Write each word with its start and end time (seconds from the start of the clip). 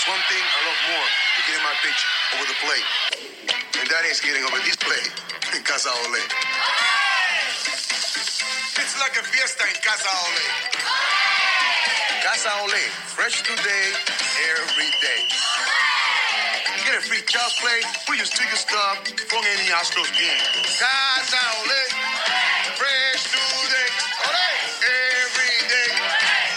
There's 0.00 0.16
one 0.16 0.24
thing 0.32 0.40
I 0.40 0.60
love 0.64 0.80
more 0.96 1.08
than 1.36 1.42
getting 1.44 1.60
my 1.60 1.76
pitch 1.84 2.00
over 2.32 2.48
the 2.48 2.56
plate, 2.64 2.88
and 3.76 3.84
that 3.84 4.08
is 4.08 4.16
getting 4.24 4.40
over 4.48 4.56
this 4.64 4.80
plate 4.80 5.12
in 5.52 5.60
Casa 5.60 5.92
Ole. 5.92 6.24
It's 8.80 8.96
like 8.96 9.12
a 9.20 9.24
fiesta 9.28 9.60
in 9.68 9.76
Casa 9.84 10.08
Ole. 10.08 10.46
Casa 12.24 12.48
Ole, 12.64 12.80
fresh 13.12 13.44
today, 13.44 13.92
every 14.56 14.88
day. 15.04 15.20
Get 16.88 16.96
a 16.96 17.04
free 17.04 17.20
child's 17.28 17.60
play, 17.60 17.84
put 18.08 18.16
your 18.16 18.24
sticker 18.24 18.56
stuff 18.56 19.04
from 19.04 19.44
any 19.52 19.68
Astros 19.68 20.08
game. 20.16 20.40
Casa 20.80 21.44
Ole, 21.60 21.82
fresh 22.72 23.28
today, 23.36 23.88
ole, 24.24 24.48
every 24.80 25.56
day. 25.68 25.92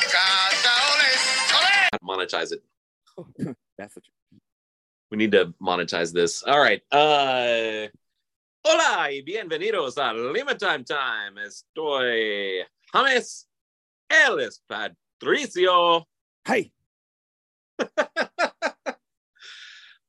Casa 0.07 0.71
Ole, 0.95 1.11
ole. 1.59 1.99
Monetize 2.07 2.55
it. 2.55 2.63
We 5.13 5.17
need 5.17 5.33
to 5.33 5.53
monetize 5.61 6.11
this. 6.11 6.41
All 6.41 6.57
right. 6.57 6.81
Uh, 6.91 7.87
hola 8.63 9.09
y 9.11 9.21
bienvenidos 9.21 9.95
a 9.99 10.11
Lima 10.11 10.55
Time 10.55 10.83
Time. 10.83 11.37
Estoy 11.37 12.63
James. 12.91 13.45
Es 14.09 14.59
Patricio. 14.67 16.07
Hey, 16.43 16.71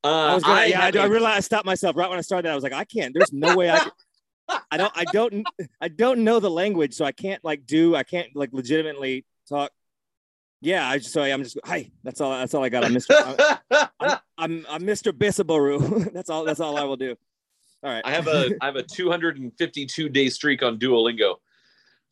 Uh, 0.03 0.07
I 0.07 0.33
was 0.33 0.43
gonna, 0.43 0.61
I 0.61 0.65
yeah, 0.65 0.85
I, 0.85 0.91
do- 0.91 0.99
I 0.99 1.05
realized 1.05 1.37
I 1.37 1.39
stopped 1.41 1.67
myself 1.67 1.95
right 1.95 2.09
when 2.09 2.17
I 2.17 2.21
started. 2.21 2.45
That 2.47 2.53
I 2.53 2.55
was 2.55 2.63
like, 2.63 2.73
I 2.73 2.83
can't. 2.83 3.13
There's 3.13 3.31
no 3.31 3.55
way 3.55 3.69
I. 3.69 3.77
Can, 3.77 3.91
I 4.71 4.77
don't. 4.77 4.93
I 4.95 5.03
don't. 5.03 5.47
I 5.81 5.87
don't 5.87 6.23
know 6.23 6.39
the 6.39 6.49
language, 6.49 6.95
so 6.95 7.05
I 7.05 7.11
can't 7.11 7.43
like 7.43 7.67
do. 7.67 7.95
I 7.95 8.01
can't 8.01 8.35
like 8.35 8.49
legitimately 8.53 9.23
talk. 9.47 9.69
Yeah, 10.61 10.87
I 10.87 10.97
just 10.97 11.11
so 11.11 11.21
I'm 11.21 11.43
just. 11.43 11.59
Hi, 11.63 11.91
that's 12.03 12.21
all. 12.21 12.31
That's 12.31 12.55
all 12.55 12.63
I 12.63 12.69
got. 12.69 12.83
I'm 12.85 12.93
Mr. 12.93 13.59
I'm, 13.71 13.87
I'm, 13.99 14.17
I'm, 14.37 14.65
I'm 14.69 14.81
Mr. 14.81 15.11
Bisabaru. 15.11 16.11
that's 16.13 16.29
all. 16.29 16.43
That's 16.43 16.59
all 16.59 16.77
I 16.77 16.83
will 16.83 16.97
do. 16.97 17.15
All 17.83 17.91
right. 17.91 18.01
I 18.05 18.11
have 18.11 18.27
a 18.27 18.51
I 18.61 18.65
have 18.65 18.75
a 18.75 18.83
252 18.83 20.09
day 20.09 20.29
streak 20.29 20.63
on 20.63 20.79
Duolingo. 20.79 21.35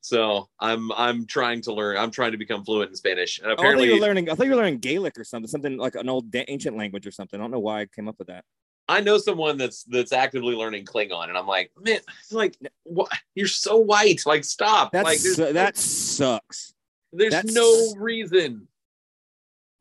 So 0.01 0.49
I'm 0.59 0.91
I'm 0.91 1.25
trying 1.25 1.61
to 1.61 1.73
learn. 1.73 1.97
I'm 1.97 2.11
trying 2.11 2.33
to 2.33 2.37
become 2.37 2.63
fluent 2.63 2.89
in 2.91 2.95
Spanish. 2.95 3.39
And 3.39 3.47
Oh, 3.47 3.51
I 3.51 3.53
apparently 3.53 3.87
you 3.87 3.95
were 3.95 4.01
learning. 4.01 4.29
I 4.29 4.35
thought 4.35 4.45
you 4.45 4.51
were 4.51 4.57
learning 4.57 4.79
Gaelic 4.79 5.17
or 5.17 5.23
something. 5.23 5.47
Something 5.47 5.77
like 5.77 5.95
an 5.95 6.09
old 6.09 6.25
ancient 6.35 6.77
language 6.77 7.07
or 7.07 7.11
something. 7.11 7.39
I 7.39 7.43
don't 7.43 7.51
know 7.51 7.59
why 7.59 7.81
I 7.81 7.85
came 7.85 8.07
up 8.07 8.19
with 8.19 8.27
that. 8.27 8.43
I 8.89 8.99
know 8.99 9.17
someone 9.17 9.57
that's 9.57 9.83
that's 9.85 10.11
actively 10.11 10.55
learning 10.55 10.85
Klingon, 10.85 11.29
and 11.29 11.37
I'm 11.37 11.47
like, 11.47 11.71
man, 11.79 12.01
it's 12.19 12.33
like 12.33 12.57
what? 12.83 13.09
You're 13.33 13.47
so 13.47 13.77
white. 13.77 14.21
Like, 14.25 14.43
stop. 14.43 14.91
That's 14.91 15.37
like, 15.37 15.53
that 15.53 15.77
sucks. 15.77 16.73
there's 17.13 17.31
that's- 17.31 17.53
no 17.53 17.93
reason. 17.97 18.67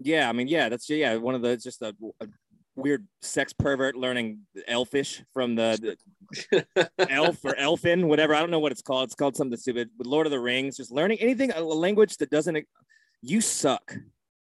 Yeah, 0.04 0.28
I 0.28 0.32
mean, 0.32 0.48
yeah, 0.48 0.68
that's 0.68 0.88
yeah, 0.88 1.16
one 1.16 1.34
of 1.34 1.42
the 1.42 1.56
just 1.56 1.82
a, 1.82 1.94
a 2.20 2.26
weird 2.74 3.06
sex 3.20 3.52
pervert 3.52 3.96
learning 3.96 4.40
elfish 4.66 5.22
from 5.32 5.54
the, 5.54 5.96
the 6.50 6.90
elf 7.10 7.44
or 7.44 7.56
elfin, 7.56 8.08
whatever. 8.08 8.34
I 8.34 8.40
don't 8.40 8.50
know 8.50 8.58
what 8.58 8.72
it's 8.72 8.82
called. 8.82 9.04
It's 9.04 9.14
called 9.14 9.36
something 9.36 9.58
stupid. 9.58 9.90
With 9.98 10.06
Lord 10.06 10.26
of 10.26 10.30
the 10.30 10.40
Rings, 10.40 10.76
just 10.76 10.90
learning 10.90 11.18
anything 11.20 11.52
a 11.52 11.60
language 11.60 12.16
that 12.18 12.30
doesn't. 12.30 12.66
You 13.20 13.40
suck. 13.40 13.94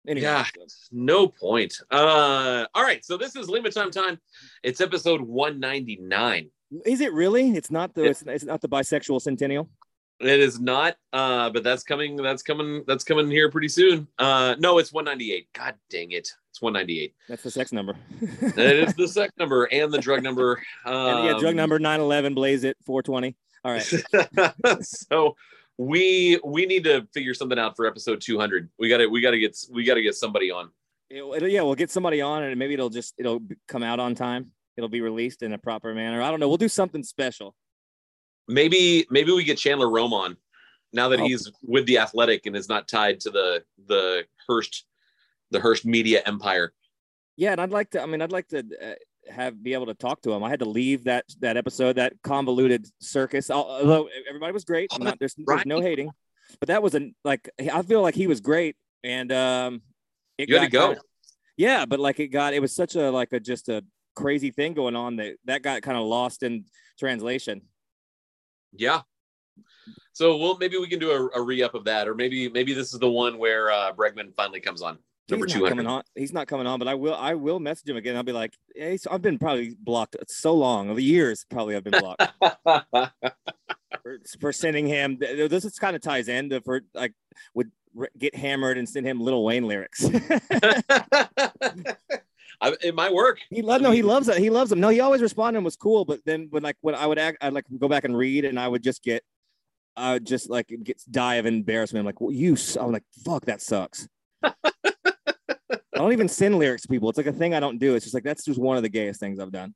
Anyway, 0.07 0.25
Yeah. 0.25 0.45
No 0.91 1.27
point. 1.27 1.75
Uh, 1.91 2.65
all 2.73 2.83
right. 2.83 3.05
So 3.05 3.17
this 3.17 3.35
is 3.35 3.49
Lima 3.49 3.69
Time 3.69 3.91
Time. 3.91 4.19
It's 4.63 4.81
episode 4.81 5.21
199. 5.21 6.49
is 6.85 7.01
it 7.01 7.13
really? 7.13 7.51
It's 7.51 7.69
not 7.69 7.93
the 7.93 8.05
it's, 8.05 8.23
it's 8.23 8.45
not 8.45 8.61
the 8.61 8.69
bisexual 8.69 9.21
centennial. 9.21 9.69
It 10.21 10.39
is 10.39 10.59
not, 10.59 10.95
uh, 11.13 11.49
but 11.49 11.63
that's 11.63 11.83
coming. 11.83 12.15
That's 12.15 12.43
coming. 12.43 12.83
That's 12.87 13.03
coming 13.03 13.29
here 13.29 13.49
pretty 13.49 13.69
soon. 13.69 14.07
Uh, 14.19 14.55
no, 14.59 14.77
it's 14.77 14.93
198. 14.93 15.47
God 15.53 15.75
dang 15.89 16.11
it! 16.11 16.31
It's 16.51 16.61
198. 16.61 17.13
That's 17.27 17.43
the 17.43 17.49
sex 17.51 17.71
number. 17.71 17.95
it 18.21 18.87
is 18.87 18.93
the 18.95 19.07
sex 19.07 19.33
number 19.37 19.65
and 19.71 19.91
the 19.91 19.97
drug 19.97 20.21
number. 20.23 20.61
Um, 20.85 20.93
And 20.95 21.25
yeah, 21.27 21.39
drug 21.39 21.55
number 21.55 21.79
911, 21.79 22.33
blaze 22.35 22.63
it, 22.63 22.77
420. 22.85 23.35
All 23.63 23.71
right. 23.71 24.83
so 24.85 25.35
we 25.77 26.39
we 26.43 26.65
need 26.65 26.83
to 26.83 27.07
figure 27.13 27.33
something 27.33 27.57
out 27.57 27.75
for 27.75 27.85
episode 27.87 28.21
200. 28.21 28.69
We 28.77 28.89
got 28.89 28.97
to 28.97 29.07
we 29.07 29.21
got 29.21 29.31
to 29.31 29.39
get 29.39 29.57
we 29.71 29.83
got 29.83 29.95
to 29.95 30.01
get 30.01 30.15
somebody 30.15 30.51
on. 30.51 30.69
It'll- 31.09 31.33
it'll- 31.33 31.47
yeah, 31.49 31.61
we'll 31.61 31.75
get 31.75 31.89
somebody 31.91 32.21
on 32.21 32.43
and 32.43 32.57
maybe 32.57 32.73
it'll 32.75 32.89
just 32.89 33.15
it'll 33.17 33.41
come 33.67 33.83
out 33.83 33.99
on 33.99 34.15
time. 34.15 34.51
It'll 34.77 34.89
be 34.89 35.01
released 35.01 35.43
in 35.43 35.53
a 35.53 35.57
proper 35.57 35.93
manner. 35.93 36.21
I 36.21 36.29
don't 36.31 36.39
know. 36.39 36.47
We'll 36.47 36.57
do 36.57 36.69
something 36.69 37.03
special. 37.03 37.55
Maybe 38.47 39.05
maybe 39.09 39.31
we 39.31 39.43
get 39.43 39.57
Chandler 39.57 39.89
Rome 39.89 40.13
on 40.13 40.37
now 40.93 41.09
that 41.09 41.19
Oh. 41.19 41.25
he's 41.25 41.49
with 41.63 41.85
the 41.85 41.99
Athletic 41.99 42.45
and 42.45 42.55
is 42.55 42.67
not 42.69 42.87
tied 42.87 43.19
to 43.21 43.29
the 43.29 43.63
the 43.87 44.25
Hearst 44.47 44.85
the 45.51 45.59
Hearst 45.59 45.85
media 45.85 46.21
empire. 46.25 46.73
Yeah, 47.37 47.51
and 47.53 47.61
I'd 47.61 47.71
like 47.71 47.91
to. 47.91 48.01
I 48.01 48.05
mean, 48.05 48.21
I'd 48.21 48.31
like 48.31 48.47
to 48.49 48.59
uh, 48.59 48.93
have 49.31 49.61
be 49.63 49.73
able 49.73 49.85
to 49.87 49.93
talk 49.93 50.21
to 50.23 50.31
him. 50.31 50.43
I 50.43 50.49
had 50.49 50.59
to 50.59 50.65
leave 50.69 51.05
that 51.05 51.25
that 51.39 51.55
episode, 51.57 51.93
that 51.93 52.13
convoluted 52.23 52.85
circus. 52.99 53.49
Although 53.49 54.09
everybody 54.27 54.51
was 54.53 54.65
great, 54.65 54.89
not, 54.99 55.17
there's, 55.19 55.35
there's 55.37 55.65
no 55.65 55.79
hating, 55.81 56.11
but 56.59 56.67
that 56.67 56.83
was 56.83 56.93
a 56.95 57.11
like 57.23 57.49
I 57.59 57.81
feel 57.83 58.01
like 58.01 58.15
he 58.15 58.27
was 58.27 58.41
great, 58.41 58.75
and 59.03 59.31
um, 59.31 59.81
it 60.37 60.49
You 60.49 60.55
had 60.57 60.63
to 60.65 60.69
go. 60.69 60.87
kinda- 60.87 61.01
yeah, 61.57 61.85
but 61.85 61.99
like 61.99 62.19
it 62.19 62.27
got 62.29 62.53
it 62.53 62.59
was 62.61 62.73
such 62.75 62.95
a 62.95 63.11
like 63.11 63.31
a 63.33 63.39
just 63.39 63.69
a 63.69 63.83
crazy 64.15 64.51
thing 64.51 64.73
going 64.73 64.95
on 64.95 65.15
that 65.17 65.35
that 65.45 65.61
got 65.61 65.81
kind 65.83 65.97
of 65.97 66.03
lost 66.05 66.43
in 66.43 66.65
translation. 66.99 67.61
Yeah. 68.73 69.01
So 70.13 70.37
we'll 70.37 70.57
maybe 70.57 70.77
we 70.77 70.87
can 70.87 70.99
do 70.99 71.11
a, 71.11 71.39
a 71.39 71.41
re-up 71.41 71.73
of 71.73 71.85
that, 71.85 72.07
or 72.07 72.15
maybe 72.15 72.49
maybe 72.49 72.73
this 72.73 72.93
is 72.93 72.99
the 72.99 73.09
one 73.09 73.37
where 73.37 73.71
uh, 73.71 73.93
Bregman 73.93 74.35
finally 74.35 74.59
comes 74.59 74.81
on 74.81 74.97
number 75.31 75.45
two 75.45 75.67
coming 75.67 75.87
on. 75.87 76.03
He's 76.15 76.33
not 76.33 76.47
coming 76.47 76.67
on, 76.67 76.79
but 76.79 76.87
I 76.87 76.95
will. 76.95 77.15
I 77.15 77.33
will 77.33 77.59
message 77.59 77.89
him 77.89 77.97
again. 77.97 78.15
I'll 78.15 78.23
be 78.23 78.31
like, 78.31 78.53
hey, 78.75 78.97
so 78.97 79.09
I've 79.11 79.21
been 79.21 79.39
probably 79.39 79.75
blocked 79.79 80.15
so 80.27 80.53
long, 80.53 80.89
over 80.89 80.99
years 80.99 81.45
probably. 81.49 81.75
I've 81.75 81.83
been 81.83 81.99
blocked. 81.99 82.23
for, 84.03 84.19
for 84.39 84.53
sending 84.53 84.87
him. 84.87 85.17
This 85.17 85.65
is 85.65 85.79
kind 85.79 85.95
of 85.95 86.01
ties 86.01 86.27
into 86.27 86.61
for 86.61 86.81
like 86.93 87.13
would 87.53 87.71
get 88.17 88.35
hammered 88.35 88.77
and 88.77 88.87
send 88.87 89.05
him 89.05 89.19
Little 89.19 89.43
Wayne 89.43 89.67
lyrics. 89.67 90.05
I, 92.61 92.75
it 92.81 92.93
might 92.95 93.11
work. 93.13 93.39
he 93.49 93.61
loves 93.61 93.81
no, 93.81 93.89
he 93.91 94.03
loves 94.03 94.27
it. 94.27 94.37
He 94.37 94.49
loves 94.49 94.69
them. 94.69 94.79
No, 94.79 94.89
he 94.89 94.99
always 94.99 95.21
responded 95.21 95.57
and 95.57 95.65
was 95.65 95.75
cool. 95.75 96.05
But 96.05 96.19
then 96.25 96.47
when 96.51 96.61
like 96.63 96.77
when 96.81 96.93
I 96.95 97.07
would 97.07 97.17
act, 97.17 97.39
I'd 97.41 97.53
like 97.53 97.65
go 97.79 97.87
back 97.87 98.03
and 98.03 98.15
read, 98.15 98.45
and 98.45 98.59
I 98.59 98.67
would 98.67 98.83
just 98.83 99.01
get, 99.03 99.23
I 99.97 100.13
would 100.13 100.25
just 100.25 100.49
like 100.49 100.67
get 100.83 101.01
die 101.09 101.35
of 101.35 101.45
embarrassment. 101.45 102.01
I'm 102.01 102.05
like, 102.05 102.21
well, 102.21 102.31
you. 102.31 102.55
I'm 102.79 102.91
like, 102.91 103.03
fuck, 103.25 103.45
that 103.45 103.61
sucks. 103.61 104.07
I 104.43 105.97
don't 106.05 106.13
even 106.13 106.27
send 106.29 106.57
lyrics 106.57 106.83
to 106.83 106.87
people. 106.87 107.09
It's 107.09 107.17
like 107.17 107.27
a 107.27 107.33
thing 107.33 107.53
I 107.53 107.59
don't 107.59 107.77
do. 107.77 107.95
It's 107.95 108.05
just 108.05 108.13
like 108.13 108.23
that's 108.23 108.45
just 108.45 108.59
one 108.59 108.77
of 108.77 108.83
the 108.83 108.89
gayest 108.89 109.19
things 109.19 109.39
I've 109.39 109.51
done. 109.51 109.73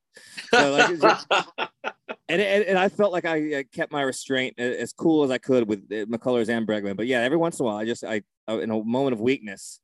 So 0.51 0.72
like, 0.72 0.90
it's 0.91 1.01
just- 1.01 1.28
and, 2.29 2.41
and 2.41 2.63
and 2.63 2.78
I 2.79 2.90
felt 2.90 3.12
like 3.12 3.25
I, 3.25 3.59
I 3.59 3.63
kept 3.72 3.91
my 3.91 4.01
restraint 4.01 4.59
as 4.59 4.94
cool 4.94 5.24
as 5.24 5.31
I 5.31 5.38
could 5.38 5.68
with 5.68 5.79
uh, 5.91 6.06
McCullers 6.06 6.50
and 6.50 6.68
Bregman. 6.68 6.95
But 6.97 7.07
yeah, 7.07 7.22
every 7.22 7.38
once 7.38 7.59
in 7.59 7.66
a 7.66 7.68
while, 7.68 7.78
I 7.78 7.85
just 7.85 8.03
I, 8.03 8.22
I 8.47 8.56
in 8.56 8.72
a 8.72 8.84
moment 8.84 9.13
of 9.13 9.22
weakness, 9.22 9.79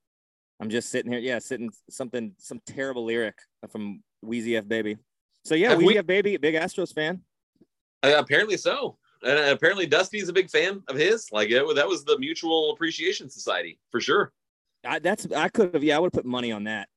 I'm 0.61 0.69
just 0.69 0.89
sitting 0.89 1.11
here, 1.11 1.19
yeah, 1.19 1.39
sitting 1.39 1.71
something 1.89 2.33
some 2.37 2.61
terrible 2.67 3.03
lyric 3.03 3.35
from 3.69 4.03
Weezy 4.23 4.57
F 4.57 4.67
Baby. 4.67 4.97
So 5.43 5.55
yeah, 5.55 5.69
Have 5.69 5.79
Weezy 5.79 5.85
we- 5.87 5.97
F 5.97 6.05
Baby, 6.05 6.37
big 6.37 6.53
Astros 6.55 6.93
fan. 6.93 7.21
Uh, 8.03 8.13
apparently 8.17 8.57
so. 8.57 8.97
And 9.23 9.37
apparently 9.37 9.85
Dusty's 9.85 10.29
a 10.29 10.33
big 10.33 10.49
fan 10.49 10.81
of 10.87 10.95
his. 10.95 11.27
Like 11.31 11.49
it, 11.49 11.75
that 11.75 11.87
was 11.87 12.03
the 12.05 12.17
Mutual 12.19 12.71
Appreciation 12.73 13.29
Society 13.29 13.79
for 13.91 13.99
sure. 13.99 14.31
I, 14.85 14.99
that's 14.99 15.27
I 15.35 15.49
could 15.49 15.73
have 15.73 15.83
yeah, 15.83 15.95
I 15.97 15.99
would 15.99 16.07
have 16.07 16.23
put 16.23 16.25
money 16.25 16.51
on 16.51 16.63
that. 16.65 16.87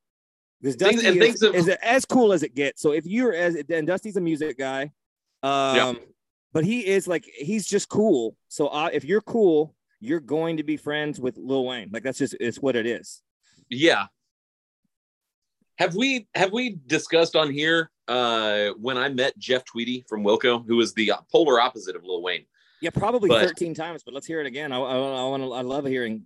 Because 0.61 0.75
Things- 0.75 0.95
Dusty 1.01 1.07
and 1.07 1.17
is, 1.17 1.23
things 1.23 1.43
have- 1.43 1.55
is 1.55 1.67
as 1.81 2.05
cool 2.05 2.33
as 2.33 2.43
it 2.43 2.53
gets. 2.55 2.81
So 2.81 2.91
if 2.93 3.05
you're 3.07 3.33
as 3.33 3.55
and 3.69 3.87
Dusty's 3.87 4.15
a 4.17 4.21
music 4.21 4.57
guy, 4.59 4.91
um, 5.43 5.99
but 6.53 6.63
he 6.63 6.85
is 6.85 7.07
like 7.07 7.25
he's 7.35 7.65
just 7.67 7.89
cool. 7.89 8.35
So 8.47 8.67
uh, 8.67 8.89
if 8.93 9.03
you're 9.05 9.21
cool, 9.21 9.75
you're 9.99 10.19
going 10.19 10.57
to 10.57 10.63
be 10.63 10.77
friends 10.77 11.19
with 11.19 11.35
Lil 11.37 11.65
Wayne. 11.65 11.89
Like 11.91 12.03
that's 12.03 12.17
just 12.19 12.35
it's 12.39 12.59
what 12.59 12.75
it 12.75 12.85
is. 12.87 13.21
Yeah. 13.69 14.05
Have 15.77 15.95
we 15.95 16.27
have 16.35 16.51
we 16.53 16.77
discussed 16.87 17.35
on 17.35 17.51
here 17.51 17.89
uh 18.07 18.69
when 18.79 18.97
I 18.97 19.09
met 19.09 19.37
Jeff 19.37 19.65
Tweedy 19.65 20.05
from 20.07 20.23
Wilco, 20.23 20.65
who 20.65 20.77
was 20.77 20.93
the 20.93 21.11
polar 21.31 21.59
opposite 21.59 21.95
of 21.95 22.03
Lil 22.03 22.21
Wayne? 22.21 22.45
Yeah, 22.81 22.91
probably 22.91 23.29
But- 23.29 23.47
13 23.47 23.73
times, 23.73 24.03
but 24.03 24.13
let's 24.13 24.27
hear 24.27 24.39
it 24.41 24.45
again. 24.47 24.71
I, 24.71 24.77
I, 24.77 24.95
I 24.95 25.23
want 25.29 25.43
to. 25.43 25.53
I 25.53 25.61
love 25.61 25.85
hearing 25.85 26.23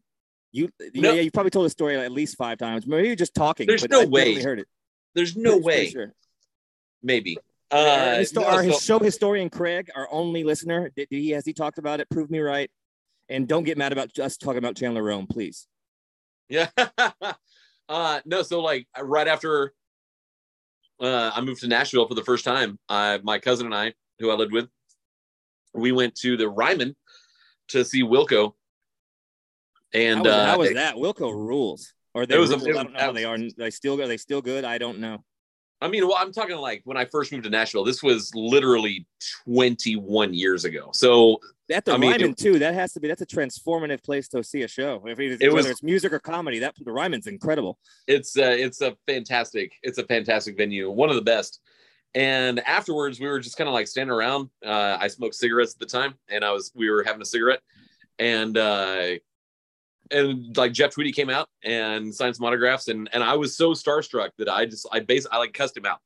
you. 0.52 0.70
No. 0.94 1.14
Yeah, 1.14 1.22
you 1.22 1.32
probably 1.32 1.52
told 1.52 1.66
the 1.66 1.70
story 1.70 1.96
at 1.98 2.12
least 2.12 2.36
five 2.38 2.58
times. 2.58 2.86
Maybe 2.86 3.08
you're 3.08 3.16
just 3.16 3.34
talking. 3.36 3.66
There's 3.68 3.88
no 3.88 4.02
I 4.02 4.06
way. 4.06 4.42
Heard 4.42 4.60
it. 4.60 4.68
The's 5.16 5.36
no 5.36 5.58
way. 5.58 5.90
sure. 5.90 6.14
Maybe. 7.02 7.38
our, 7.72 7.80
Uh, 7.80 8.16
histo- 8.18 8.36
no, 8.42 8.46
our 8.46 8.64
so- 8.72 8.80
show 8.80 9.00
historian 9.00 9.50
Craig, 9.50 9.90
our 9.96 10.08
only 10.12 10.44
listener, 10.44 10.90
did, 10.96 11.08
did 11.10 11.18
he 11.22 11.30
has 11.32 11.46
he 11.46 11.54
talked 11.54 11.78
about 11.78 12.00
it? 12.02 12.10
Prove 12.10 12.30
me 12.30 12.40
right, 12.40 12.70
and 13.30 13.48
don't 13.48 13.64
get 13.64 13.78
mad 13.78 13.94
about 13.94 14.18
us 14.20 14.36
talking 14.38 14.58
about 14.58 14.76
Chandler 14.76 15.04
Rome, 15.04 15.28
please. 15.28 15.68
Yeah. 16.50 16.70
uh 17.90 18.20
no, 18.26 18.42
so 18.42 18.62
like 18.62 18.88
right 19.00 19.28
after 19.28 19.74
uh 21.02 21.32
I 21.34 21.42
moved 21.42 21.62
to 21.62 21.68
Nashville 21.68 22.08
for 22.08 22.16
the 22.16 22.24
first 22.24 22.44
time, 22.44 22.80
uh 22.90 23.20
my 23.24 23.40
cousin 23.40 23.68
and 23.68 23.76
I, 23.76 23.94
who 24.20 24.30
I 24.32 24.36
lived 24.36 24.52
with, 24.52 24.68
we 25.74 25.92
went 25.92 26.16
to 26.16 26.38
the 26.38 26.50
Ryman 26.50 26.96
to 27.70 27.86
see 27.86 28.04
Wilco. 28.04 28.54
And 29.94 30.18
how 30.18 30.24
was, 30.24 30.34
uh 30.34 30.46
how 30.46 30.58
was 30.60 30.74
that? 30.74 30.96
Wilco 30.96 31.34
rules. 31.34 31.94
Or 32.14 32.26
they 32.26 32.38
was 32.38 32.52
a- 32.52 32.56
it 32.56 32.76
I 32.76 32.84
don't 32.84 32.94
know 32.94 33.00
how 33.00 33.12
they 33.12 33.26
are. 33.26 33.38
They 33.58 33.70
still 33.70 34.02
are 34.02 34.08
they 34.08 34.18
still 34.18 34.42
good? 34.42 34.66
I 34.66 34.78
don't 34.78 35.00
know. 35.00 35.24
I 35.82 35.88
mean, 35.88 36.06
well, 36.08 36.18
I'm 36.20 36.34
talking 36.34 36.58
like 36.58 36.82
when 36.84 36.98
I 36.98 37.06
first 37.06 37.32
moved 37.32 37.46
to 37.46 37.50
Nashville. 37.50 37.86
This 37.86 38.04
was 38.04 38.32
literally 38.36 39.08
21 39.46 40.34
years 40.34 40.66
ago. 40.66 40.90
So 40.94 41.40
At 41.72 41.86
the 41.86 41.94
I 41.94 41.98
mean, 41.98 42.12
Ryman 42.12 42.34
too, 42.34 42.58
that 42.60 42.74
has 42.74 42.94
to 42.94 43.00
be 43.00 43.08
that's 43.08 43.22
a 43.22 43.26
transformative 43.26 44.04
place 44.04 44.28
to 44.30 44.44
see 44.44 44.64
a 44.64 44.68
show. 44.68 45.04
If 45.06 45.20
it, 45.20 45.42
It 45.42 45.48
whether 45.50 45.56
was- 45.56 45.66
it's 45.68 45.84
music 45.84 46.12
or 46.14 46.20
comedy, 46.20 46.60
that 46.60 46.76
the 46.80 46.92
Ryman's 46.92 47.28
incredible. 47.28 47.78
it's 48.08 48.38
uh, 48.38 48.56
it's 48.58 48.82
a 48.82 48.96
fantastic 49.08 49.74
it's 49.84 49.98
a 50.00 50.04
fantastic 50.06 50.58
venue, 50.58 50.90
one 50.90 51.10
of 51.10 51.16
the 51.16 51.22
best. 51.22 51.60
And 52.16 52.60
afterwards, 52.62 53.20
we 53.20 53.28
were 53.28 53.40
just 53.40 53.56
kind 53.56 53.68
of 53.68 53.74
like 53.76 53.88
standing 53.88 54.12
around. 54.12 54.50
Uh, 54.66 54.98
I 55.00 55.08
smoked 55.10 55.36
cigarettes 55.36 55.74
at 55.74 55.80
the 55.80 55.86
time, 55.86 56.16
and 56.28 56.44
I 56.44 56.52
was 56.52 56.72
we 56.74 56.90
were 56.90 57.04
having 57.04 57.22
a 57.22 57.26
cigarette, 57.26 57.62
and 58.18 58.58
uh, 58.58 59.12
and 60.10 60.58
like 60.58 60.74
Jeff 60.74 60.92
Tweedy 60.92 61.12
came 61.12 61.30
out 61.30 61.50
and 61.64 62.14
signed 62.14 62.36
some 62.36 62.46
autographs, 62.48 62.88
and 62.88 63.08
and 63.14 63.24
I 63.24 63.36
was 63.36 63.56
so 63.56 63.74
starstruck 63.74 64.32
that 64.40 64.50
I 64.50 64.66
just 64.66 64.88
I 64.92 65.02
base 65.02 65.28
I 65.32 65.38
like 65.38 65.54
cussed 65.54 65.78
him 65.78 65.86
out. 65.86 66.00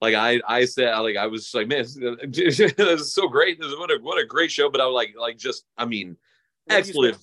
Like 0.00 0.14
I 0.14 0.40
I 0.46 0.64
said 0.66 0.88
I, 0.88 0.98
like 1.00 1.16
I 1.16 1.26
was 1.26 1.44
just 1.44 1.54
like 1.54 1.68
man 1.68 1.84
this 2.28 2.60
is 2.60 3.12
so 3.14 3.28
great 3.28 3.58
this 3.60 3.68
is 3.68 3.78
what 3.78 3.90
a 3.90 3.98
what 4.02 4.18
a 4.18 4.26
great 4.26 4.50
show 4.50 4.70
but 4.70 4.80
I 4.80 4.86
was 4.86 4.94
like 4.94 5.14
like 5.18 5.38
just 5.38 5.64
I 5.78 5.84
mean 5.86 6.16
expletive 6.68 7.18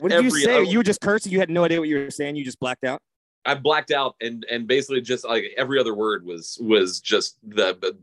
What 0.00 0.10
did 0.12 0.22
you 0.24 0.30
say? 0.30 0.54
other- 0.54 0.62
You 0.64 0.78
were 0.78 0.84
just 0.84 1.00
cursing. 1.00 1.32
You 1.32 1.40
had 1.40 1.50
no 1.50 1.64
idea 1.64 1.80
what 1.80 1.88
you 1.88 1.96
were 1.98 2.10
saying. 2.10 2.36
You 2.36 2.44
just 2.44 2.60
blacked 2.60 2.84
out. 2.84 3.00
I 3.44 3.54
blacked 3.54 3.90
out 3.90 4.14
and 4.20 4.44
and 4.50 4.66
basically 4.66 5.00
just 5.00 5.24
like 5.24 5.44
every 5.56 5.80
other 5.80 5.94
word 5.94 6.24
was 6.24 6.58
was 6.60 7.00
just 7.00 7.38
the 7.42 7.96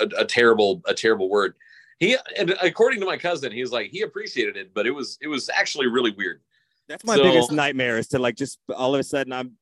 a, 0.00 0.22
a 0.22 0.24
terrible 0.24 0.80
a 0.86 0.94
terrible 0.94 1.28
word. 1.28 1.54
He 1.98 2.16
and 2.38 2.50
according 2.62 3.00
to 3.00 3.06
my 3.06 3.16
cousin, 3.16 3.50
he 3.52 3.60
was 3.60 3.72
like 3.72 3.90
he 3.90 4.02
appreciated 4.02 4.56
it, 4.56 4.72
but 4.74 4.86
it 4.86 4.92
was 4.92 5.18
it 5.20 5.28
was 5.28 5.50
actually 5.50 5.88
really 5.88 6.12
weird. 6.16 6.40
That's 6.88 7.04
my 7.04 7.16
So- 7.16 7.22
biggest 7.24 7.50
nightmare 7.52 7.98
is 7.98 8.06
to 8.08 8.18
like 8.18 8.36
just 8.36 8.58
all 8.74 8.94
of 8.94 9.00
a 9.00 9.04
sudden 9.04 9.32
I'm 9.32 9.52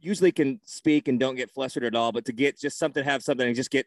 usually 0.00 0.32
can 0.32 0.60
speak 0.64 1.08
and 1.08 1.18
don't 1.18 1.36
get 1.36 1.50
flustered 1.50 1.84
at 1.84 1.94
all, 1.94 2.12
but 2.12 2.24
to 2.26 2.32
get 2.32 2.58
just 2.58 2.78
something, 2.78 3.04
have 3.04 3.22
something 3.22 3.46
and 3.46 3.56
just 3.56 3.70
get 3.70 3.86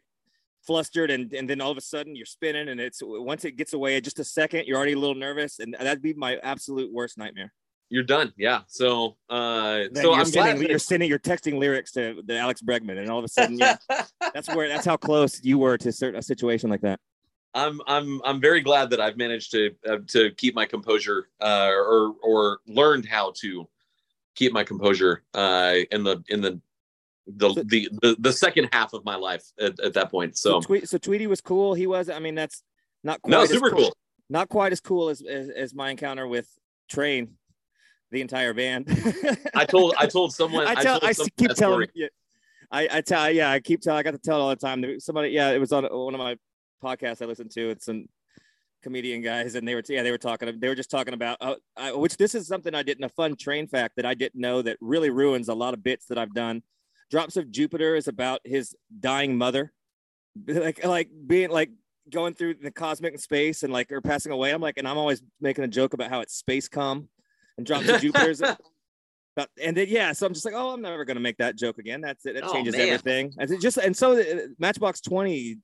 flustered 0.62 1.10
and, 1.10 1.32
and 1.32 1.48
then 1.48 1.60
all 1.60 1.70
of 1.70 1.78
a 1.78 1.80
sudden 1.80 2.14
you're 2.14 2.26
spinning 2.26 2.68
and 2.68 2.80
it's 2.80 3.00
once 3.02 3.44
it 3.44 3.52
gets 3.52 3.72
away 3.72 4.00
just 4.00 4.18
a 4.18 4.24
second, 4.24 4.66
you're 4.66 4.76
already 4.76 4.92
a 4.92 4.98
little 4.98 5.14
nervous 5.14 5.58
and 5.58 5.74
that'd 5.78 6.02
be 6.02 6.14
my 6.14 6.36
absolute 6.42 6.92
worst 6.92 7.16
nightmare. 7.18 7.52
You're 7.88 8.04
done, 8.04 8.32
yeah. 8.36 8.60
So 8.68 9.16
uh, 9.28 9.78
Then 9.90 9.96
so 9.96 10.02
you're 10.02 10.14
I'm 10.14 10.24
sending, 10.26 10.56
glad 10.58 10.70
you're 10.70 10.78
sending, 10.78 11.08
you're 11.08 11.18
texting 11.18 11.58
lyrics 11.58 11.90
to 11.92 12.22
the 12.24 12.38
Alex 12.38 12.62
Bregman 12.62 12.98
and 12.98 13.10
all 13.10 13.18
of 13.18 13.24
a 13.24 13.28
sudden 13.28 13.58
yeah, 13.58 13.76
that's 14.34 14.54
where 14.54 14.68
that's 14.68 14.86
how 14.86 14.96
close 14.96 15.42
you 15.42 15.58
were 15.58 15.76
to 15.78 15.90
certain 15.90 16.18
a 16.18 16.22
situation 16.22 16.70
like 16.70 16.82
that. 16.82 17.00
I'm 17.54 17.80
I'm 17.86 18.20
I'm 18.24 18.40
very 18.40 18.60
glad 18.60 18.90
that 18.90 19.00
I've 19.00 19.16
managed 19.16 19.50
to 19.52 19.74
uh, 19.88 19.96
to 20.08 20.30
keep 20.32 20.54
my 20.54 20.66
composure 20.66 21.28
uh, 21.40 21.70
or 21.72 22.14
or 22.22 22.58
learned 22.66 23.06
how 23.06 23.32
to 23.40 23.68
keep 24.34 24.52
my 24.52 24.64
composure 24.64 25.22
uh, 25.34 25.74
in 25.90 26.04
the 26.04 26.22
in 26.28 26.40
the 26.40 26.60
the, 27.26 27.52
So- 27.54 27.62
the 27.64 27.88
the 28.02 28.16
the 28.18 28.32
second 28.32 28.68
half 28.72 28.92
of 28.92 29.04
my 29.04 29.16
life 29.16 29.44
at, 29.60 29.78
at 29.80 29.94
that 29.94 30.10
point. 30.10 30.36
So 30.36 30.60
So, 30.60 30.66
Tweet, 30.66 30.88
so 30.88 30.98
Tweedy 30.98 31.26
was 31.26 31.40
cool. 31.40 31.74
He 31.74 31.86
was. 31.86 32.08
I 32.08 32.18
mean, 32.18 32.34
that's 32.34 32.62
not 33.04 33.22
quite 33.22 33.30
no, 33.30 33.42
as 33.42 33.50
super 33.50 33.70
cool. 33.70 33.96
Not 34.28 34.48
quite 34.48 34.72
as 34.72 34.80
cool 34.80 35.08
as 35.08 35.22
as, 35.22 35.48
as 35.48 35.74
my 35.74 35.90
encounter 35.90 36.26
with 36.26 36.48
Train, 36.88 37.36
the 38.10 38.20
entire 38.20 38.52
band. 38.54 38.86
I 39.54 39.64
told 39.64 39.94
I 39.98 40.06
told 40.06 40.32
someone 40.40 40.66
I 40.66 40.74
tell. 40.74 40.98
I, 41.02 41.12
someone 41.12 41.30
keep 41.36 41.54
telling. 41.54 41.88
I 42.70 42.88
I 42.90 43.00
tell. 43.00 43.30
Yeah, 43.30 43.50
I 43.50 43.60
keep 43.60 43.80
telling. 43.80 43.98
I 43.98 44.02
got 44.02 44.12
to 44.12 44.18
tell 44.18 44.38
it 44.38 44.42
all 44.42 44.48
the 44.50 44.56
time. 44.56 45.00
Somebody. 45.00 45.30
Yeah, 45.30 45.50
it 45.50 45.58
was 45.58 45.72
on 45.72 45.84
one 45.84 46.14
of 46.14 46.18
my 46.18 46.36
podcasts 46.82 47.22
I 47.22 47.26
listened 47.26 47.50
to. 47.52 47.70
It's 47.70 47.86
some 47.86 48.06
comedian 48.82 49.22
guys, 49.22 49.54
and 49.54 49.66
they 49.66 49.74
were 49.74 49.82
yeah 49.88 50.02
they 50.02 50.10
were 50.10 50.18
talking. 50.18 50.58
They 50.60 50.68
were 50.68 50.74
just 50.74 50.90
talking 50.90 51.14
about 51.14 51.38
uh, 51.40 51.54
I, 51.76 51.92
which 51.92 52.16
this 52.16 52.34
is 52.34 52.46
something 52.46 52.74
I 52.74 52.82
didn't 52.82 53.04
a 53.04 53.08
fun 53.08 53.36
train 53.36 53.66
fact 53.66 53.96
that 53.96 54.06
I 54.06 54.14
didn't 54.14 54.40
know 54.40 54.62
that 54.62 54.76
really 54.80 55.10
ruins 55.10 55.48
a 55.48 55.54
lot 55.54 55.74
of 55.74 55.82
bits 55.82 56.06
that 56.06 56.18
I've 56.18 56.34
done. 56.34 56.62
Drops 57.10 57.36
of 57.36 57.50
Jupiter 57.50 57.96
is 57.96 58.08
about 58.08 58.40
his 58.44 58.74
dying 58.98 59.36
mother, 59.36 59.72
like 60.46 60.84
like 60.84 61.10
being 61.26 61.50
like 61.50 61.70
going 62.10 62.34
through 62.34 62.54
the 62.54 62.70
cosmic 62.70 63.18
space 63.20 63.62
and 63.62 63.72
like 63.72 63.92
or 63.92 64.00
passing 64.00 64.32
away. 64.32 64.50
I'm 64.50 64.60
like, 64.60 64.78
and 64.78 64.88
I'm 64.88 64.98
always 64.98 65.22
making 65.40 65.64
a 65.64 65.68
joke 65.68 65.94
about 65.94 66.10
how 66.10 66.20
it's 66.20 66.34
space 66.34 66.68
cum 66.68 67.08
and 67.56 67.66
drops 67.66 67.88
of 67.88 68.00
Jupiter's. 68.00 68.42
But, 69.36 69.48
and 69.62 69.76
then 69.76 69.86
yeah, 69.88 70.12
so 70.12 70.26
I'm 70.26 70.34
just 70.34 70.44
like, 70.44 70.54
oh, 70.56 70.70
I'm 70.70 70.82
never 70.82 71.04
gonna 71.04 71.20
make 71.20 71.36
that 71.38 71.56
joke 71.56 71.78
again. 71.78 72.00
That's 72.00 72.26
it. 72.26 72.34
It 72.36 72.42
Oh, 72.44 72.52
changes 72.52 72.76
man. 72.76 72.88
everything. 72.88 73.32
And 73.38 73.48
it 73.48 73.60
just 73.60 73.76
and 73.78 73.96
so 73.96 74.20
uh, 74.20 74.24
Matchbox 74.58 75.00
20, 75.02 75.56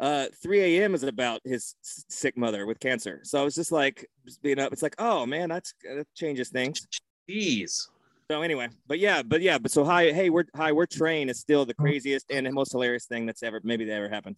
uh, 0.00 0.26
3 0.42 0.60
a.m. 0.60 0.94
is 0.94 1.02
about 1.02 1.40
his 1.44 1.74
sick 1.82 2.36
mother 2.36 2.66
with 2.66 2.78
cancer. 2.80 3.20
So 3.24 3.40
I 3.40 3.44
was 3.44 3.54
just 3.54 3.72
like, 3.72 4.06
just 4.26 4.42
being 4.42 4.58
up. 4.58 4.72
It's 4.72 4.82
like, 4.82 4.94
oh 4.98 5.26
man, 5.26 5.48
that's 5.48 5.74
that 5.82 6.06
changes 6.14 6.50
things. 6.50 6.86
Jeez. 7.28 7.88
So 8.30 8.42
anyway, 8.42 8.68
but 8.86 8.98
yeah, 8.98 9.22
but 9.22 9.40
yeah, 9.40 9.58
but 9.58 9.70
so 9.70 9.84
hi, 9.84 10.12
hey, 10.12 10.30
we're 10.30 10.44
hi, 10.54 10.72
we're 10.72 10.86
train 10.86 11.28
is 11.28 11.40
still 11.40 11.64
the 11.64 11.74
craziest 11.74 12.30
and 12.30 12.52
most 12.52 12.72
hilarious 12.72 13.06
thing 13.06 13.26
that's 13.26 13.42
ever 13.42 13.60
maybe 13.64 13.86
that 13.86 13.94
ever 13.94 14.08
happened. 14.08 14.36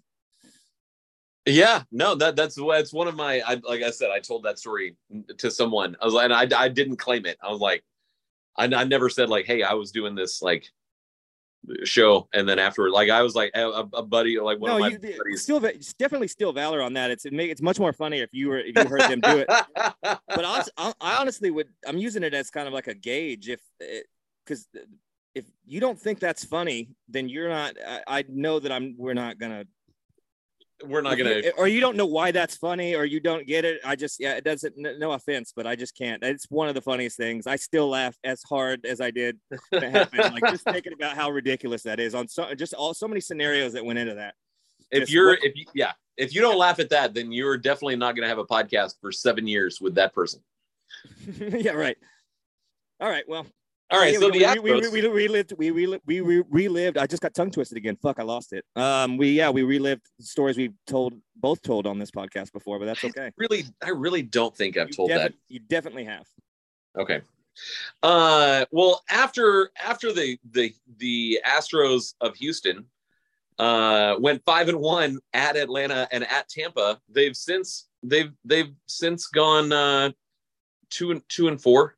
Yeah, 1.46 1.82
no, 1.90 2.14
that 2.14 2.36
that's 2.36 2.54
that's 2.54 2.92
one 2.92 3.08
of 3.08 3.16
my. 3.16 3.42
I, 3.46 3.60
like 3.66 3.82
I 3.82 3.90
said, 3.90 4.10
I 4.10 4.20
told 4.20 4.44
that 4.44 4.58
story 4.58 4.96
to 5.38 5.50
someone. 5.50 5.96
I 6.00 6.04
was 6.04 6.14
like, 6.14 6.30
and 6.30 6.34
I 6.34 6.64
I 6.64 6.68
didn't 6.68 6.96
claim 6.96 7.26
it. 7.26 7.36
I 7.42 7.50
was 7.50 7.60
like, 7.60 7.82
I, 8.56 8.64
I 8.66 8.84
never 8.84 9.08
said 9.08 9.28
like, 9.28 9.46
hey, 9.46 9.62
I 9.62 9.72
was 9.74 9.90
doing 9.90 10.14
this 10.14 10.40
like 10.40 10.66
show, 11.84 12.28
and 12.34 12.48
then 12.48 12.58
afterward, 12.58 12.90
like 12.90 13.10
I 13.10 13.22
was 13.22 13.34
like 13.34 13.50
a, 13.54 13.86
a 13.94 14.02
buddy, 14.02 14.38
like 14.40 14.58
one 14.58 14.70
no, 14.70 14.74
of 14.76 14.80
my 14.80 14.88
you 14.88 14.98
buddies. 14.98 15.42
still 15.42 15.64
it's 15.64 15.94
definitely 15.94 16.28
still 16.28 16.52
valor 16.52 16.82
on 16.82 16.92
that. 16.94 17.10
It's 17.10 17.24
it 17.24 17.32
make, 17.32 17.50
it's 17.50 17.62
much 17.62 17.78
more 17.78 17.92
funny 17.92 18.20
if 18.20 18.30
you 18.32 18.48
were 18.48 18.58
if 18.58 18.76
you 18.76 18.84
heard 18.84 19.02
them 19.02 19.20
do 19.20 19.38
it. 19.38 19.46
but 20.02 20.44
I, 20.44 20.64
I, 20.76 20.92
I 21.00 21.16
honestly 21.20 21.50
would 21.50 21.68
i'm 21.86 21.98
using 21.98 22.22
it 22.22 22.34
as 22.34 22.50
kind 22.50 22.66
of 22.66 22.74
like 22.74 22.86
a 22.86 22.94
gauge 22.94 23.48
if 23.48 23.60
eh, 23.80 24.00
because 24.44 24.68
if 25.34 25.44
you 25.66 25.80
don't 25.80 25.98
think 25.98 26.18
that's 26.18 26.44
funny 26.44 26.90
then 27.08 27.28
you're 27.28 27.48
not 27.48 27.74
I, 27.86 28.02
I 28.06 28.24
know 28.28 28.58
that 28.58 28.72
i'm 28.72 28.94
we're 28.98 29.14
not 29.14 29.38
gonna 29.38 29.64
We're 30.86 31.00
not 31.02 31.16
gonna. 31.18 31.42
or 31.58 31.68
you 31.68 31.80
don't 31.80 31.96
know 31.96 32.06
why 32.06 32.30
that's 32.30 32.56
funny 32.56 32.94
or 32.94 33.04
you 33.04 33.20
don't 33.20 33.46
get 33.46 33.64
it 33.64 33.80
i 33.84 33.94
just 33.96 34.18
yeah 34.18 34.32
it 34.34 34.44
doesn't 34.44 34.74
no 34.98 35.12
offense 35.12 35.52
but 35.54 35.66
i 35.66 35.76
just 35.76 35.96
can't. 35.96 36.22
It's 36.22 36.46
one 36.48 36.68
of 36.68 36.74
the 36.74 36.80
funniest 36.80 37.16
things. 37.16 37.46
I 37.46 37.56
still 37.56 37.88
laugh 37.88 38.16
as 38.24 38.42
hard 38.42 38.86
as 38.86 39.00
i 39.00 39.10
did 39.10 39.38
when 39.70 39.84
it 39.84 39.90
happened 39.90 40.32
like 40.34 40.42
just 40.50 40.64
thinking 40.64 40.92
about 40.92 41.16
how 41.16 41.30
ridiculous 41.30 41.82
that 41.82 42.00
is 42.00 42.14
on 42.14 42.28
so 42.28 42.54
just 42.54 42.72
all 42.74 42.94
so 42.94 43.06
many 43.06 43.20
scenarios 43.20 43.72
that 43.74 43.84
went 43.84 43.98
into 43.98 44.14
that. 44.14 44.34
If 44.90 45.00
just 45.02 45.12
you're 45.12 45.28
what- 45.30 45.44
if 45.44 45.56
you 45.56 45.66
yeah 45.74 45.92
if 46.16 46.34
you 46.34 46.40
don't 46.40 46.58
laugh 46.58 46.78
at 46.78 46.90
that 46.90 47.14
then 47.14 47.30
you're 47.32 47.56
definitely 47.58 47.96
not 47.96 48.16
to 48.16 48.26
have 48.26 48.38
a 48.38 48.44
podcast 48.46 48.94
for 49.00 49.12
seven 49.12 49.46
years 49.46 49.80
with 49.80 49.94
that 49.96 50.14
person. 50.14 50.40
Yeah 51.40 51.72
right. 51.72 51.96
All 53.00 53.08
right 53.08 53.24
well 53.28 53.46
all 53.90 53.98
right 53.98 54.12
Yeah, 54.12 54.18
so 54.20 54.30
we, 54.30 54.38
the 54.40 54.60
we, 54.62 54.72
we, 54.72 54.80
Astros, 54.80 54.92
we, 54.92 55.00
we 55.02 55.08
relived 55.08 55.52
we 55.58 55.70
relived 55.70 56.02
we 56.06 56.20
relived 56.20 56.96
I 56.98 57.06
just 57.06 57.22
got 57.22 57.34
tongue 57.34 57.50
twisted 57.50 57.76
again 57.78 57.96
fuck 58.02 58.18
I 58.18 58.22
lost 58.22 58.52
it. 58.52 58.64
Um 58.76 59.16
we 59.16 59.30
yeah 59.32 59.50
we 59.50 59.62
relived 59.62 60.06
stories 60.20 60.56
we've 60.56 60.74
told 60.86 61.14
both 61.36 61.62
told 61.62 61.86
on 61.86 61.98
this 61.98 62.10
podcast 62.10 62.52
before 62.52 62.78
but 62.78 62.84
that's 62.86 63.02
okay. 63.04 63.30
really 63.36 63.64
i 63.82 63.88
really 63.90 64.22
don't 64.22 64.56
think 64.56 64.76
i've 64.76 64.88
You 64.88 64.94
told 64.94 65.08
defi- 65.10 65.22
that. 65.22 65.34
you 65.48 65.60
definitely 65.60 66.04
have. 66.04 66.26
Okay. 66.98 67.22
Uh 68.02 68.64
well 68.70 69.02
after 69.10 69.70
after 69.82 70.12
the 70.12 70.38
the 70.52 70.72
the 70.98 71.40
astros 71.46 72.14
of 72.20 72.36
houston 72.36 72.86
uh 73.58 74.14
went 74.18 74.42
five 74.46 74.68
and 74.68 74.78
one 74.78 75.18
at 75.34 75.56
atlanta 75.56 76.08
and 76.12 76.24
at 76.24 76.48
tampa 76.48 76.98
they've 77.10 77.36
since 77.36 77.88
they've 78.02 78.32
they've 78.44 78.72
since 78.86 79.26
gone 79.26 79.72
uh 79.72 80.10
two 80.88 81.10
and 81.10 81.22
two 81.28 81.48
and 81.48 81.60
four 81.60 81.96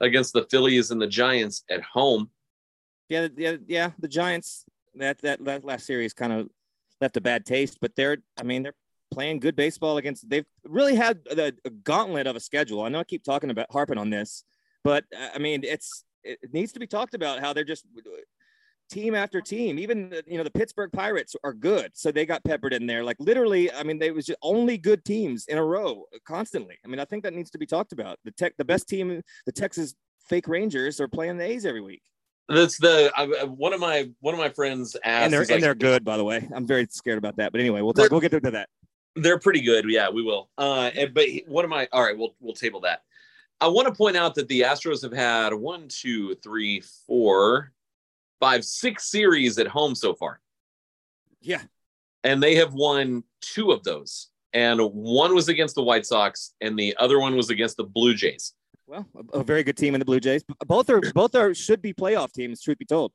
against 0.00 0.32
the 0.32 0.46
phillies 0.50 0.90
and 0.90 1.00
the 1.00 1.06
giants 1.06 1.64
at 1.70 1.82
home. 1.82 2.30
Yeah 3.08 3.28
yeah 3.36 3.56
yeah 3.66 3.90
the 3.98 4.08
Giants 4.08 4.64
that 4.96 5.18
that, 5.22 5.44
that 5.44 5.64
last 5.64 5.86
series 5.86 6.12
kind 6.12 6.32
of 6.32 6.48
left 7.00 7.16
a 7.16 7.20
bad 7.20 7.46
taste 7.46 7.78
but 7.80 7.94
they're 7.96 8.18
I 8.38 8.42
mean 8.42 8.62
they're 8.62 8.74
playing 9.10 9.40
good 9.40 9.56
baseball 9.56 9.96
against 9.96 10.28
they've 10.28 10.44
really 10.64 10.94
had 10.94 11.24
the 11.24 11.54
gauntlet 11.84 12.26
of 12.26 12.36
a 12.36 12.40
schedule. 12.40 12.82
I 12.82 12.88
know 12.90 13.00
I 13.00 13.04
keep 13.04 13.24
talking 13.24 13.50
about 13.50 13.66
harping 13.70 13.98
on 13.98 14.10
this 14.10 14.44
but 14.84 15.04
uh, 15.16 15.28
I 15.34 15.38
mean 15.38 15.64
it's 15.64 16.04
it 16.22 16.38
it 16.42 16.52
needs 16.52 16.72
to 16.72 16.80
be 16.80 16.86
talked 16.86 17.14
about 17.14 17.40
how 17.40 17.52
they're 17.52 17.64
just 17.64 17.86
team 18.88 19.14
after 19.14 19.40
team. 19.40 19.78
Even 19.78 20.10
the- 20.10 20.24
you 20.26 20.38
know 20.38 20.44
the 20.44 20.50
Pittsburgh 20.50 20.90
Pirates 20.92 21.34
are 21.44 21.52
good, 21.52 21.92
so 21.94 22.10
they 22.10 22.26
got 22.26 22.44
peppered 22.44 22.72
in 22.72 22.86
there. 22.86 23.04
Like 23.04 23.16
literally, 23.18 23.72
I 23.72 23.82
mean, 23.82 23.98
they 23.98 24.10
was 24.10 24.26
just 24.26 24.38
only 24.42 24.78
good 24.78 25.04
teams 25.04 25.46
in 25.46 25.58
a 25.58 25.64
row 25.64 26.04
constantly. 26.26 26.76
I 26.84 26.88
mean, 26.88 27.00
I 27.00 27.04
think 27.04 27.22
that 27.24 27.34
needs 27.34 27.50
to 27.50 27.58
be 27.58 27.66
talked 27.66 27.92
about. 27.92 28.18
The 28.24 28.30
tech, 28.32 28.54
the 28.56 28.64
best 28.64 28.88
team, 28.88 29.22
the 29.46 29.52
Texas 29.52 29.94
fake 30.28 30.48
Rangers 30.48 31.00
are 31.00 31.08
playing 31.08 31.38
the 31.38 31.44
A's 31.44 31.64
every 31.64 31.80
week, 31.80 32.02
that's 32.48 32.78
the 32.78 33.12
I, 33.14 33.44
one 33.44 33.72
of 33.72 33.80
my 33.80 34.10
one 34.20 34.34
of 34.34 34.40
my 34.40 34.48
friends 34.48 34.96
asked 35.04 35.24
and 35.24 35.32
they're 35.32 35.42
and 35.42 35.50
like, 35.50 35.60
they're 35.60 35.74
good. 35.74 36.04
By 36.04 36.16
the 36.16 36.24
way, 36.24 36.48
I'm 36.54 36.66
very 36.66 36.86
scared 36.90 37.18
about 37.18 37.36
that. 37.36 37.52
But 37.52 37.60
anyway, 37.60 37.82
we'll 37.82 37.92
talk. 37.92 38.10
We'll 38.10 38.20
get 38.20 38.32
into 38.32 38.50
that. 38.52 38.68
They're 39.16 39.38
pretty 39.38 39.60
good. 39.60 39.84
Yeah, 39.88 40.08
we 40.08 40.22
will. 40.22 40.48
Uh, 40.56 40.90
and, 40.96 41.12
but 41.12 41.26
one 41.46 41.64
of 41.64 41.70
my 41.70 41.88
All 41.92 42.02
right, 42.02 42.16
we'll 42.16 42.34
we'll 42.40 42.54
table 42.54 42.80
that. 42.80 43.02
I 43.60 43.66
want 43.68 43.88
to 43.88 43.94
point 43.94 44.16
out 44.16 44.34
that 44.36 44.48
the 44.48 44.60
Astros 44.60 45.02
have 45.02 45.12
had 45.12 45.52
one, 45.52 45.88
two, 45.88 46.36
three, 46.36 46.80
four, 47.06 47.72
five, 48.40 48.64
six 48.64 49.10
series 49.10 49.58
at 49.58 49.66
home 49.66 49.94
so 49.94 50.14
far, 50.14 50.40
Yeah, 51.40 51.62
and 52.24 52.42
they 52.42 52.54
have 52.56 52.74
won 52.74 53.24
two 53.40 53.72
of 53.72 53.82
those. 53.84 54.28
And 54.54 54.80
one 54.80 55.34
was 55.34 55.48
against 55.48 55.74
the 55.74 55.82
White 55.82 56.06
Sox, 56.06 56.54
and 56.62 56.78
the 56.78 56.96
other 56.98 57.20
one 57.20 57.36
was 57.36 57.50
against 57.50 57.76
the 57.76 57.84
Blue 57.84 58.14
Jays. 58.14 58.54
Well, 58.86 59.06
a, 59.34 59.40
a 59.40 59.44
very 59.44 59.62
good 59.62 59.76
team 59.76 59.94
in 59.94 59.98
the 59.98 60.06
Blue 60.06 60.20
Jays. 60.20 60.42
Both 60.66 60.88
are 60.88 61.00
both 61.12 61.34
are 61.34 61.52
should 61.54 61.82
be 61.82 61.92
playoff 61.92 62.32
teams. 62.32 62.62
Truth 62.62 62.78
be 62.78 62.86
told. 62.86 63.12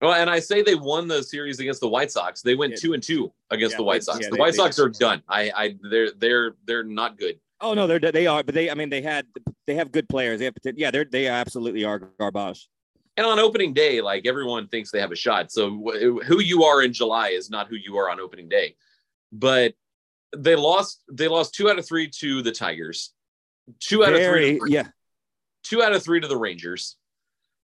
Well, 0.00 0.14
and 0.14 0.30
I 0.30 0.40
say 0.40 0.62
they 0.62 0.74
won 0.76 1.08
the 1.08 1.22
series 1.22 1.60
against 1.60 1.82
the 1.82 1.88
White 1.88 2.10
Sox. 2.10 2.40
They 2.40 2.54
went 2.54 2.72
Yeah. 2.72 2.78
two 2.80 2.92
and 2.94 3.02
two 3.02 3.30
against 3.50 3.72
Yeah, 3.74 3.76
the 3.78 3.82
White 3.84 4.02
Sox. 4.02 4.20
yeah, 4.22 4.28
the 4.30 4.36
they- 4.36 4.40
White 4.40 4.52
they- 4.52 4.56
Sox 4.56 4.78
are 4.78 4.88
done. 4.88 5.22
I, 5.28 5.52
I, 5.54 5.76
they're, 5.90 6.12
they're, 6.16 6.54
they're 6.64 6.84
not 6.84 7.18
good. 7.18 7.38
Oh 7.60 7.74
no, 7.74 7.86
they're 7.86 7.98
they 8.00 8.26
are, 8.26 8.42
but 8.42 8.54
they 8.54 8.70
I 8.70 8.74
mean 8.74 8.88
they 8.88 9.02
had 9.02 9.26
they 9.66 9.74
have 9.74 9.92
good 9.92 10.08
players. 10.08 10.38
They 10.38 10.46
have 10.46 10.54
yeah, 10.74 10.90
they're 10.90 11.04
they 11.04 11.26
absolutely 11.26 11.84
are 11.84 11.98
garbage. 12.18 12.70
And 13.20 13.26
on 13.26 13.38
opening 13.38 13.74
day, 13.74 14.00
like 14.00 14.26
everyone 14.26 14.66
thinks 14.68 14.90
they 14.90 14.98
have 14.98 15.12
a 15.12 15.14
shot. 15.14 15.52
So 15.52 15.68
wh- 15.68 16.24
who 16.24 16.40
you 16.40 16.64
are 16.64 16.80
in 16.80 16.94
July 16.94 17.28
is 17.28 17.50
not 17.50 17.68
who 17.68 17.76
you 17.76 17.98
are 17.98 18.08
on 18.08 18.18
opening 18.18 18.48
day. 18.48 18.76
But 19.30 19.74
they 20.34 20.56
lost. 20.56 21.02
They 21.12 21.28
lost 21.28 21.54
two 21.54 21.68
out 21.68 21.78
of 21.78 21.86
three 21.86 22.08
to 22.20 22.40
the 22.40 22.50
Tigers. 22.50 23.12
Two 23.78 24.04
out 24.06 24.14
of 24.14 24.20
three. 24.22 24.58
Yeah. 24.72 24.86
Two 25.64 25.82
out 25.82 25.92
of 25.92 26.02
three 26.02 26.18
to 26.18 26.28
the 26.28 26.36
Rangers. 26.38 26.96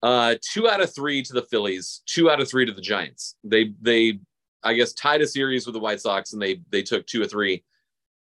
Uh, 0.04 0.36
two 0.40 0.68
out 0.68 0.80
of 0.80 0.94
three 0.94 1.20
to 1.20 1.32
the 1.32 1.42
Phillies. 1.42 2.02
Two 2.06 2.30
out 2.30 2.40
of 2.40 2.48
three 2.48 2.64
to 2.64 2.72
the 2.72 2.80
Giants. 2.80 3.34
They 3.42 3.74
they 3.82 4.20
I 4.62 4.74
guess 4.74 4.92
tied 4.92 5.20
a 5.20 5.26
series 5.26 5.66
with 5.66 5.72
the 5.72 5.80
White 5.80 6.00
Sox, 6.00 6.32
and 6.32 6.40
they 6.40 6.62
they 6.70 6.82
took 6.82 7.08
two 7.08 7.20
or 7.22 7.26
three 7.26 7.64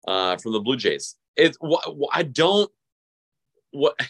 uh, 0.07 0.39
from 0.39 0.53
the 0.53 0.61
Blue 0.61 0.79
Jays. 0.79 1.17
It's 1.37 1.59
wh- 1.61 1.85
wh- 1.85 2.09
I 2.11 2.23
don't 2.23 2.71
what 3.73 4.01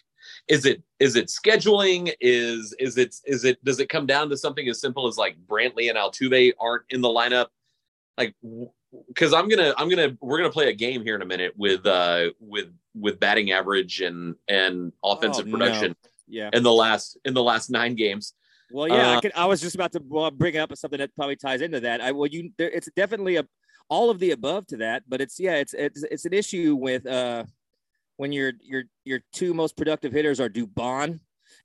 is 0.48 0.64
it 0.64 0.82
is 0.98 1.16
it 1.16 1.26
scheduling 1.26 2.12
is 2.20 2.74
is 2.78 2.96
it 2.96 3.14
is 3.26 3.44
it 3.44 3.62
does 3.64 3.80
it 3.80 3.88
come 3.88 4.06
down 4.06 4.28
to 4.30 4.36
something 4.36 4.68
as 4.68 4.80
simple 4.80 5.06
as 5.06 5.16
like 5.16 5.36
Brantley 5.46 5.88
and 5.88 5.98
Altuve 5.98 6.52
aren't 6.58 6.84
in 6.90 7.00
the 7.00 7.08
lineup 7.08 7.46
like 8.16 8.34
because 9.08 9.32
I'm 9.34 9.48
gonna 9.48 9.74
I'm 9.76 9.88
gonna 9.88 10.16
we're 10.20 10.38
gonna 10.38 10.50
play 10.50 10.68
a 10.68 10.72
game 10.72 11.02
here 11.02 11.14
in 11.14 11.22
a 11.22 11.26
minute 11.26 11.52
with 11.56 11.86
uh 11.86 12.30
with 12.40 12.68
with 12.94 13.20
batting 13.20 13.52
average 13.52 14.00
and 14.00 14.34
and 14.48 14.92
offensive 15.04 15.46
Oh, 15.46 15.50
no. 15.50 15.58
production 15.58 15.96
Yeah. 16.26 16.50
in 16.52 16.62
the 16.62 16.72
last 16.72 17.18
in 17.24 17.34
the 17.34 17.42
last 17.42 17.70
nine 17.70 17.94
games 17.94 18.32
Well, 18.70 18.88
yeah, 18.88 19.10
I, 19.12 19.14
Uh, 19.16 19.20
could, 19.20 19.32
I 19.34 19.44
was 19.46 19.60
just 19.60 19.74
about 19.74 19.92
to 19.92 20.00
bring 20.30 20.56
up 20.56 20.74
something 20.76 20.98
that 20.98 21.14
probably 21.14 21.36
ties 21.36 21.60
into 21.62 21.80
that. 21.80 22.00
I 22.00 22.12
well, 22.12 22.26
you 22.28 22.50
there, 22.58 22.70
it's 22.70 22.88
definitely 22.96 23.36
a 23.36 23.46
all 23.90 24.10
of 24.10 24.18
the 24.18 24.32
above 24.32 24.66
to 24.66 24.76
that, 24.78 25.04
but 25.08 25.20
it's 25.22 25.38
yeah, 25.40 25.54
it's 25.56 25.74
it's 25.74 26.02
it's 26.04 26.24
an 26.26 26.32
issue 26.34 26.74
with 26.76 27.06
uh 27.06 27.44
when 28.18 28.30
your 28.32 28.52
your 28.62 28.84
your 29.04 29.20
two 29.32 29.54
most 29.54 29.76
productive 29.76 30.12
hitters 30.12 30.38
are 30.40 30.50
Dubon 30.50 31.20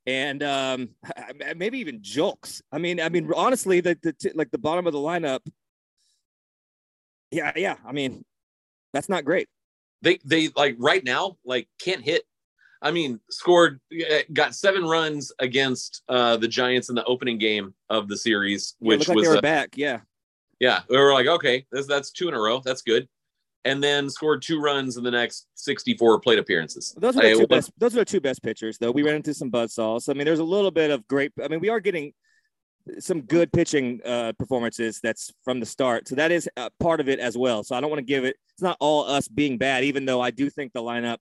and 0.06 0.42
um 0.42 0.88
maybe 1.56 1.78
even 1.78 1.98
Jokes. 2.00 2.62
I 2.72 2.78
mean, 2.78 2.98
I 3.00 3.10
mean 3.10 3.30
honestly, 3.36 3.80
the, 3.80 3.98
the 4.02 4.12
t- 4.14 4.32
like 4.34 4.50
the 4.50 4.58
bottom 4.58 4.86
of 4.86 4.92
the 4.94 4.98
lineup. 4.98 5.40
Yeah, 7.30 7.52
yeah. 7.56 7.76
I 7.86 7.92
mean, 7.92 8.24
that's 8.92 9.08
not 9.08 9.24
great. 9.24 9.48
they 10.02 10.18
they 10.24 10.48
like 10.56 10.76
right 10.78 11.04
now 11.04 11.36
like 11.44 11.66
can't 11.80 12.02
hit 12.02 12.22
i 12.82 12.90
mean 12.90 13.18
scored 13.30 13.80
uh, 13.92 14.18
got 14.32 14.54
seven 14.54 14.84
runs 14.84 15.32
against 15.38 16.02
uh 16.08 16.36
the 16.36 16.46
giants 16.48 16.88
in 16.90 16.94
the 16.94 17.04
opening 17.06 17.38
game 17.38 17.72
of 17.88 18.06
the 18.08 18.16
series 18.16 18.74
Yeah, 18.80 18.96
which 18.96 19.08
like 19.08 19.16
was 19.16 19.24
they 19.24 19.30
were 19.30 19.38
uh, 19.38 19.40
back. 19.40 19.70
Yeah. 19.76 20.00
yeah 20.60 20.80
we 20.90 20.98
were 20.98 21.12
like 21.14 21.26
okay 21.26 21.64
that's 21.72 21.86
that's 21.86 22.10
two 22.10 22.28
in 22.28 22.34
a 22.34 22.40
row 22.40 22.60
that's 22.64 22.82
good 22.82 23.08
and 23.64 23.82
then 23.82 24.10
scored 24.10 24.42
two 24.42 24.60
runs 24.60 24.96
in 24.96 25.04
the 25.04 25.10
next 25.10 25.46
64 25.54 26.20
plate 26.20 26.38
appearances 26.38 26.94
Those 26.98 27.16
are 27.16 27.22
the 27.22 27.30
I- 27.30 27.34
two 27.34 27.46
best. 27.46 27.72
Those 27.78 27.94
are 27.94 28.00
the 28.00 28.04
two 28.04 28.20
best 28.20 28.42
pitchers, 28.42 28.78
though. 28.78 28.90
We 28.90 29.02
ran 29.02 29.14
into 29.16 29.34
some 29.34 29.50
buzzsaws. 29.50 30.08
I 30.08 30.12
mean, 30.12 30.24
there's 30.26 30.38
a 30.38 30.44
little 30.44 30.70
bit 30.70 30.90
of 30.90 31.06
great. 31.08 31.32
I 31.42 31.48
mean, 31.48 31.60
we 31.60 31.68
are 31.70 31.80
getting 31.80 32.12
some 32.98 33.22
good 33.22 33.50
pitching 33.52 34.00
uh, 34.04 34.32
performances. 34.38 35.00
That's 35.02 35.32
from 35.44 35.60
the 35.60 35.66
start, 35.66 36.08
so 36.08 36.14
that 36.16 36.30
is 36.30 36.48
uh, 36.56 36.68
part 36.78 37.00
of 37.00 37.08
it 37.08 37.18
as 37.18 37.36
well. 37.36 37.64
So 37.64 37.74
I 37.74 37.80
don't 37.80 37.90
want 37.90 38.00
to 38.00 38.04
give 38.04 38.24
it. 38.24 38.36
It's 38.54 38.62
not 38.62 38.76
all 38.80 39.04
us 39.04 39.26
being 39.28 39.56
bad, 39.58 39.84
even 39.84 40.04
though 40.04 40.20
I 40.20 40.30
do 40.30 40.50
think 40.50 40.72
the 40.72 40.82
lineup, 40.82 41.18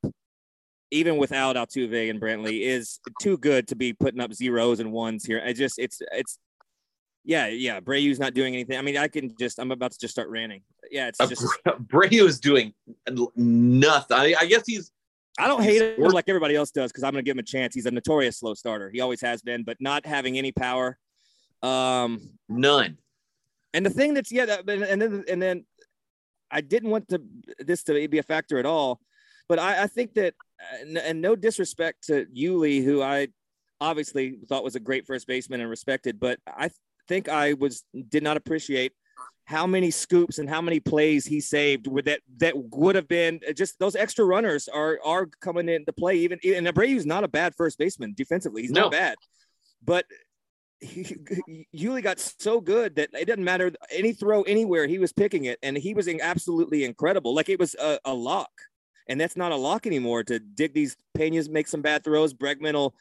even 0.91 1.17
without 1.17 1.55
Altuve 1.55 2.09
and 2.09 2.19
Brantley, 2.21 2.61
is 2.61 2.99
too 3.21 3.37
good 3.37 3.67
to 3.69 3.75
be 3.75 3.93
putting 3.93 4.19
up 4.19 4.33
zeros 4.33 4.79
and 4.81 4.91
ones 4.91 5.25
here. 5.25 5.41
I 5.43 5.53
just, 5.53 5.79
it's, 5.79 6.01
it's. 6.11 6.37
Yeah, 7.25 7.47
yeah. 7.47 7.79
Brayu's 7.79 8.19
not 8.19 8.33
doing 8.33 8.53
anything. 8.53 8.77
I 8.77 8.81
mean, 8.81 8.97
I 8.97 9.07
can 9.07 9.33
just. 9.39 9.57
I'm 9.57 9.71
about 9.71 9.91
to 9.93 9.97
just 9.97 10.13
start 10.13 10.27
ranting. 10.29 10.61
Yeah, 10.93 11.07
it's 11.07 11.17
just. 11.17 11.45
Breu 11.87 12.25
is 12.25 12.39
doing 12.39 12.73
nothing 13.35 14.17
I, 14.17 14.35
I 14.39 14.45
guess 14.45 14.63
he's 14.65 14.91
I 15.39 15.47
don't 15.47 15.63
He's 15.63 15.81
hate 15.81 15.97
him 15.97 16.11
like 16.11 16.25
everybody 16.27 16.55
else 16.55 16.69
does 16.69 16.91
because 16.91 17.03
I'm 17.03 17.11
going 17.11 17.25
to 17.25 17.27
give 17.27 17.35
him 17.35 17.39
a 17.39 17.43
chance. 17.43 17.73
He's 17.73 17.87
a 17.87 17.91
notorious 17.91 18.37
slow 18.37 18.53
starter. 18.53 18.91
He 18.91 19.01
always 19.01 19.19
has 19.21 19.41
been, 19.41 19.63
but 19.63 19.77
not 19.79 20.05
having 20.05 20.37
any 20.37 20.51
power. 20.51 20.99
Um, 21.63 22.21
none 22.47 22.97
and 23.73 23.85
the 23.85 23.89
thing 23.89 24.13
that's 24.13 24.31
yeah, 24.31 24.45
that, 24.45 24.69
and 24.69 25.01
then 25.01 25.23
and 25.27 25.41
then 25.41 25.65
I 26.51 26.61
didn't 26.61 26.91
want 26.91 27.09
to 27.09 27.21
this 27.59 27.83
to 27.83 28.07
be 28.07 28.19
a 28.19 28.23
factor 28.23 28.59
at 28.59 28.65
all, 28.65 28.99
but 29.49 29.59
I, 29.59 29.83
I 29.83 29.87
think 29.87 30.13
that 30.13 30.35
and, 30.79 30.97
and 30.97 31.21
no 31.21 31.35
disrespect 31.35 32.05
to 32.07 32.25
Yuli, 32.25 32.83
who 32.83 33.01
I 33.01 33.29
obviously 33.81 34.37
thought 34.47 34.63
was 34.63 34.75
a 34.75 34.79
great 34.79 35.07
first 35.07 35.27
baseman 35.27 35.59
and 35.59 35.69
respected, 35.69 36.19
but 36.19 36.39
I 36.47 36.69
think 37.07 37.27
I 37.27 37.53
was 37.53 37.83
did 38.09 38.23
not 38.23 38.37
appreciate 38.37 38.93
how 39.45 39.67
many 39.67 39.91
scoops 39.91 40.39
and 40.39 40.49
how 40.49 40.61
many 40.61 40.79
plays 40.79 41.25
he 41.25 41.41
saved 41.41 41.87
with 41.87 42.05
that 42.05 42.21
that 42.37 42.53
would 42.55 42.95
have 42.95 43.07
been 43.07 43.39
uh, 43.47 43.51
just 43.53 43.77
those 43.79 43.95
extra 43.95 44.23
runners 44.23 44.67
are 44.67 44.99
are 45.03 45.27
coming 45.41 45.67
into 45.67 45.91
play. 45.91 46.15
Even 46.17 46.39
and 46.45 46.67
Abreu's 46.67 47.05
not 47.05 47.23
a 47.23 47.27
bad 47.27 47.53
first 47.55 47.77
baseman 47.77 48.13
defensively. 48.15 48.61
He's 48.61 48.71
No. 48.71 48.83
not 48.83 48.91
bad. 48.91 49.15
But 49.83 50.05
he, 50.79 51.03
Yuli 51.75 52.01
got 52.01 52.19
so 52.19 52.61
good 52.61 52.95
that 52.95 53.09
it 53.13 53.25
doesn't 53.25 53.43
matter 53.43 53.71
any 53.91 54.13
throw 54.13 54.43
anywhere 54.43 54.87
he 54.87 54.99
was 54.99 55.13
picking 55.13 55.45
it 55.45 55.59
and 55.63 55.77
he 55.77 55.93
was 55.93 56.07
absolutely 56.07 56.83
incredible. 56.83 57.33
Like 57.33 57.49
it 57.49 57.59
was 57.59 57.75
a, 57.75 57.99
a 58.05 58.13
lock. 58.13 58.51
And 59.07 59.19
that's 59.19 59.35
not 59.35 59.51
a 59.51 59.57
lock 59.57 59.85
anymore 59.85 60.23
to 60.23 60.39
dig 60.39 60.73
these 60.73 60.95
Pena's 61.17 61.49
make 61.49 61.67
some 61.67 61.81
bad 61.81 62.05
throws. 62.05 62.33
Bregman 62.33 62.73
will 62.73 62.95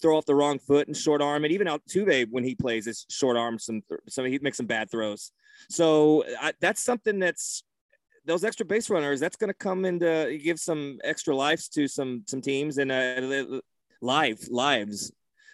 throw 0.00 0.16
off 0.16 0.26
the 0.26 0.34
wrong 0.34 0.58
foot 0.58 0.86
and 0.86 0.96
short 0.96 1.22
arm. 1.22 1.44
And 1.44 1.52
even 1.52 1.66
Altuve 1.66 2.30
when 2.30 2.44
he 2.44 2.54
plays 2.54 2.86
is 2.86 3.06
short 3.08 3.36
arm 3.36 3.58
some 3.58 3.82
some 4.08 4.24
he 4.26 4.38
makes 4.40 4.56
some 4.56 4.66
bad 4.66 4.90
throws. 4.90 5.32
So 5.68 6.24
I, 6.40 6.52
that's 6.60 6.82
something 6.82 7.18
that's 7.18 7.62
those 8.26 8.44
extra 8.44 8.66
base 8.66 8.90
runners 8.90 9.20
that's 9.20 9.36
going 9.36 9.48
to 9.48 9.54
come 9.54 9.84
into 9.84 10.38
give 10.42 10.58
some 10.58 10.98
extra 11.04 11.34
lives 11.34 11.68
to 11.70 11.88
some 11.88 12.24
some 12.26 12.40
teams. 12.40 12.78
And 12.78 12.92
uh, 12.92 13.60
live 14.00 14.48
lives 14.50 15.12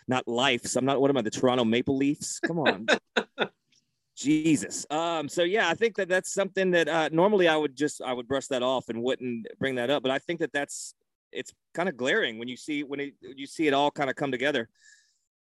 not 0.09 0.26
lives 0.29 0.76
i'm 0.76 0.85
not 0.85 1.00
what 1.00 1.11
am 1.11 1.17
i 1.17 1.23
the 1.23 1.31
toronto 1.31 1.65
maple 1.65 1.97
leafs? 1.97 2.38
Come 2.41 2.61
on. 2.61 2.87
Jesus. 4.17 4.87
Um 4.91 5.29
so 5.29 5.43
yeah 5.43 5.69
i 5.69 5.75
think 5.75 5.97
that 5.97 6.09
that's 6.09 6.33
something 6.33 6.71
that 6.71 6.88
uh 6.88 7.09
normally 7.12 7.49
i 7.49 7.57
would 7.57 7.76
just 7.76 8.00
i 8.00 8.12
would 8.12 8.29
brush 8.29 8.47
that 8.47 8.62
off 8.62 8.88
and 8.88 9.03
wouldn't 9.03 9.47
bring 9.59 9.75
that 9.76 9.91
up. 9.91 10.03
But 10.03 10.12
i 10.12 10.19
think 10.19 10.41
that 10.41 10.53
that's 10.53 10.95
it's 11.37 11.52
kind 11.75 11.88
of 11.88 11.97
glaring 11.97 12.38
when 12.38 12.49
you 12.49 12.57
see 12.57 12.83
when 12.83 12.99
it, 13.00 13.14
you 13.21 13.47
see 13.47 13.66
it 13.66 13.75
all 13.75 13.90
kind 13.90 14.09
of 14.11 14.16
come 14.16 14.33
together 14.33 14.69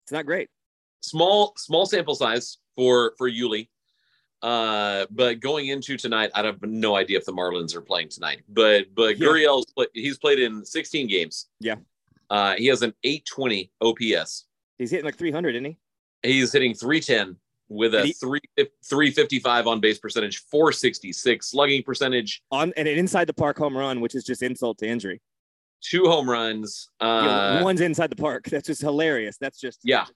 it's 0.02 0.12
not 0.12 0.26
great 0.26 0.48
small 1.00 1.52
small 1.56 1.86
sample 1.86 2.14
size 2.14 2.58
for 2.76 3.12
for 3.18 3.30
Yuli. 3.30 3.68
Uh, 4.42 5.06
but 5.10 5.40
going 5.40 5.68
into 5.68 5.96
tonight, 5.96 6.30
I 6.34 6.42
have 6.44 6.60
no 6.62 6.96
idea 6.96 7.16
if 7.16 7.24
the 7.24 7.32
Marlins 7.32 7.74
are 7.74 7.80
playing 7.80 8.08
tonight. 8.10 8.42
But 8.48 8.94
but 8.94 9.18
Yeah. 9.18 9.28
Gurriel's 9.28 9.66
he's 9.94 10.18
played 10.18 10.38
in 10.38 10.64
16 10.64 11.06
games. 11.08 11.46
Yeah. 11.60 11.76
Uh, 12.28 12.54
he 12.56 12.66
has 12.66 12.82
an 12.82 12.92
820 13.04 13.70
OPS. 13.80 14.44
he's 14.76 14.90
hitting 14.90 15.04
like 15.04 15.16
300 15.16 15.54
isn't 15.54 15.64
he 15.64 15.76
He's 16.22 16.52
hitting 16.52 16.74
310 16.74 17.36
with 17.68 17.94
a 17.94 18.04
he- 18.06 18.12
three 18.12 18.40
355 18.84 19.66
on 19.66 19.80
base 19.80 19.98
percentage, 19.98 20.38
466 20.50 21.46
slugging 21.50 21.82
percentage, 21.82 22.42
on 22.50 22.72
and 22.76 22.86
an 22.88 22.98
inside 22.98 23.26
the 23.26 23.34
park 23.34 23.56
home 23.56 23.76
run 23.76 24.00
which 24.02 24.14
is 24.14 24.24
just 24.24 24.42
insult 24.42 24.76
to 24.78 24.86
injury 24.86 25.20
two 25.84 26.04
home 26.06 26.28
runs. 26.28 26.88
Yeah, 27.00 27.58
Uh, 27.60 27.64
one's 27.64 27.80
inside 27.80 28.10
the 28.10 28.16
park. 28.16 28.44
That's 28.46 28.66
just 28.66 28.80
hilarious. 28.80 29.36
That's 29.38 29.60
just 29.60 29.80
yeah. 29.84 30.06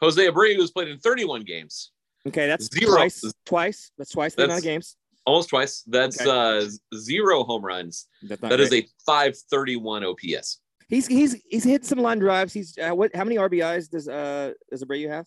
Jose 0.00 0.20
Abreu 0.26 0.56
has 0.60 0.70
played 0.72 0.88
in 0.88 0.98
31 0.98 1.42
games, 1.42 1.92
Okay, 2.28 2.46
that's 2.46 2.68
Zero. 2.72 2.96
twice. 2.96 3.22
Twice. 3.46 3.90
That's 3.96 4.10
twice 4.10 4.34
the 4.34 4.44
amount 4.44 4.58
of 4.58 4.64
That's- 4.64 4.74
games. 4.74 4.96
almost 5.24 5.48
twice. 5.48 5.82
That's 5.86 6.20
Okay. 6.20 6.30
uh, 6.30 6.68
zero 6.96 7.44
home 7.44 7.64
runs. 7.64 8.06
That's 8.22 8.42
not 8.42 8.50
That 8.50 8.60
is 8.60 8.72
a 8.72 8.86
531 9.06 10.04
OPS. 10.04 10.60
He's 10.88 11.06
he's 11.06 11.36
he's 11.48 11.64
hit 11.64 11.84
some 11.84 11.98
line 11.98 12.18
drives. 12.20 12.52
He's 12.52 12.76
uh, 12.78 12.90
what? 12.94 13.14
How 13.14 13.24
many 13.24 13.36
RBIs 13.36 13.88
does 13.90 14.06
uh 14.08 14.52
does 14.70 14.84
Abreu 14.84 15.08
have? 15.08 15.26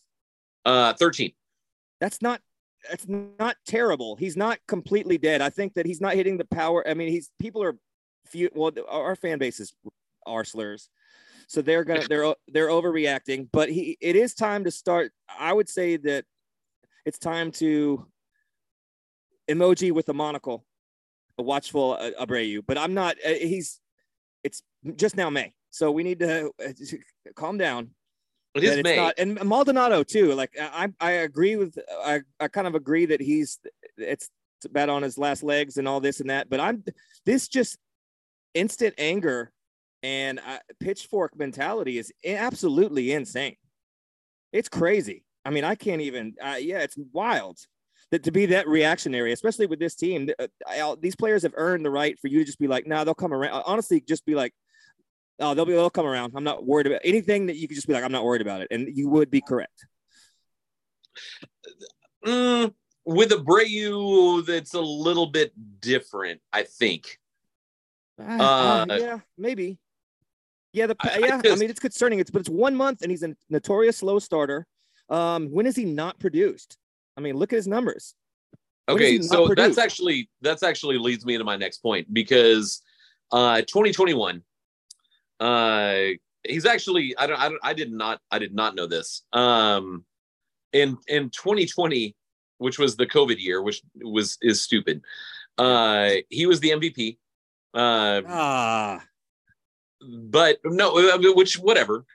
Uh, 0.65 0.93
13. 0.93 1.33
That's 1.99 2.21
not 2.21 2.39
that's 2.89 3.05
not 3.09 3.57
terrible. 3.67 4.15
He's 4.15 4.37
not 4.37 4.59
completely 4.69 5.17
dead. 5.17 5.41
I 5.41 5.49
think 5.49 5.73
that 5.73 5.85
he's 5.85 5.99
not 5.99 6.13
hitting 6.13 6.37
the 6.37 6.45
power. 6.45 6.87
I 6.87 6.93
mean, 6.93 7.09
he's 7.09 7.29
people 7.39 7.61
are 7.61 7.75
few. 8.31 8.49
Well, 8.53 8.71
our 8.89 9.15
fan 9.15 9.39
base 9.39 9.59
is 9.59 9.73
are 10.25 10.43
slurs, 10.43 10.89
so 11.47 11.61
they're 11.61 11.83
gonna 11.83 12.07
they're 12.07 12.33
they're 12.47 12.69
overreacting. 12.69 13.49
But 13.51 13.69
he 13.69 13.97
it 13.99 14.15
is 14.15 14.33
time 14.33 14.63
to 14.65 14.71
start. 14.71 15.11
I 15.39 15.53
would 15.53 15.69
say 15.69 15.97
that 15.97 16.25
it's 17.05 17.19
time 17.19 17.51
to 17.53 18.05
emoji 19.49 19.91
with 19.91 20.09
a 20.09 20.13
monocle, 20.13 20.65
a 21.37 21.43
watchful 21.43 21.97
uh, 21.99 22.11
Abreu. 22.19 22.61
But 22.65 22.77
I'm 22.77 22.93
not. 22.93 23.17
Uh, 23.25 23.29
he's 23.33 23.79
it's 24.43 24.61
just 24.95 25.17
now 25.17 25.29
May, 25.29 25.53
so 25.69 25.91
we 25.91 26.03
need 26.03 26.19
to 26.19 26.51
uh, 26.63 26.71
calm 27.35 27.57
down. 27.57 27.91
It 28.55 28.63
is 28.63 28.83
May. 28.83 28.95
not- 28.95 29.15
and 29.17 29.43
Maldonado 29.43 30.03
too. 30.03 30.33
Like 30.33 30.55
I, 30.59 30.89
I 30.99 31.11
agree 31.11 31.55
with, 31.55 31.77
I, 32.03 32.21
I 32.39 32.47
kind 32.47 32.65
of 32.65 32.73
agree 32.73 33.05
that 33.05 33.21
he's, 33.21 33.59
it's 33.97 34.29
bad 34.71 34.89
on 34.89 35.03
his 35.03 35.17
last 35.19 35.43
legs 35.43 35.77
and 35.77 35.87
all 35.87 35.99
this 35.99 36.19
and 36.19 36.29
that. 36.31 36.49
But 36.49 36.59
I'm, 36.59 36.83
this 37.25 37.47
just 37.47 37.77
instant 38.53 38.95
anger 38.97 39.51
and 40.03 40.39
I, 40.39 40.59
pitchfork 40.79 41.37
mentality 41.37 41.97
is 41.97 42.11
absolutely 42.25 43.11
insane. 43.11 43.55
It's 44.51 44.69
crazy. 44.69 45.23
I 45.45 45.51
mean, 45.51 45.63
I 45.63 45.75
can't 45.75 46.01
even. 46.01 46.35
Uh, 46.41 46.57
yeah, 46.59 46.79
it's 46.79 46.97
wild 47.13 47.59
that 48.11 48.23
to 48.23 48.31
be 48.31 48.47
that 48.47 48.67
reactionary, 48.67 49.31
especially 49.31 49.67
with 49.67 49.79
this 49.79 49.95
team. 49.95 50.29
Uh, 50.39 50.95
these 50.99 51.15
players 51.15 51.43
have 51.43 51.53
earned 51.55 51.85
the 51.85 51.89
right 51.89 52.19
for 52.19 52.27
you 52.27 52.39
to 52.39 52.45
just 52.45 52.59
be 52.59 52.67
like, 52.67 52.87
"Nah, 52.87 53.03
they'll 53.03 53.13
come 53.13 53.33
around." 53.33 53.63
Honestly, 53.65 54.01
just 54.01 54.25
be 54.25 54.35
like, 54.35 54.53
"Oh, 55.39 55.53
they'll 55.53 55.65
be 55.65 55.73
they'll 55.73 55.89
come 55.89 56.05
around." 56.05 56.33
I'm 56.35 56.43
not 56.43 56.65
worried 56.65 56.87
about 56.87 57.01
anything 57.03 57.47
that 57.47 57.57
you 57.57 57.67
could 57.67 57.75
just 57.75 57.87
be 57.87 57.93
like, 57.93 58.03
"I'm 58.03 58.11
not 58.11 58.23
worried 58.23 58.41
about 58.41 58.61
it," 58.61 58.69
and 58.71 58.87
you 58.95 59.09
would 59.09 59.29
be 59.29 59.41
correct. 59.41 59.85
Mm, 62.25 62.73
with 63.05 63.29
Abreu, 63.29 64.45
that's 64.45 64.73
a 64.73 64.81
little 64.81 65.27
bit 65.27 65.53
different, 65.79 66.41
I 66.51 66.63
think. 66.63 67.19
Uh, 68.19 68.43
uh, 68.43 68.85
yeah, 68.99 69.19
maybe. 69.37 69.79
Yeah, 70.73 70.87
the 70.87 70.95
I, 70.99 71.17
yeah. 71.17 71.25
I, 71.25 71.41
just, 71.41 71.47
I, 71.47 71.55
mean, 71.55 71.69
it's 71.69 71.79
concerning. 71.79 72.19
It's 72.19 72.29
but 72.29 72.39
it's 72.39 72.49
one 72.49 72.75
month, 72.75 73.01
and 73.01 73.11
he's 73.11 73.23
a 73.23 73.35
notorious 73.49 73.97
slow 73.97 74.19
starter. 74.19 74.67
Um, 75.09 75.49
when 75.51 75.65
has 75.65 75.75
he 75.75 75.85
not 75.85 76.19
produced? 76.19 76.77
I 77.17 77.21
mean, 77.21 77.35
look 77.35 77.51
at 77.53 77.57
his 77.57 77.67
numbers. 77.67 78.13
When 78.85 78.97
okay, 78.97 79.21
so 79.21 79.47
produced? 79.47 79.75
that's 79.75 79.77
actually 79.77 80.29
that's 80.41 80.63
actually 80.63 80.97
leads 80.97 81.25
me 81.25 81.37
to 81.37 81.43
my 81.43 81.55
next 81.55 81.79
point 81.79 82.11
because 82.11 82.81
uh 83.31 83.57
2021 83.61 84.41
uh 85.39 85.95
he's 86.43 86.65
actually 86.65 87.15
I 87.15 87.27
don't 87.27 87.39
I 87.39 87.49
don't 87.49 87.59
I 87.61 87.73
did 87.73 87.91
not 87.91 88.19
I 88.31 88.39
did 88.39 88.55
not 88.55 88.75
know 88.75 88.87
this. 88.87 89.23
Um 89.31 90.05
in 90.73 90.97
in 91.07 91.29
2020 91.29 92.15
which 92.59 92.77
was 92.77 92.95
the 92.95 93.07
COVID 93.07 93.41
year, 93.41 93.61
which 93.61 93.81
was 93.95 94.37
is 94.41 94.61
stupid. 94.61 95.01
Uh, 95.57 96.11
he 96.29 96.45
was 96.45 96.59
the 96.59 96.69
MVP. 96.69 97.17
Uh, 97.73 98.21
ah, 98.27 99.03
but 100.01 100.57
no, 100.63 101.17
which 101.35 101.55
whatever. 101.55 102.05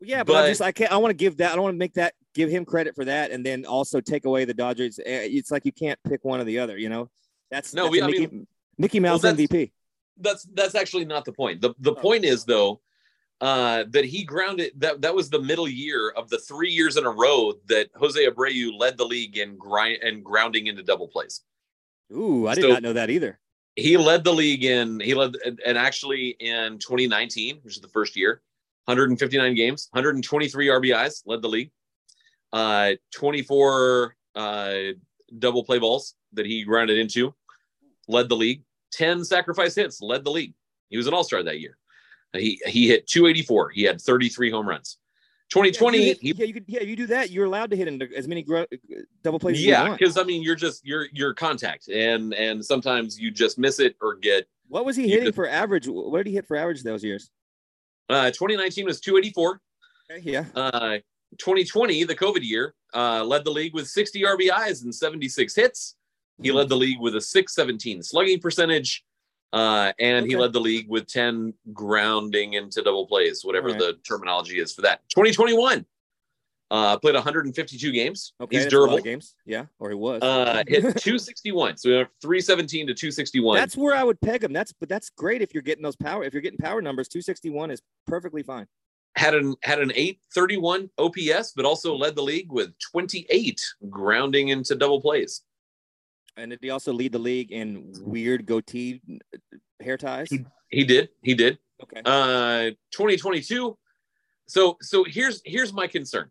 Yeah, 0.00 0.24
but, 0.24 0.34
but 0.34 0.44
I 0.44 0.48
just 0.48 0.62
I 0.62 0.72
can't. 0.72 0.92
I 0.92 0.96
want 0.96 1.10
to 1.10 1.16
give 1.16 1.38
that. 1.38 1.52
I 1.52 1.54
don't 1.54 1.64
want 1.64 1.74
to 1.74 1.78
make 1.78 1.94
that 1.94 2.14
give 2.34 2.50
him 2.50 2.64
credit 2.64 2.94
for 2.94 3.04
that, 3.04 3.30
and 3.30 3.44
then 3.44 3.64
also 3.64 4.00
take 4.00 4.24
away 4.24 4.44
the 4.44 4.54
Dodgers. 4.54 4.98
Eh, 4.98 5.28
it's 5.30 5.50
like 5.50 5.64
you 5.64 5.72
can't 5.72 5.98
pick 6.08 6.24
one 6.24 6.40
or 6.40 6.44
the 6.44 6.58
other. 6.58 6.76
You 6.76 6.88
know, 6.88 7.10
that's 7.50 7.74
no. 7.74 7.84
That's 7.84 7.92
we, 7.92 8.00
Mickey, 8.02 8.26
mean, 8.26 8.46
Mickey 8.76 9.00
Mouse 9.00 9.22
well, 9.22 9.34
that's, 9.34 9.48
MVP. 9.48 9.72
That's 10.18 10.44
that's 10.52 10.74
actually 10.74 11.04
not 11.04 11.24
the 11.24 11.32
point. 11.32 11.60
the 11.60 11.74
The 11.78 11.92
oh. 11.92 11.94
point 11.94 12.24
is 12.24 12.44
though 12.44 12.80
uh, 13.40 13.84
that 13.90 14.04
he 14.04 14.24
grounded 14.24 14.72
that 14.76 15.02
that 15.02 15.14
was 15.14 15.30
the 15.30 15.40
middle 15.40 15.68
year 15.68 16.10
of 16.16 16.28
the 16.30 16.38
three 16.38 16.70
years 16.70 16.96
in 16.96 17.04
a 17.04 17.10
row 17.10 17.52
that 17.66 17.90
Jose 17.96 18.18
Abreu 18.26 18.70
led 18.78 18.96
the 18.96 19.04
league 19.04 19.36
in 19.38 19.56
grind 19.56 20.02
and 20.02 20.24
grounding 20.24 20.66
into 20.66 20.82
double 20.82 21.08
plays. 21.08 21.42
Ooh, 22.12 22.46
I 22.46 22.54
did 22.54 22.68
not 22.68 22.82
know 22.82 22.92
that 22.92 23.10
either. 23.10 23.38
He 23.76 23.96
led 23.96 24.22
the 24.22 24.32
league 24.32 24.64
in 24.64 25.00
he 25.00 25.14
led 25.14 25.34
and 25.64 25.76
actually 25.76 26.36
in 26.38 26.78
2019, 26.78 27.58
which 27.62 27.76
is 27.76 27.80
the 27.80 27.88
first 27.88 28.16
year, 28.16 28.40
159 28.84 29.54
games, 29.54 29.88
123 29.90 30.66
RBIs, 30.68 31.22
led 31.26 31.42
the 31.42 31.48
league. 31.48 31.70
Uh, 32.52 32.92
24 33.14 34.14
uh, 34.36 34.74
double 35.38 35.64
play 35.64 35.78
balls 35.78 36.14
that 36.34 36.46
he 36.46 36.62
grounded 36.62 36.98
into, 36.98 37.34
led 38.06 38.28
the 38.28 38.36
league. 38.36 38.62
10 38.92 39.24
sacrifice 39.24 39.74
hits, 39.74 40.00
led 40.00 40.22
the 40.22 40.30
league. 40.30 40.54
He 40.88 40.96
was 40.96 41.08
an 41.08 41.14
all 41.14 41.24
star 41.24 41.42
that 41.42 41.58
year. 41.58 41.76
He 42.32 42.60
he 42.66 42.88
hit 42.88 43.08
284. 43.08 43.70
He 43.70 43.82
had 43.82 44.00
33 44.00 44.50
home 44.50 44.68
runs. 44.68 44.98
2020, 45.50 45.98
yeah, 45.98 46.04
hit, 46.04 46.18
he, 46.20 46.32
yeah, 46.32 46.44
you 46.44 46.54
could, 46.54 46.64
yeah, 46.66 46.82
you 46.82 46.96
do 46.96 47.06
that. 47.06 47.30
You're 47.30 47.44
allowed 47.44 47.70
to 47.70 47.76
hit 47.76 47.86
into 47.86 48.08
as 48.16 48.26
many 48.26 48.42
gro- 48.42 48.66
double 49.22 49.38
plays. 49.38 49.64
Yeah, 49.64 49.92
because 49.92 50.16
I 50.18 50.22
mean, 50.24 50.42
you're 50.42 50.56
just 50.56 50.84
you're 50.84 51.06
you're 51.12 51.34
contact, 51.34 51.88
and 51.88 52.34
and 52.34 52.64
sometimes 52.64 53.18
you 53.18 53.30
just 53.30 53.58
miss 53.58 53.78
it 53.78 53.96
or 54.00 54.16
get. 54.16 54.46
What 54.68 54.84
was 54.84 54.96
he 54.96 55.08
hitting 55.08 55.26
just, 55.26 55.36
for 55.36 55.48
average? 55.48 55.86
What 55.86 56.16
did 56.18 56.26
he 56.26 56.34
hit 56.34 56.46
for 56.46 56.56
average 56.56 56.82
those 56.82 57.04
years? 57.04 57.30
Uh, 58.08 58.30
2019 58.30 58.86
was 58.86 59.00
284. 59.00 59.60
Okay, 60.10 60.30
yeah. 60.30 60.44
Uh, 60.54 60.98
2020, 61.38 62.04
the 62.04 62.14
COVID 62.14 62.42
year, 62.42 62.74
uh, 62.94 63.24
led 63.24 63.44
the 63.44 63.50
league 63.50 63.74
with 63.74 63.88
60 63.88 64.22
RBIs 64.22 64.84
and 64.84 64.94
76 64.94 65.54
hits. 65.54 65.96
He 66.40 66.48
mm-hmm. 66.48 66.56
led 66.58 66.68
the 66.68 66.76
league 66.76 67.00
with 67.00 67.16
a 67.16 67.20
617 67.20 68.02
slugging 68.02 68.40
percentage. 68.40 69.04
Uh, 69.54 69.92
and 70.00 70.24
okay. 70.24 70.30
he 70.30 70.36
led 70.36 70.52
the 70.52 70.60
league 70.60 70.88
with 70.88 71.06
10 71.06 71.54
grounding 71.72 72.54
into 72.54 72.82
double 72.82 73.06
plays, 73.06 73.44
whatever 73.44 73.68
right. 73.68 73.78
the 73.78 73.92
terminology 74.06 74.58
is 74.58 74.74
for 74.74 74.82
that. 74.82 75.00
2021, 75.10 75.86
uh, 76.72 76.98
played 76.98 77.14
152 77.14 77.92
games. 77.92 78.32
Okay, 78.40 78.56
He's 78.56 78.66
durable. 78.66 78.98
games. 78.98 79.36
Yeah, 79.46 79.66
or 79.78 79.90
he 79.90 79.94
was. 79.94 80.22
Uh, 80.22 80.64
hit 80.66 80.80
261. 80.96 81.76
So 81.76 81.88
we 81.88 81.94
have 81.94 82.08
317 82.20 82.88
to 82.88 82.94
261. 82.94 83.56
That's 83.56 83.76
where 83.76 83.94
I 83.94 84.02
would 84.02 84.20
peg 84.20 84.42
him. 84.42 84.52
That's 84.52 84.72
but 84.72 84.88
that's 84.88 85.08
great 85.10 85.40
if 85.40 85.54
you're 85.54 85.62
getting 85.62 85.84
those 85.84 85.94
power. 85.94 86.24
If 86.24 86.32
you're 86.32 86.42
getting 86.42 86.58
power 86.58 86.82
numbers, 86.82 87.06
261 87.06 87.70
is 87.70 87.80
perfectly 88.08 88.42
fine. 88.42 88.66
Had 89.14 89.36
an 89.36 89.54
had 89.62 89.78
an 89.78 89.92
831 89.94 90.90
OPS, 90.98 91.52
but 91.54 91.64
also 91.64 91.94
led 91.94 92.16
the 92.16 92.22
league 92.22 92.50
with 92.50 92.72
28 92.90 93.60
grounding 93.88 94.48
into 94.48 94.74
double 94.74 95.00
plays. 95.00 95.42
And 96.36 96.50
did 96.50 96.58
he 96.62 96.70
also 96.70 96.92
lead 96.92 97.12
the 97.12 97.18
league 97.18 97.52
in 97.52 97.92
weird 98.00 98.46
goatee 98.46 99.00
hair 99.80 99.96
ties? 99.96 100.30
He, 100.30 100.44
he 100.68 100.84
did. 100.84 101.10
He 101.22 101.34
did. 101.34 101.58
Okay. 101.82 102.00
Uh 102.04 102.70
2022. 102.92 103.76
So 104.46 104.76
so 104.80 105.04
here's 105.04 105.40
here's 105.44 105.72
my 105.72 105.86
concern 105.86 106.30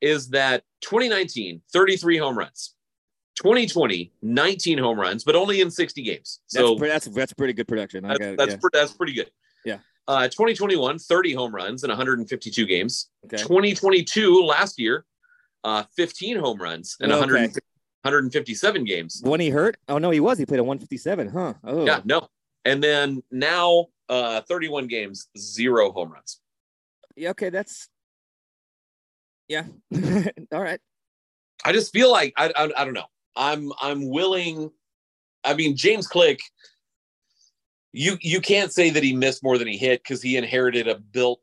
is 0.00 0.30
that 0.30 0.64
2019 0.82 1.62
33 1.72 2.18
home 2.18 2.38
runs. 2.38 2.74
2020 3.36 4.12
19 4.20 4.78
home 4.78 4.98
runs 4.98 5.24
but 5.24 5.36
only 5.36 5.60
in 5.60 5.70
60 5.70 6.02
games. 6.02 6.40
So 6.46 6.74
that's 6.74 7.04
that's, 7.04 7.16
that's 7.16 7.32
pretty 7.32 7.52
good 7.52 7.68
production. 7.68 8.04
That's 8.04 8.36
that's, 8.36 8.52
yeah. 8.52 8.68
that's 8.72 8.92
pretty 8.92 9.14
good. 9.14 9.30
Yeah. 9.64 9.78
Uh 10.08 10.24
2021 10.24 10.98
30 10.98 11.34
home 11.34 11.54
runs 11.54 11.84
in 11.84 11.88
152 11.88 12.66
games. 12.66 13.10
Okay. 13.26 13.36
2022 13.36 14.44
last 14.44 14.78
year 14.78 15.04
uh 15.62 15.84
15 15.96 16.38
home 16.38 16.60
runs 16.60 16.96
and 17.00 17.12
okay. 17.12 17.20
150 17.20 17.60
157 18.02 18.84
games. 18.84 19.20
When 19.24 19.40
he 19.40 19.50
hurt? 19.50 19.76
Oh 19.88 19.98
no, 19.98 20.10
he 20.10 20.20
was. 20.20 20.38
He 20.38 20.46
played 20.46 20.60
a 20.60 20.64
157, 20.64 21.28
huh? 21.28 21.54
Oh. 21.64 21.86
Yeah, 21.86 22.00
no. 22.04 22.28
And 22.64 22.82
then 22.82 23.22
now 23.30 23.86
uh 24.08 24.40
31 24.42 24.86
games, 24.86 25.28
zero 25.38 25.92
home 25.92 26.12
runs. 26.12 26.40
Yeah, 27.16 27.30
okay, 27.30 27.50
that's 27.50 27.88
yeah. 29.48 29.64
All 30.52 30.62
right. 30.62 30.80
I 31.64 31.72
just 31.72 31.92
feel 31.92 32.10
like 32.10 32.32
I, 32.36 32.52
I 32.56 32.70
I 32.76 32.84
don't 32.84 32.94
know. 32.94 33.10
I'm 33.36 33.72
I'm 33.80 34.08
willing 34.08 34.70
I 35.44 35.54
mean 35.54 35.76
James 35.76 36.06
Click 36.06 36.40
you 37.92 38.16
you 38.20 38.40
can't 38.40 38.72
say 38.72 38.90
that 38.90 39.02
he 39.02 39.14
missed 39.14 39.42
more 39.42 39.58
than 39.58 39.68
he 39.68 39.76
hit 39.76 40.02
because 40.02 40.22
he 40.22 40.36
inherited 40.36 40.88
a 40.88 40.96
built 40.96 41.40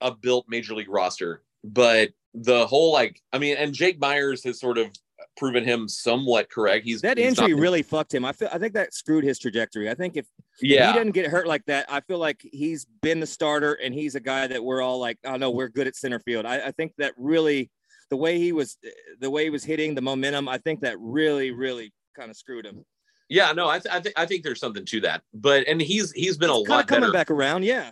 a 0.00 0.12
built 0.12 0.46
major 0.48 0.74
league 0.74 0.88
roster. 0.88 1.42
But 1.62 2.10
the 2.34 2.66
whole 2.66 2.92
like 2.92 3.20
I 3.32 3.38
mean, 3.38 3.56
and 3.56 3.74
Jake 3.74 3.98
Meyers 4.00 4.44
has 4.44 4.60
sort 4.60 4.78
of 4.78 4.88
proven 5.36 5.64
him 5.64 5.88
somewhat 5.88 6.50
correct. 6.50 6.84
He's 6.84 7.00
that 7.02 7.18
he's 7.18 7.28
injury 7.28 7.52
not... 7.52 7.60
really 7.60 7.82
fucked 7.82 8.14
him. 8.14 8.24
I 8.24 8.32
feel 8.32 8.48
I 8.52 8.58
think 8.58 8.74
that 8.74 8.94
screwed 8.94 9.24
his 9.24 9.38
trajectory. 9.38 9.90
I 9.90 9.94
think 9.94 10.16
if 10.16 10.26
yeah. 10.60 10.92
he 10.92 10.98
didn't 10.98 11.12
get 11.12 11.26
hurt 11.26 11.46
like 11.46 11.64
that, 11.66 11.86
I 11.88 12.00
feel 12.00 12.18
like 12.18 12.40
he's 12.52 12.86
been 13.02 13.20
the 13.20 13.26
starter 13.26 13.74
and 13.74 13.94
he's 13.94 14.14
a 14.14 14.20
guy 14.20 14.46
that 14.46 14.62
we're 14.62 14.82
all 14.82 14.98
like, 14.98 15.18
oh 15.24 15.36
no, 15.36 15.50
we're 15.50 15.68
good 15.68 15.86
at 15.86 15.96
center 15.96 16.20
field. 16.20 16.46
I, 16.46 16.68
I 16.68 16.70
think 16.70 16.92
that 16.98 17.14
really 17.16 17.70
the 18.10 18.16
way 18.16 18.38
he 18.38 18.52
was 18.52 18.78
the 19.20 19.30
way 19.30 19.44
he 19.44 19.50
was 19.50 19.64
hitting 19.64 19.94
the 19.94 20.02
momentum, 20.02 20.48
I 20.48 20.58
think 20.58 20.80
that 20.80 20.98
really, 21.00 21.50
really 21.50 21.92
kind 22.16 22.30
of 22.30 22.36
screwed 22.36 22.66
him. 22.66 22.84
Yeah, 23.28 23.52
no, 23.52 23.68
I, 23.68 23.78
th- 23.78 23.94
I 23.94 24.00
think 24.00 24.18
I 24.18 24.26
think 24.26 24.44
there's 24.44 24.60
something 24.60 24.84
to 24.84 25.00
that. 25.00 25.22
But 25.32 25.66
and 25.66 25.80
he's 25.80 26.12
he's 26.12 26.36
been 26.36 26.50
a 26.50 26.56
lot 26.56 26.86
coming 26.86 27.02
better. 27.02 27.12
back 27.12 27.30
around. 27.30 27.64
Yeah, 27.64 27.90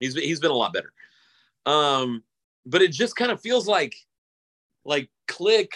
he's 0.00 0.14
he's 0.14 0.40
been 0.40 0.50
a 0.50 0.54
lot 0.54 0.72
better. 0.72 0.92
Um, 1.66 2.22
but 2.66 2.82
it 2.82 2.92
just 2.92 3.16
kind 3.16 3.30
of 3.30 3.40
feels 3.40 3.66
like 3.68 3.94
like 4.84 5.08
click 5.28 5.70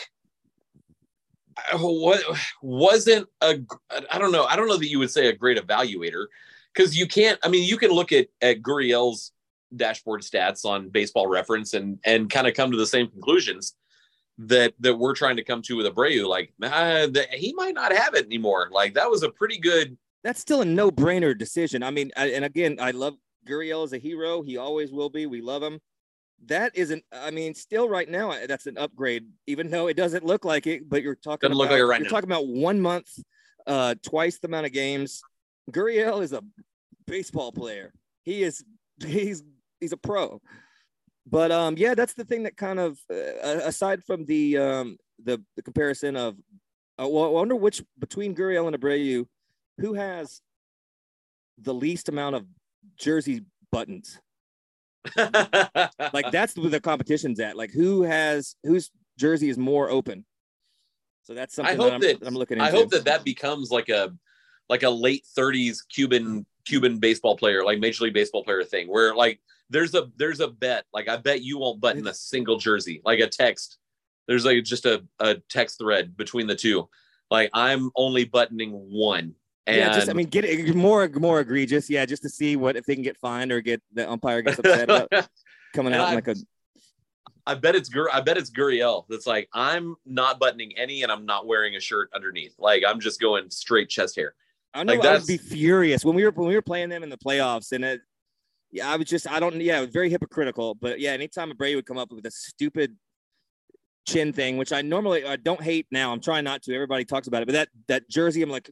what 1.75 2.23
wasn't 2.63 3.27
a 3.41 3.59
I 4.11 4.19
don't 4.19 4.33
know 4.33 4.45
I 4.45 4.57
don't 4.57 4.69
know 4.69 4.77
that 4.77 4.89
you 4.89 4.99
would 4.99 5.11
say 5.11 5.29
a 5.29 5.33
great 5.33 5.59
evaluator 5.59 6.27
because 6.73 6.97
you 6.97 7.07
can't 7.07 7.39
I 7.43 7.49
mean 7.49 7.65
you 7.65 7.77
can 7.77 7.91
look 7.91 8.13
at 8.13 8.29
at 8.41 8.63
Gurriel's 8.63 9.33
dashboard 9.75 10.23
stats 10.23 10.65
on 10.65 10.89
Baseball 10.89 11.27
Reference 11.27 11.75
and 11.75 11.99
and 12.05 12.31
kind 12.31 12.47
of 12.47 12.55
come 12.55 12.71
to 12.71 12.77
the 12.77 12.87
same 12.87 13.09
conclusions 13.09 13.75
that 14.39 14.75
that 14.81 14.97
we're 14.97 15.15
trying 15.15 15.37
to 15.37 15.45
come 15.45 15.63
to 15.63 15.77
with 15.77 15.87
Abreu 15.87 16.27
like 16.29 16.53
uh, 16.63 17.07
that 17.09 17.29
he 17.33 17.53
might 17.55 17.75
not 17.75 17.93
have 17.93 18.15
it 18.15 18.27
anymore. 18.27 18.69
Like 18.73 18.95
that 18.95 19.11
was 19.11 19.23
a 19.23 19.31
pretty 19.31 19.59
good 19.59 19.97
that's 20.25 20.41
still 20.41 20.63
a 20.63 20.65
no-brainer 20.65 21.37
decision. 21.37 21.83
I 21.83 21.91
mean 21.91 22.11
I, 22.17 22.31
and 22.31 22.45
again 22.45 22.79
I 22.81 22.93
love 22.93 23.17
Gurriel 23.47 23.85
as 23.85 23.93
a 23.93 23.99
hero. 23.99 24.43
He 24.43 24.57
always 24.57 24.93
will 24.93 25.11
be. 25.11 25.27
We 25.27 25.41
love 25.41 25.63
him 25.63 25.81
that 26.47 26.73
isn't 26.75 27.03
i 27.13 27.31
mean 27.31 27.55
still 27.55 27.89
right 27.89 28.09
now 28.09 28.33
that's 28.47 28.67
an 28.67 28.79
upgrade 28.79 29.27
even 29.47 29.71
though 29.71 29.89
it 29.89 29.97
doesn't 29.97 30.25
look 30.25 30.45
like 30.45 30.67
it 30.67 30.89
but 30.89 31.03
you're 31.03 31.15
talking 31.17 31.51
Doesn't 31.51 31.61
about, 31.61 31.73
like 31.73 31.83
right 31.89 32.01
you're 32.01 32.05
now. 32.05 32.11
talking 32.11 32.31
about 32.31 32.47
one 32.47 32.81
month 32.81 33.09
uh 33.67 33.95
twice 34.03 34.39
the 34.39 34.49
amount 34.49 34.67
of 34.67 34.73
games 34.73 35.21
gurriel 35.71 36.23
is 36.23 36.33
a 36.33 36.43
baseball 37.07 37.53
player 37.53 37.93
he 38.23 38.43
is 38.43 38.65
he's 39.05 39.43
he's 39.81 39.93
a 39.93 39.97
pro 39.97 40.41
but 41.27 41.51
um 41.51 41.77
yeah 41.77 41.95
that's 41.95 42.15
the 42.15 42.25
thing 42.25 42.45
that 42.45 42.57
kind 42.57 42.79
of 42.79 42.99
uh, 43.11 43.61
aside 43.65 44.03
from 44.05 44.25
the 44.27 44.57
um 44.57 44.97
the, 45.25 45.43
the 45.57 45.63
comparison 45.63 46.17
of 46.17 46.37
uh, 47.01 47.09
well, 47.09 47.25
i 47.25 47.29
wonder 47.29 47.57
which 47.57 47.83
between 47.99 48.35
gurriel 48.35 48.67
and 48.67 48.79
abreu 48.81 49.27
who 49.79 49.95
has 49.95 50.41
the 51.61 51.75
least 51.75 52.09
amount 52.09 52.37
of 52.37 52.47
jersey 52.97 53.45
buttons. 53.71 54.21
Like 56.13 56.31
that's 56.33 56.57
where 56.57 56.71
the 56.71 56.81
competition's 56.81 57.41
at. 57.41 57.57
Like 57.57 57.71
who 57.71 58.03
has 58.03 58.57
whose 58.63 58.91
jersey 59.19 59.49
is 59.49 59.59
more 59.59 59.91
open. 59.91 60.25
So 61.23 61.35
that's 61.35 61.55
something 61.55 61.75
I 61.75 61.77
hope 61.77 62.01
that 62.01 62.15
I'm, 62.15 62.19
that- 62.21 62.27
I'm 62.27 62.35
looking 62.35 62.59
into. 62.59 62.69
I 62.69 62.71
hope 62.71 62.91
that 62.91 63.05
that 63.05 63.25
becomes 63.25 63.71
like 63.71 63.89
a 63.89 64.13
like 64.69 64.83
a 64.83 64.91
late 64.91 65.27
30s 65.37 65.79
Cuban 65.89 66.47
Cuban 66.67 66.99
baseball 66.99 67.37
player, 67.37 67.65
like 67.65 67.79
Major 67.79 68.05
League 68.05 68.15
Baseball 68.15 68.45
player 68.45 68.65
thing, 68.65 68.89
where 68.89 69.15
like 69.15 69.41
there's 69.71 69.95
a 69.95 70.11
there's 70.17 70.41
a 70.41 70.49
bet, 70.49 70.85
like 70.93 71.09
I 71.09 71.17
bet 71.17 71.43
you 71.43 71.59
won't 71.59 71.81
button 71.81 72.07
a 72.07 72.15
single 72.15 72.59
jersey, 72.59 73.01
like 73.05 73.21
a 73.21 73.27
text. 73.29 73.79
There's 74.27 74.45
like 74.45 74.63
just 74.65 74.85
a, 74.87 75.05
a 75.21 75.37
text 75.49 75.79
thread 75.79 76.17
between 76.17 76.47
the 76.47 76.55
two. 76.55 76.89
Like 77.31 77.51
I'm 77.55 77.91
only 77.97 78.25
buttoning 78.25 78.73
one. 78.73 79.35
And 79.69 79.77
yeah, 79.77 79.93
just 79.93 80.09
I 80.09 80.15
mean, 80.15 80.29
get 80.29 80.47
it 80.47 80.75
more 80.75 81.09
more 81.09 81.41
egregious. 81.41 81.91
Yeah, 81.91 82.07
just 82.07 82.23
to 82.23 82.31
see 82.31 82.57
what 82.57 82.77
if 82.77 82.87
they 82.87 82.95
can 82.95 83.05
get 83.05 83.19
fined 83.19 83.53
or 83.53 83.61
get 83.61 83.83
the 83.93 84.11
umpire 84.11 84.41
gets 84.41 84.59
upset 84.59 84.85
about 84.85 85.13
coming 85.75 85.93
out 85.93 86.09
I- 86.09 86.15
like 86.15 86.29
a 86.29 86.37
I 87.47 87.55
bet 87.55 87.75
it's 87.75 87.89
Gur 87.89 88.11
I 88.13 88.21
bet 88.21 88.37
it's 88.37 88.51
Gurriel 88.51 89.05
that's 89.09 89.27
like 89.27 89.49
I'm 89.55 89.97
not 90.05 90.39
buttoning 90.39 90.73
any 90.77 91.03
and 91.03 91.11
I'm 91.11 91.25
not 91.25 91.47
wearing 91.47 91.77
a 91.77 91.81
shirt 91.81 92.11
underneath. 92.15 92.55
Like 92.59 92.83
I'm 92.87 93.01
just 93.01 93.21
going 93.21 93.51
straight 93.51 93.89
chest 93.89 94.17
hair. 94.17 94.35
I 94.75 94.85
know 94.85 94.95
Like, 94.95 95.07
I 95.07 95.15
would 95.17 95.27
be 95.27 95.39
furious 95.39 96.05
when 96.05 96.15
we 96.15 96.25
were 96.25 96.31
when 96.31 96.49
we 96.49 96.55
were 96.55 96.63
playing 96.63 96.91
them 96.91 97.03
in 97.03 97.09
the 97.09 97.17
playoffs, 97.17 97.73
and 97.73 97.85
it, 97.85 98.01
yeah, 98.71 98.91
I 98.91 98.97
was 98.97 99.09
just 99.09 99.31
I 99.31 99.41
don't 99.41 99.59
yeah, 99.61 99.79
it 99.79 99.81
was 99.81 99.91
very 99.91 100.11
hypocritical. 100.11 100.75
But 100.75 101.01
yeah, 101.01 101.13
anytime 101.13 101.51
a 101.51 101.55
Brady 101.55 101.77
would 101.77 101.87
come 101.87 101.97
up 101.97 102.13
with 102.13 102.27
a 102.27 102.31
stupid 102.31 102.97
chin 104.07 104.33
thing, 104.33 104.59
which 104.59 104.73
I 104.73 104.83
normally 104.83 105.25
I 105.25 105.37
don't 105.37 105.63
hate 105.63 105.87
now, 105.91 106.13
I'm 106.13 106.21
trying 106.21 106.45
not 106.45 106.63
to. 106.65 106.75
Everybody 106.75 107.07
talks 107.07 107.29
about 107.29 107.43
it, 107.43 107.47
but 107.47 107.53
that 107.55 107.69
that 107.89 108.11
jersey, 108.11 108.43
I'm 108.43 108.51
like, 108.51 108.71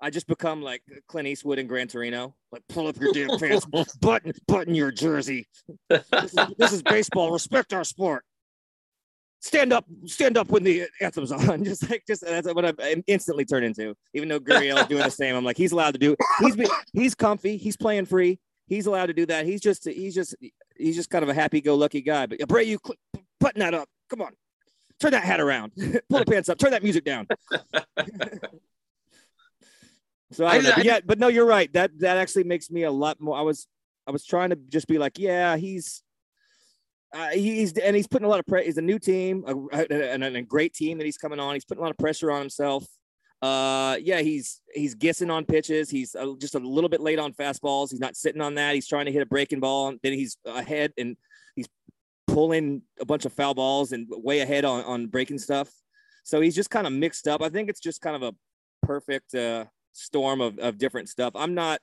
I 0.00 0.10
just 0.10 0.26
become 0.26 0.62
like 0.62 0.82
Clint 1.08 1.26
Eastwood 1.26 1.58
in 1.58 1.66
Gran 1.66 1.88
Torino, 1.88 2.34
like 2.52 2.62
pull 2.68 2.86
up 2.86 3.00
your 3.00 3.12
damn 3.12 3.38
pants, 3.38 3.66
button 4.00 4.32
button 4.46 4.74
your 4.74 4.92
jersey. 4.92 5.48
This 5.88 6.04
is, 6.22 6.34
this 6.56 6.72
is 6.72 6.82
baseball. 6.82 7.32
Respect 7.32 7.72
our 7.72 7.84
sport. 7.84 8.24
Stand 9.40 9.72
up, 9.72 9.84
stand 10.06 10.36
up 10.36 10.48
when 10.48 10.64
the 10.64 10.84
anthem's 11.00 11.30
on. 11.30 11.64
Just 11.64 11.88
like, 11.88 12.02
just 12.08 12.22
that's 12.22 12.52
what 12.52 12.64
I 12.64 13.02
instantly 13.06 13.44
turn 13.44 13.62
into. 13.62 13.94
Even 14.12 14.28
though 14.28 14.40
Gurriel 14.40 14.80
is 14.80 14.86
doing 14.86 15.02
the 15.02 15.10
same, 15.10 15.36
I'm 15.36 15.44
like, 15.44 15.56
he's 15.56 15.70
allowed 15.70 15.92
to 15.92 15.98
do. 15.98 16.16
He's 16.40 16.56
be, 16.56 16.66
he's 16.92 17.14
comfy. 17.14 17.56
He's 17.56 17.76
playing 17.76 18.06
free. 18.06 18.40
He's 18.66 18.86
allowed 18.86 19.06
to 19.06 19.14
do 19.14 19.26
that. 19.26 19.46
He's 19.46 19.60
just 19.60 19.88
he's 19.88 20.14
just 20.14 20.34
he's 20.76 20.96
just 20.96 21.10
kind 21.10 21.22
of 21.22 21.28
a 21.28 21.34
happy-go-lucky 21.34 22.02
guy. 22.02 22.26
But 22.26 22.46
Bray, 22.48 22.64
you 22.64 22.78
button 23.40 23.60
that 23.60 23.74
up. 23.74 23.88
Come 24.10 24.22
on, 24.22 24.32
turn 25.00 25.12
that 25.12 25.24
hat 25.24 25.40
around. 25.40 25.72
Pull 26.10 26.18
the 26.18 26.26
pants 26.26 26.48
up. 26.48 26.58
Turn 26.58 26.72
that 26.72 26.82
music 26.82 27.04
down. 27.04 27.28
So 30.32 30.44
I, 30.44 30.56
I 30.56 30.60
know. 30.60 30.72
But 30.76 30.84
yeah, 30.84 31.00
but 31.04 31.18
no, 31.18 31.28
you're 31.28 31.46
right. 31.46 31.72
That 31.72 31.98
that 32.00 32.16
actually 32.16 32.44
makes 32.44 32.70
me 32.70 32.82
a 32.82 32.90
lot 32.90 33.20
more. 33.20 33.36
I 33.36 33.42
was 33.42 33.66
I 34.06 34.10
was 34.10 34.24
trying 34.24 34.50
to 34.50 34.56
just 34.56 34.86
be 34.86 34.98
like, 34.98 35.18
yeah, 35.18 35.56
he's 35.56 36.02
uh, 37.14 37.30
he's 37.30 37.72
and 37.78 37.96
he's 37.96 38.06
putting 38.06 38.26
a 38.26 38.28
lot 38.28 38.38
of 38.38 38.46
pressure. 38.46 38.66
He's 38.66 38.78
a 38.78 38.82
new 38.82 38.98
team, 38.98 39.44
a, 39.46 39.54
a, 39.78 40.12
and 40.12 40.22
a 40.24 40.42
great 40.42 40.74
team 40.74 40.98
that 40.98 41.04
he's 41.04 41.16
coming 41.16 41.40
on. 41.40 41.54
He's 41.54 41.64
putting 41.64 41.80
a 41.80 41.84
lot 41.84 41.90
of 41.90 41.98
pressure 41.98 42.30
on 42.30 42.40
himself. 42.40 42.86
Uh, 43.40 43.96
yeah, 44.02 44.20
he's 44.20 44.60
he's 44.74 44.94
guessing 44.94 45.30
on 45.30 45.44
pitches. 45.44 45.88
He's 45.88 46.14
uh, 46.14 46.34
just 46.38 46.54
a 46.54 46.58
little 46.58 46.90
bit 46.90 47.00
late 47.00 47.18
on 47.18 47.32
fastballs. 47.32 47.90
He's 47.90 48.00
not 48.00 48.16
sitting 48.16 48.42
on 48.42 48.54
that. 48.56 48.74
He's 48.74 48.88
trying 48.88 49.06
to 49.06 49.12
hit 49.12 49.22
a 49.22 49.26
breaking 49.26 49.60
ball. 49.60 49.94
Then 50.02 50.12
he's 50.12 50.36
ahead 50.44 50.92
and 50.98 51.16
he's 51.54 51.68
pulling 52.26 52.82
a 53.00 53.06
bunch 53.06 53.24
of 53.24 53.32
foul 53.32 53.54
balls 53.54 53.92
and 53.92 54.06
way 54.10 54.40
ahead 54.40 54.64
on 54.64 54.84
on 54.84 55.06
breaking 55.06 55.38
stuff. 55.38 55.70
So 56.24 56.40
he's 56.40 56.54
just 56.54 56.68
kind 56.68 56.86
of 56.86 56.92
mixed 56.92 57.26
up. 57.26 57.40
I 57.40 57.48
think 57.48 57.70
it's 57.70 57.80
just 57.80 58.02
kind 58.02 58.16
of 58.16 58.22
a 58.22 58.34
perfect 58.86 59.34
uh, 59.34 59.64
storm 59.98 60.40
of 60.40 60.58
of 60.58 60.78
different 60.78 61.08
stuff. 61.08 61.32
I'm 61.34 61.54
not 61.54 61.80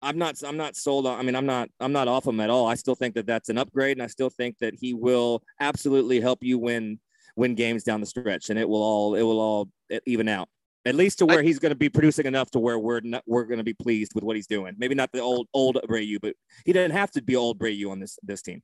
I'm 0.00 0.18
not 0.18 0.42
I'm 0.42 0.56
not 0.56 0.76
sold 0.76 1.06
on 1.06 1.18
I 1.18 1.22
mean 1.22 1.36
I'm 1.36 1.46
not 1.46 1.68
I'm 1.80 1.92
not 1.92 2.08
off 2.08 2.26
him 2.26 2.40
at 2.40 2.50
all. 2.50 2.66
I 2.66 2.74
still 2.74 2.94
think 2.94 3.14
that 3.14 3.26
that's 3.26 3.48
an 3.48 3.58
upgrade 3.58 3.96
and 3.96 4.02
I 4.02 4.08
still 4.08 4.30
think 4.30 4.58
that 4.58 4.74
he 4.74 4.94
will 4.94 5.42
absolutely 5.60 6.20
help 6.20 6.42
you 6.42 6.58
win 6.58 6.98
win 7.36 7.54
games 7.54 7.84
down 7.84 8.00
the 8.00 8.06
stretch 8.06 8.50
and 8.50 8.58
it 8.58 8.68
will 8.68 8.82
all 8.82 9.14
it 9.14 9.22
will 9.22 9.40
all 9.40 9.68
even 10.06 10.28
out. 10.28 10.48
At 10.84 10.96
least 10.96 11.18
to 11.18 11.26
where 11.26 11.42
he's 11.42 11.60
going 11.60 11.70
to 11.70 11.76
be 11.76 11.88
producing 11.88 12.26
enough 12.26 12.50
to 12.50 12.58
where 12.58 12.76
we're 12.76 13.00
not, 13.00 13.22
we're 13.24 13.44
going 13.44 13.58
to 13.58 13.64
be 13.64 13.74
pleased 13.74 14.12
with 14.16 14.24
what 14.24 14.34
he's 14.34 14.48
doing. 14.48 14.74
Maybe 14.78 14.96
not 14.96 15.12
the 15.12 15.20
old 15.20 15.46
old 15.54 15.78
Brayu, 15.88 16.20
but 16.20 16.34
he 16.66 16.72
doesn't 16.72 16.90
have 16.90 17.12
to 17.12 17.22
be 17.22 17.36
old 17.36 17.60
Brayu 17.60 17.90
on 17.90 18.00
this 18.00 18.18
this 18.24 18.42
team. 18.42 18.62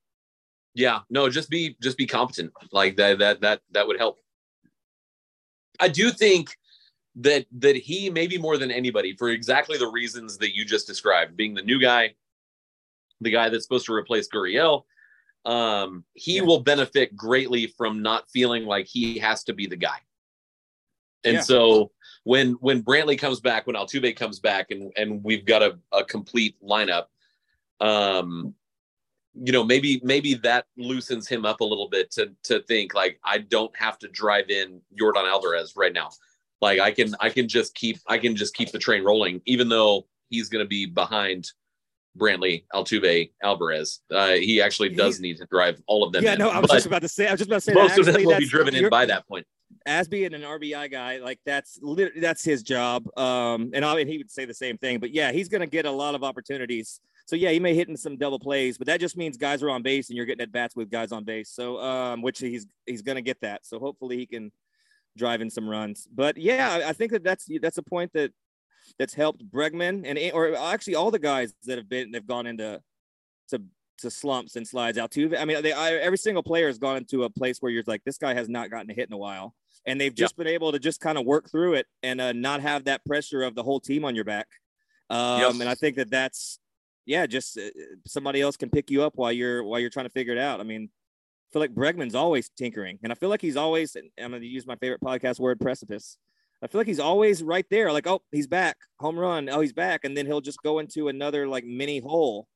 Yeah, 0.75 1.01
no, 1.11 1.29
just 1.31 1.49
be 1.49 1.77
just 1.81 1.97
be 1.97 2.07
competent. 2.07 2.53
Like 2.73 2.97
that 2.97 3.21
that 3.21 3.41
that 3.43 3.61
that 3.71 3.87
would 3.87 3.99
help. 3.99 4.19
I 5.79 5.87
do 5.87 6.11
think 6.11 6.57
that 7.18 7.46
that 7.59 7.76
he 7.76 8.11
maybe 8.11 8.38
more 8.38 8.57
than 8.57 8.70
anybody 8.70 9.16
for 9.16 9.28
exactly 9.31 9.76
the 9.76 9.88
reasons 9.88 10.38
that 10.38 10.54
you 10.54 10.64
just 10.64 10.87
described, 10.87 11.37
being 11.37 11.54
the 11.54 11.62
new 11.62 11.81
guy, 11.81 12.14
the 13.20 13.31
guy 13.31 13.48
that's 13.48 13.64
supposed 13.64 13.87
to 13.87 13.92
replace 13.92 14.28
Gurriel, 14.28 14.85
um, 15.44 16.04
he 16.14 16.37
Yeah. 16.37 16.42
will 16.42 16.61
benefit 16.61 17.16
greatly 17.16 17.66
from 17.66 18.02
not 18.02 18.31
feeling 18.31 18.64
like 18.64 18.87
he 18.87 19.18
has 19.18 19.42
to 19.44 19.52
be 19.52 19.66
the 19.66 19.76
guy. 19.76 19.98
And 21.24 21.35
Yeah. 21.35 21.40
so 21.40 21.90
when 22.24 22.52
when 22.54 22.85
Brantley 22.85 23.18
comes 23.18 23.40
back, 23.40 23.66
when 23.66 23.74
Altuve 23.74 24.14
comes 24.14 24.38
back, 24.38 24.70
and 24.70 24.92
and 24.96 25.22
we've 25.24 25.44
got 25.44 25.62
a, 25.62 25.78
a 25.92 26.04
complete 26.04 26.57
lineup, 26.62 27.07
um, 27.81 28.54
you 29.35 29.52
know, 29.52 29.64
maybe 29.64 30.00
maybe 30.04 30.35
that 30.35 30.66
loosens 30.76 31.26
him 31.26 31.44
up 31.44 31.61
a 31.61 31.64
little 31.64 31.88
bit 31.88 32.11
to 32.12 32.33
to 32.44 32.62
think 32.62 32.94
like 32.94 33.18
I 33.24 33.38
don't 33.38 33.74
have 33.76 33.98
to 34.00 34.09
drive 34.09 34.50
in 34.50 34.81
Yordan 35.00 35.28
Alvarez 35.28 35.74
right 35.74 35.92
now. 35.92 36.11
Like 36.61 36.81
I 36.81 36.90
can 36.90 37.14
I 37.21 37.29
can 37.31 37.49
just 37.49 37.75
keep 37.75 37.99
I 38.07 38.18
can 38.18 38.35
just 38.37 38.55
keep 38.55 38.71
the 38.73 38.79
train 38.79 39.05
rolling, 39.05 39.40
even 39.47 39.68
though 39.68 40.07
he's 40.31 40.49
going 40.49 40.64
to 40.64 40.68
be 40.68 40.87
behind 40.87 41.49
Brantley, 42.18 42.64
Altuve, 42.75 43.31
Alvarez. 43.42 44.01
Uh, 44.11 44.31
he 44.33 44.61
actually 44.61 44.88
does 44.88 45.14
He's- 45.16 45.21
need 45.21 45.37
to 45.38 45.47
drive 45.47 45.81
all 45.87 46.03
of 46.05 46.12
them. 46.12 46.25
yeah, 46.25 46.33
in, 46.33 46.38
no, 46.40 46.49
I 46.51 46.59
was 46.59 46.68
but 46.68 46.75
just 46.75 46.87
about 46.87 47.03
to 47.03 47.09
say 47.09 47.29
I 47.29 47.33
was 47.33 47.38
just 47.40 47.49
about 47.49 47.57
to 47.57 47.61
say 47.62 47.75
most 47.75 47.99
of 47.99 48.07
them 48.07 48.25
will 48.25 48.38
be 48.38 48.47
driven 48.47 48.75
in 48.75 48.88
by 48.88 49.07
that 49.07 49.27
point. 49.29 49.47
as 49.87 50.09
being 50.09 50.35
an 50.35 50.42
RBI 50.42 50.90
guy, 50.90 51.18
like 51.18 51.38
that's 51.47 51.79
lit- 51.81 52.21
that's 52.21 52.42
his 52.44 52.62
job. 52.62 53.05
Um, 53.16 53.71
and 53.73 53.85
I 53.85 53.94
mean, 53.94 54.09
he 54.09 54.18
would 54.18 54.31
say 54.31 54.44
the 54.44 54.55
same 54.55 54.79
thing, 54.79 54.99
but 54.99 55.12
yeah, 55.12 55.31
he's 55.31 55.49
going 55.49 55.61
to 55.61 55.66
get 55.66 55.87
a 55.87 55.90
lot 55.90 56.14
of 56.16 56.25
opportunities. 56.25 57.01
So 57.27 57.37
yeah, 57.37 57.51
he 57.51 57.61
may 57.61 57.75
hit 57.75 57.88
in 57.88 57.97
some 57.97 58.16
double 58.16 58.38
plays, 58.38 58.79
but 58.79 58.87
that 58.87 58.99
just 59.01 59.16
means 59.16 59.37
guys 59.37 59.62
are 59.62 59.68
on 59.71 59.83
base 59.83 60.09
and 60.09 60.16
you're 60.16 60.25
getting 60.27 60.42
at 60.42 60.51
bats 60.51 60.75
with 60.75 60.90
guys 60.90 61.12
on 61.12 61.25
base. 61.25 61.51
So, 61.51 61.79
um, 61.79 62.23
which 62.23 62.38
he's 62.40 62.66
he's 62.87 63.03
going 63.03 63.16
to 63.16 63.23
get 63.23 63.40
that. 63.42 63.64
So 63.66 63.79
hopefully 63.79 64.16
he 64.16 64.27
can 64.27 64.51
drive 65.18 65.40
in 65.40 65.50
some 65.50 65.68
runs. 65.68 66.07
But 66.12 66.38
yeah, 66.38 66.81
I- 66.87 66.92
think 66.92 67.12
that 67.12 67.24
that's 67.24 67.46
that's 67.61 67.78
a 67.78 67.83
point 67.83 68.12
that 68.14 68.33
that's 68.98 69.14
helped 69.14 69.48
Bregman 69.50 70.02
and 70.07 70.18
or 70.33 70.57
actually 70.57 70.94
all 70.94 71.11
the 71.11 71.18
guys 71.18 71.52
that 71.64 71.78
have 71.78 71.88
been 71.88 72.11
they've 72.11 72.26
gone 72.26 72.46
into 72.46 72.81
to 73.50 73.62
to 73.98 74.11
slumps 74.11 74.57
and 74.57 74.66
slides 74.66 74.96
out 74.96 75.11
too. 75.11 75.37
I 75.37 75.44
mean, 75.44 75.62
they 75.62 75.72
I, 75.72 75.94
every 75.94 76.18
single 76.18 76.42
player 76.42 76.68
has 76.68 76.78
gone 76.78 76.96
into 76.96 77.24
a 77.24 77.31
place 77.31 77.59
where 77.61 77.70
you're 77.70 77.85
like, 77.87 78.02
this 78.04 78.18
guy 78.18 78.35
has 78.35 78.48
not 78.48 78.70
gotten 78.70 78.90
a 78.90 78.94
hit 78.94 79.09
in 79.09 79.12
a 79.12 79.18
while 79.18 79.54
and 79.87 80.00
they've 80.00 80.14
just 80.14 80.37
been 80.37 80.46
able 80.46 80.72
to 80.72 80.78
just 80.78 81.00
kind 81.00 81.18
of 81.18 81.24
work 81.24 81.50
through 81.50 81.74
it 81.74 81.87
and 82.02 82.20
uh, 82.20 82.33
not 82.33 82.61
have 82.61 82.85
that 82.85 83.04
pressure 83.04 83.42
of 83.42 83.54
the 83.54 83.62
whole 83.62 83.81
team 83.81 84.04
on 84.04 84.14
your 84.14 84.24
back. 84.24 84.46
Um, 85.11 85.40
Yep. 85.40 85.50
And 85.61 85.68
I 85.68 85.74
think 85.74 85.96
that 85.96 86.11
that's 86.11 86.59
yeah, 87.07 87.26
just 87.26 87.57
uh, 87.59 87.70
somebody 88.07 88.42
else 88.42 88.57
can 88.59 88.68
pick 88.68 88.90
you 88.90 89.02
up 89.02 89.14
while 89.16 89.33
you're 89.33 89.64
while 89.64 89.81
you're 89.81 89.90
trying 89.90 90.07
to 90.07 90.11
figure 90.12 90.35
it 90.35 90.38
out. 90.38 90.61
I 90.61 90.64
mean, 90.64 90.90
I 91.49 91.53
feel 91.53 91.61
like 91.61 91.75
Bregman's 91.75 92.15
always 92.15 92.51
tinkering, 92.51 92.99
and 93.03 93.11
I 93.11 93.15
feel 93.15 93.31
like 93.31 93.41
he's 93.41 93.57
always. 93.57 93.97
I'm 93.97 94.31
going 94.31 94.43
to 94.43 94.47
use 94.47 94.67
my 94.67 94.77
favorite 94.77 95.01
podcast 95.01 95.41
word, 95.41 95.59
precipice. 95.59 96.19
I 96.63 96.67
feel 96.67 96.81
like 96.81 96.89
he's 96.89 97.01
always 97.01 97.43
right 97.43 97.65
there, 97.71 97.91
like 97.91 98.07
oh, 98.07 98.21
he's 98.33 98.47
back, 98.47 98.77
home 98.99 99.19
run, 99.19 99.49
oh, 99.49 99.61
he's 99.61 99.73
back, 99.73 100.05
and 100.05 100.17
then 100.17 100.27
he'll 100.27 100.41
just 100.41 100.63
go 100.63 100.79
into 100.79 101.09
another 101.09 101.47
like 101.49 101.65
mini 101.65 102.01
hole. 102.01 102.49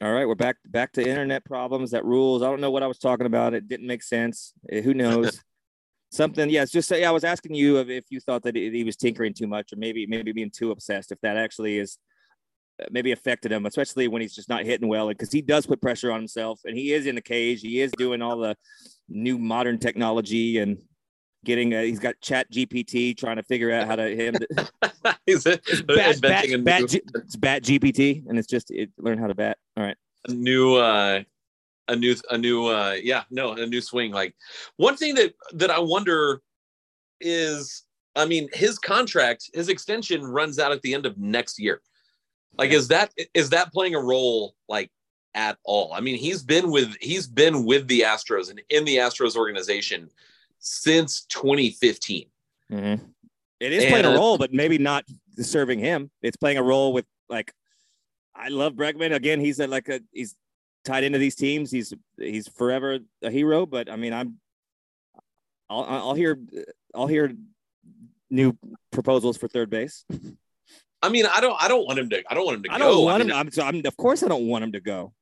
All 0.00 0.12
right, 0.12 0.26
we're 0.26 0.34
back 0.34 0.56
back 0.64 0.92
to 0.92 1.06
internet 1.06 1.44
problems. 1.44 1.90
That 1.90 2.04
rules. 2.06 2.42
I 2.42 2.46
don't 2.46 2.60
know 2.60 2.70
what 2.70 2.82
I 2.82 2.86
was 2.86 2.98
talking 2.98 3.26
about. 3.26 3.52
It 3.52 3.68
didn't 3.68 3.86
make 3.86 4.02
sense. 4.02 4.54
Eh, 4.70 4.80
Who 4.80 4.94
knows? 4.94 5.42
Something. 6.10 6.48
Yeah, 6.48 6.62
it's 6.62 6.72
just. 6.72 6.90
Yeah, 6.90 7.08
I 7.08 7.12
was 7.12 7.24
asking 7.24 7.54
you 7.54 7.78
if, 7.78 7.88
if 7.88 8.04
you 8.08 8.20
thought 8.20 8.44
that 8.44 8.56
he 8.56 8.84
was 8.84 8.96
tinkering 8.96 9.34
too 9.34 9.46
much, 9.46 9.72
or 9.72 9.76
maybe 9.76 10.06
maybe 10.06 10.32
being 10.32 10.50
too 10.50 10.70
obsessed. 10.70 11.12
If 11.12 11.20
that 11.20 11.36
actually 11.36 11.78
is 11.78 11.98
maybe 12.90 13.12
affected 13.12 13.52
him, 13.52 13.66
especially 13.66 14.08
when 14.08 14.22
he's 14.22 14.34
just 14.34 14.48
not 14.48 14.64
hitting 14.64 14.88
well, 14.88 15.08
because 15.08 15.32
he 15.32 15.42
does 15.42 15.66
put 15.66 15.80
pressure 15.80 16.10
on 16.10 16.20
himself, 16.20 16.60
and 16.64 16.76
he 16.76 16.92
is 16.92 17.06
in 17.06 17.14
the 17.14 17.20
cage. 17.20 17.60
He 17.60 17.80
is 17.80 17.92
doing 17.92 18.22
all 18.22 18.38
the 18.38 18.56
new 19.08 19.38
modern 19.38 19.78
technology 19.78 20.58
and 20.58 20.78
getting. 21.44 21.74
Uh, 21.74 21.82
he's 21.82 21.98
got 22.00 22.20
Chat 22.20 22.50
GPT 22.50 23.16
trying 23.16 23.36
to 23.36 23.42
figure 23.42 23.70
out 23.70 23.86
how 23.86 23.96
to 23.96 24.14
him. 24.14 24.34
He's 25.26 25.44
Bat, 25.44 25.60
bat, 26.20 26.64
bat, 26.64 26.80
new, 26.80 27.00
it's 27.14 27.36
bat 27.36 27.62
GPT, 27.62 28.26
and 28.26 28.38
it's 28.38 28.48
just 28.48 28.70
it, 28.70 28.90
learn 28.98 29.18
how 29.18 29.26
to 29.26 29.34
bat. 29.34 29.58
All 29.76 29.84
right. 29.84 29.96
a 30.28 30.32
new 30.32 30.74
uh 30.76 31.22
a 31.88 31.96
new 31.96 32.14
a 32.30 32.38
new 32.38 32.66
uh 32.66 32.96
yeah 33.02 33.24
no 33.30 33.52
a 33.52 33.66
new 33.66 33.80
swing 33.80 34.10
like 34.10 34.34
one 34.76 34.96
thing 34.96 35.14
that 35.14 35.34
that 35.52 35.70
i 35.70 35.78
wonder 35.78 36.40
is 37.20 37.82
i 38.16 38.24
mean 38.24 38.48
his 38.52 38.78
contract 38.78 39.50
his 39.52 39.68
extension 39.68 40.24
runs 40.24 40.58
out 40.58 40.72
at 40.72 40.80
the 40.82 40.94
end 40.94 41.04
of 41.04 41.18
next 41.18 41.58
year 41.60 41.80
like 42.58 42.70
is 42.70 42.88
that 42.88 43.12
is 43.34 43.50
that 43.50 43.72
playing 43.72 43.94
a 43.94 44.00
role 44.00 44.54
like 44.68 44.90
at 45.34 45.58
all 45.64 45.92
i 45.92 46.00
mean 46.00 46.16
he's 46.16 46.42
been 46.42 46.70
with 46.70 46.96
he's 47.00 47.26
been 47.26 47.64
with 47.64 47.86
the 47.88 48.00
astros 48.00 48.50
and 48.50 48.62
in 48.70 48.84
the 48.84 48.96
astros 48.96 49.36
organization 49.36 50.08
since 50.58 51.24
2015 51.26 52.26
Mm-hmm. 52.70 53.04
It 53.60 53.72
is 53.72 53.84
playing 53.86 54.04
a 54.04 54.14
role, 54.14 54.36
but 54.36 54.52
maybe 54.52 54.78
not 54.78 55.04
serving 55.38 55.78
him. 55.78 56.10
It's 56.22 56.36
playing 56.36 56.58
a 56.58 56.62
role 56.62 56.92
with 56.92 57.06
like 57.28 57.52
I 58.34 58.48
love 58.48 58.74
Bregman. 58.74 59.14
Again, 59.14 59.40
he's 59.40 59.60
a, 59.60 59.66
like 59.66 59.88
a 59.88 60.00
he's 60.12 60.34
tied 60.84 61.04
into 61.04 61.18
these 61.18 61.34
teams. 61.34 61.70
He's 61.70 61.94
he's 62.18 62.48
forever 62.48 62.98
a 63.22 63.30
hero. 63.30 63.64
But 63.64 63.90
I 63.90 63.96
mean, 63.96 64.12
I'm 64.12 64.38
I'll 65.70 65.84
I'll 65.84 66.14
hear 66.14 66.38
I'll 66.94 67.06
hear 67.06 67.32
new 68.28 68.56
proposals 68.90 69.36
for 69.36 69.48
third 69.48 69.70
base. 69.70 70.04
I 71.04 71.08
mean, 71.10 71.26
I 71.26 71.40
don't 71.40 71.56
I 71.62 71.68
don't 71.68 71.84
want 71.86 71.98
him 71.98 72.08
to 72.10 72.22
I 72.30 72.34
don't 72.34 72.46
want 72.46 72.56
him 72.58 72.62
to 72.64 72.72
I 72.72 72.78
go. 72.78 72.84
don't 72.84 73.04
want 73.04 73.14
I 73.14 73.18
mean, 73.24 73.30
him. 73.30 73.36
I'm, 73.36 73.50
so 73.50 73.62
I'm 73.62 73.82
of 73.84 73.96
course 73.96 74.22
I 74.22 74.28
don't 74.28 74.46
want 74.48 74.64
him 74.64 74.72
to 74.72 74.80
go. 74.80 75.12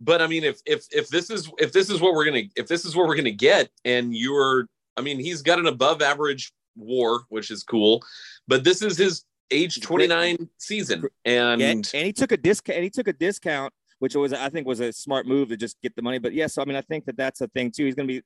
but 0.00 0.20
I 0.20 0.26
mean, 0.26 0.44
if 0.44 0.60
if 0.66 0.86
if 0.90 1.08
this 1.08 1.30
is 1.30 1.50
if 1.58 1.72
this 1.72 1.88
is 1.90 2.00
what 2.00 2.14
we're 2.14 2.24
gonna 2.24 2.42
if 2.56 2.66
this 2.66 2.84
is 2.84 2.94
what 2.96 3.06
we're 3.06 3.16
gonna 3.16 3.30
get, 3.30 3.68
and 3.84 4.14
you're, 4.14 4.66
I 4.96 5.00
mean, 5.00 5.18
he's 5.18 5.42
got 5.42 5.58
an 5.58 5.66
above 5.66 6.02
average 6.02 6.52
WAR, 6.76 7.22
which 7.28 7.50
is 7.50 7.62
cool, 7.62 8.02
but 8.46 8.64
this 8.64 8.82
is 8.82 8.96
his 8.98 9.24
age 9.50 9.80
29 9.80 10.48
season, 10.58 11.04
and 11.24 11.60
Yeah, 11.60 11.70
and 11.70 11.86
he 11.86 12.12
took 12.12 12.32
a 12.32 12.36
discount. 12.36 12.76
And 12.76 12.84
he 12.84 12.90
took 12.90 13.08
a 13.08 13.12
discount, 13.12 13.72
which 13.98 14.14
was 14.14 14.32
I 14.32 14.48
think 14.50 14.66
was 14.66 14.80
a 14.80 14.92
smart 14.92 15.26
move 15.26 15.48
to 15.50 15.56
just 15.56 15.80
get 15.82 15.94
the 15.96 16.02
money. 16.02 16.18
But 16.18 16.32
yes, 16.34 16.54
so 16.54 16.62
I 16.62 16.64
mean 16.64 16.76
I 16.76 16.82
think 16.82 17.06
that 17.06 17.16
that's 17.16 17.40
a 17.40 17.48
thing 17.48 17.70
too. 17.70 17.84
He's 17.86 17.94
going 17.94 18.08
to 18.08 18.14
be. 18.14 18.22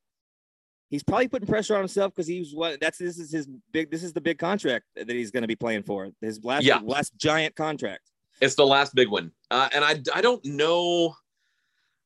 He's 0.92 1.02
probably 1.02 1.26
putting 1.26 1.48
pressure 1.48 1.74
on 1.74 1.81
himself 1.81 2.14
because 2.14 2.26
he's 2.26 2.55
what 2.55 2.78
that's 2.78 2.98
this 2.98 3.18
is 3.18 3.33
his 3.33 3.48
big 3.72 3.90
this 3.90 4.02
is 4.02 4.12
the 4.12 4.20
big 4.20 4.38
contract 4.38 4.85
that 4.94 5.09
he's 5.09 5.31
going 5.31 5.40
to 5.40 5.48
be 5.48 5.57
playing 5.57 5.85
for 5.85 6.11
his 6.20 6.44
last 6.44 6.64
Yeah. 6.64 6.81
last 6.85 7.16
giant 7.16 7.57
contract. 7.57 8.11
it's 8.42 8.57
the 8.57 8.66
last 8.66 8.94
big 8.94 9.09
one. 9.09 9.33
Uh, 9.50 9.70
and 9.74 9.83
I 9.87 10.02
I 10.14 10.20
don't 10.20 10.44
know. 10.44 11.14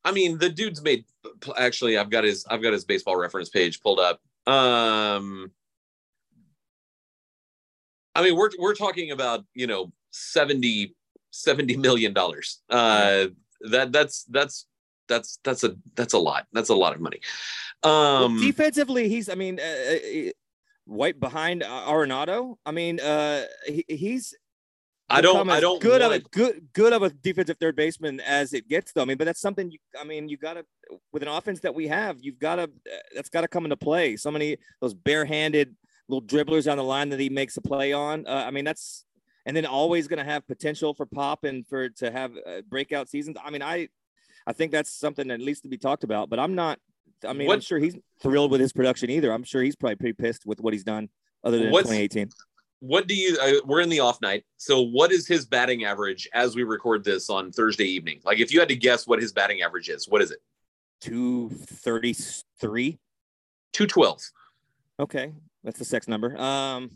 I 0.05 0.13
mean, 0.13 0.37
the 0.37 0.49
dude's 0.49 0.81
made. 0.81 1.03
Actually, 1.57 1.97
I've 1.97 2.09
got 2.09 2.23
his 2.23 2.45
I've 2.49 2.61
got 2.61 2.71
his 2.71 2.85
baseball 2.85 3.17
reference 3.17 3.49
page 3.49 3.81
pulled 3.81 3.99
up. 3.99 4.21
Um, 4.47 5.51
I 8.15 8.23
mean, 8.23 8.37
we're 8.37 8.51
we're 8.57 8.73
talking 8.75 9.11
about 9.11 9.43
you 9.53 9.67
know 9.67 9.91
70 10.11 10.95
70 11.31 11.75
million 11.75 12.13
dollars. 12.13 12.61
Uh, 12.69 13.27
that 13.69 13.91
that's 13.91 14.23
that's 14.29 14.65
that's 15.07 15.39
that's 15.43 15.63
a 15.63 15.75
that's 15.95 16.13
a 16.13 16.19
lot. 16.19 16.47
That's 16.53 16.69
a 16.69 16.75
lot 16.75 16.93
of 16.95 17.01
money. 17.01 17.19
Well, 17.83 18.25
Um, 18.25 18.39
defensively, 18.39 19.09
he's 19.09 19.29
I 19.29 19.35
mean, 19.35 19.59
uh, 19.59 19.63
uh, 19.63 20.31
right 20.85 21.19
behind 21.19 21.63
uh, 21.63 21.85
Arenado. 21.87 22.55
I 22.65 22.71
mean, 22.71 22.99
uh, 22.99 23.45
he, 23.65 23.85
he's 23.87 24.35
I 25.09 25.21
don't 25.21 25.49
I 25.49 25.59
don't 25.59 25.81
good 25.81 26.01
want, 26.01 26.03
of 26.03 26.11
a 26.11 26.19
good 26.19 26.67
good 26.73 26.93
of 26.93 27.03
a 27.03 27.09
defensive 27.09 27.57
third 27.59 27.75
baseman 27.75 28.19
as 28.19 28.53
it 28.53 28.67
gets 28.67 28.91
though. 28.91 29.03
I 29.03 29.05
mean, 29.05 29.17
but 29.17 29.25
that's 29.25 29.39
something 29.39 29.71
you 29.71 29.79
I 29.99 30.03
mean, 30.03 30.27
you 30.27 30.37
gotta 30.37 30.65
with 31.13 31.23
an 31.23 31.29
offense 31.29 31.61
that 31.61 31.73
we 31.73 31.87
have, 31.87 32.17
you've 32.19 32.39
gotta 32.39 32.63
uh, 32.63 32.97
that's 33.15 33.29
gotta 33.29 33.47
come 33.47 33.65
into 33.65 33.77
play. 33.77 34.17
So 34.17 34.31
many 34.31 34.57
those 34.81 34.93
barehanded 34.93 35.75
little 36.09 36.27
dribblers 36.27 36.69
on 36.69 36.77
the 36.77 36.83
line 36.83 37.09
that 37.09 37.19
he 37.19 37.29
makes 37.29 37.55
a 37.57 37.61
play 37.61 37.93
on. 37.93 38.25
Uh, 38.27 38.43
I 38.47 38.51
mean, 38.51 38.65
that's 38.65 39.05
and 39.45 39.55
then 39.55 39.65
always 39.65 40.09
gonna 40.09 40.25
have 40.25 40.45
potential 40.45 40.93
for 40.93 41.05
pop 41.05 41.45
and 41.45 41.65
for 41.67 41.87
to 41.89 42.11
have 42.11 42.31
uh, 42.45 42.61
breakout 42.67 43.07
seasons. 43.07 43.37
I 43.43 43.49
mean, 43.49 43.61
I 43.61 43.87
I 44.47 44.53
think 44.53 44.71
that's 44.71 44.89
something 44.89 45.27
that 45.27 45.39
needs 45.39 45.61
to 45.61 45.67
be 45.67 45.77
talked 45.77 46.03
about. 46.03 46.29
But 46.29 46.39
I'm 46.39 46.55
not. 46.55 46.79
I 47.27 47.33
mean, 47.33 47.51
I'm 47.51 47.61
sure 47.61 47.77
he's 47.77 47.95
thrilled 48.21 48.49
with 48.49 48.61
his 48.61 48.73
production 48.73 49.09
either. 49.11 49.31
I'm 49.31 49.43
sure 49.43 49.61
he's 49.61 49.75
probably 49.75 49.97
pretty 49.97 50.13
pissed 50.13 50.45
with 50.45 50.59
what 50.61 50.73
he's 50.73 50.83
done, 50.83 51.09
other 51.43 51.57
than 51.59 51.67
2018. 51.67 52.29
what 52.79 53.07
do 53.07 53.15
you 53.15 53.37
uh, 53.41 53.53
we're 53.65 53.81
in 53.81 53.89
the 53.89 53.99
off 53.99 54.21
night 54.21 54.45
so 54.57 54.81
what 54.81 55.11
is 55.11 55.27
his 55.27 55.47
batting 55.47 55.83
average 55.83 56.29
as 56.33 56.55
we 56.55 56.61
record 56.61 57.03
this 57.03 57.27
on 57.27 57.51
thursday 57.51 57.85
evening 57.85 58.19
like 58.23 58.39
if 58.39 58.53
you 58.53 58.59
had 58.59 58.69
to 58.69 58.75
guess 58.75 59.07
what 59.07 59.19
his 59.19 59.33
batting 59.33 59.63
average 59.63 59.89
is 59.89 60.07
what 60.07 60.21
is 60.21 60.29
it 60.29 60.39
Two 60.99 61.49
thirty-three. 61.49 62.97
212 63.73 64.21
Okay, 64.99 65.31
that's 65.63 65.77
the 65.77 65.85
sex 65.85 66.07
number. 66.07 66.35
Um, 66.39 66.89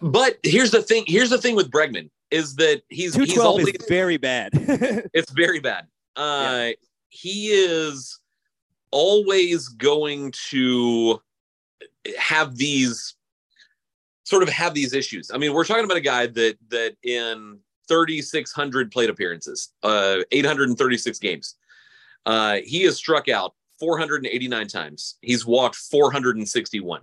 but 0.00 0.38
here's 0.42 0.72
the 0.72 0.82
thing 0.82 1.04
here's 1.06 1.30
the 1.30 1.38
thing 1.38 1.54
with 1.54 1.70
bregman 1.70 2.10
is 2.30 2.56
that 2.56 2.82
he's 2.88 3.14
two 3.14 3.22
he's 3.22 3.38
always 3.38 3.68
is 3.68 3.86
very 3.88 4.16
bad. 4.16 4.50
it's 5.14 5.30
very 5.30 5.60
bad 5.60 5.86
uh 6.16 6.70
he 7.08 7.48
is 7.48 8.20
always 8.90 9.68
going 9.68 10.32
to 10.50 11.20
have 12.18 12.56
these 12.56 13.14
sort 14.24 14.42
of 14.42 14.48
have 14.48 14.74
these 14.74 14.92
issues 14.92 15.30
i 15.32 15.38
mean 15.38 15.52
we're 15.52 15.64
talking 15.64 15.84
about 15.84 15.96
a 15.96 16.00
guy 16.00 16.26
that 16.26 16.56
that 16.68 16.96
in 17.02 17.58
3600 17.88 18.90
plate 18.90 19.10
appearances 19.10 19.72
uh 19.82 20.18
836 20.32 21.18
games 21.18 21.54
uh 22.26 22.56
he 22.64 22.82
has 22.82 22.96
struck 22.96 23.28
out 23.28 23.54
489 23.78 24.66
times 24.68 25.16
he's 25.20 25.44
walked 25.46 25.76
461 25.76 27.02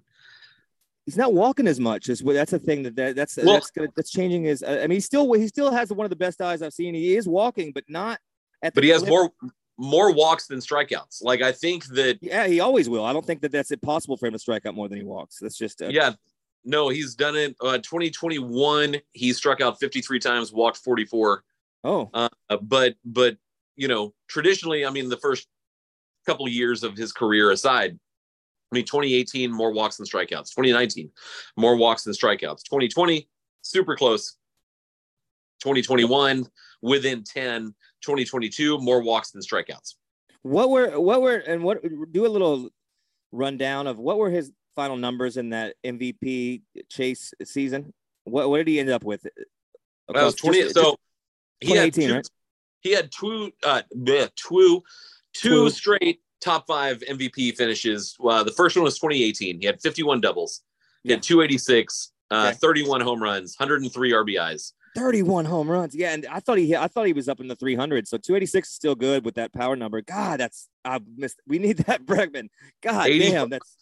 he's 1.06 1.18
not 1.18 1.34
walking 1.34 1.68
as 1.68 1.80
much. 1.80 2.10
Is 2.10 2.24
what 2.24 2.34
that's 2.34 2.52
the 2.52 2.60
thing 2.60 2.84
that, 2.84 2.96
that 2.96 3.16
that's 3.16 3.38
Well- 3.38 3.54
that's 3.56 3.72
gonna, 3.72 3.90
that's 3.96 4.12
changing. 4.12 4.44
His 4.44 4.64
I 4.64 4.82
mean, 4.82 4.92
he 4.92 5.00
still 5.00 5.32
he 5.34 5.48
still 5.48 5.72
has 5.72 5.92
one 5.92 6.06
of 6.06 6.10
the 6.10 6.16
best 6.16 6.42
eyes 6.42 6.62
I've 6.62 6.74
seen. 6.74 6.94
He 6.96 7.16
is 7.16 7.28
walking, 7.28 7.72
but 7.72 7.84
not 7.88 8.14
at. 8.14 8.20
The 8.20 8.33
but 8.74 8.84
he 8.84 8.90
has 8.90 9.06
more 9.06 9.32
more 9.78 10.14
walks 10.14 10.48
than 10.48 10.60
strikeouts 10.60 11.24
like 11.24 11.42
i 11.42 11.52
think 11.52 11.86
that 11.88 12.18
Yeah, 12.22 12.46
he 12.48 12.60
always 12.60 12.88
will. 12.88 13.04
I 13.04 13.12
don't 13.12 13.26
think 13.26 13.42
that 13.42 13.52
that's 13.52 13.72
impossible 13.72 14.18
for 14.18 14.28
him 14.28 14.34
to 14.34 14.40
strike 14.40 14.66
out 14.66 14.76
more 14.76 14.88
than 14.88 15.00
he 15.00 15.04
walks. 15.04 15.40
That's 15.42 15.58
just 15.58 15.82
uh, 15.82 15.88
yeah 15.90 16.14
no 16.64 16.90
he's 16.90 17.16
done 17.16 17.36
it 17.36 17.56
uh 17.60 17.78
2021 17.80 18.96
he 19.12 19.34
struck 19.34 19.60
out 19.62 19.80
53 19.80 20.20
times 20.20 20.54
walked 20.54 20.78
44 20.78 21.44
Oh, 21.84 22.10
Uh, 22.14 22.30
but 22.62 22.96
but 23.04 23.38
you 23.76 23.88
know, 23.88 24.14
traditionally, 24.28 24.86
I 24.86 24.90
mean, 24.90 25.10
the 25.10 25.18
first 25.18 25.48
couple 26.26 26.48
years 26.48 26.84
of 26.84 26.96
his 26.96 27.12
career 27.12 27.52
aside, 27.52 28.00
I 28.72 28.76
mean, 28.76 28.86
2018 28.86 29.52
more 29.52 29.72
walks 29.74 29.98
than 29.98 30.06
strikeouts. 30.06 30.54
2019 30.56 31.12
more 31.58 31.76
walks 31.76 32.04
than 32.04 32.14
strikeouts. 32.14 32.64
2020 32.64 33.28
super 33.62 33.96
close. 33.96 34.38
2021 35.62 36.46
within 36.82 37.24
10. 37.24 37.74
2022 38.04 38.78
more 38.80 39.02
walks 39.02 39.32
than 39.32 39.42
strikeouts. 39.42 39.96
what 40.44 40.70
were 40.70 41.00
what 41.00 41.22
were 41.22 41.38
and 41.38 41.64
what 41.64 41.82
do 42.12 42.26
a 42.26 42.28
little 42.28 42.70
rundown 43.32 43.88
of 43.88 43.98
what 43.98 44.18
were 44.18 44.30
his 44.30 44.52
final 44.76 44.98
numbers 44.98 45.38
in 45.38 45.50
that 45.50 45.76
MVP 45.86 46.62
chase 46.90 47.34
season? 47.44 47.94
What 48.26 48.50
what 48.50 48.58
did 48.58 48.68
he 48.68 48.80
end 48.80 48.90
up 48.90 49.04
with? 49.04 49.24
That 49.24 50.24
was 50.24 50.36
20. 50.36 50.62
just- 50.62 50.76
so 50.76 50.98
he 51.60 51.76
had 51.76 51.94
2018, 51.94 52.08
two, 52.10 52.16
right? 52.16 52.28
he 52.82 52.92
had 52.92 53.12
two 53.12 53.52
uh 53.64 53.82
bleh, 53.96 54.30
two 54.36 54.84
two 55.34 55.50
Two. 55.50 55.70
straight 55.70 56.20
top 56.42 56.68
five 56.68 57.00
MVP 57.10 57.56
finishes. 57.56 58.16
Uh, 58.24 58.44
the 58.44 58.52
first 58.52 58.76
one 58.76 58.84
was 58.84 59.00
2018. 59.00 59.62
He 59.62 59.66
had 59.66 59.82
51 59.82 60.20
doubles. 60.20 60.62
He 61.04 61.10
Yeah. 61.10 61.16
had 61.16 61.24
286, 61.24 62.12
uh, 62.32 62.48
Okay. 62.50 62.58
31 62.60 63.00
home 63.00 63.24
runs, 63.24 63.56
103 63.58 64.12
RBIs. 64.12 64.74
31 64.96 65.46
home 65.46 65.70
runs. 65.70 65.96
Yeah, 65.96 66.14
and 66.14 66.26
I 66.28 66.40
thought 66.40 66.58
he 66.58 66.76
I 66.76 66.88
thought 66.88 67.08
he 67.08 67.14
was 67.14 67.28
up 67.30 67.40
in 67.40 67.48
the 67.48 67.56
300. 67.56 68.08
So 68.08 68.18
286 68.18 68.68
is 68.68 68.74
still 68.74 68.96
good 68.96 69.26
with 69.26 69.36
that 69.36 69.52
power 69.54 69.76
number. 69.76 70.02
God, 70.02 70.40
that's 70.40 70.70
I 70.86 71.00
missed. 71.18 71.40
We 71.48 71.60
need 71.60 71.78
that 71.80 72.06
Bregman. 72.06 72.50
God 72.82 73.08
80 73.08 73.20
damn, 73.32 73.50
that's 73.50 73.78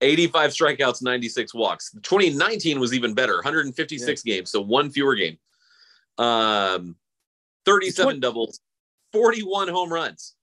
85 0.00 0.50
strikeouts, 0.50 1.02
96 1.02 1.54
walks. 1.54 1.92
2019 2.02 2.80
was 2.80 2.92
even 2.92 3.14
better, 3.14 3.34
156 3.36 4.22
games, 4.22 4.50
so 4.50 4.60
one 4.60 4.90
fewer 4.90 5.14
game. 5.14 5.38
Um, 6.18 6.96
37 7.64 8.04
Twen- 8.04 8.20
doubles, 8.20 8.60
41 9.12 9.68
home 9.68 9.92
runs. 9.92 10.34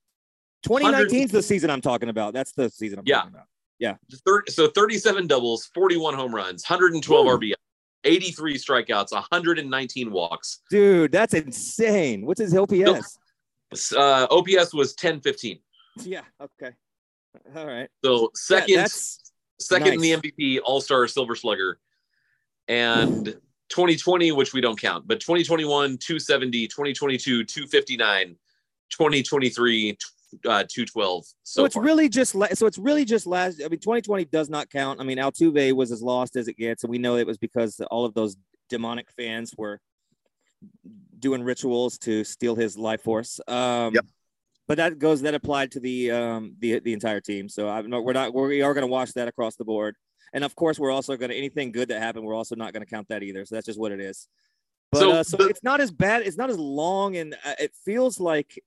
2019 0.64 1.24
is 1.24 1.30
the 1.30 1.42
season 1.42 1.70
I'm 1.70 1.80
talking 1.80 2.08
about. 2.08 2.32
That's 2.34 2.52
the 2.52 2.68
season 2.70 2.98
I'm 2.98 3.04
Yeah. 3.06 3.16
talking 3.18 3.34
about. 3.34 3.46
Thir- 4.26 4.44
so 4.48 4.68
37 4.68 5.26
doubles, 5.26 5.70
41 5.74 6.14
home 6.14 6.34
runs, 6.34 6.64
112 6.68 7.26
Woo. 7.26 7.32
RBI, 7.32 7.54
83 8.04 8.56
strikeouts, 8.56 9.12
119 9.12 10.10
walks. 10.10 10.60
Dude, 10.70 11.12
that's 11.12 11.34
insane. 11.34 12.24
What's 12.24 12.40
his 12.40 12.56
OPS? 12.56 13.18
Uh, 13.94 14.26
OPS 14.30 14.74
was 14.74 14.94
1015. 15.00 15.58
Yeah. 16.02 16.22
Okay. 16.40 16.74
All 17.54 17.66
right. 17.66 17.88
So 18.04 18.22
Yeah, 18.22 18.26
second, 18.34 18.76
that's 18.76 19.32
second 19.58 19.94
in 19.94 20.00
the. 20.00 20.12
MVP, 20.12 20.60
All 20.64 20.80
Star, 20.80 21.06
Silver 21.06 21.36
Slugger, 21.36 21.78
and 22.68 23.26
2020, 23.68 24.32
which 24.32 24.52
we 24.52 24.60
don't 24.60 24.80
count, 24.80 25.06
but 25.06 25.20
2021, 25.20 25.98
270, 25.98 26.66
2022, 26.66 27.44
259, 27.44 28.36
2023, 28.90 29.96
uh, 30.46 30.64
212. 30.68 31.24
So, 31.24 31.32
so 31.42 31.64
it's 31.64 31.74
far. 31.74 31.82
really 31.84 32.08
just 32.08 32.34
la- 32.34 32.48
so 32.54 32.66
it's 32.66 32.78
really 32.78 33.04
just 33.04 33.26
last. 33.26 33.60
I 33.64 33.68
mean, 33.68 33.80
2020 33.80 34.24
does 34.26 34.48
not 34.50 34.70
count. 34.70 35.00
I 35.00 35.04
mean, 35.04 35.18
Altuve 35.18 35.72
was 35.74 35.92
as 35.92 36.02
lost 36.02 36.36
as 36.36 36.48
it 36.48 36.56
gets, 36.56 36.84
and 36.84 36.90
we 36.90 36.98
know 36.98 37.16
it 37.16 37.26
was 37.26 37.38
because 37.38 37.80
all 37.90 38.04
of 38.04 38.14
those 38.14 38.36
demonic 38.68 39.10
fans 39.16 39.54
were 39.56 39.80
doing 41.18 41.42
rituals 41.42 41.98
to 41.98 42.24
steal 42.24 42.54
his 42.54 42.76
life 42.78 43.02
force. 43.02 43.40
Um, 43.48 43.94
Yep. 43.94 44.06
But 44.68 44.76
that 44.76 45.00
goes 45.00 45.22
that 45.22 45.34
applied 45.34 45.72
to 45.72 45.80
the 45.80 46.12
um, 46.12 46.54
the 46.60 46.78
the 46.78 46.92
entire 46.92 47.20
team. 47.20 47.48
So 47.48 47.68
I'm 47.68 47.90
not, 47.90 48.04
we're 48.04 48.12
not 48.12 48.32
we 48.32 48.62
are 48.62 48.72
going 48.72 48.86
to 48.86 48.90
watch 48.92 49.12
that 49.14 49.26
across 49.26 49.56
the 49.56 49.64
board. 49.64 49.96
And 50.32 50.44
of 50.44 50.54
course, 50.54 50.78
we're 50.78 50.92
also 50.92 51.16
going 51.16 51.30
to 51.30 51.36
anything 51.36 51.72
good 51.72 51.88
that 51.88 52.00
happened. 52.00 52.24
We're 52.24 52.36
also 52.36 52.54
not 52.54 52.72
going 52.72 52.84
to 52.84 52.88
count 52.88 53.08
that 53.08 53.24
either. 53.24 53.44
So 53.44 53.56
that's 53.56 53.66
just 53.66 53.80
what 53.80 53.90
it 53.90 53.98
is. 53.98 54.28
But 54.92 54.98
So 55.00 55.10
uh, 55.10 55.22
so 55.24 55.38
the- 55.38 55.48
it's 55.48 55.64
not 55.64 55.80
as 55.80 55.90
bad. 55.90 56.22
It's 56.22 56.36
not 56.36 56.50
as 56.50 56.58
long, 56.58 57.16
and 57.16 57.34
uh, 57.44 57.54
it 57.58 57.72
feels 57.84 58.20
like 58.20 58.62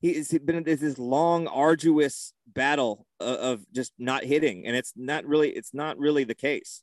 he 0.00 0.10
it's 0.10 0.36
been 0.38 0.64
it's 0.66 0.82
this 0.82 0.98
long, 0.98 1.46
arduous 1.46 2.32
battle 2.46 3.06
of, 3.20 3.36
of 3.36 3.72
just 3.72 3.92
not 3.98 4.24
hitting, 4.24 4.66
and 4.66 4.76
it's 4.76 4.92
not 4.96 5.24
really 5.24 5.50
it's 5.50 5.72
not 5.74 5.98
really 5.98 6.24
the 6.24 6.34
case. 6.34 6.82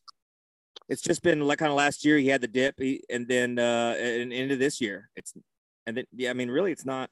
It's 0.90 1.02
just 1.02 1.22
been 1.22 1.42
like 1.42 1.60
kind 1.60 1.72
of 1.72 1.78
last 1.78 2.04
year 2.04 2.18
he 2.18 2.28
had 2.28 2.42
the 2.42 2.48
dip, 2.48 2.76
he, 2.80 3.04
and 3.10 3.28
then 3.28 3.60
uh 3.60 3.96
and 4.00 4.34
into 4.34 4.56
this 4.56 4.82
year 4.82 5.10
it's 5.16 5.34
and 5.86 5.98
then 5.98 6.06
yeah, 6.16 6.30
I 6.30 6.34
mean, 6.34 6.50
really, 6.50 6.72
it's 6.72 6.86
not 6.86 7.10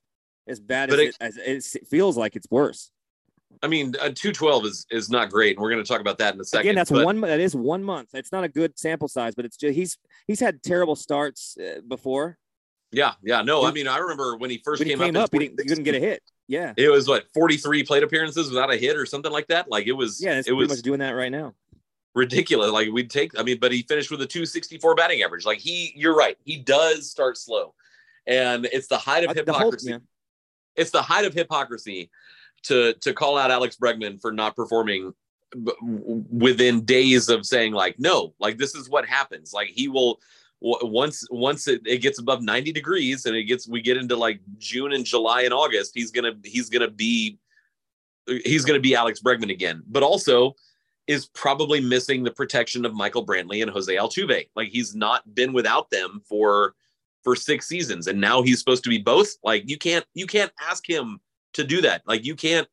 as 0.48 0.60
bad 0.60 0.90
But 0.90 1.00
as, 1.00 1.06
it- 1.08 1.16
it, 1.20 1.42
as 1.48 1.76
it 1.76 1.88
feels 1.88 2.18
like 2.18 2.36
it's 2.36 2.48
worse. 2.50 2.92
I 3.62 3.68
mean, 3.68 3.96
uh, 4.00 4.10
212 4.16 4.66
is 4.66 4.86
is 4.90 5.10
not 5.10 5.30
great, 5.30 5.58
and 5.58 5.62
we're 5.62 5.72
going 5.72 5.84
to 5.84 5.88
talk 5.88 6.00
about 6.00 6.18
that 6.20 6.34
in 6.34 6.40
a 6.40 6.44
second. 6.46 6.68
Again, 6.68 6.76
that's 6.76 6.90
but- 6.90 7.06
one. 7.06 7.20
That 7.22 7.42
is 7.42 7.54
one 7.56 7.84
month. 7.84 8.10
It's 8.14 8.32
not 8.32 8.44
a 8.46 8.48
good 8.48 8.80
sample 8.80 9.10
size, 9.10 9.36
but 9.36 9.44
it's 9.46 9.58
just 9.58 9.76
he's 9.76 9.98
he's 10.26 10.40
had 10.40 10.64
terrible 10.64 10.96
starts 10.96 11.58
uh, 11.60 11.82
before. 11.88 12.38
Yeah, 12.92 13.14
yeah. 13.24 13.42
No, 13.42 13.64
I 13.66 13.72
mean, 13.72 13.88
I 13.88 13.98
remember 14.00 14.36
when 14.38 14.50
he 14.50 14.58
first 14.58 14.80
When 14.80 14.88
he 14.88 14.94
came, 14.96 15.00
came 15.06 15.16
up, 15.16 15.26
up, 15.34 15.34
he 15.42 15.48
didn't, 15.48 15.84
get 15.84 15.96
a 15.96 16.00
hit. 16.00 16.22
Yeah, 16.48 16.74
It 16.76 16.90
was 16.90 17.08
what 17.08 17.26
43 17.34 17.84
plate 17.86 18.04
appearances 18.04 18.50
without 18.50 18.70
a 18.74 18.76
hit 18.76 18.98
or 18.98 19.06
something 19.06 19.32
like 19.32 19.48
that. 19.48 19.70
Like 19.70 19.88
it 19.88 19.94
was, 19.94 20.22
yeah, 20.22 20.34
it's 20.38 20.48
it 20.48 20.52
pretty 20.52 20.60
was 20.68 20.70
much 20.70 20.82
doing 20.82 21.00
that 21.00 21.12
right 21.12 21.32
now. 21.32 21.54
ridiculous. 22.14 22.72
Like 22.72 22.90
we'd 22.92 23.10
take, 23.10 23.40
I 23.40 23.44
mean, 23.44 23.58
but 23.62 23.72
he 23.72 23.84
finished 23.84 24.12
with 24.12 24.22
a 24.22 24.28
264 24.28 24.96
batting 24.96 25.22
average. 25.24 25.46
Like 25.46 25.60
he, 25.60 25.94
you're 25.96 26.16
right, 26.16 26.38
he 26.44 26.58
does 26.58 27.10
start 27.10 27.38
slow, 27.38 27.74
and 28.28 28.66
it's 28.74 28.88
the 28.88 28.98
height 28.98 29.24
of 29.24 29.34
the 29.34 29.44
whole- 29.54 29.72
hypocrisy. 29.72 29.98
It's 30.76 30.92
the 30.92 31.02
height 31.02 31.24
of 31.26 31.34
hypocrisy 31.34 32.10
to 32.64 32.94
to 32.96 33.14
call 33.14 33.38
out 33.38 33.50
Alex 33.52 33.78
Bregman 33.82 34.20
for 34.22 34.34
not 34.34 34.56
performing 34.58 35.14
within 36.30 36.84
days 36.86 37.30
of 37.30 37.46
saying 37.46 37.74
like, 37.74 38.00
no, 38.00 38.34
like 38.40 38.58
this 38.58 38.76
is 38.76 38.90
what 38.90 39.06
happens. 39.06 39.54
Like 39.54 39.70
he 39.70 39.88
will. 39.88 40.20
Once 40.62 41.26
once 41.32 41.68
it, 41.68 41.82
it 41.86 41.98
gets 41.98 42.20
above 42.20 42.44
90 42.44 42.72
degrees 42.72 43.26
and 43.26 43.36
it 43.36 43.44
gets 43.46 43.68
we 43.68 43.82
get 43.82 43.98
into 43.98 44.16
like 44.16 44.40
June 44.60 44.94
and 44.94 45.04
July 45.04 45.42
and 45.42 45.54
August, 45.54 45.92
he's 45.96 46.12
gonna 46.12 46.34
he's 46.44 46.70
gonna 46.70 46.90
be 46.90 47.40
he's 48.28 48.64
gonna 48.64 48.80
be 48.80 48.96
Alex 48.96 49.20
Bregman 49.20 49.52
again. 49.52 49.82
But 49.88 50.04
also 50.04 50.56
is 51.08 51.26
probably 51.28 51.82
missing 51.82 52.24
the 52.24 52.32
protection 52.32 52.86
of 52.86 52.94
Michael 52.94 53.26
Brantley 53.26 53.62
and 53.62 53.72
Jose 53.72 53.94
Altuve. 53.94 54.48
Like 54.56 54.70
he's 54.70 54.96
not 54.96 55.34
been 55.34 55.52
without 55.52 55.90
them 55.90 56.22
for 56.28 56.76
for 57.24 57.36
six 57.36 57.68
seasons, 57.68 58.08
and 58.08 58.20
now 58.20 58.42
he's 58.42 58.60
supposed 58.60 58.84
to 58.84 58.90
be 58.90 59.00
both. 59.00 59.36
Like 59.44 59.68
you 59.68 59.78
can't 59.78 60.06
you 60.14 60.28
can't 60.28 60.52
ask 60.62 60.88
him 60.88 61.20
to 61.54 61.64
do 61.64 61.82
that. 61.82 62.04
Like 62.06 62.24
you 62.26 62.36
can't 62.36 62.68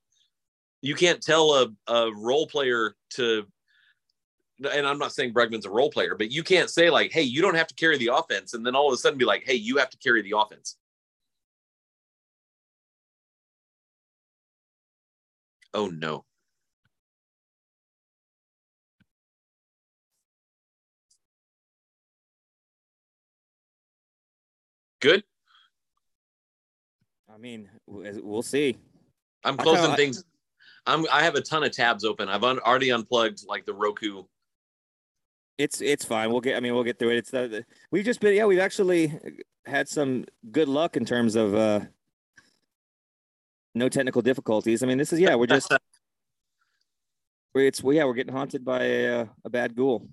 you 0.82 0.94
can't 0.94 1.22
tell 1.22 1.54
a, 1.54 1.92
a 1.92 2.12
role 2.14 2.46
player 2.46 2.94
to 3.10 3.46
and 4.64 4.86
I'm 4.86 4.98
not 4.98 5.12
saying 5.12 5.34
Bregman's 5.34 5.66
a 5.66 5.70
role 5.70 5.90
player, 5.90 6.14
but 6.16 6.30
you 6.30 6.42
can't 6.42 6.70
say 6.70 6.90
like, 6.90 7.12
hey, 7.12 7.22
you 7.22 7.42
don't 7.42 7.54
have 7.54 7.68
to 7.68 7.74
carry 7.74 7.98
the 7.98 8.10
offense, 8.14 8.54
and 8.54 8.66
then 8.66 8.74
all 8.74 8.88
of 8.88 8.94
a 8.94 8.96
sudden 8.96 9.18
be 9.18 9.24
like, 9.24 9.44
hey, 9.46 9.54
you 9.54 9.76
have 9.76 9.90
to 9.90 9.98
carry 9.98 10.22
the 10.22 10.36
offense. 10.36 10.76
Oh 15.74 15.88
no. 15.88 16.24
Good. 25.00 25.22
I 27.32 27.38
mean, 27.38 27.68
we'll 27.86 28.42
see. 28.42 28.76
I'm 29.44 29.56
closing 29.56 29.94
things. 29.94 30.24
I'm 30.86 31.06
I 31.12 31.22
have 31.22 31.36
a 31.36 31.40
ton 31.40 31.62
of 31.62 31.70
tabs 31.70 32.04
open. 32.04 32.28
I've 32.28 32.42
un, 32.42 32.58
already 32.60 32.90
unplugged 32.90 33.46
like 33.46 33.64
the 33.64 33.74
Roku. 33.74 34.24
It's 35.58 35.80
it's 35.80 36.04
fine. 36.04 36.30
We'll 36.30 36.40
get. 36.40 36.56
I 36.56 36.60
mean, 36.60 36.72
we'll 36.74 36.84
get 36.84 36.98
through 36.98 37.10
it. 37.10 37.16
It's 37.18 37.30
the, 37.30 37.64
we've 37.90 38.04
just 38.04 38.20
been. 38.20 38.34
Yeah, 38.34 38.46
we've 38.46 38.60
actually 38.60 39.12
had 39.66 39.88
some 39.88 40.24
good 40.50 40.68
luck 40.68 40.96
in 40.96 41.04
terms 41.04 41.34
of 41.34 41.54
uh 41.54 41.80
no 43.74 43.88
technical 43.88 44.22
difficulties. 44.22 44.82
I 44.82 44.86
mean, 44.86 44.98
this 44.98 45.12
is 45.12 45.18
yeah. 45.18 45.34
We're 45.34 45.46
just. 45.46 45.72
we're, 47.54 47.66
it's 47.66 47.82
well, 47.82 47.94
yeah. 47.94 48.04
We're 48.04 48.14
getting 48.14 48.32
haunted 48.32 48.64
by 48.64 48.84
a, 48.84 49.20
uh, 49.20 49.26
a 49.44 49.50
bad 49.50 49.74
ghoul. 49.74 50.08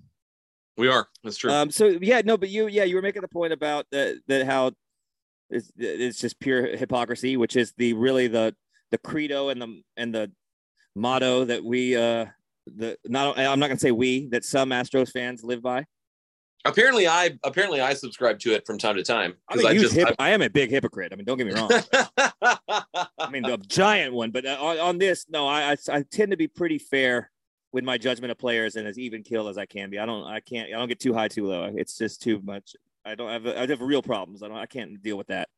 We 0.76 0.88
are. 0.88 1.06
That's 1.22 1.36
true. 1.36 1.52
Um. 1.52 1.70
So 1.70 1.86
yeah. 2.02 2.22
No. 2.24 2.36
But 2.36 2.48
you. 2.48 2.66
Yeah. 2.66 2.84
You 2.84 2.96
were 2.96 3.02
making 3.02 3.22
the 3.22 3.28
point 3.28 3.52
about 3.52 3.86
that. 3.92 4.18
That 4.26 4.46
how 4.46 4.72
it's 5.48 5.70
it's 5.76 6.20
just 6.20 6.40
pure 6.40 6.76
hypocrisy, 6.76 7.36
which 7.36 7.54
is 7.54 7.72
the 7.76 7.92
really 7.92 8.26
the 8.26 8.54
the 8.90 8.98
credo 8.98 9.48
and 9.50 9.62
the 9.62 9.82
and 9.96 10.12
the 10.12 10.32
motto 10.96 11.44
that 11.44 11.62
we 11.62 11.94
uh 11.94 12.26
the 12.66 12.98
not 13.06 13.38
I'm 13.38 13.58
not 13.58 13.68
gonna 13.68 13.78
say 13.78 13.92
we 13.92 14.26
that 14.28 14.44
some 14.44 14.70
Astros 14.70 15.10
fans 15.12 15.44
live 15.44 15.62
by. 15.62 15.84
apparently, 16.64 17.06
I 17.06 17.38
apparently 17.44 17.80
I 17.80 17.94
subscribe 17.94 18.38
to 18.40 18.52
it 18.54 18.66
from 18.66 18.78
time 18.78 18.96
to 18.96 19.02
time 19.02 19.34
I'm 19.48 19.58
because 19.58 19.64
a 19.64 19.74
I 19.74 19.78
just. 19.78 19.94
hip- 19.94 20.16
I 20.18 20.30
am 20.30 20.42
a 20.42 20.50
big 20.50 20.70
hypocrite. 20.70 21.12
I 21.12 21.16
mean, 21.16 21.24
don't 21.24 21.38
get 21.38 21.46
me 21.46 21.52
wrong. 21.54 21.70
I 23.18 23.30
mean, 23.30 23.44
a 23.44 23.56
giant 23.58 24.12
one. 24.14 24.30
But 24.30 24.46
uh, 24.46 24.58
on, 24.60 24.78
on 24.78 24.98
this, 24.98 25.26
no, 25.28 25.46
I, 25.46 25.72
I 25.72 25.76
I 25.92 26.02
tend 26.10 26.32
to 26.32 26.36
be 26.36 26.48
pretty 26.48 26.78
fair 26.78 27.30
with 27.72 27.84
my 27.84 27.98
judgment 27.98 28.30
of 28.30 28.38
players 28.38 28.76
and 28.76 28.86
as 28.86 28.98
even 28.98 29.22
kill 29.22 29.48
as 29.48 29.58
I 29.58 29.66
can 29.66 29.90
be. 29.90 29.98
I 29.98 30.06
don't 30.06 30.24
I 30.26 30.40
can't 30.40 30.68
I 30.68 30.78
don't 30.78 30.88
get 30.88 31.00
too 31.00 31.14
high 31.14 31.28
too 31.28 31.46
low. 31.46 31.70
It's 31.74 31.96
just 31.96 32.22
too 32.22 32.40
much. 32.42 32.74
I 33.04 33.14
don't 33.14 33.30
have 33.30 33.46
I 33.46 33.66
have 33.66 33.80
real 33.80 34.02
problems. 34.02 34.42
I 34.42 34.48
don't 34.48 34.56
I 34.56 34.66
can't 34.66 35.00
deal 35.02 35.16
with 35.16 35.28
that. 35.28 35.48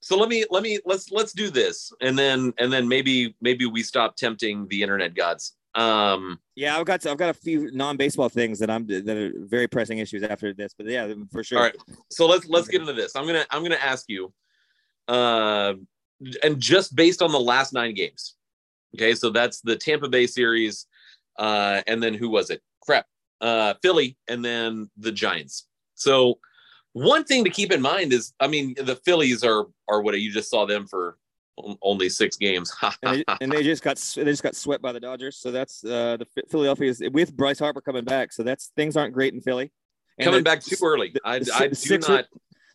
so 0.00 0.16
let 0.16 0.28
me 0.28 0.44
let 0.50 0.62
me 0.62 0.78
let's 0.84 1.10
let's 1.10 1.32
do 1.32 1.50
this 1.50 1.92
and 2.00 2.16
then 2.18 2.52
and 2.58 2.72
then 2.72 2.86
maybe 2.86 3.34
maybe 3.40 3.66
we 3.66 3.82
stop 3.82 4.16
tempting 4.16 4.68
the 4.68 4.80
internet 4.82 5.14
gods. 5.14 5.56
Um. 5.74 6.40
Yeah, 6.56 6.78
I've 6.78 6.84
got 6.84 7.06
I've 7.06 7.16
got 7.16 7.30
a 7.30 7.34
few 7.34 7.70
non-baseball 7.72 8.28
things 8.28 8.58
that 8.58 8.70
I'm 8.70 8.86
that 8.86 9.16
are 9.16 9.32
very 9.36 9.68
pressing 9.68 9.98
issues 9.98 10.22
after 10.22 10.52
this. 10.52 10.74
But 10.76 10.86
yeah, 10.86 11.12
for 11.30 11.44
sure. 11.44 11.58
All 11.58 11.64
right. 11.64 11.76
So 12.10 12.26
let's 12.26 12.46
let's 12.46 12.68
get 12.68 12.80
into 12.80 12.92
this. 12.92 13.14
I'm 13.14 13.26
gonna 13.26 13.46
I'm 13.50 13.62
gonna 13.62 13.76
ask 13.76 14.06
you, 14.08 14.32
uh, 15.08 15.74
and 16.42 16.58
just 16.58 16.96
based 16.96 17.22
on 17.22 17.32
the 17.32 17.40
last 17.40 17.72
nine 17.72 17.94
games. 17.94 18.34
Okay, 18.96 19.14
so 19.14 19.30
that's 19.30 19.60
the 19.60 19.76
Tampa 19.76 20.08
Bay 20.08 20.26
series, 20.26 20.86
uh, 21.38 21.82
and 21.86 22.02
then 22.02 22.14
who 22.14 22.28
was 22.28 22.50
it? 22.50 22.60
Crap, 22.80 23.06
uh, 23.40 23.74
Philly, 23.82 24.16
and 24.26 24.44
then 24.44 24.90
the 24.96 25.12
Giants. 25.12 25.68
So 25.94 26.40
one 26.92 27.24
thing 27.24 27.44
to 27.44 27.50
keep 27.50 27.70
in 27.70 27.80
mind 27.80 28.12
is, 28.12 28.32
I 28.40 28.48
mean, 28.48 28.74
the 28.76 28.96
Phillies 28.96 29.44
are 29.44 29.66
are 29.88 30.02
what 30.02 30.20
you 30.20 30.32
just 30.32 30.50
saw 30.50 30.66
them 30.66 30.86
for 30.88 31.16
only 31.82 32.08
six 32.08 32.36
games. 32.36 32.72
and, 33.02 33.16
they, 33.18 33.24
and 33.40 33.52
they 33.52 33.62
just 33.62 33.82
got 33.82 33.96
they 34.16 34.24
just 34.24 34.42
got 34.42 34.54
swept 34.56 34.82
by 34.82 34.92
the 34.92 35.00
Dodgers. 35.00 35.36
So 35.36 35.50
that's 35.50 35.84
uh, 35.84 36.16
the 36.18 36.26
Philadelphia 36.48 36.90
is 36.90 37.02
with 37.12 37.36
Bryce 37.36 37.58
Harper 37.58 37.80
coming 37.80 38.04
back. 38.04 38.32
So 38.32 38.42
that's 38.42 38.72
things 38.76 38.96
aren't 38.96 39.14
great 39.14 39.34
in 39.34 39.40
Philly. 39.40 39.70
And 40.18 40.24
Coming 40.26 40.42
back 40.42 40.62
too 40.62 40.76
early. 40.82 41.10
the- 41.14 41.20
I, 41.24 41.38
the 41.38 41.52
I 41.54 41.68
do 41.68 41.74
Si- 41.74 41.88
Sixer- 41.88 42.12
not. 42.12 42.24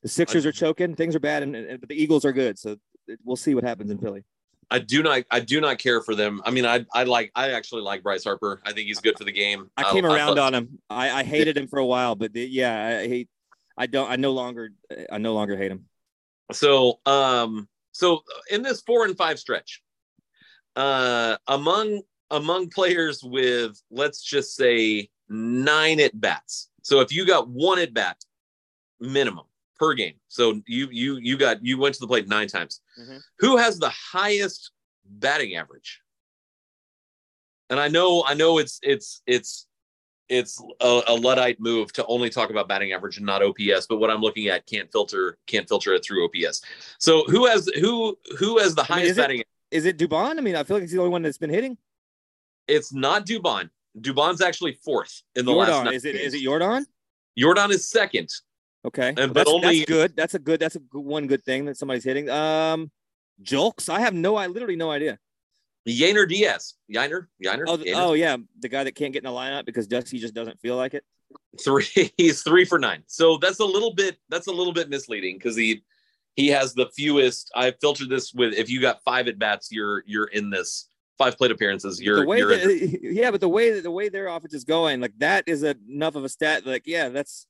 The 0.01 0.09
Sixers 0.09 0.45
are 0.45 0.51
choking. 0.51 0.95
Things 0.95 1.15
are 1.15 1.19
bad, 1.19 1.43
and, 1.43 1.55
and 1.55 1.79
but 1.79 1.89
the 1.89 1.95
Eagles 2.01 2.25
are 2.25 2.31
good. 2.33 2.57
So 2.59 2.77
we'll 3.23 3.35
see 3.35 3.55
what 3.55 3.63
happens 3.63 3.89
in 3.91 3.97
Philly. 3.97 4.23
I 4.71 4.79
do 4.79 5.03
not. 5.03 5.23
I 5.29 5.39
do 5.39 5.61
not 5.61 5.77
care 5.77 6.01
for 6.01 6.15
them. 6.15 6.41
I 6.45 6.51
mean, 6.51 6.65
I 6.65 6.85
I 6.93 7.03
like. 7.03 7.31
I 7.35 7.51
actually 7.51 7.81
like 7.83 8.01
Bryce 8.03 8.23
Harper. 8.23 8.61
I 8.65 8.71
think 8.71 8.87
he's 8.87 8.99
good 8.99 9.17
for 9.17 9.23
the 9.23 9.31
game. 9.31 9.69
I 9.77 9.91
came 9.91 10.05
I- 10.05 10.09
I 10.09 10.15
around 10.15 10.35
love- 10.35 10.39
on 10.47 10.53
him. 10.55 10.79
I, 10.89 11.11
I 11.19 11.23
hated 11.23 11.55
him 11.57 11.67
for 11.67 11.77
a 11.79 11.85
while, 11.85 12.15
but 12.15 12.33
the, 12.33 12.41
yeah, 12.41 12.99
I 13.03 13.07
hate. 13.07 13.29
I 13.77 13.85
don't. 13.87 14.09
I 14.09 14.15
no 14.15 14.31
longer. 14.31 14.69
I 15.11 15.17
no 15.19 15.33
longer 15.33 15.55
hate 15.57 15.71
him. 15.71 15.85
So, 16.51 16.99
um, 17.05 17.67
so 17.95 18.23
in 18.51 18.61
this 18.61 18.81
four 18.81 19.05
and 19.05 19.15
five 19.15 19.39
stretch, 19.39 19.81
uh, 20.75 21.37
among 21.47 22.01
among 22.29 22.69
players 22.69 23.23
with 23.23 23.81
let's 23.89 24.21
just 24.21 24.53
say 24.57 25.09
nine 25.29 26.01
at 26.01 26.19
bats. 26.19 26.69
So 26.81 26.99
if 26.99 27.13
you 27.13 27.25
got 27.25 27.47
one 27.47 27.79
at 27.79 27.93
bat 27.93 28.17
minimum 28.99 29.45
per 29.79 29.93
game, 29.93 30.15
so 30.27 30.61
you 30.67 30.89
you 30.91 31.15
you 31.21 31.37
got 31.37 31.63
you 31.63 31.77
went 31.77 31.95
to 31.95 32.01
the 32.01 32.07
plate 32.07 32.27
nine 32.27 32.49
times. 32.49 32.81
Mhm. 32.99 33.21
Who 33.39 33.55
has 33.55 33.79
the 33.79 33.91
highest 33.91 34.71
batting 35.05 35.55
average? 35.55 36.01
And 37.69 37.79
I 37.79 37.87
know 37.87 38.25
I 38.27 38.33
know 38.33 38.57
it's 38.57 38.77
it's 38.83 39.21
it's 39.25 39.67
it's 40.29 40.61
a, 40.81 41.01
a 41.07 41.13
luddite 41.15 41.59
move 41.59 41.93
to 41.93 42.05
only 42.07 42.29
talk 42.29 42.49
about 42.49 42.67
batting 42.67 42.93
average 42.93 43.17
and 43.17 43.25
not 43.25 43.43
OPS. 43.43 43.85
But 43.87 43.97
what 43.97 44.09
I'm 44.09 44.21
looking 44.21 44.47
at 44.47 44.65
can't 44.65 44.91
filter 44.91 45.37
can't 45.47 45.67
filter 45.67 45.93
it 45.93 46.03
through 46.03 46.25
OPS. 46.25 46.61
So 46.99 47.23
who 47.25 47.45
has 47.45 47.69
who 47.79 48.17
who 48.37 48.57
has 48.59 48.75
the 48.75 48.81
I 48.81 48.83
mean, 48.83 48.97
highest 48.99 49.11
is 49.11 49.17
it- 49.17 49.21
batting? 49.21 49.43
Is 49.71 49.85
it 49.85 49.97
Dubon? 49.97 50.37
I 50.37 50.41
mean, 50.41 50.55
I 50.55 50.63
feel 50.63 50.77
like 50.77 50.83
he's 50.83 50.91
the 50.91 50.99
only 50.99 51.09
one 51.11 51.21
that's 51.23 51.37
been 51.39 51.49
hitting. 51.49 51.77
It's 52.67 52.93
not 52.93 53.25
Dubon. 53.25 53.69
Dubon's 53.99 54.41
actually 54.41 54.73
fourth 54.83 55.21
in 55.35 55.45
the 55.45 55.51
last. 55.51 55.69
Jordan. 55.69 55.85
nine 55.85 55.93
Is 55.95 56.05
it? 56.05 56.13
games. 56.13 56.25
Is 56.27 56.33
it 56.35 56.43
Jordan? 56.43 56.85
Jordan 57.37 57.71
is 57.71 57.89
second. 57.89 58.29
Okay, 58.85 59.09
And- 59.09 59.17
Well, 59.17 59.27
but 59.29 59.33
that's, 59.33 59.49
only- 59.49 59.79
that's 59.79 59.89
good. 59.89 60.15
That's 60.15 60.33
a 60.35 60.39
good. 60.39 60.59
That's 60.59 60.75
a 60.75 60.79
good, 60.79 60.99
one 61.03 61.27
good 61.27 61.43
thing 61.43 61.65
that 61.65 61.75
somebody's 61.77 62.03
hitting. 62.03 62.29
Um, 62.29 62.91
Julks. 63.43 63.89
I 63.89 63.99
have 63.99 64.13
no. 64.13 64.35
I 64.35 64.47
literally 64.47 64.75
no 64.75 64.91
idea. 64.91 65.17
Yainer 65.87 66.27
Diaz. 66.27 66.75
Yainer. 66.93 67.27
Yainer. 67.43 67.63
Oh, 67.67 67.77
Yainer? 67.77 67.93
oh 67.95 68.13
yeah, 68.13 68.37
the 68.59 68.69
guy 68.69 68.83
that 68.83 68.95
can't 68.95 69.13
get 69.13 69.23
in 69.23 69.31
the 69.31 69.37
lineup 69.37 69.65
because 69.65 69.87
Dusty 69.87 70.17
just 70.17 70.33
doesn't 70.33 70.59
feel 70.59 70.75
like 70.75 70.93
it. 70.93 71.03
three 71.63 72.11
he's 72.17 72.43
three 72.43 72.65
for 72.65 72.79
nine 72.79 73.03
so 73.07 73.37
that's 73.37 73.59
a 73.59 73.65
little 73.65 73.93
bit 73.93 74.17
that's 74.29 74.47
a 74.47 74.51
little 74.51 74.73
bit 74.73 74.89
misleading 74.89 75.37
because 75.37 75.55
he 75.55 75.83
he 76.35 76.47
has 76.47 76.73
the 76.73 76.87
fewest 76.95 77.51
i 77.55 77.71
filtered 77.81 78.09
this 78.09 78.33
with 78.33 78.53
if 78.53 78.69
you 78.69 78.79
got 78.79 79.01
five 79.03 79.27
at 79.27 79.39
bats 79.39 79.69
you're 79.71 80.03
you're 80.05 80.27
in 80.27 80.49
this 80.49 80.87
five 81.17 81.37
plate 81.37 81.51
appearances 81.51 82.01
you're, 82.01 82.21
the 82.21 82.27
way 82.27 82.37
you're 82.37 82.51
in 82.51 82.67
that, 82.67 82.99
yeah, 83.03 83.31
but 83.31 83.41
the 83.41 83.49
way 83.49 83.71
that 83.71 83.83
the 83.83 83.91
way 83.91 84.09
their 84.09 84.27
offense 84.27 84.53
is 84.53 84.63
going, 84.63 85.01
like 85.01 85.17
that 85.19 85.43
is 85.47 85.63
enough 85.63 86.15
of 86.15 86.23
a 86.23 86.29
stat. 86.29 86.65
Like, 86.65 86.83
yeah, 86.85 87.09
that's 87.09 87.47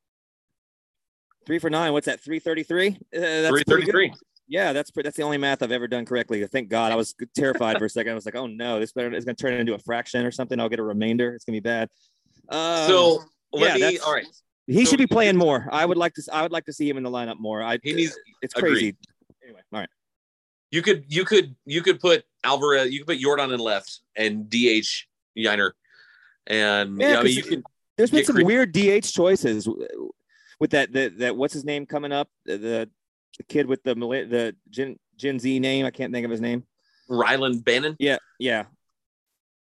three 1.45 1.59
for 1.59 1.69
nine. 1.69 1.93
What's 1.93 2.05
that? 2.05 2.21
Three 2.21 2.39
thirty 2.39 2.63
three. 2.63 2.89
Uh, 3.15 3.19
that's 3.19 3.63
pretty 3.63 3.85
good. 3.85 3.91
333 3.91 4.13
Yeah, 4.47 4.73
that's 4.73 4.91
that's 4.95 5.17
the 5.17 5.23
only 5.23 5.37
math 5.37 5.63
I've 5.63 5.71
ever 5.71 5.87
done 5.87 6.05
correctly. 6.05 6.45
Thank 6.47 6.69
God. 6.69 6.91
I 6.91 6.95
was 6.95 7.15
terrified 7.35 7.77
for 7.79 7.85
a 7.85 7.89
second. 7.89 8.11
I 8.11 8.15
was 8.15 8.25
like, 8.25 8.35
oh 8.35 8.47
no, 8.47 8.79
this 8.79 8.91
better 8.91 9.11
is 9.13 9.25
going 9.25 9.35
to 9.35 9.41
turn 9.41 9.53
into 9.53 9.73
a 9.73 9.79
fraction 9.79 10.25
or 10.25 10.31
something. 10.31 10.59
I'll 10.59 10.69
get 10.69 10.79
a 10.79 10.83
remainder. 10.83 11.33
It's 11.33 11.45
going 11.45 11.55
to 11.55 11.61
be 11.61 11.67
bad. 11.67 11.89
Um, 12.49 12.87
so 12.87 13.23
yeah, 13.53 13.75
me 13.75 13.97
all 13.99 14.13
right 14.13 14.25
he 14.67 14.83
so- 14.85 14.91
should 14.91 14.97
be 14.99 15.07
playing 15.07 15.37
more. 15.37 15.67
I 15.71 15.85
would 15.85 15.97
like 15.97 16.13
to. 16.15 16.23
I 16.31 16.41
would 16.41 16.51
like 16.51 16.65
to 16.65 16.73
see 16.73 16.89
him 16.89 16.97
in 16.97 17.03
the 17.03 17.09
lineup 17.09 17.39
more. 17.39 17.61
I. 17.61 17.77
he 17.83 17.93
needs 17.93 18.17
It's 18.41 18.55
Agreed. 18.55 18.71
crazy. 18.71 18.95
Anyway, 19.43 19.61
all 19.71 19.79
right. 19.79 19.89
You 20.71 20.81
could 20.81 21.05
you 21.07 21.23
could 21.23 21.55
you 21.65 21.81
could 21.81 21.99
put 21.99 22.23
Alvarez, 22.43 22.91
you 22.91 22.99
could 22.99 23.07
put 23.07 23.19
Jordan 23.19 23.51
in 23.51 23.59
left 23.59 24.01
and 24.15 24.49
DH 24.49 25.05
Yainer. 25.37 25.71
And 26.47 26.99
Yeah, 26.99 27.11
yeah, 27.13 27.19
I 27.19 27.23
mean 27.23 27.33
you 27.35 27.43
can 27.43 27.63
There's 27.97 28.11
been 28.11 28.25
some 28.25 28.35
cre- 28.37 28.43
weird 28.45 28.73
DH 28.73 29.05
choices 29.13 29.67
with 30.59 30.71
that. 30.71 30.91
That 30.93 31.17
that 31.19 31.35
what's 31.37 31.53
his 31.53 31.63
name 31.63 31.85
coming 31.85 32.11
up? 32.11 32.29
The, 32.45 32.89
the 33.37 33.43
kid 33.43 33.67
with 33.67 33.83
the 33.83 33.95
the 33.95 34.55
Gen 34.69 34.97
Gen 35.17 35.39
Z 35.39 35.59
name. 35.59 35.85
I 35.85 35.91
can't 35.91 36.13
think 36.13 36.25
of 36.25 36.31
his 36.31 36.41
name. 36.41 36.63
Ryland 37.09 37.63
Bannon 37.63 37.95
Yeah, 37.99 38.17
yeah. 38.39 38.65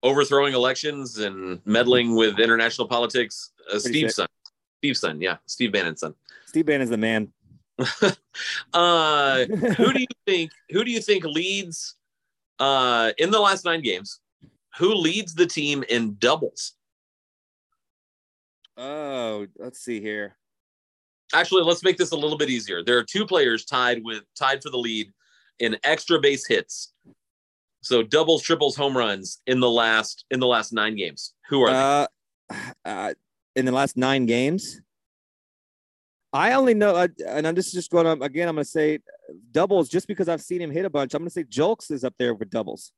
overthrowing 0.02 0.54
elections 0.54 1.20
and 1.20 1.62
meddling 1.66 2.16
with 2.16 2.40
international 2.40 2.88
politics. 2.88 3.52
Uh, 3.72 3.78
Steve's 3.80 4.16
sick. 4.16 4.26
son. 4.26 4.28
Steve's 4.80 5.00
son, 5.00 5.22
yeah. 5.22 5.38
Steve 5.46 5.72
Bannon's 5.74 6.00
son. 6.00 6.16
Steve 6.46 6.66
Bannon's 6.66 6.90
the 6.90 6.98
man. 6.98 7.32
Uh 8.74 9.46
who 9.78 9.94
do 9.94 10.00
you 10.00 10.08
think 10.26 10.52
who 10.72 10.84
do 10.84 10.92
you 10.92 11.02
think 11.02 11.24
leads 11.26 11.96
uh 12.60 13.12
in 13.18 13.32
the 13.32 13.40
last 13.40 13.66
nine 13.66 13.82
games? 13.82 14.20
Who 14.78 14.94
leads 14.96 15.34
the 15.34 15.46
team 15.46 15.84
in 15.90 16.16
doubles? 16.20 16.74
oh, 18.78 19.46
let's 19.58 19.80
see 19.80 20.00
here. 20.00 20.36
Actually, 21.34 21.64
let's 21.64 21.84
make 21.84 21.98
this 21.98 22.12
a 22.12 22.16
little 22.16 22.38
bit 22.38 22.50
easier. 22.50 22.84
There 22.84 22.98
are 22.98 23.04
two 23.04 23.26
players 23.26 23.66
tied 23.66 24.04
with 24.04 24.24
tied 24.38 24.64
for 24.64 24.70
the 24.70 24.78
lead 24.78 25.12
in 25.60 25.78
extra 25.84 26.20
base 26.20 26.48
hits. 26.48 26.94
So 27.82 28.04
doubles, 28.04 28.42
triples, 28.42 28.76
home 28.76 28.98
runs 28.98 29.42
in 29.48 29.60
the 29.60 29.70
last 29.70 30.26
in 30.32 30.40
the 30.40 30.48
last 30.48 30.74
nine 30.74 30.96
games. 30.96 31.34
Who 31.50 31.62
are 31.64 31.70
they? 31.70 32.56
Uh, 32.56 32.56
uh, 32.86 33.14
in 33.56 33.66
the 33.66 33.72
last 33.72 33.96
nine 33.96 34.26
games. 34.26 34.82
I 36.32 36.54
only 36.54 36.76
know, 36.76 36.96
uh, 36.96 37.08
and 37.28 37.48
I'm 37.48 37.56
just 37.56 37.74
just 37.74 37.90
going 37.90 38.06
to 38.06 38.24
again. 38.24 38.48
I'm 38.48 38.56
going 38.56 38.66
to 38.66 38.70
say 38.70 39.00
doubles 39.52 39.90
just 39.90 40.08
because 40.08 40.30
I've 40.30 40.42
seen 40.42 40.62
him 40.62 40.72
hit 40.72 40.86
a 40.86 40.90
bunch. 40.90 41.14
I'm 41.14 41.22
going 41.22 41.30
to 41.30 41.34
say 41.34 41.44
Julks 41.44 41.92
is 41.92 42.04
up 42.04 42.14
there 42.20 42.34
with 42.34 42.50
doubles. 42.50 42.92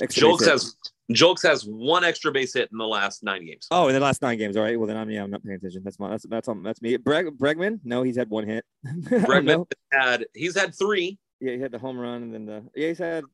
Extra 0.00 0.28
Julks 0.28 0.46
has 0.46 0.76
Julks 1.12 1.42
has 1.42 1.64
one 1.64 2.04
extra 2.04 2.32
base 2.32 2.54
hit 2.54 2.68
in 2.72 2.78
the 2.78 2.86
last 2.86 3.22
nine 3.22 3.46
games. 3.46 3.66
Oh, 3.70 3.88
in 3.88 3.94
the 3.94 4.00
last 4.00 4.22
nine 4.22 4.38
games. 4.38 4.56
All 4.56 4.62
right. 4.62 4.78
Well, 4.78 4.86
then 4.88 4.96
I'm 4.96 5.08
yeah, 5.08 5.22
I'm 5.22 5.30
not 5.30 5.44
paying 5.44 5.56
attention. 5.56 5.82
That's 5.84 5.98
my 5.98 6.10
that's 6.10 6.26
that's 6.26 6.48
on 6.48 6.62
that's 6.62 6.82
me. 6.82 6.96
Breg, 6.98 7.30
Bregman? 7.36 7.80
No, 7.84 8.02
he's 8.02 8.16
had 8.16 8.28
one 8.28 8.46
hit. 8.46 8.64
Bregman 8.86 9.66
had 9.92 10.26
he's 10.34 10.58
had 10.58 10.74
three. 10.76 11.18
Yeah, 11.40 11.52
he 11.52 11.60
had 11.60 11.70
the 11.70 11.78
home 11.78 11.98
run 11.98 12.22
and 12.22 12.34
then 12.34 12.46
the 12.46 12.64
yeah 12.74 12.88
he's 12.88 12.98
had. 12.98 13.24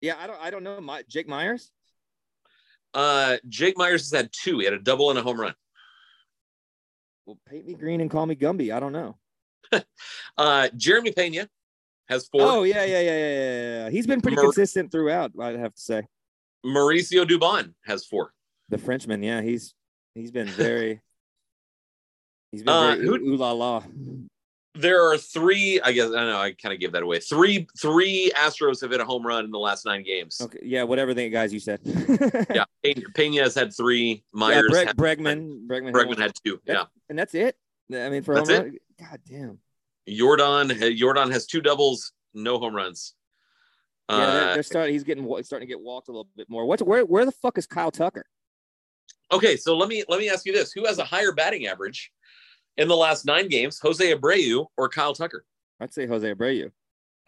Yeah, 0.00 0.14
I 0.18 0.26
don't 0.26 0.40
I 0.40 0.50
don't 0.50 0.64
know. 0.64 0.80
My 0.80 1.02
Jake 1.08 1.28
Meyers. 1.28 1.70
Uh, 2.94 3.38
Jake 3.48 3.78
Meyers 3.78 4.10
has 4.10 4.18
had 4.18 4.30
two. 4.32 4.58
He 4.58 4.64
had 4.64 4.74
a 4.74 4.78
double 4.78 5.10
and 5.10 5.18
a 5.18 5.22
home 5.22 5.40
run. 5.40 5.54
Well, 7.24 7.38
paint 7.48 7.66
me 7.66 7.74
green 7.74 8.00
and 8.00 8.10
call 8.10 8.26
me 8.26 8.34
Gumby. 8.34 8.74
I 8.74 8.80
don't 8.80 8.92
know. 8.92 9.16
Uh, 10.38 10.68
Jeremy 10.76 11.12
Pena 11.12 11.46
has 12.08 12.26
four. 12.28 12.42
Oh 12.42 12.62
yeah, 12.64 12.84
yeah, 12.84 13.00
yeah, 13.00 13.18
yeah, 13.18 13.84
yeah. 13.84 13.90
He's 13.90 14.06
been 14.06 14.20
pretty 14.20 14.36
Mer- 14.36 14.42
consistent 14.44 14.90
throughout. 14.92 15.32
I'd 15.40 15.56
have 15.58 15.74
to 15.74 15.80
say 15.80 16.02
Mauricio 16.64 17.24
Dubon 17.24 17.74
has 17.86 18.04
four. 18.04 18.32
the 18.68 18.78
Frenchman. 18.78 19.22
Yeah, 19.22 19.40
he's 19.42 19.74
he's 20.14 20.30
been 20.30 20.46
very. 20.48 21.00
He's 22.50 22.62
been 22.62 22.74
Uh, 22.74 22.94
very 22.94 23.06
who- 23.06 23.14
ooh, 23.14 23.32
ooh 23.34 23.36
la 23.36 23.52
la. 23.52 23.82
There 24.74 25.06
are 25.10 25.18
three. 25.18 25.80
I 25.82 25.92
guess 25.92 26.08
I 26.08 26.12
don't 26.14 26.28
know. 26.30 26.38
I 26.38 26.52
kind 26.52 26.72
of 26.72 26.80
gave 26.80 26.92
that 26.92 27.02
away. 27.02 27.18
Three 27.20 27.66
three 27.78 28.32
Astros 28.34 28.80
have 28.80 28.90
hit 28.90 29.00
a 29.00 29.04
home 29.04 29.26
run 29.26 29.44
in 29.44 29.50
the 29.50 29.58
last 29.58 29.84
nine 29.84 30.02
games. 30.02 30.40
Okay, 30.40 30.60
yeah, 30.62 30.82
whatever 30.82 31.12
the 31.12 31.28
guys 31.28 31.52
you 31.52 31.60
said. 31.60 31.80
Yeah, 32.54 32.64
Pena, 33.14 33.42
has 33.42 33.54
had 33.54 33.74
three. 33.74 34.24
yeah, 34.34 34.38
Meyers, 34.38 34.74
had, 34.76 34.96
Bregman, 34.96 35.66
Bregman, 35.66 35.92
Bregman 35.92 36.18
had 36.18 36.32
two. 36.42 36.58
That- 36.64 36.72
Yeah, 36.72 36.84
and 37.10 37.18
that's 37.18 37.34
it. 37.34 37.54
I 37.92 38.08
mean, 38.08 38.22
for 38.22 38.34
That's 38.34 38.48
home 38.48 38.62
run, 38.62 38.78
God 38.98 39.20
damn. 39.28 39.58
Jordan 40.08 40.96
Jordan 40.96 41.30
has 41.30 41.46
two 41.46 41.60
doubles, 41.60 42.12
no 42.34 42.58
home 42.58 42.74
runs. 42.74 43.14
Yeah, 44.10 44.16
they're, 44.30 44.50
Uh, 44.50 44.54
they're 44.54 44.62
starting. 44.62 44.92
He's 44.92 45.04
getting 45.04 45.24
wa- 45.24 45.40
starting 45.42 45.66
to 45.68 45.72
get 45.72 45.80
walked 45.80 46.08
a 46.08 46.12
little 46.12 46.28
bit 46.36 46.48
more. 46.50 46.66
What's 46.66 46.82
where? 46.82 47.04
Where 47.04 47.24
the 47.24 47.32
fuck 47.32 47.56
is 47.58 47.66
Kyle 47.66 47.90
Tucker? 47.90 48.24
okay, 49.32 49.56
so 49.56 49.76
let 49.76 49.88
me 49.88 50.04
let 50.08 50.18
me 50.20 50.28
ask 50.28 50.44
you 50.44 50.52
this: 50.52 50.72
Who 50.72 50.86
has 50.86 50.98
a 50.98 51.04
higher 51.04 51.32
batting 51.32 51.66
average 51.66 52.12
in 52.76 52.88
the 52.88 52.96
last 52.96 53.24
nine 53.24 53.48
games, 53.48 53.78
Jose 53.80 54.14
Abreu 54.14 54.66
or 54.76 54.88
Kyle 54.88 55.14
Tucker? 55.14 55.44
I'd 55.80 55.92
say 55.94 56.06
Jose 56.06 56.34
Abreu. 56.34 56.70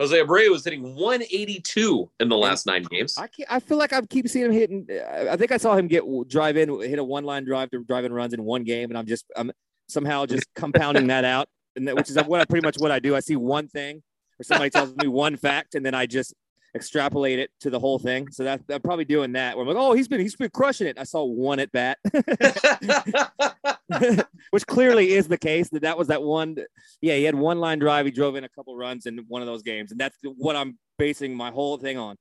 Jose 0.01 0.17
Abreu 0.21 0.51
was 0.51 0.65
hitting 0.65 0.83
182 0.97 2.11
in 2.19 2.29
the 2.29 2.37
last 2.37 2.67
nine 2.67 2.83
games. 2.83 3.17
I 3.17 3.29
can't. 3.29 3.51
I 3.51 3.61
feel 3.61 3.79
like 3.79 3.93
I 3.93 4.01
keep 4.03 4.29
seeing 4.29 4.47
him 4.47 4.53
hitting. 4.53 4.87
I 4.91 5.29
I 5.31 5.37
think 5.37 5.53
I 5.53 5.57
saw 5.57 5.77
him 5.77 5.87
get 5.87 6.03
drive 6.29 6.57
in, 6.57 6.69
hit 6.81 6.99
a 6.99 7.05
one 7.05 7.25
line 7.25 7.45
drive 7.45 7.71
to 7.71 7.85
drive 7.85 8.05
in 8.05 8.13
runs 8.13 8.35
in 8.35 8.43
one 8.45 8.65
game, 8.65 8.91
and 8.91 8.99
I'm 8.99 9.07
just 9.07 9.25
I'm 9.37 9.53
somehow 9.89 10.27
just 10.27 10.45
compounding 10.55 11.07
that 11.07 11.25
out, 11.25 11.49
and 11.77 11.89
that, 11.89 11.97
which 11.97 12.11
is 12.11 12.17
what 12.17 12.41
I, 12.41 12.45
pretty 12.45 12.67
much 12.67 12.77
what 12.79 12.91
I 12.91 12.99
do. 12.99 13.17
I 13.17 13.21
see 13.21 13.37
one 13.37 13.69
thing, 13.69 14.03
or 14.41 14.45
somebody 14.45 14.71
tells 14.71 14.95
me 14.97 15.09
one 15.09 15.37
fact, 15.37 15.75
and 15.75 15.85
then 15.85 15.95
I 15.95 16.07
just 16.07 16.35
extrapolate 16.75 17.39
it 17.39 17.51
to 17.61 17.71
the 17.71 17.79
whole 17.79 17.99
thing. 17.99 18.31
So 18.31 18.45
that 18.45 18.63
I'm 18.69 18.81
probably 18.81 19.05
doing 19.05 19.33
that. 19.33 19.57
Where 19.57 19.63
I'm 19.63 19.69
like, 19.69 19.77
oh, 19.79 19.93
he's 19.93 20.09
been 20.09 20.21
he's 20.21 20.37
been 20.37 20.51
crushing 20.51 20.87
it. 20.87 20.99
I 20.99 21.05
saw 21.05 21.25
one 21.25 21.61
at 21.61 21.73
bat, 21.73 21.99
which 24.51 24.67
clearly 24.67 25.13
is 25.13 25.29
the 25.29 25.39
case. 25.39 25.69
That 25.71 25.83
that 25.83 25.99
was 25.99 26.09
that 26.09 26.23
one. 26.23 26.57
Yeah, 27.01 27.15
he 27.15 27.25
had 27.25 27.35
one 27.35 27.61
line 27.61 27.79
drive. 27.79 28.07
He 28.07 28.13
drove 28.13 28.37
in 28.37 28.45
a 28.45 28.49
couple 28.49 28.77
runs 28.77 29.07
in 29.07 29.19
one 29.29 29.43
of 29.43 29.47
those 29.47 29.63
games, 29.63 29.93
and 29.93 30.01
that's 30.01 30.17
what 30.23 30.57
I'm 30.57 30.79
basing 30.99 31.37
my 31.37 31.51
whole 31.51 31.79
thing 31.79 31.99
on. 31.99 32.17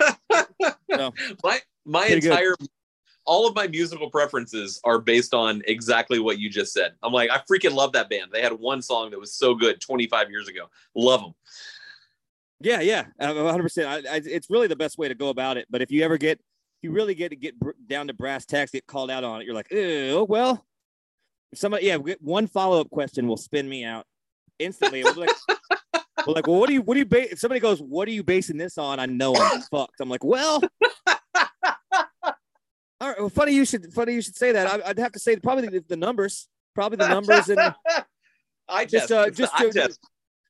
So, 0.90 1.12
my 1.44 1.60
my 1.84 2.06
entire 2.06 2.56
good. 2.58 2.68
All 3.28 3.46
of 3.46 3.54
my 3.54 3.68
musical 3.68 4.10
preferences 4.10 4.80
are 4.84 4.98
based 4.98 5.34
on 5.34 5.62
exactly 5.66 6.18
what 6.18 6.38
you 6.38 6.48
just 6.48 6.72
said. 6.72 6.92
I'm 7.02 7.12
like, 7.12 7.28
I 7.30 7.42
freaking 7.48 7.74
love 7.74 7.92
that 7.92 8.08
band. 8.08 8.30
They 8.32 8.40
had 8.40 8.54
one 8.54 8.80
song 8.80 9.10
that 9.10 9.20
was 9.20 9.34
so 9.34 9.54
good 9.54 9.82
25 9.82 10.30
years 10.30 10.48
ago. 10.48 10.70
Love 10.96 11.20
them. 11.20 11.34
Yeah, 12.60 12.80
yeah, 12.80 13.04
uh, 13.20 13.34
100. 13.34 13.62
percent 13.62 14.06
It's 14.08 14.48
really 14.48 14.66
the 14.66 14.76
best 14.76 14.96
way 14.96 15.08
to 15.08 15.14
go 15.14 15.28
about 15.28 15.58
it. 15.58 15.66
But 15.68 15.82
if 15.82 15.90
you 15.90 16.02
ever 16.04 16.16
get, 16.16 16.38
if 16.38 16.82
you 16.82 16.90
really 16.90 17.14
get 17.14 17.28
to 17.28 17.36
get 17.36 17.54
down 17.86 18.06
to 18.06 18.14
brass 18.14 18.46
tacks, 18.46 18.70
get 18.70 18.86
called 18.86 19.10
out 19.10 19.24
on 19.24 19.42
it, 19.42 19.44
you're 19.44 19.54
like, 19.54 19.68
oh 19.72 20.24
well. 20.24 20.64
Somebody, 21.54 21.86
yeah, 21.86 21.96
one 22.20 22.46
follow 22.46 22.80
up 22.80 22.90
question 22.90 23.28
will 23.28 23.36
spin 23.36 23.68
me 23.68 23.84
out 23.84 24.06
instantly. 24.58 25.04
We're 25.04 25.12
like, 25.12 25.30
we're 26.26 26.34
like, 26.34 26.46
well, 26.46 26.58
what 26.60 26.68
do 26.68 26.74
you, 26.74 26.82
what 26.82 26.94
do 26.94 27.00
you? 27.00 27.06
If 27.10 27.38
somebody 27.38 27.60
goes, 27.60 27.80
what 27.80 28.08
are 28.08 28.12
you 28.12 28.22
basing 28.22 28.56
this 28.56 28.78
on? 28.78 28.98
I 28.98 29.06
know 29.06 29.34
I'm 29.36 29.60
fucked. 29.62 30.00
I'm 30.00 30.08
like, 30.08 30.24
well. 30.24 30.62
All 33.00 33.08
right. 33.08 33.18
Well, 33.18 33.28
funny 33.28 33.52
you 33.52 33.64
should, 33.64 33.92
funny 33.92 34.14
you 34.14 34.22
should 34.22 34.36
say 34.36 34.52
that. 34.52 34.66
I, 34.66 34.90
I'd 34.90 34.98
have 34.98 35.12
to 35.12 35.18
say 35.18 35.36
probably 35.36 35.68
the, 35.68 35.84
the 35.88 35.96
numbers, 35.96 36.48
probably 36.74 36.96
the 36.96 37.08
numbers 37.08 37.48
and 37.48 37.60
I 38.68 38.84
Just, 38.84 39.08
just, 39.08 39.12
uh, 39.12 39.16
uh, 39.20 39.30
just 39.30 39.56
to- 39.56 39.70
test. 39.72 40.00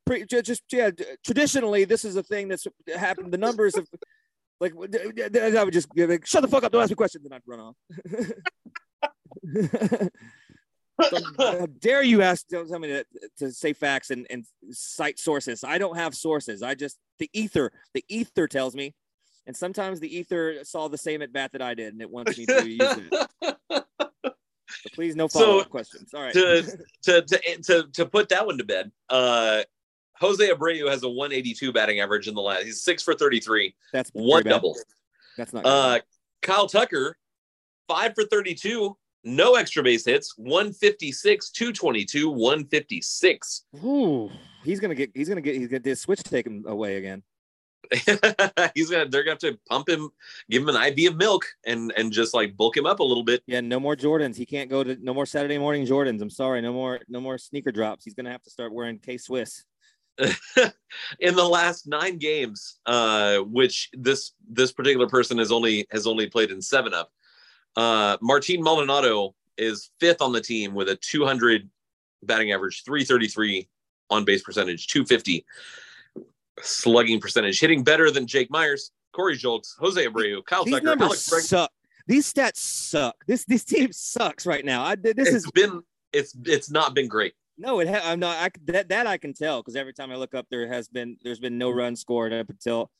pre, 0.06 0.24
ju- 0.24 0.42
just 0.42 0.62
yeah. 0.72 0.90
Traditionally, 1.24 1.84
this 1.84 2.04
is 2.04 2.16
a 2.16 2.22
thing 2.22 2.48
that's 2.48 2.66
happened. 2.96 3.32
The 3.32 3.38
numbers 3.38 3.76
of 3.76 3.86
like 4.60 4.72
I 4.74 5.64
would 5.64 5.72
just 5.72 5.88
be 5.94 6.04
like, 6.06 6.26
shut 6.26 6.42
the 6.42 6.48
fuck 6.48 6.64
up, 6.64 6.72
don't 6.72 6.82
ask 6.82 6.90
me 6.90 6.96
questions, 6.96 7.24
and 7.24 7.32
I'd 7.34 7.42
run 7.46 7.60
off. 7.60 7.76
So, 11.00 11.18
how 11.38 11.66
dare 11.78 12.02
you 12.02 12.22
ask? 12.22 12.48
Don't 12.48 12.68
tell 12.68 12.80
me 12.80 12.88
to, 12.88 13.04
to 13.38 13.52
say 13.52 13.72
facts 13.72 14.10
and, 14.10 14.26
and 14.30 14.44
cite 14.72 15.20
sources. 15.20 15.62
I 15.62 15.78
don't 15.78 15.96
have 15.96 16.12
sources. 16.14 16.60
I 16.62 16.74
just 16.74 16.98
the 17.20 17.30
ether. 17.32 17.70
The 17.94 18.04
ether 18.08 18.48
tells 18.48 18.74
me, 18.74 18.94
and 19.48 19.56
sometimes 19.56 19.98
the 19.98 20.14
ether 20.14 20.62
saw 20.62 20.88
the 20.88 20.98
same 20.98 21.22
at 21.22 21.32
bat 21.32 21.52
that 21.52 21.62
I 21.62 21.72
did, 21.72 21.94
and 21.94 22.02
it 22.02 22.10
wants 22.10 22.36
me 22.36 22.44
to 22.46 22.68
use 22.68 22.78
it. 22.80 23.28
So 23.40 24.34
please, 24.94 25.16
no 25.16 25.26
follow 25.26 25.60
up 25.60 25.70
questions. 25.70 26.12
All 26.12 26.20
right. 26.20 26.34
to, 26.34 26.62
to 27.04 27.22
to 27.22 27.62
to 27.62 27.84
to 27.94 28.06
put 28.06 28.28
that 28.28 28.46
one 28.46 28.58
to 28.58 28.64
bed. 28.64 28.92
Uh, 29.08 29.62
Jose 30.20 30.46
Abreu 30.46 30.90
has 30.90 31.02
a 31.02 31.08
182 31.08 31.72
batting 31.72 32.00
average 32.00 32.28
in 32.28 32.34
the 32.34 32.42
last. 32.42 32.64
He's 32.64 32.82
six 32.82 33.02
for 33.02 33.14
33, 33.14 33.74
That's 33.92 34.10
one 34.12 34.42
double. 34.42 34.76
That's 35.38 35.52
not. 35.52 35.62
good. 35.64 35.70
Uh, 35.70 36.00
Kyle 36.42 36.66
Tucker, 36.66 37.16
five 37.86 38.14
for 38.14 38.24
32, 38.24 38.96
no 39.24 39.54
extra 39.54 39.82
base 39.82 40.04
hits, 40.04 40.36
156, 40.36 41.50
222, 41.50 42.28
156. 42.28 43.64
Ooh, 43.82 44.30
he's 44.62 44.78
gonna 44.78 44.94
get. 44.94 45.10
He's 45.14 45.28
gonna 45.30 45.40
get. 45.40 45.54
He's 45.54 45.68
gonna 45.68 45.80
get 45.80 45.96
switch 45.96 46.22
taken 46.22 46.64
away 46.66 46.96
again. 46.96 47.22
He's 48.74 48.90
gonna. 48.90 49.08
They're 49.08 49.22
gonna 49.22 49.32
have 49.32 49.38
to 49.38 49.58
pump 49.68 49.88
him, 49.88 50.10
give 50.50 50.62
him 50.62 50.68
an 50.68 50.76
IV 50.76 51.12
of 51.12 51.16
milk, 51.16 51.46
and 51.66 51.92
and 51.96 52.12
just 52.12 52.34
like 52.34 52.56
bulk 52.56 52.76
him 52.76 52.86
up 52.86 53.00
a 53.00 53.04
little 53.04 53.22
bit. 53.22 53.42
Yeah, 53.46 53.60
no 53.60 53.80
more 53.80 53.96
Jordans. 53.96 54.36
He 54.36 54.46
can't 54.46 54.68
go 54.68 54.84
to 54.84 54.96
no 55.00 55.14
more 55.14 55.26
Saturday 55.26 55.58
morning 55.58 55.86
Jordans. 55.86 56.20
I'm 56.20 56.30
sorry, 56.30 56.60
no 56.60 56.72
more 56.72 57.00
no 57.08 57.20
more 57.20 57.38
sneaker 57.38 57.72
drops. 57.72 58.04
He's 58.04 58.14
gonna 58.14 58.30
have 58.30 58.42
to 58.42 58.50
start 58.50 58.72
wearing 58.72 58.98
K 58.98 59.16
Swiss. 59.16 59.64
in 61.20 61.36
the 61.36 61.44
last 61.44 61.86
nine 61.86 62.18
games, 62.18 62.80
uh, 62.86 63.38
which 63.38 63.88
this 63.92 64.32
this 64.50 64.72
particular 64.72 65.06
person 65.06 65.38
has 65.38 65.52
only 65.52 65.86
has 65.90 66.06
only 66.06 66.28
played 66.28 66.50
in 66.50 66.60
seven 66.60 66.92
of. 66.92 67.06
Uh, 67.76 68.16
Martin 68.20 68.62
Maldonado 68.62 69.34
is 69.56 69.90
fifth 70.00 70.20
on 70.20 70.32
the 70.32 70.40
team 70.40 70.74
with 70.74 70.88
a 70.88 70.96
200 70.96 71.68
batting 72.24 72.52
average, 72.52 72.82
333 72.84 73.68
on 74.10 74.24
base 74.24 74.42
percentage, 74.42 74.88
250 74.88 75.44
slugging 76.62 77.20
percentage, 77.20 77.60
hitting 77.60 77.82
better 77.84 78.10
than 78.10 78.26
Jake 78.26 78.50
Meyers, 78.50 78.90
Corey 79.12 79.36
Julks, 79.36 79.68
Jose 79.78 80.04
Abreu, 80.06 80.44
Kyle 80.44 80.64
These 80.64 80.74
Tucker, 80.80 80.96
Alex 81.02 81.20
suck. 81.48 81.70
These 82.06 82.32
stats 82.32 82.56
suck. 82.56 83.16
This 83.26 83.44
this 83.44 83.64
team 83.64 83.92
sucks 83.92 84.46
right 84.46 84.64
now. 84.64 84.82
I 84.84 84.94
this 84.94 85.14
It's 85.16 85.30
is 85.30 85.50
been 85.50 85.82
it's 86.12 86.34
it's 86.44 86.70
not 86.70 86.94
been 86.94 87.08
great. 87.08 87.34
No, 87.58 87.80
it 87.80 87.88
ha- 87.88 88.02
I'm 88.04 88.20
not. 88.20 88.36
I, 88.38 88.50
that 88.66 88.88
that 88.88 89.06
I 89.06 89.18
can 89.18 89.34
tell 89.34 89.60
because 89.60 89.76
every 89.76 89.92
time 89.92 90.10
I 90.12 90.16
look 90.16 90.32
up, 90.34 90.46
there 90.50 90.66
has 90.68 90.88
been 90.88 91.16
there's 91.22 91.40
been 91.40 91.58
no 91.58 91.70
run 91.70 91.96
scored 91.96 92.32
up 92.32 92.48
until. 92.48 92.90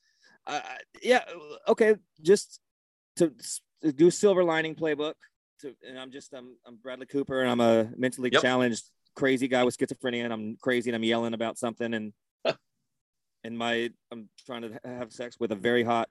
Uh, 0.47 0.61
yeah. 1.03 1.25
Okay. 1.69 1.95
Just 2.23 2.61
to, 3.17 3.33
to 3.83 3.93
do 3.93 4.11
silver 4.11 4.43
lining 4.43 4.75
playbook. 4.75 5.15
To, 5.61 5.75
and 5.89 5.99
I'm 5.99 6.11
just 6.11 6.33
I'm 6.35 6.57
I'm 6.67 6.77
Bradley 6.77 7.07
Cooper 7.07 7.41
and 7.43 7.51
I'm 7.51 7.61
a 7.61 7.91
mentally 7.97 8.31
Yep. 8.33 8.43
challenged 8.43 8.85
crazy 9.15 9.49
guy 9.49 9.65
with 9.65 9.77
schizophrenia 9.77 10.25
and 10.25 10.33
I'm 10.33 10.57
crazy 10.61 10.91
and 10.91 10.95
I'm 10.97 11.03
yelling 11.03 11.35
about 11.35 11.59
something 11.59 11.93
and 11.95 12.13
and 13.45 13.57
my 13.57 13.91
I'm 14.11 14.29
trying 14.47 14.63
to 14.63 14.81
have 14.85 15.13
sex 15.13 15.37
with 15.41 15.53
a 15.53 15.55
very 15.55 15.83
hot, 15.83 16.09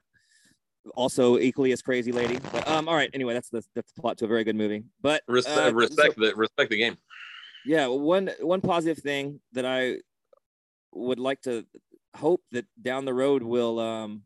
also 0.94 1.38
equally 1.38 1.72
as 1.72 1.82
crazy 1.82 2.12
lady. 2.12 2.38
But 2.52 2.66
um, 2.68 2.88
all 2.88 2.94
right. 2.94 3.10
Anyway, 3.14 3.34
that's 3.34 3.50
the 3.50 3.62
that's 3.74 3.92
the 3.92 4.00
plot 4.00 4.18
to 4.18 4.24
a 4.24 4.28
very 4.28 4.44
good 4.44 4.56
movie. 4.56 4.84
But 5.00 5.22
Res- 5.28 5.46
uh, 5.46 5.70
respect 5.74 6.14
so- 6.14 6.20
the 6.20 6.34
respect 6.34 6.70
the 6.70 6.76
game. 6.78 6.96
yeah, 7.64 7.86
one 7.86 8.30
one 8.40 8.60
positive 8.60 8.98
thing 9.02 9.40
that 9.52 9.64
I 9.64 9.98
would 10.92 11.18
like 11.18 11.42
to 11.42 11.66
hope 12.16 12.42
that 12.52 12.64
down 12.80 13.04
the 13.04 13.14
road 13.14 13.42
will 13.42 13.78
um 13.78 14.22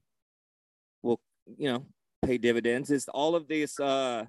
will 1.03 1.21
you 1.59 1.71
know 1.71 1.85
pay 2.25 2.39
dividends 2.39 2.91
is 2.91 3.09
all 3.09 3.35
of 3.35 3.49
this 3.49 3.79
uh 3.81 4.25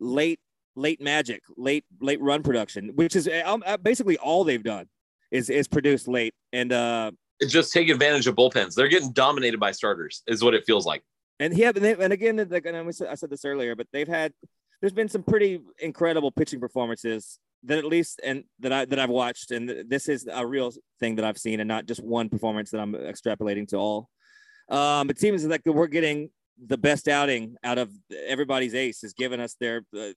late 0.00 0.40
late 0.74 1.00
magic 1.00 1.42
late 1.58 1.84
late 2.00 2.20
run 2.22 2.42
production 2.42 2.88
which 2.94 3.14
is 3.14 3.28
um, 3.44 3.62
uh, 3.66 3.76
basically 3.76 4.16
all 4.16 4.42
they've 4.42 4.62
done 4.62 4.86
is 5.30 5.50
is 5.50 5.68
produced 5.68 6.08
late 6.08 6.32
and 6.54 6.72
uh 6.72 7.10
Just 7.46 7.72
take 7.72 7.88
advantage 7.88 8.26
of 8.26 8.34
bullpens. 8.34 8.74
They're 8.74 8.88
getting 8.88 9.12
dominated 9.12 9.60
by 9.60 9.70
starters, 9.72 10.22
is 10.26 10.42
what 10.42 10.54
it 10.54 10.64
feels 10.66 10.86
like. 10.86 11.02
and 11.40 11.56
yeah 11.56 11.70
and, 11.74 11.84
they, 11.84 11.94
and 11.94 12.12
again 12.12 12.46
like, 12.50 12.66
and 12.66 12.76
I 12.76 12.90
said 12.90 13.08
I 13.08 13.14
said 13.14 13.30
this 13.30 13.44
earlier 13.44 13.76
but 13.76 13.86
they've 13.92 14.08
had 14.08 14.32
there's 14.80 14.92
been 14.92 15.08
some 15.08 15.22
pretty 15.22 15.60
incredible 15.78 16.30
pitching 16.30 16.60
performances 16.60 17.38
that 17.64 17.78
at 17.78 17.84
least 17.84 18.20
and 18.24 18.44
that 18.60 18.72
I 18.72 18.84
that 18.86 18.98
I've 18.98 19.10
watched 19.10 19.50
and 19.50 19.84
this 19.88 20.08
is 20.08 20.28
a 20.30 20.46
real 20.46 20.72
thing 21.00 21.16
that 21.16 21.24
I've 21.24 21.38
seen 21.38 21.60
and 21.60 21.68
not 21.68 21.86
just 21.86 22.02
one 22.02 22.28
performance 22.28 22.70
that 22.70 22.80
I'm 22.80 22.92
extrapolating 22.92 23.68
to 23.68 23.76
all. 23.76 24.08
Um, 24.68 25.10
it 25.10 25.18
seems 25.18 25.44
like 25.46 25.62
we're 25.64 25.86
getting 25.86 26.30
the 26.64 26.76
best 26.78 27.08
outing 27.08 27.56
out 27.64 27.78
of 27.78 27.90
everybody's 28.26 28.74
ace 28.74 29.02
is 29.02 29.12
giving 29.12 29.40
us 29.40 29.56
their 29.60 29.82
uh, 29.96 30.10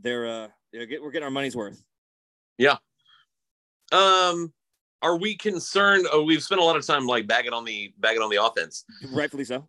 their 0.00 0.26
uh 0.26 0.48
get, 0.72 1.02
we're 1.02 1.10
getting 1.10 1.24
our 1.24 1.30
money's 1.30 1.56
worth. 1.56 1.82
Yeah. 2.58 2.76
Um, 3.92 4.52
are 5.02 5.16
we 5.16 5.36
concerned? 5.36 6.06
Oh, 6.12 6.22
we've 6.22 6.42
spent 6.42 6.60
a 6.60 6.64
lot 6.64 6.76
of 6.76 6.86
time 6.86 7.06
like 7.06 7.26
bagging 7.26 7.52
on 7.52 7.64
the 7.64 7.92
bagging 7.98 8.22
on 8.22 8.30
the 8.30 8.42
offense, 8.42 8.84
Rightfully 9.10 9.44
so. 9.44 9.68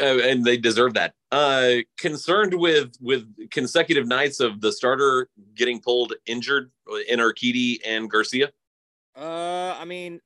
uh, 0.00 0.18
and 0.18 0.44
they 0.44 0.56
deserve 0.56 0.94
that. 0.94 1.14
Uh, 1.32 1.76
concerned 1.98 2.54
with 2.54 2.92
with 3.00 3.26
consecutive 3.50 4.06
nights 4.06 4.40
of 4.40 4.60
the 4.60 4.72
starter 4.72 5.28
getting 5.54 5.80
pulled 5.80 6.14
injured 6.26 6.70
in 7.08 7.18
Urquidy 7.18 7.78
and 7.86 8.10
Garcia. 8.10 8.50
Uh, 9.16 9.74
I 9.78 9.84
mean, 9.84 10.20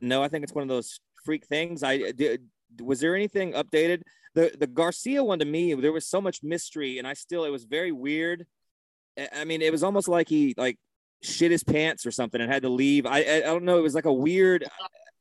no, 0.00 0.22
I 0.22 0.28
think 0.28 0.44
it's 0.44 0.54
one 0.54 0.62
of 0.62 0.68
those 0.68 1.00
freak 1.24 1.46
things. 1.46 1.82
I 1.82 2.12
did. 2.12 2.42
Was 2.80 3.00
there 3.00 3.14
anything 3.14 3.52
updated? 3.52 4.02
The 4.34 4.54
the 4.58 4.66
Garcia 4.66 5.24
one 5.24 5.38
to 5.38 5.44
me, 5.44 5.74
there 5.74 5.92
was 5.92 6.06
so 6.06 6.20
much 6.20 6.42
mystery, 6.42 6.98
and 6.98 7.06
I 7.06 7.14
still 7.14 7.44
it 7.44 7.50
was 7.50 7.64
very 7.64 7.92
weird. 7.92 8.46
I 9.34 9.44
mean, 9.44 9.62
it 9.62 9.72
was 9.72 9.82
almost 9.82 10.06
like 10.06 10.28
he 10.28 10.54
like 10.56 10.78
shit 11.22 11.50
his 11.50 11.64
pants 11.64 12.06
or 12.06 12.10
something 12.10 12.40
and 12.40 12.50
had 12.52 12.62
to 12.62 12.68
leave. 12.68 13.06
I 13.06 13.18
I, 13.22 13.36
I 13.36 13.40
don't 13.40 13.64
know. 13.64 13.78
It 13.78 13.82
was 13.82 13.94
like 13.94 14.06
a 14.06 14.12
weird. 14.12 14.64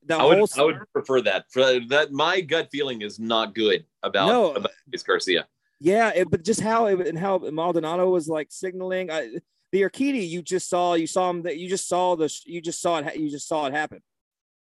I 0.10 0.24
would 0.26 0.50
I 0.58 0.64
would 0.64 0.80
prefer 0.94 1.22
that. 1.22 1.46
For 1.52 1.80
that, 1.90 2.12
my 2.14 2.40
gut 2.40 2.70
feeling 2.72 3.02
is 3.02 3.20
not 3.20 3.54
good 3.54 3.86
about 4.04 4.28
No. 4.28 4.52
about 4.54 4.72
Luis 4.92 5.04
Garcia. 5.04 5.48
Yeah, 5.80 6.12
it, 6.16 6.32
but 6.32 6.44
just 6.44 6.62
how 6.62 6.86
it 6.88 7.06
and 7.08 7.20
how 7.20 7.38
Maldonado 7.38 8.10
was 8.10 8.28
like 8.30 8.48
signaling. 8.50 9.12
I, 9.12 9.30
the 9.74 9.82
Urquidy, 9.82 10.28
you 10.28 10.42
just 10.42 10.70
saw, 10.70 10.94
you 10.94 11.08
saw 11.08 11.30
him 11.30 11.42
that 11.44 11.58
you 11.58 11.68
just 11.68 11.90
saw 11.90 12.16
the, 12.16 12.34
you 12.46 12.62
just 12.62 12.82
saw 12.82 13.00
it, 13.00 13.18
you 13.18 13.30
just 13.30 13.48
saw 13.50 13.66
it 13.66 13.74
happen. 13.74 14.02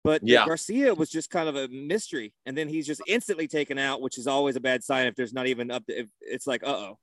But 0.04 0.22
Yeah. 0.24 0.46
Garcia 0.46 0.94
was 0.94 1.10
just 1.10 1.30
kind 1.32 1.50
of 1.50 1.56
a 1.56 1.68
mystery, 1.68 2.34
and 2.46 2.56
then 2.56 2.70
he's 2.70 2.86
just 2.86 3.02
instantly 3.08 3.48
taken 3.48 3.80
out, 3.80 4.00
which 4.00 4.20
is 4.20 4.28
always 4.28 4.56
a 4.56 4.60
bad 4.62 4.84
sign 4.84 5.08
if 5.08 5.16
there's 5.16 5.34
not 5.34 5.48
even 5.48 5.72
up. 5.72 5.86
To, 5.88 6.02
if 6.02 6.08
it's 6.22 6.46
like, 6.46 6.64
uh 6.64 6.68
oh, 6.68 7.00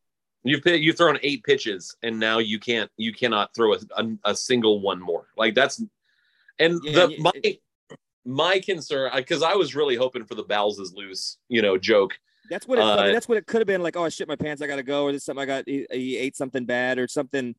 You've 0.48 0.66
you've 0.66 0.96
thrown 0.96 1.18
eight 1.22 1.44
pitches, 1.44 1.96
and 2.02 2.18
now 2.18 2.38
you 2.38 2.58
can't 2.58 2.90
you 2.96 3.12
cannot 3.12 3.54
throw 3.54 3.74
a, 3.74 3.78
a, 3.96 4.06
a 4.24 4.34
single 4.34 4.80
one 4.80 5.00
more. 5.00 5.26
Like 5.36 5.54
that's 5.54 5.82
and 6.58 6.80
Yeah, 6.82 7.06
the 7.06 7.12
you- 7.12 7.22
my 7.22 7.32
my 8.24 8.58
concern 8.60 9.10
because 9.14 9.42
I 9.42 9.54
was 9.54 9.74
really 9.74 9.96
hoping 9.96 10.24
for 10.24 10.34
the 10.34 10.42
bowels 10.44 10.78
is 10.78 10.92
loose, 10.94 11.38
you 11.48 11.62
know, 11.62 11.78
joke. 11.78 12.18
that's 12.50 12.66
what 12.66 12.78
it. 12.78 12.82
I 12.82 12.92
Uh, 12.98 13.02
mean, 13.04 13.12
that's 13.12 13.28
what 13.28 13.38
it 13.38 13.46
could 13.46 13.60
have 13.60 13.66
been. 13.66 13.82
Like, 13.82 13.96
oh, 13.96 14.04
I 14.04 14.08
shit 14.10 14.28
my 14.28 14.36
pants, 14.36 14.60
I 14.62 14.66
gotta 14.66 14.82
go, 14.82 15.04
or 15.04 15.12
this 15.12 15.24
something 15.24 15.42
I 15.42 15.46
got. 15.46 15.64
He, 15.66 15.86
he 15.90 16.16
ate 16.16 16.36
something 16.36 16.64
bad, 16.66 16.98
or 16.98 17.08
something. 17.08 17.54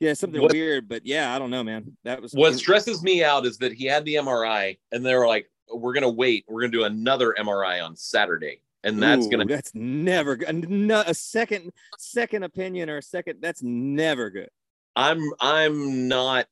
Yeah, 0.00 0.14
something 0.14 0.40
What- 0.40 0.52
weird. 0.52 0.88
But 0.88 1.04
yeah, 1.04 1.34
I 1.34 1.38
don't 1.38 1.50
know, 1.50 1.64
man. 1.64 1.96
That 2.04 2.22
was 2.22 2.32
What 2.32 2.54
stresses 2.54 3.02
me 3.02 3.24
out 3.24 3.44
is 3.46 3.58
that 3.58 3.72
he 3.72 3.84
had 3.86 4.04
the 4.04 4.14
MRI, 4.14 4.78
and 4.92 5.04
they 5.04 5.14
were 5.14 5.26
like, 5.26 5.50
"We're 5.72 5.92
gonna 5.94 6.08
wait. 6.10 6.44
We're 6.48 6.60
gonna 6.60 6.72
do 6.72 6.84
another 6.84 7.34
MRI 7.38 7.80
on 7.84 7.96
Saturday." 7.96 8.60
And 8.84 9.02
that's 9.02 9.26
Ooh, 9.26 9.30
gonna 9.30 9.44
That's 9.44 9.74
never 9.74 10.36
good. 10.36 10.68
No, 10.68 11.02
a 11.06 11.14
second, 11.14 11.72
second 11.98 12.44
opinion 12.44 12.88
or 12.88 12.98
a 12.98 13.02
second. 13.02 13.40
That's 13.40 13.62
never 13.62 14.30
good. 14.30 14.50
I'm 14.94 15.20
I'm 15.40 16.08
not 16.08 16.46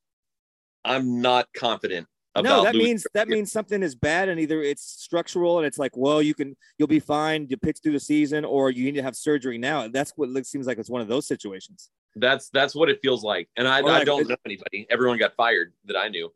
I'm 0.85 1.20
not 1.20 1.49
confident 1.55 2.07
about 2.35 2.49
no, 2.49 2.64
that 2.64 2.74
means 2.74 3.07
that 3.14 3.29
means 3.29 3.51
something 3.51 3.83
is 3.83 3.95
bad, 3.95 4.29
and 4.29 4.39
either 4.41 4.61
it's 4.62 4.83
structural, 4.83 5.59
and 5.59 5.66
it's 5.66 5.79
like, 5.79 5.97
well, 5.97 6.20
you 6.20 6.35
can 6.35 6.57
you'll 6.79 6.89
be 6.89 7.01
fine 7.01 7.49
to 7.49 7.57
pitch 7.57 7.79
through 7.83 7.93
the 7.93 8.01
season, 8.01 8.45
or 8.45 8.70
you 8.70 8.85
need 8.85 8.95
to 8.97 9.03
have 9.03 9.16
surgery 9.16 9.57
now. 9.57 9.89
That's 9.89 10.12
what 10.16 10.29
it 10.31 10.47
seems 10.47 10.66
like. 10.66 10.79
It's 10.79 10.91
one 10.91 11.01
of 11.01 11.09
those 11.09 11.27
situations. 11.27 11.91
That's 12.14 12.49
that's 12.51 12.74
what 12.74 12.89
it 12.89 13.01
feels 13.03 13.22
like. 13.22 13.49
And 13.57 13.66
I, 13.68 13.81
Or 13.81 13.91
I 13.91 13.93
like- 13.99 14.07
don't 14.07 14.29
know 14.29 14.37
anybody. 14.45 14.87
Everyone 14.91 15.18
got 15.18 15.35
fired 15.37 15.72
that 15.87 15.97
I 15.97 16.09
knew. 16.09 16.33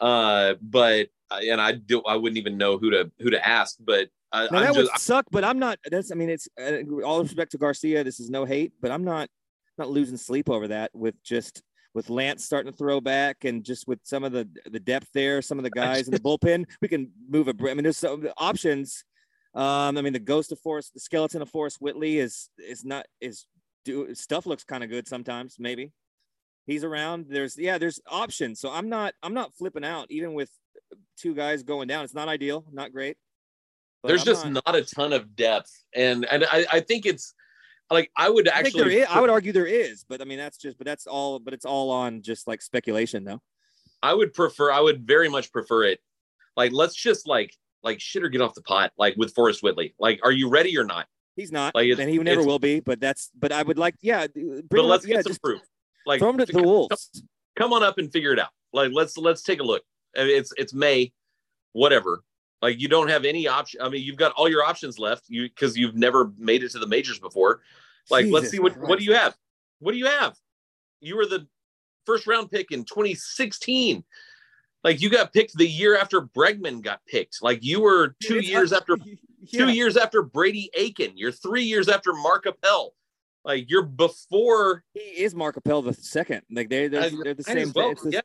Uh, 0.00 0.54
but 0.62 1.08
and 1.30 1.60
I 1.60 1.72
do 1.72 2.02
I 2.02 2.16
wouldn't 2.16 2.38
even 2.38 2.56
know 2.56 2.78
who 2.78 2.90
to 2.90 3.10
who 3.20 3.30
to 3.30 3.46
ask. 3.46 3.76
But 3.80 4.08
I, 4.32 4.42
Now 4.42 4.58
I'm 4.58 4.64
that 4.64 4.74
just 4.74 4.92
would 4.92 5.00
suck, 5.00 5.26
but 5.30 5.44
I'm 5.44 5.58
not. 5.58 5.78
That's 5.90 6.12
I 6.12 6.14
mean, 6.14 6.30
it's 6.30 6.48
uh, 6.60 7.02
all 7.04 7.22
respect 7.22 7.52
to 7.52 7.58
Garcia. 7.58 8.04
This 8.04 8.20
is 8.20 8.30
no 8.30 8.44
hate, 8.44 8.72
but 8.80 8.90
I'm 8.90 9.04
not 9.04 9.28
not 9.78 9.90
losing 9.90 10.16
sleep 10.16 10.48
over 10.48 10.68
that 10.68 10.90
with 10.94 11.20
just 11.22 11.62
with 11.94 12.10
Lance 12.10 12.44
starting 12.44 12.70
to 12.70 12.76
throw 12.76 13.00
back 13.00 13.44
and 13.44 13.64
just 13.64 13.88
with 13.88 13.98
some 14.04 14.22
of 14.22 14.32
the 14.32 14.48
the 14.70 14.80
depth 14.80 15.08
there, 15.12 15.42
some 15.42 15.58
of 15.58 15.64
the 15.64 15.70
guys 15.70 16.06
in 16.06 16.12
the 16.12 16.20
bullpen, 16.20 16.66
we 16.80 16.88
can 16.88 17.10
move 17.28 17.48
a. 17.48 17.54
I 17.68 17.74
mean, 17.74 17.82
there's 17.82 17.98
some 17.98 18.28
options. 18.36 19.04
Um, 19.54 19.98
I 19.98 20.02
mean, 20.02 20.12
the 20.12 20.20
ghost 20.20 20.52
of 20.52 20.60
Forrest, 20.60 20.94
the 20.94 21.00
skeleton 21.00 21.42
of 21.42 21.48
Forrest 21.48 21.78
Whitley 21.80 22.18
is 22.18 22.50
is 22.58 22.84
not 22.84 23.06
is 23.20 23.46
do 23.84 24.14
stuff 24.14 24.46
looks 24.46 24.64
kind 24.64 24.84
of 24.84 24.90
good 24.90 25.08
sometimes. 25.08 25.56
Maybe 25.58 25.92
he's 26.66 26.84
around. 26.84 27.26
There's 27.28 27.56
yeah, 27.58 27.78
there's 27.78 28.00
options. 28.06 28.60
So 28.60 28.70
I'm 28.70 28.88
not 28.88 29.14
I'm 29.22 29.34
not 29.34 29.54
flipping 29.54 29.84
out 29.84 30.06
even 30.10 30.34
with 30.34 30.50
two 31.18 31.34
guys 31.34 31.64
going 31.64 31.88
down. 31.88 32.04
It's 32.04 32.14
not 32.14 32.28
ideal, 32.28 32.64
not 32.72 32.92
great. 32.92 33.16
But 34.02 34.08
there's 34.08 34.22
I'm 34.22 34.26
just 34.26 34.46
not- 34.46 34.66
not, 34.66 34.76
a 34.76 34.82
ton 34.82 35.12
of 35.12 35.34
depth. 35.36 35.70
And 35.94 36.24
and 36.26 36.44
I, 36.44 36.66
I 36.72 36.80
think 36.80 37.06
it's 37.06 37.34
like 37.90 38.10
I 38.16 38.30
would 38.30 38.48
I 38.48 38.62
think 38.62 38.74
there 38.76 38.84
actually. 38.86 39.04
I 39.04 39.20
would 39.20 39.30
argue 39.30 39.52
there 39.52 39.66
is, 39.66 40.04
but 40.08 40.20
I 40.20 40.24
mean 40.24 40.38
that's 40.38 40.58
just, 40.58 40.78
but 40.78 40.86
that's 40.86 41.06
all, 41.06 41.38
but 41.38 41.52
it's 41.54 41.64
all 41.64 41.90
on 41.90 42.22
just 42.22 42.46
like 42.48 42.62
speculation, 42.62 43.24
though. 43.24 43.40
I 44.02 44.14
would 44.14 44.32
prefer 44.32 44.70
I 44.72 44.80
would 44.80 45.06
very 45.06 45.28
much 45.28 45.52
prefer 45.52 45.84
it. 45.84 46.00
Like 46.56 46.72
let's 46.72 46.94
just 46.94 47.26
like 47.26 47.54
like 47.82 48.00
shit 48.00 48.22
or 48.22 48.28
get 48.28 48.40
off 48.42 48.54
the 48.54 48.62
pot 48.62 48.92
like 48.98 49.16
with 49.16 49.34
Forrest 49.34 49.62
Whitley. 49.62 49.94
Like 49.98 50.20
are 50.22 50.32
you 50.32 50.48
ready 50.48 50.76
or 50.78 50.84
not? 50.84 51.06
He's 51.36 51.52
not, 51.52 51.74
Like, 51.74 51.88
and 51.98 52.10
he 52.10 52.18
never 52.18 52.42
will 52.42 52.58
be. 52.58 52.80
But 52.80 53.00
that's, 53.00 53.30
but 53.38 53.50
I 53.50 53.62
would 53.62 53.78
like, 53.78 53.94
yeah, 54.02 54.26
bring 54.26 54.62
But 54.68 54.84
let's 54.84 55.04
up, 55.04 55.08
get 55.08 55.16
yeah, 55.16 55.22
some 55.22 55.36
proof. 55.42 55.62
Like 56.04 56.18
throw 56.20 56.28
him 56.30 56.38
to 56.38 56.44
the 56.44 56.52
come- 56.52 56.64
wolves. 56.64 57.22
come 57.56 57.72
on 57.72 57.82
up 57.82 57.96
and 57.98 58.12
figure 58.12 58.32
it 58.32 58.38
out. 58.38 58.50
Like 58.74 58.90
let's 58.92 59.16
let's 59.16 59.42
take 59.42 59.60
a 59.60 59.62
look. 59.62 59.82
I 60.16 60.24
mean, 60.24 60.36
It's 60.36 60.52
it's 60.58 60.74
May, 60.74 61.12
whatever. 61.72 62.22
Like 62.62 62.80
you 62.80 62.88
don't 62.88 63.08
have 63.08 63.24
any 63.24 63.48
option. 63.48 63.80
I 63.82 63.88
mean, 63.88 64.02
you've 64.02 64.16
got 64.16 64.32
all 64.32 64.48
your 64.48 64.64
options 64.64 64.98
left. 64.98 65.24
You 65.28 65.48
because 65.48 65.76
you've 65.76 65.96
never 65.96 66.32
made 66.38 66.62
it 66.62 66.70
to 66.72 66.78
the 66.78 66.86
majors 66.86 67.18
before. 67.18 67.60
Like 68.10 68.26
let's 68.26 68.50
see 68.50 68.58
what 68.58 68.76
what 68.76 68.98
do 68.98 69.04
you 69.04 69.14
have? 69.14 69.34
What 69.78 69.92
do 69.92 69.98
you 69.98 70.06
have? 70.06 70.34
You 71.00 71.16
were 71.16 71.26
the 71.26 71.46
first 72.06 72.26
round 72.26 72.50
pick 72.50 72.70
in 72.70 72.84
2016. 72.84 74.04
Like 74.82 75.00
you 75.00 75.10
got 75.10 75.32
picked 75.32 75.56
the 75.56 75.66
year 75.66 75.96
after 75.96 76.22
Bregman 76.22 76.82
got 76.82 77.00
picked. 77.06 77.38
Like 77.42 77.62
you 77.62 77.80
were 77.80 78.14
two 78.22 78.36
It's- 78.38 78.48
years 78.50 78.72
after 78.72 78.96
Yeah. 79.42 79.64
two 79.66 79.72
years 79.72 79.96
after 79.96 80.20
Brady 80.22 80.70
Aiken. 80.74 81.12
You're 81.16 81.32
three 81.32 81.62
years 81.64 81.88
after 81.88 82.12
Mark 82.12 82.44
Appel. 82.44 82.94
Like 83.42 83.70
you're 83.70 83.82
before. 83.86 84.84
He 84.92 85.00
is 85.00 85.34
Mark 85.34 85.56
Appel 85.56 85.80
the 85.80 85.94
second. 85.94 86.42
Like 86.50 86.68
they, 86.68 86.88
they're, 86.88 87.08
they're 87.24 87.32
the 87.34 87.42
same. 87.42 87.72
well, 87.74 87.94
yeah. 88.10 88.20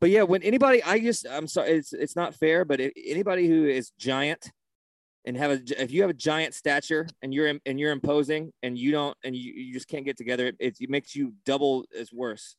But 0.00 0.10
yeah, 0.10 0.22
when 0.22 0.42
anybody, 0.42 0.82
I 0.82 1.00
just, 1.00 1.26
I'm 1.28 1.48
sorry, 1.48 1.70
it's 1.72 1.92
it's 1.92 2.14
not 2.14 2.34
fair, 2.34 2.64
but 2.64 2.80
if, 2.80 2.92
anybody 3.04 3.48
who 3.48 3.66
is 3.66 3.90
giant 3.98 4.50
and 5.24 5.36
have 5.36 5.50
a, 5.50 5.82
if 5.82 5.90
you 5.90 6.02
have 6.02 6.10
a 6.10 6.14
giant 6.14 6.54
stature 6.54 7.08
and 7.22 7.34
you're 7.34 7.52
and 7.66 7.80
you're 7.80 7.90
imposing 7.92 8.52
and 8.62 8.78
you 8.78 8.92
don't 8.92 9.16
and 9.24 9.34
you, 9.34 9.52
you 9.52 9.72
just 9.72 9.88
can't 9.88 10.04
get 10.04 10.16
together, 10.16 10.52
it, 10.58 10.76
it 10.80 10.88
makes 10.88 11.16
you 11.16 11.32
double 11.44 11.84
as 11.98 12.12
worse. 12.12 12.56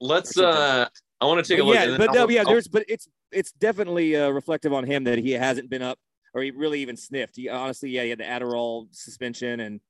Let's. 0.00 0.36
Uh 0.38 0.88
I 1.20 1.26
want 1.26 1.44
to 1.44 1.50
take 1.50 1.60
a 1.60 1.64
look. 1.64 1.74
yeah, 1.76 1.96
but 1.96 2.12
no, 2.12 2.28
yeah, 2.28 2.40
I'll- 2.40 2.46
there's, 2.46 2.68
but 2.68 2.84
it's 2.88 3.08
it's 3.30 3.52
definitely 3.52 4.16
uh, 4.16 4.28
reflective 4.30 4.72
on 4.72 4.84
him 4.84 5.04
that 5.04 5.18
he 5.18 5.32
hasn't 5.32 5.68
been 5.70 5.82
up 5.82 5.98
or 6.34 6.42
he 6.42 6.50
really 6.50 6.80
even 6.80 6.96
sniffed. 6.96 7.36
He 7.36 7.48
honestly, 7.48 7.90
yeah, 7.90 8.02
he 8.02 8.10
had 8.10 8.18
the 8.18 8.24
Adderall 8.24 8.88
suspension 8.92 9.60
and 9.60 9.80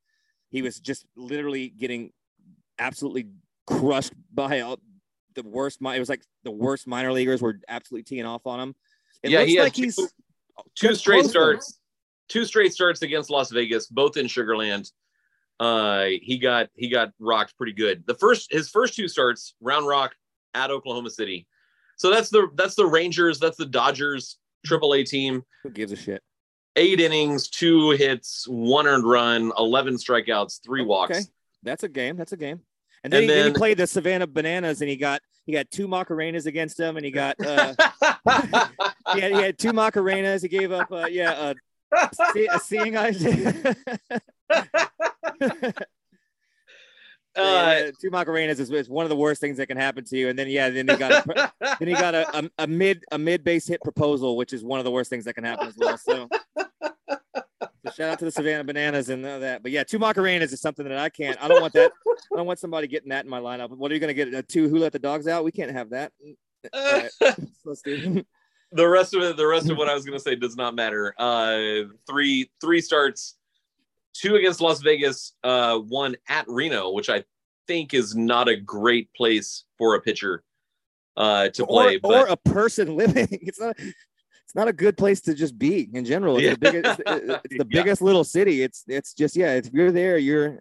he 0.50 0.62
was 0.62 0.80
just 0.80 1.04
literally 1.16 1.68
getting 1.68 2.12
absolutely 2.78 3.28
crushed 3.66 4.12
by 4.32 4.60
all 4.60 4.78
the 5.34 5.42
worst. 5.42 5.80
It 5.82 5.98
was 5.98 6.08
like 6.08 6.22
the 6.42 6.50
worst 6.50 6.86
minor 6.86 7.12
leaguers 7.12 7.42
were 7.42 7.60
absolutely 7.68 8.04
teeing 8.04 8.24
off 8.24 8.46
on 8.46 8.60
him. 8.60 8.74
It 9.22 9.30
Yeah, 9.30 9.40
looks 9.40 9.50
he 9.50 9.60
like 9.60 9.72
two- 9.74 9.82
he's 9.82 9.96
two 10.74 10.88
That's 10.88 10.98
straight 11.00 11.24
starts 11.26 11.78
two 12.28 12.44
straight 12.44 12.72
starts 12.72 13.02
against 13.02 13.28
las 13.28 13.50
vegas 13.50 13.86
both 13.88 14.16
in 14.16 14.26
sugarland 14.26 14.90
uh 15.60 16.04
he 16.22 16.38
got 16.38 16.68
he 16.74 16.88
got 16.88 17.10
rocked 17.18 17.56
pretty 17.56 17.72
good 17.72 18.04
the 18.06 18.14
first 18.14 18.50
his 18.52 18.68
first 18.70 18.94
two 18.94 19.08
starts 19.08 19.54
round 19.60 19.86
rock 19.86 20.14
at 20.54 20.70
oklahoma 20.70 21.10
city 21.10 21.46
so 21.96 22.10
that's 22.10 22.30
the 22.30 22.48
that's 22.54 22.76
the 22.76 22.86
rangers 22.86 23.38
that's 23.40 23.56
the 23.56 23.66
dodgers 23.66 24.38
triple 24.64 24.94
a 24.94 25.02
team 25.04 25.42
who 25.64 25.70
gives 25.70 25.90
a 25.92 25.96
shit. 25.96 26.22
eight 26.76 27.00
innings 27.00 27.48
two 27.48 27.90
hits 27.90 28.46
one 28.48 28.86
earned 28.86 29.04
run 29.04 29.52
11 29.58 29.96
strikeouts 29.96 30.62
three 30.64 30.82
walks 30.82 31.10
Okay, 31.18 31.24
that's 31.64 31.82
a 31.82 31.88
game. 31.88 32.16
That's 32.16 32.32
a 32.32 32.36
game. 32.36 32.60
And 33.04 33.12
then, 33.12 33.22
And 33.22 33.30
he, 33.30 33.36
then 33.36 33.46
he 33.48 33.52
played 33.52 33.76
the 33.76 33.86
Savannah 33.86 34.26
Bananas, 34.26 34.80
and 34.80 34.88
he 34.88 34.96
got 34.96 35.20
he 35.44 35.52
got 35.52 35.70
two 35.70 35.86
Macarenas 35.86 36.46
against 36.46 36.80
him, 36.80 36.96
and 36.96 37.04
he 37.04 37.12
got 37.12 37.38
uh, 37.38 37.74
he 39.14 39.20
had 39.20 39.32
he 39.32 39.42
had 39.42 39.58
two 39.58 39.74
Macarenas. 39.74 40.40
He 40.40 40.48
gave 40.48 40.72
up 40.72 40.90
uh, 40.90 41.06
yeah 41.10 41.32
uh, 41.32 41.54
see, 42.32 42.48
a 42.50 42.58
seeing 42.58 42.96
eye. 42.96 43.10
uh, 47.36 47.90
two 48.00 48.10
Macarenas 48.10 48.58
is, 48.58 48.70
is 48.70 48.88
one 48.88 49.04
of 49.04 49.10
the 49.10 49.16
worst 49.16 49.38
things 49.38 49.58
that 49.58 49.66
can 49.66 49.76
happen 49.76 50.04
to 50.04 50.16
you. 50.16 50.30
And 50.30 50.38
then 50.38 50.48
yeah, 50.48 50.70
then 50.70 50.88
he 50.88 50.96
got 50.96 51.12
a, 51.12 51.52
then 51.78 51.88
he 51.88 51.94
got 51.94 52.14
a, 52.14 52.38
a, 52.38 52.50
a 52.60 52.66
mid 52.66 53.04
a 53.12 53.18
mid 53.18 53.44
base 53.44 53.66
hit 53.66 53.82
proposal, 53.82 54.38
which 54.38 54.54
is 54.54 54.64
one 54.64 54.78
of 54.78 54.84
the 54.86 54.90
worst 54.90 55.10
things 55.10 55.26
that 55.26 55.34
can 55.34 55.44
happen 55.44 55.68
as 55.68 55.76
well. 55.76 55.98
So 55.98 56.26
shout 57.96 58.10
out 58.10 58.18
to 58.18 58.24
the 58.24 58.30
Savannah 58.30 58.64
Bananas 58.64 59.08
and 59.08 59.24
all 59.26 59.40
that. 59.40 59.62
But 59.62 59.72
yeah, 59.72 59.84
two 59.84 59.98
Macarenas 59.98 60.52
is 60.52 60.60
something 60.60 60.86
that 60.88 60.98
I 60.98 61.08
can't. 61.08 61.42
I 61.42 61.48
don't 61.48 61.60
want 61.60 61.72
that. 61.74 61.92
I 62.32 62.36
don't 62.36 62.46
want 62.46 62.58
somebody 62.58 62.86
getting 62.86 63.10
that 63.10 63.24
in 63.24 63.30
my 63.30 63.40
lineup. 63.40 63.70
What 63.70 63.90
are 63.90 63.94
you 63.94 64.00
gonna 64.00 64.14
get? 64.14 64.32
A 64.34 64.42
two 64.42 64.68
who 64.68 64.78
let 64.78 64.92
the 64.92 64.98
dogs 64.98 65.26
out? 65.28 65.44
We 65.44 65.52
can't 65.52 65.72
have 65.72 65.90
that. 65.90 66.12
Right. 66.74 67.10
Let's 67.66 67.82
do. 67.82 68.24
the 68.72 68.88
rest 68.88 69.14
of 69.14 69.22
it 69.22 69.36
the 69.36 69.46
rest 69.46 69.68
of 69.70 69.76
what 69.76 69.86
i 69.88 69.94
was 69.94 70.04
going 70.06 70.16
to 70.16 70.22
say 70.22 70.34
does 70.34 70.56
not 70.56 70.74
matter 70.74 71.14
uh 71.18 71.84
three 72.08 72.50
three 72.60 72.80
starts 72.80 73.36
two 74.14 74.36
against 74.36 74.62
las 74.62 74.80
vegas 74.80 75.34
uh 75.44 75.76
one 75.78 76.16
at 76.26 76.46
reno 76.48 76.90
which 76.90 77.10
i 77.10 77.22
think 77.66 77.92
is 77.92 78.16
not 78.16 78.48
a 78.48 78.56
great 78.56 79.12
place 79.12 79.64
for 79.76 79.94
a 79.94 80.00
pitcher 80.00 80.42
uh 81.18 81.48
to 81.50 81.66
play 81.66 81.96
or, 81.96 82.00
but 82.00 82.12
or 82.12 82.26
a 82.28 82.36
person 82.36 82.96
living. 82.96 83.28
It's 83.42 83.60
not. 83.60 83.76
It's 84.54 84.60
not 84.60 84.68
a 84.68 84.72
good 84.72 84.96
place 84.96 85.20
to 85.22 85.34
just 85.34 85.58
be 85.58 85.90
in 85.94 86.04
general. 86.04 86.36
It's 86.38 86.56
the 86.56 86.58
biggest. 86.70 87.00
It's 87.06 87.56
the 87.58 87.66
Yeah. 87.68 87.82
biggest 87.82 88.00
little 88.00 88.22
city. 88.22 88.62
It's 88.62 88.84
it's 88.86 89.12
just 89.12 89.34
yeah. 89.34 89.54
If 89.54 89.70
you're 89.72 89.90
there, 89.90 90.16
you're 90.16 90.60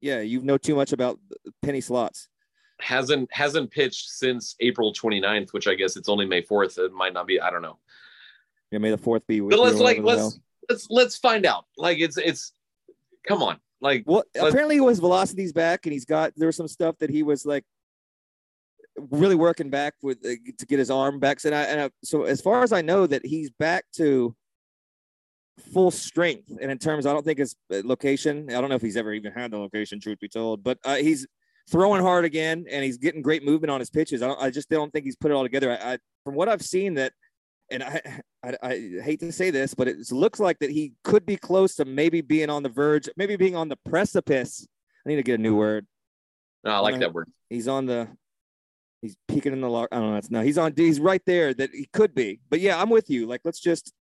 yeah. 0.00 0.22
You 0.22 0.42
know 0.42 0.58
too 0.58 0.74
much 0.74 0.92
about 0.92 1.20
penny 1.62 1.80
slots. 1.80 2.26
hasn't 2.80 3.32
hasn't 3.32 3.70
pitched 3.70 4.08
since 4.10 4.54
april 4.60 4.92
29th 4.92 5.50
which 5.54 5.66
i 5.66 5.74
guess 5.74 5.96
it's 5.96 6.10
only 6.10 6.26
may 6.26 6.42
4th 6.42 6.76
it 6.78 6.92
might 6.92 7.14
not 7.14 7.26
be 7.26 7.40
i 7.40 7.48
don't 7.48 7.62
know 7.62 7.78
Yeah, 8.70 8.80
may 8.80 8.90
the 8.90 8.98
fourth 8.98 9.26
be 9.26 9.40
but 9.40 9.58
let's 9.58 9.78
like 9.78 9.98
let's 10.02 10.20
hell. 10.20 10.34
let's 10.68 10.86
let's 10.90 11.16
find 11.16 11.46
out 11.46 11.64
like 11.78 11.98
it's 12.06 12.18
it's 12.18 12.52
come 13.26 13.40
on 13.42 13.56
like 13.80 14.02
Well, 14.04 14.24
apparently 14.38 14.76
his 14.78 14.98
velocity's 14.98 15.52
back, 15.54 15.86
and 15.86 15.92
he's 15.94 16.04
got 16.04 16.32
there 16.36 16.48
was 16.48 16.56
some 16.56 16.68
stuff 16.68 16.94
that 16.98 17.08
he 17.10 17.22
was 17.22 17.46
like 17.46 17.64
really 19.10 19.34
working 19.34 19.70
back 19.70 19.94
with 20.02 20.18
uh, 20.24 20.34
to 20.58 20.66
get 20.66 20.78
his 20.78 20.90
arm 20.90 21.18
back. 21.18 21.44
And 21.44 21.54
I, 21.54 21.62
and 21.62 21.80
I 21.80 21.90
so 22.04 22.24
as 22.24 22.40
far 22.40 22.62
as 22.62 22.72
I 22.72 22.82
know, 22.82 23.06
that 23.06 23.24
he's 23.24 23.50
back 23.50 23.84
to 23.96 24.34
full 25.72 25.90
strength. 25.90 26.50
And 26.60 26.70
in 26.70 26.78
terms, 26.78 27.06
I 27.06 27.12
don't 27.12 27.24
think 27.24 27.38
his 27.38 27.56
uh, 27.72 27.82
location. 27.84 28.48
I 28.50 28.60
don't 28.60 28.68
know 28.68 28.76
if 28.76 28.82
he's 28.82 28.96
ever 28.96 29.12
even 29.12 29.32
had 29.32 29.50
the 29.50 29.58
location, 29.58 30.00
truth 30.00 30.20
be 30.20 30.28
told. 30.28 30.62
But 30.62 30.78
uh, 30.84 30.96
he's 30.96 31.26
throwing 31.70 32.02
hard 32.02 32.24
again, 32.24 32.64
and 32.70 32.84
he's 32.84 32.98
getting 32.98 33.22
great 33.22 33.44
movement 33.44 33.70
on 33.70 33.80
his 33.80 33.90
pitches. 33.90 34.22
I, 34.22 34.28
don't, 34.28 34.40
I 34.40 34.50
just 34.50 34.68
don't 34.68 34.92
think 34.92 35.04
he's 35.04 35.16
put 35.16 35.30
it 35.30 35.34
all 35.34 35.42
together. 35.42 35.72
I, 35.72 35.94
I 35.94 35.98
from 36.24 36.34
what 36.34 36.48
I've 36.48 36.62
seen 36.62 36.94
that. 36.94 37.12
And 37.68 37.82
I, 37.82 38.00
I, 38.44 38.56
I 38.62 38.70
hate 39.02 39.18
to 39.18 39.32
say 39.32 39.50
this, 39.50 39.74
but 39.74 39.88
it 39.88 39.96
looks 40.12 40.38
like 40.38 40.60
that 40.60 40.70
he 40.70 40.92
could 41.02 41.26
be 41.26 41.36
close 41.36 41.74
to 41.76 41.84
maybe 41.84 42.20
being 42.20 42.48
on 42.48 42.62
the 42.62 42.68
verge, 42.68 43.08
maybe 43.16 43.34
being 43.34 43.56
on 43.56 43.68
the 43.68 43.74
precipice. 43.74 44.64
I 45.04 45.08
need 45.08 45.16
to 45.16 45.24
get 45.24 45.40
a 45.40 45.42
new 45.42 45.56
word. 45.56 45.84
no, 46.62 46.70
i 46.70 46.78
like 46.78 46.94
uh, 46.94 46.98
that 46.98 47.12
word 47.12 47.28
He's 47.50 47.66
on 47.66 47.86
the, 47.86 48.06
he's 49.02 49.16
peeking 49.28 49.52
in 49.52 49.60
the, 49.60 49.68
lar- 49.68 49.88
I 49.92 49.96
don't 49.96 50.10
know. 50.10 50.16
It's 50.16 50.30
no, 50.30 50.42
he's 50.42 50.58
on, 50.58 50.74
he's 50.76 51.00
right 51.00 51.22
there 51.26 51.54
that 51.54 51.70
he 51.72 51.88
could 51.92 52.14
be. 52.14 52.40
But 52.48 52.60
yeah, 52.60 52.80
I'm 52.80 52.90
with 52.90 53.10
you. 53.10 53.26
Like, 53.26 53.42
let's 53.44 53.60
just, 53.60 53.92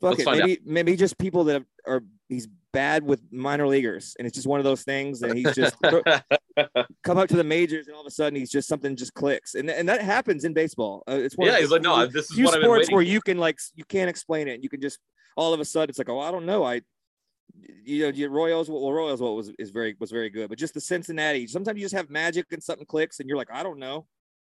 fuck 0.00 0.18
Let's 0.18 0.38
it. 0.38 0.46
Maybe, 0.46 0.58
maybe 0.64 0.96
just 0.96 1.18
people 1.18 1.44
that 1.44 1.64
are, 1.86 2.02
he's 2.28 2.48
bad 2.72 3.02
with 3.02 3.20
minor 3.32 3.66
leaguers. 3.66 4.14
And 4.18 4.26
it's 4.26 4.34
just 4.34 4.46
one 4.46 4.60
of 4.60 4.64
those 4.64 4.82
things 4.82 5.22
And 5.22 5.36
he's 5.36 5.54
just 5.54 5.76
come 7.02 7.18
up 7.18 7.28
to 7.28 7.36
the 7.36 7.44
majors 7.44 7.86
and 7.86 7.94
all 7.94 8.02
of 8.02 8.06
a 8.06 8.10
sudden 8.10 8.38
he's 8.38 8.50
just 8.50 8.68
something 8.68 8.96
just 8.96 9.14
clicks. 9.14 9.54
And, 9.54 9.70
and 9.70 9.88
that 9.88 10.00
happens 10.00 10.44
in 10.44 10.52
baseball. 10.52 11.02
Uh, 11.08 11.14
it's 11.14 11.36
one 11.36 11.48
of 11.48 11.54
yeah 11.54 11.60
he's 11.60 11.70
those 11.70 11.80
like 11.80 11.82
no 11.82 12.06
this 12.06 12.30
is 12.30 12.36
few 12.36 12.44
what 12.44 12.54
i've 12.54 12.60
been 12.60 12.68
sports 12.68 12.90
where 12.90 13.02
for. 13.02 13.02
you 13.02 13.20
can 13.20 13.38
like 13.38 13.58
you 13.74 13.84
can't 13.84 14.08
explain 14.08 14.48
it. 14.48 14.62
You 14.62 14.68
can 14.68 14.80
just 14.80 14.98
all 15.36 15.54
of 15.54 15.60
a 15.60 15.64
sudden 15.64 15.90
it's 15.90 15.98
like, 15.98 16.08
oh, 16.08 16.20
I 16.20 16.30
don't 16.30 16.46
know. 16.46 16.64
I 16.64 16.82
you 17.84 18.10
know, 18.12 18.28
Royals, 18.28 18.70
well, 18.70 18.92
Royals 18.92 19.20
what 19.20 19.36
was 19.36 19.50
is 19.58 19.70
very 19.70 19.96
was 19.98 20.10
very 20.10 20.30
good, 20.30 20.48
but 20.48 20.58
just 20.58 20.74
the 20.74 20.80
Cincinnati. 20.80 21.46
Sometimes 21.46 21.78
you 21.78 21.84
just 21.84 21.94
have 21.94 22.10
magic 22.10 22.46
and 22.52 22.62
something 22.62 22.86
clicks, 22.86 23.20
and 23.20 23.28
you're 23.28 23.38
like, 23.38 23.50
I 23.52 23.62
don't 23.62 23.78
know. 23.78 24.06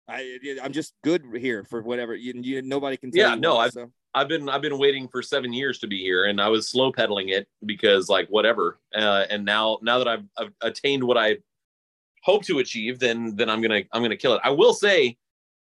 I 0.08 0.38
I'm 0.62 0.72
just 0.72 0.94
good 1.02 1.24
here 1.36 1.64
for 1.64 1.82
whatever. 1.82 2.14
You, 2.14 2.34
you 2.36 2.62
nobody 2.62 2.96
can. 2.96 3.10
Tell 3.10 3.30
Yeah, 3.30 3.34
no, 3.34 3.56
why, 3.56 3.64
I've- 3.64 3.72
so. 3.72 3.90
I've 4.16 4.28
been 4.28 4.48
I've 4.48 4.62
been 4.62 4.78
waiting 4.78 5.08
for 5.08 5.22
seven 5.22 5.52
years 5.52 5.78
to 5.80 5.88
be 5.88 5.98
here, 5.98 6.26
and 6.26 6.40
I 6.40 6.48
was 6.48 6.68
slow 6.68 6.92
pedaling 6.92 7.30
it 7.30 7.48
because 7.66 8.08
like 8.08 8.28
whatever. 8.28 8.78
Uh, 8.94 9.24
and 9.28 9.44
now 9.44 9.78
now 9.82 9.98
that 9.98 10.06
I've, 10.06 10.24
I've 10.38 10.52
attained 10.60 11.02
what 11.02 11.18
I 11.18 11.38
hope 12.22 12.44
to 12.44 12.60
achieve, 12.60 13.00
then 13.00 13.34
then 13.34 13.50
I'm 13.50 13.60
gonna 13.60 13.82
I'm 13.92 14.02
gonna 14.02 14.16
kill 14.16 14.34
it. 14.34 14.40
I 14.44 14.50
will 14.50 14.72
say, 14.72 15.16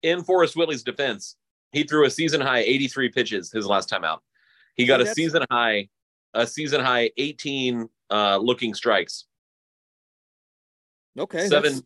in 0.02 0.22
Forrest 0.22 0.54
Whitley's 0.54 0.82
defense, 0.82 1.36
he 1.72 1.84
threw 1.84 2.04
a 2.04 2.10
season 2.10 2.42
high 2.42 2.58
83 2.58 3.08
pitches 3.08 3.50
his 3.50 3.64
last 3.66 3.88
time 3.88 4.04
out. 4.04 4.22
He 4.74 4.84
got 4.84 5.00
a 5.00 5.06
season 5.06 5.42
high 5.50 5.88
a 6.36 6.46
season 6.46 6.80
high 6.80 7.10
18 7.16 7.88
uh, 8.10 8.36
looking 8.36 8.74
strikes, 8.74 9.24
Okay, 11.18 11.46
seven 11.48 11.72
that's- 11.72 11.82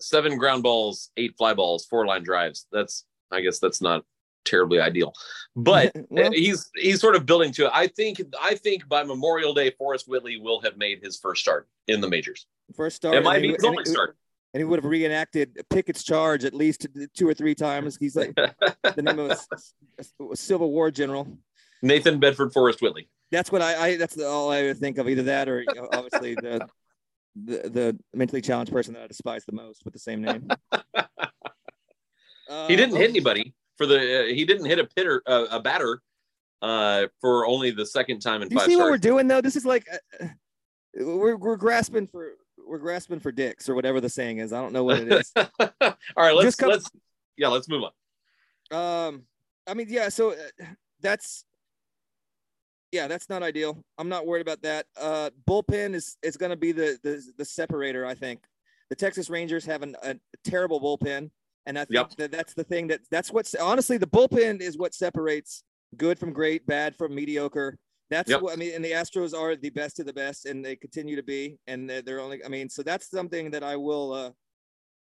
seven 0.00 0.36
ground 0.36 0.62
balls, 0.62 1.10
eight 1.16 1.34
fly 1.38 1.54
balls, 1.54 1.84
four 1.86 2.06
line 2.06 2.22
drives. 2.24 2.66
That's 2.72 3.04
I 3.30 3.40
guess 3.40 3.58
that's 3.58 3.80
not 3.80 4.04
terribly 4.44 4.80
ideal, 4.80 5.12
but 5.54 5.92
well, 6.10 6.32
he's 6.32 6.68
he's 6.76 7.00
sort 7.00 7.14
of 7.14 7.24
building 7.24 7.52
to 7.52 7.66
it. 7.66 7.70
I 7.72 7.86
think 7.86 8.20
I 8.40 8.56
think 8.56 8.88
by 8.88 9.04
Memorial 9.04 9.54
Day, 9.54 9.70
Forrest 9.78 10.08
Whitley 10.08 10.36
will 10.38 10.60
have 10.62 10.76
made 10.76 11.00
his 11.02 11.18
first 11.18 11.40
start 11.42 11.68
in 11.86 12.00
the 12.00 12.08
majors. 12.08 12.46
first 12.74 12.96
start. 12.96 13.14
It 13.14 13.22
might 13.24 13.40
be 13.42 13.52
his 13.52 13.64
only 13.64 13.84
start. 13.84 14.16
and 14.52 14.60
he 14.60 14.64
would 14.64 14.80
have 14.82 14.84
reenacted 14.90 15.64
Pickett's 15.70 16.02
charge 16.02 16.44
at 16.44 16.52
least 16.54 16.86
two 17.16 17.28
or 17.28 17.34
three 17.34 17.54
times. 17.54 17.96
He's 17.96 18.16
like 18.16 18.34
the 18.36 19.02
name 19.02 19.18
of 19.20 19.30
a, 19.30 20.04
a 20.32 20.36
Civil 20.36 20.72
War 20.72 20.90
general. 20.90 21.28
Nathan 21.82 22.18
Bedford 22.18 22.52
Forrest 22.52 22.82
Whitley. 22.82 23.08
That's 23.32 23.50
what 23.50 23.62
I, 23.62 23.86
I 23.86 23.96
that's 23.96 24.18
all 24.20 24.50
I 24.50 24.62
would 24.62 24.78
think 24.78 24.98
of. 24.98 25.08
Either 25.08 25.24
that 25.24 25.48
or 25.48 25.62
you 25.62 25.66
know, 25.74 25.88
obviously 25.92 26.34
the, 26.34 26.68
the 27.34 27.68
the 27.68 27.98
mentally 28.14 28.42
challenged 28.42 28.70
person 28.70 28.94
that 28.94 29.02
I 29.02 29.06
despise 29.08 29.44
the 29.44 29.52
most 29.52 29.84
with 29.84 29.94
the 29.94 30.00
same 30.00 30.22
name. 30.22 30.48
Uh, 30.70 30.82
He 32.68 32.76
didn't 32.76 32.94
oh, 32.96 32.98
hit 32.98 33.08
anybody 33.08 33.54
for 33.78 33.86
the. 33.86 33.96
Uh, 33.96 34.26
he 34.26 34.44
didn't 34.44 34.66
hit 34.66 34.78
a 34.78 34.84
pitter 34.84 35.22
uh, 35.26 35.46
a 35.50 35.58
batter 35.58 36.02
uh, 36.60 37.06
for 37.18 37.46
only 37.46 37.70
the 37.70 37.86
second 37.86 38.20
time 38.20 38.42
in 38.42 38.48
Do 38.48 38.54
you 38.54 38.60
five 38.60 38.68
see 38.68 38.76
what 38.76 38.90
we're 38.90 38.98
doing 38.98 39.26
though? 39.26 39.40
This 39.40 39.56
is 39.56 39.64
like 39.64 39.86
uh, 40.20 40.26
we're 40.94 41.36
we're 41.36 41.56
grasping 41.56 42.06
for 42.06 42.32
we're 42.58 42.78
grasping 42.78 43.20
for 43.20 43.32
dicks 43.32 43.70
or 43.70 43.74
whatever 43.74 44.02
the 44.02 44.10
saying 44.10 44.38
is. 44.38 44.52
I 44.52 44.60
don't 44.60 44.74
know 44.74 44.84
what 44.84 45.00
it 45.00 45.10
is. 45.10 45.32
All 45.36 45.94
right, 46.16 46.34
let's 46.36 46.56
come- 46.56 46.68
let's 46.68 46.90
yeah, 47.38 47.48
let's 47.48 47.70
move 47.70 47.84
on. 47.84 49.08
Um, 49.08 49.22
I 49.66 49.72
mean, 49.72 49.86
yeah. 49.88 50.10
So 50.10 50.32
uh, 50.32 50.64
that's 51.00 51.46
yeah, 52.92 53.08
that's 53.08 53.28
not 53.28 53.42
ideal. 53.42 53.82
I'm 53.98 54.08
not 54.08 54.26
worried 54.26 54.42
about 54.42 54.62
that. 54.62 54.86
Uh, 55.00 55.30
bullpen 55.48 55.94
is 55.94 56.16
is 56.22 56.36
going 56.36 56.50
to 56.50 56.56
be 56.56 56.72
the, 56.72 56.98
the 57.02 57.22
the 57.38 57.44
separator. 57.44 58.06
I 58.06 58.14
think 58.14 58.44
the 58.90 58.96
Texas 58.96 59.30
Rangers 59.30 59.64
have 59.64 59.82
an, 59.82 59.96
a 60.02 60.16
terrible 60.44 60.80
bullpen, 60.80 61.30
and 61.66 61.78
I 61.78 61.84
think 61.86 62.10
Yep. 62.10 62.16
that 62.18 62.32
that's 62.32 62.54
the 62.54 62.64
thing 62.64 62.86
that 62.88 63.00
that's 63.10 63.32
what's 63.32 63.54
honestly 63.54 63.96
the 63.96 64.06
bullpen 64.06 64.60
is 64.60 64.76
what 64.78 64.94
separates 64.94 65.64
good 65.96 66.18
from 66.18 66.32
great, 66.32 66.66
bad 66.66 66.94
from 66.94 67.14
mediocre. 67.14 67.78
That's 68.10 68.30
Yep. 68.30 68.42
what 68.42 68.52
I 68.52 68.56
mean. 68.56 68.74
And 68.74 68.84
the 68.84 68.92
Astros 68.92 69.34
are 69.34 69.56
the 69.56 69.70
best 69.70 69.98
of 69.98 70.04
the 70.06 70.12
best, 70.12 70.44
and 70.44 70.62
they 70.64 70.76
continue 70.76 71.16
to 71.16 71.22
be. 71.22 71.58
And 71.66 71.88
they're, 71.88 72.02
they're 72.02 72.20
only. 72.20 72.44
I 72.44 72.48
mean, 72.48 72.68
so 72.68 72.82
that's 72.82 73.10
something 73.10 73.50
that 73.52 73.64
I 73.64 73.76
will. 73.76 74.12
uh 74.12 74.30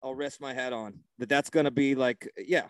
I'll 0.04 0.16
rest 0.16 0.40
my 0.40 0.52
hat 0.52 0.72
on. 0.72 0.98
That 1.18 1.28
that's 1.28 1.48
going 1.48 1.64
to 1.64 1.70
be 1.70 1.94
like, 1.94 2.28
yeah, 2.36 2.66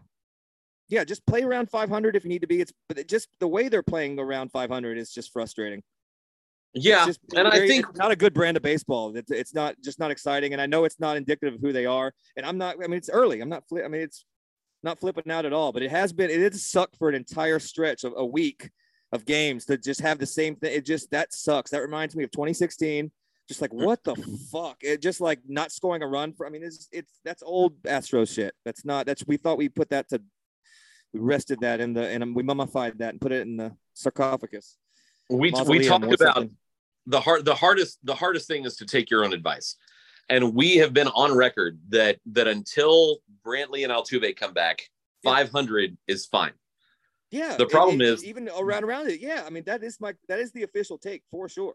yeah, 0.93 1.05
just 1.05 1.25
play 1.25 1.43
around 1.43 1.71
500 1.71 2.17
if 2.17 2.25
you 2.25 2.29
need 2.29 2.43
to 2.43 2.47
be. 2.47 2.61
It's 2.61 2.73
but 2.87 3.09
just 3.09 3.29
the 3.41 3.49
way 3.49 3.69
they're 3.69 3.83
playing 3.83 4.19
around 4.19 4.53
500 4.53 4.99
is 4.99 5.11
just 5.11 5.33
frustrating. 5.33 5.83
Yeah, 6.75 7.07
just 7.07 7.19
and 7.35 7.49
I 7.49 7.67
think 7.67 7.87
it's 7.89 7.99
not 7.99 8.11
a 8.11 8.17
good 8.17 8.35
brand 8.35 8.59
of 8.59 8.63
baseball. 8.63 9.17
It's, 9.17 9.31
it's 9.31 9.55
not 9.55 9.77
just 9.83 9.99
not 9.99 10.11
exciting, 10.11 10.53
and 10.53 10.61
I 10.61 10.67
know 10.67 10.85
it's 10.85 11.01
not 11.01 11.17
indicative 11.17 11.55
of 11.55 11.61
who 11.63 11.73
they 11.73 11.87
are. 11.87 12.13
And 12.37 12.45
I'm 12.45 12.59
not. 12.59 12.77
I 12.77 12.89
mean, 12.89 12.99
it's 12.99 13.09
early. 13.09 13.41
I'm 13.41 13.49
not. 13.49 13.65
I 13.73 13.89
mean, 13.89 14.03
it's 14.03 14.27
not 14.83 15.01
flipping 15.01 15.33
out 15.33 15.47
at 15.47 15.55
all. 15.55 15.73
But 15.73 15.83
it 15.83 15.91
has 15.91 16.13
been. 16.13 16.29
It 16.29 16.41
has 16.41 16.63
sucked 16.63 16.99
for 16.99 17.09
an 17.09 17.15
entire 17.15 17.59
stretch 17.59 18.05
of 18.05 18.13
a 18.15 18.27
week 18.27 18.71
of 19.13 19.25
games 19.25 19.65
to 19.67 19.79
just 19.79 20.03
have 20.03 20.19
the 20.19 20.27
same 20.27 20.57
thing. 20.57 20.75
It 20.75 20.85
just 20.85 21.11
that 21.13 21.33
sucks. 21.33 21.71
That 21.71 21.81
reminds 21.81 22.15
me 22.15 22.25
of 22.25 22.31
2016. 22.33 23.11
Just 23.49 23.63
like 23.63 23.71
mm-hmm. 23.71 23.85
what 23.85 24.05
the 24.05 24.15
fuck? 24.53 24.77
It 24.83 25.01
just 25.01 25.23
like 25.23 25.41
not 25.49 25.73
scoring 25.73 26.03
a 26.03 26.07
run 26.07 26.35
for. 26.35 26.47
I 26.47 26.51
mean, 26.51 26.63
it's 26.63 26.89
it's 26.93 27.19
that's 27.25 27.43
old 27.43 27.83
Astros 27.83 28.35
shit. 28.35 28.55
That's 28.67 28.85
not. 28.85 29.07
That's 29.07 29.27
we 29.27 29.39
thought 29.39 29.57
we 29.57 29.71
put 29.71 29.89
that 29.91 30.11
to. 30.11 30.21
We 31.13 31.21
rested 31.21 31.61
that 31.61 31.81
in 31.81 31.93
the 31.93 32.09
and 32.09 32.35
we 32.35 32.43
mummified 32.43 32.99
that 32.99 33.11
and 33.11 33.21
put 33.21 33.33
it 33.33 33.43
in 33.43 33.57
the 33.57 33.73
sarcophagus. 33.95 34.79
We 35.29 35.53
we 35.67 35.87
talked 35.87 36.05
about 36.05 36.19
something. 36.37 36.57
the 37.07 37.21
hard 37.21 37.45
the 37.45 37.55
hardest 37.55 37.99
the 38.05 38.15
hardest 38.15 38.49
thing 38.49 38.65
is 38.65 38.77
to 38.77 38.87
take 38.87 39.11
your 39.11 39.25
own 39.25 39.33
advice 39.33 39.77
and 40.29 40.55
we 40.55 40.77
have 40.77 40.93
been 40.95 41.09
on 41.09 41.35
record 41.37 41.79
that 41.91 42.19
that 42.27 42.47
until 42.49 43.19
brantley 43.47 43.85
and 43.85 43.93
altuve 43.93 44.35
come 44.37 44.53
back 44.55 44.89
Yeah. 45.23 45.33
500 45.33 45.97
is 46.07 46.27
fine 46.27 46.53
Yeah. 47.31 47.57
The 47.57 47.65
it- 47.65 47.71
problem 47.71 48.01
it- 48.01 48.09
is- 48.09 48.25
even 48.25 48.49
around 48.49 48.85
around 48.85 49.09
it. 49.09 49.21
Yeah. 49.21 49.43
I 49.47 49.51
mean, 49.51 49.65
that 49.65 49.83
is 49.83 50.01
my 50.01 50.15
that 50.29 50.39
is 50.39 50.53
the 50.53 50.63
official 50.63 50.97
take 50.99 51.23
for 51.31 51.49
sure. 51.49 51.75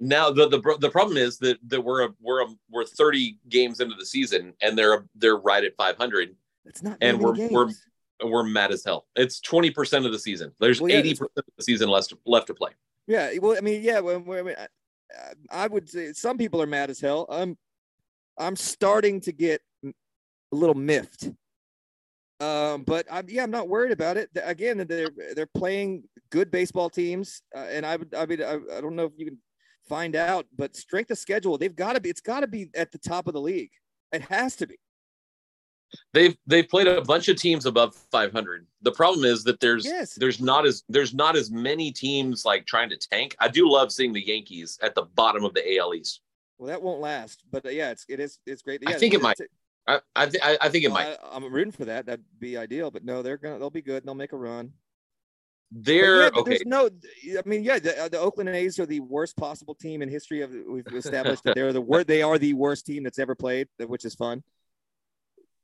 now 0.00 0.30
the 0.30 0.48
the, 0.48 0.60
the 0.80 0.90
problem 0.90 1.16
is 1.16 1.38
that 1.38 1.58
that 1.68 1.80
we're 1.80 2.04
a, 2.06 2.08
we're 2.20 2.42
a, 2.42 2.48
we're 2.70 2.84
30 2.84 3.38
games 3.48 3.80
into 3.80 3.94
the 3.96 4.04
season 4.06 4.52
and 4.60 4.76
they're 4.76 5.06
they're 5.14 5.38
right 5.38 5.64
at 5.64 5.74
500 5.76 6.36
It's 6.66 6.82
not. 6.82 6.98
And 7.00 7.18
we're- 7.20 7.48
we're- 7.48 7.66
games. 7.66 7.82
and 7.82 7.92
we're 8.24 8.42
mad 8.42 8.72
as 8.72 8.84
hell 8.84 9.06
it's 9.16 9.40
20% 9.40 10.06
of 10.06 10.12
the 10.12 10.18
season 10.18 10.52
there's 10.60 10.80
Well, 10.80 10.90
yeah, 10.90 11.02
80% 11.02 11.20
of 11.36 11.44
the 11.56 11.62
season 11.62 11.88
left 11.88 12.14
left 12.24 12.46
to 12.48 12.54
play 12.54 12.70
Yeah, 13.06 13.30
well, 13.40 13.56
I 13.56 13.60
mean, 13.60 13.82
yeah, 13.82 14.00
well, 14.00 14.16
I, 14.16 14.42
mean, 14.42 14.54
I, 14.58 14.66
I 15.50 15.66
would 15.66 15.88
say 15.88 16.12
some 16.12 16.38
people 16.38 16.60
are 16.60 16.66
mad 16.66 16.90
as 16.90 17.00
hell. 17.00 17.26
I'm, 17.28 17.56
I'm 18.38 18.56
starting 18.56 19.20
to 19.22 19.32
get 19.32 19.60
a 19.84 19.92
little 20.50 20.74
miffed. 20.74 21.30
Um, 22.38 22.82
but 22.82 23.06
I'm, 23.10 23.26
yeah, 23.28 23.44
I'm 23.44 23.50
not 23.50 23.68
worried 23.68 23.92
about 23.92 24.18
it. 24.18 24.28
Again, 24.42 24.84
they're 24.86 25.08
they're 25.34 25.46
playing 25.46 26.02
good 26.28 26.50
baseball 26.50 26.90
teams, 26.90 27.40
uh, 27.54 27.60
and 27.70 27.86
I 27.86 27.96
would, 27.96 28.14
I 28.14 28.26
mean, 28.26 28.42
I, 28.42 28.58
I 28.76 28.80
don't 28.82 28.94
know 28.94 29.06
if 29.06 29.12
you 29.16 29.24
can 29.24 29.38
find 29.88 30.14
out, 30.14 30.44
but 30.54 30.76
strength 30.76 31.10
of 31.10 31.16
schedule, 31.16 31.56
they've 31.56 31.74
got 31.74 31.94
to 31.94 32.00
be, 32.00 32.10
it's 32.10 32.20
got 32.20 32.40
to 32.40 32.46
be 32.46 32.68
at 32.74 32.92
the 32.92 32.98
top 32.98 33.26
of 33.26 33.32
the 33.32 33.40
league. 33.40 33.70
It 34.12 34.20
has 34.22 34.54
to 34.56 34.66
be. 34.66 34.76
They've 36.12 36.36
they've 36.46 36.68
played 36.68 36.86
a 36.86 37.00
bunch 37.02 37.28
of 37.28 37.36
teams 37.36 37.66
above 37.66 37.94
500 38.10 38.66
the 38.82 38.92
problem 38.92 39.24
is 39.24 39.44
that 39.44 39.60
there's 39.60 39.84
Yes. 39.84 40.14
there's 40.14 40.40
not 40.40 40.66
as 40.66 40.82
there's 40.88 41.14
not 41.14 41.36
as 41.36 41.50
many 41.50 41.92
teams 41.92 42.44
like 42.44 42.66
trying 42.66 42.88
to 42.90 42.96
tank 42.96 43.36
i 43.38 43.48
do 43.48 43.70
love 43.70 43.92
seeing 43.92 44.12
the 44.12 44.26
yankees 44.26 44.78
at 44.82 44.94
the 44.94 45.02
bottom 45.14 45.44
of 45.44 45.54
the 45.54 45.78
al 45.78 45.94
east 45.94 46.20
Well, 46.58 46.68
that 46.68 46.82
won't 46.82 47.00
last, 47.00 47.44
but 47.50 47.66
uh, 47.66 47.68
yeah, 47.68 47.90
it's 47.90 48.04
it 48.08 48.18
is 48.18 48.38
it's 48.46 48.62
great. 48.62 48.82
I 48.86 48.94
think 48.94 49.12
it 49.14 49.20
might. 49.20 49.38
i 49.86 50.00
i, 50.16 50.26
th- 50.26 50.42
I, 50.42 50.68
think 50.70 50.84
it 50.84 50.88
well, 50.90 51.04
might 51.04 51.18
I, 51.22 51.36
I'm 51.36 51.52
rooting 51.52 51.72
for 51.72 51.84
that. 51.84 52.06
That'd 52.06 52.24
be 52.38 52.56
ideal, 52.56 52.90
but 52.90 53.04
no, 53.04 53.22
they're 53.22 53.36
gonna 53.36 53.58
they'll 53.58 53.70
be 53.70 53.82
good. 53.82 53.98
and 53.98 54.06
They'll 54.06 54.14
make 54.14 54.32
a 54.32 54.38
run. 54.38 54.72
They're 55.70 56.22
yeah, 56.22 56.30
okay 56.36 56.50
There's 56.50 56.66
no, 56.66 56.88
I 57.38 57.42
mean, 57.44 57.64
yeah, 57.64 57.78
the, 57.78 58.04
uh, 58.04 58.08
the 58.08 58.20
Oakland 58.20 58.48
A's 58.50 58.78
are 58.78 58.86
the 58.86 59.00
worst 59.00 59.36
possible 59.36 59.74
team 59.74 60.00
in 60.00 60.08
history 60.08 60.40
of. 60.42 60.50
We've 60.66 60.86
established 60.94 61.42
that 61.44 61.54
they're 61.56 61.72
the 61.72 61.80
word. 61.92 62.06
They 62.06 62.22
are 62.22 62.38
the 62.38 62.54
worst 62.54 62.86
team 62.86 63.02
that's 63.02 63.18
ever 63.18 63.34
played, 63.34 63.68
which 63.78 64.04
is 64.04 64.14
fun. 64.14 64.42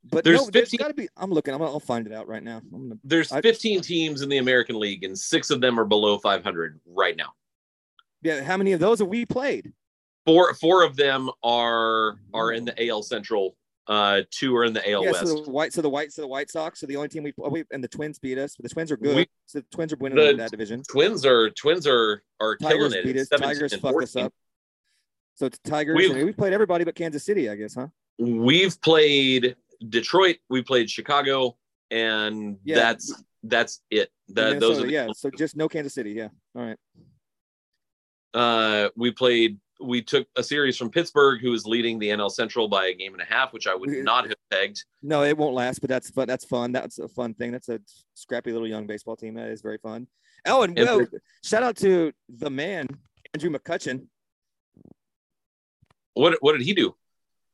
But 0.09 0.23
There's 0.25 0.41
no, 0.41 0.49
there's 0.49 0.69
15 0.69 0.77
got 0.79 0.87
to 0.89 0.93
be. 0.93 1.07
I'm 1.15 1.31
looking. 1.31 1.53
I'm 1.53 1.59
gonna, 1.59 1.71
I'll 1.71 1.79
find 1.79 2.05
it 2.05 2.13
out 2.13 2.27
right 2.27 2.43
now. 2.43 2.61
I'm 2.73 2.89
gonna, 2.89 2.99
there's 3.03 3.31
I- 3.31 3.41
15 3.41 3.81
teams 3.81 4.21
in 4.21 4.29
the 4.29 4.37
american 4.37 4.79
league 4.79 5.03
and 5.03 5.17
six 5.17 5.49
of 5.49 5.61
them 5.61 5.79
are 5.79 5.85
below 5.85 6.17
500 6.17 6.79
right 6.85 7.15
now 7.15 7.33
yeah, 8.21 8.41
how 8.41 8.55
many 8.57 8.71
of 8.73 8.79
those 8.79 8.99
have 8.99 9.07
we 9.07 9.25
played? 9.25 9.71
four 10.25 10.53
four 10.55 10.83
of 10.83 10.95
them 10.95 11.29
are 11.43 12.17
are 12.33 12.51
in 12.53 12.63
the 12.65 12.87
al 12.89 13.01
central 13.03 13.55
uh 13.87 14.21
two 14.31 14.55
are 14.55 14.63
in 14.65 14.71
the 14.73 14.89
al 14.89 15.03
yeah, 15.03 15.11
west 15.11 15.27
so 15.27 15.41
the 15.43 15.51
white, 15.51 15.73
so 15.73 15.81
the 15.81 15.89
white, 15.89 16.11
so 16.13 16.21
the 16.21 16.27
White 16.27 16.49
Sox 16.49 16.81
are 16.83 16.87
the 16.87 16.95
only 16.95 17.09
team 17.09 17.23
we, 17.23 17.33
oh, 17.41 17.49
we 17.49 17.65
and 17.71 17.83
the 17.83 17.87
Twins 17.89 18.17
beat 18.19 18.37
us. 18.37 18.55
But 18.55 18.63
the 18.63 18.69
Twins 18.69 18.91
are 18.91 18.97
good. 18.97 19.15
We- 19.15 19.27
so 19.45 19.59
the 19.59 19.65
Twins 19.71 19.91
are 19.91 19.97
winning 19.97 20.17
The- 20.17 20.33
that 20.37 20.51
division. 20.51 20.83
twins 20.89 21.25
are 21.25 21.49
twins 21.49 21.85
are 21.87 22.23
are 22.39 22.55
Tigers 22.57 22.93
killing 22.93 23.05
beat 23.07 23.15
It's 23.17 23.31
us. 23.31 23.39
Tigers 23.41 23.75
fucked 23.75 24.03
us 24.03 24.15
up. 24.15 24.33
So 25.35 25.47
it's 25.47 25.59
Tigers. 25.59 25.97
We've- 25.97 26.23
we've 26.23 26.37
played 26.37 26.53
everybody 26.53 26.85
but 26.85 26.95
Kansas 26.95 27.23
City, 27.25 27.49
I 27.49 27.55
guess, 27.55 27.75
huh? 27.75 27.87
we've 28.19 28.79
played 28.81 29.55
Detroit, 29.89 30.37
we 30.49 30.61
played 30.61 30.89
Chicago, 30.89 31.57
and 31.91 32.57
Yeah. 32.63 32.75
that's 32.75 33.23
that's 33.43 33.81
it. 33.91 34.09
That 34.29 34.59
those 34.59 34.79
are 34.79 34.83
the, 34.87 34.91
yeah. 34.91 35.07
So 35.13 35.29
just 35.29 35.55
no 35.55 35.67
Kansas 35.67 35.93
City. 35.93 36.11
Yeah. 36.11 36.29
All 36.55 36.63
right. 36.63 36.77
uh 38.33 38.89
we 38.95 39.11
played 39.11 39.59
we 39.81 40.01
took 40.01 40.27
a 40.37 40.43
series 40.43 40.77
from 40.77 40.89
Pittsburgh 40.89 41.41
who 41.41 41.51
is 41.53 41.65
leading 41.65 41.99
the 41.99 42.07
NL 42.09 42.31
Central 42.31 42.67
by 42.69 42.85
a 42.87 42.93
game 42.93 43.13
and 43.13 43.21
a 43.21 43.25
half, 43.25 43.51
which 43.51 43.67
I 43.67 43.75
would 43.75 43.89
not 43.89 44.25
have 44.27 44.35
pegged. 44.49 44.85
No, 45.01 45.23
it 45.23 45.37
won't 45.37 45.55
last, 45.55 45.79
but 45.81 45.89
that's 45.89 46.09
fun. 46.09 46.27
That's 46.27 46.45
fun. 46.45 46.71
That's 46.71 46.99
a 46.99 47.07
fun 47.09 47.33
thing. 47.33 47.51
That's 47.51 47.67
a 47.69 47.79
scrappy 48.13 48.53
little 48.53 48.67
young 48.67 48.87
baseball 48.87 49.17
team. 49.17 49.33
That 49.33 49.49
is 49.49 49.61
very 49.61 49.79
fun. 49.79 50.07
Oh, 50.45 50.61
and 50.63 50.77
And 50.77 50.87
well, 50.87 51.05
shout 51.43 51.63
out 51.63 51.75
to 51.77 52.13
the 52.29 52.49
man, 52.49 52.87
Andrew 53.33 53.49
McCutchen. 53.49 54.07
What 56.13 56.37
what 56.41 56.53
did 56.53 56.61
he 56.61 56.73
do? 56.73 56.95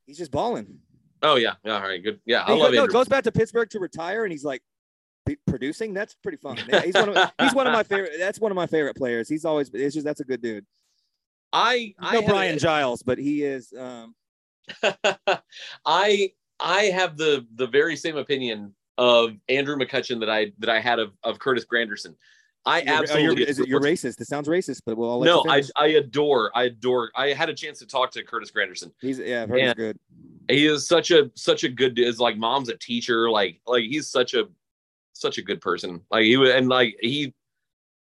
He's 0.05 0.17
just 0.17 0.31
balling. 0.31 0.79
Oh 1.21 1.35
yeah, 1.35 1.55
yeah, 1.63 1.75
all 1.75 1.81
right, 1.81 2.01
good. 2.03 2.19
Yeah, 2.25 2.43
I 2.45 2.53
love 2.53 2.71
go- 2.71 2.77
no, 2.85 2.87
goes 2.87 3.07
back 3.07 3.23
to 3.25 3.31
Pittsburgh 3.31 3.69
to 3.71 3.79
retire, 3.79 4.23
and 4.23 4.31
he's 4.31 4.45
like 4.45 4.61
producing. 5.47 5.93
That's 5.93 6.15
pretty 6.15 6.37
fun. 6.37 6.57
Yeah, 6.67 6.81
he's 6.81 6.93
one 6.95 7.09
of 7.15 7.31
he's 7.39 7.53
one 7.53 7.67
of 7.67 7.73
my 7.73 7.83
favorite. 7.83 8.13
That's 8.17 8.39
one 8.39 8.51
of 8.51 8.55
my 8.55 8.67
favorite 8.67 8.95
players. 8.95 9.27
He's 9.29 9.45
always 9.45 9.69
it's 9.73 9.93
just 9.93 10.05
that's 10.05 10.21
a 10.21 10.25
good 10.25 10.41
dude. 10.41 10.65
I 11.53 11.93
I 11.99 12.13
No 12.15 12.21
have- 12.21 12.29
Brian 12.29 12.57
Giles, 12.59 13.03
but 13.03 13.17
he 13.17 13.43
is. 13.43 13.73
Um, 13.77 14.15
I 15.85 16.31
I 16.59 16.81
have 16.85 17.17
the 17.17 17.45
the 17.55 17.67
very 17.67 17.95
same 17.95 18.17
opinion 18.17 18.73
of 18.97 19.31
Andrew 19.47 19.75
McCutchen 19.77 20.19
that 20.19 20.29
I 20.29 20.51
that 20.59 20.69
I 20.69 20.79
had 20.79 20.99
of, 20.99 21.11
of 21.23 21.39
Curtis 21.39 21.65
Granderson. 21.65 22.15
I 22.65 22.81
you're- 22.81 22.91
oh, 22.91 22.99
absolutely 23.01 23.45
you're, 23.57 23.67
you're 23.67 23.79
racist. 23.79 24.19
It 24.21 24.27
sounds 24.27 24.47
racist, 24.47 24.81
but 24.85 24.97
well, 24.97 25.21
no, 25.21 25.43
you 25.45 25.49
I. 25.51 25.63
I 25.75 25.87
adore 25.87 26.51
I 26.55 26.63
adore. 26.65 27.09
I 27.15 27.29
had 27.33 27.49
a 27.49 27.53
chance 27.53 27.79
to 27.79 27.85
talk 27.87 28.11
to 28.11 28.23
Curtis 28.23 28.51
Granderson. 28.51 28.91
He's 29.01 29.19
yeah, 29.19 29.45
he's 29.47 29.73
good. 29.73 29.97
He 30.49 30.65
is 30.65 30.87
such 30.87 31.11
a 31.11 31.31
such 31.35 31.63
a 31.63 31.69
good. 31.69 31.97
Is 31.99 32.19
like 32.19 32.37
mom's 32.37 32.69
a 32.69 32.77
teacher. 32.77 33.29
Like 33.29 33.61
like 33.65 33.83
he's 33.83 34.07
such 34.09 34.33
a 34.33 34.45
such 35.13 35.37
a 35.37 35.41
good 35.41 35.61
person. 35.61 36.01
Like 36.11 36.23
he 36.25 36.37
wa- 36.37 36.45
and 36.47 36.67
like 36.69 36.95
he 37.01 37.33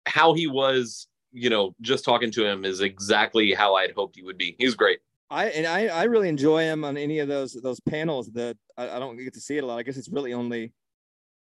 how 0.06 0.34
he 0.34 0.46
was. 0.46 1.06
You 1.30 1.50
know, 1.50 1.74
just 1.82 2.06
talking 2.06 2.30
to 2.30 2.46
him 2.46 2.64
is 2.64 2.80
exactly 2.80 3.52
how 3.52 3.74
I'd 3.74 3.92
hoped 3.92 4.16
he 4.16 4.22
would 4.22 4.38
be. 4.38 4.56
He 4.58 4.64
was 4.64 4.74
great. 4.74 4.98
I 5.28 5.48
and 5.50 5.66
I, 5.66 5.88
I 5.88 6.04
really 6.04 6.30
enjoy 6.30 6.62
him 6.62 6.84
on 6.86 6.96
any 6.96 7.18
of 7.18 7.28
those 7.28 7.52
those 7.52 7.80
panels 7.80 8.28
that 8.32 8.56
I, 8.78 8.88
I 8.88 8.98
don't 8.98 9.18
get 9.18 9.34
to 9.34 9.40
see 9.40 9.58
it 9.58 9.62
a 9.62 9.66
lot. 9.66 9.76
I 9.78 9.82
guess 9.82 9.98
it's 9.98 10.08
really 10.08 10.32
only 10.32 10.72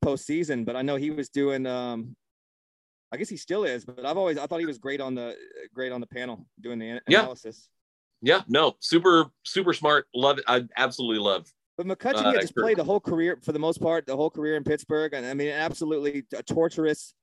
postseason, 0.05 0.65
but 0.65 0.75
I 0.75 0.83
know 0.83 0.97
he 0.97 1.11
was 1.13 1.29
doing 1.29 1.67
um 1.67 2.17
I 3.17 3.19
guess 3.19 3.31
he 3.31 3.39
still 3.39 3.65
is, 3.65 3.83
but 3.87 4.05
I've 4.05 4.19
always 4.19 4.37
I 4.37 4.47
thought 4.47 4.61
he 4.61 4.67
was 4.67 4.77
great 4.77 5.01
on 5.01 5.15
the 5.15 5.35
great 5.75 5.91
on 5.91 6.03
the 6.03 6.07
panel 6.07 6.47
doing 6.61 6.79
the 6.79 6.89
an- 6.91 7.01
Yeah. 7.09 7.21
analysis. 7.21 7.71
Yeah, 8.21 8.43
no, 8.47 8.77
super 8.81 9.31
super 9.43 9.73
smart. 9.73 10.07
Love 10.15 10.39
it. 10.39 10.45
I 10.47 10.65
absolutely 10.77 11.19
love. 11.19 11.51
But 11.79 11.87
McCutchen 11.87 12.27
Uh, 12.27 12.33
yeah, 12.35 12.41
just 12.43 12.55
played 12.55 12.77
the 12.77 12.85
whole 12.85 13.01
career 13.01 13.39
for 13.43 13.53
the 13.53 13.59
most 13.59 13.81
part, 13.81 14.07
the 14.07 14.17
whole 14.17 14.29
career 14.31 14.57
in 14.57 14.65
Pittsburgh, 14.65 15.15
and 15.15 15.25
I 15.25 15.33
mean, 15.33 15.49
absolutely 15.49 16.25
a 16.37 16.43
torturous 16.43 17.15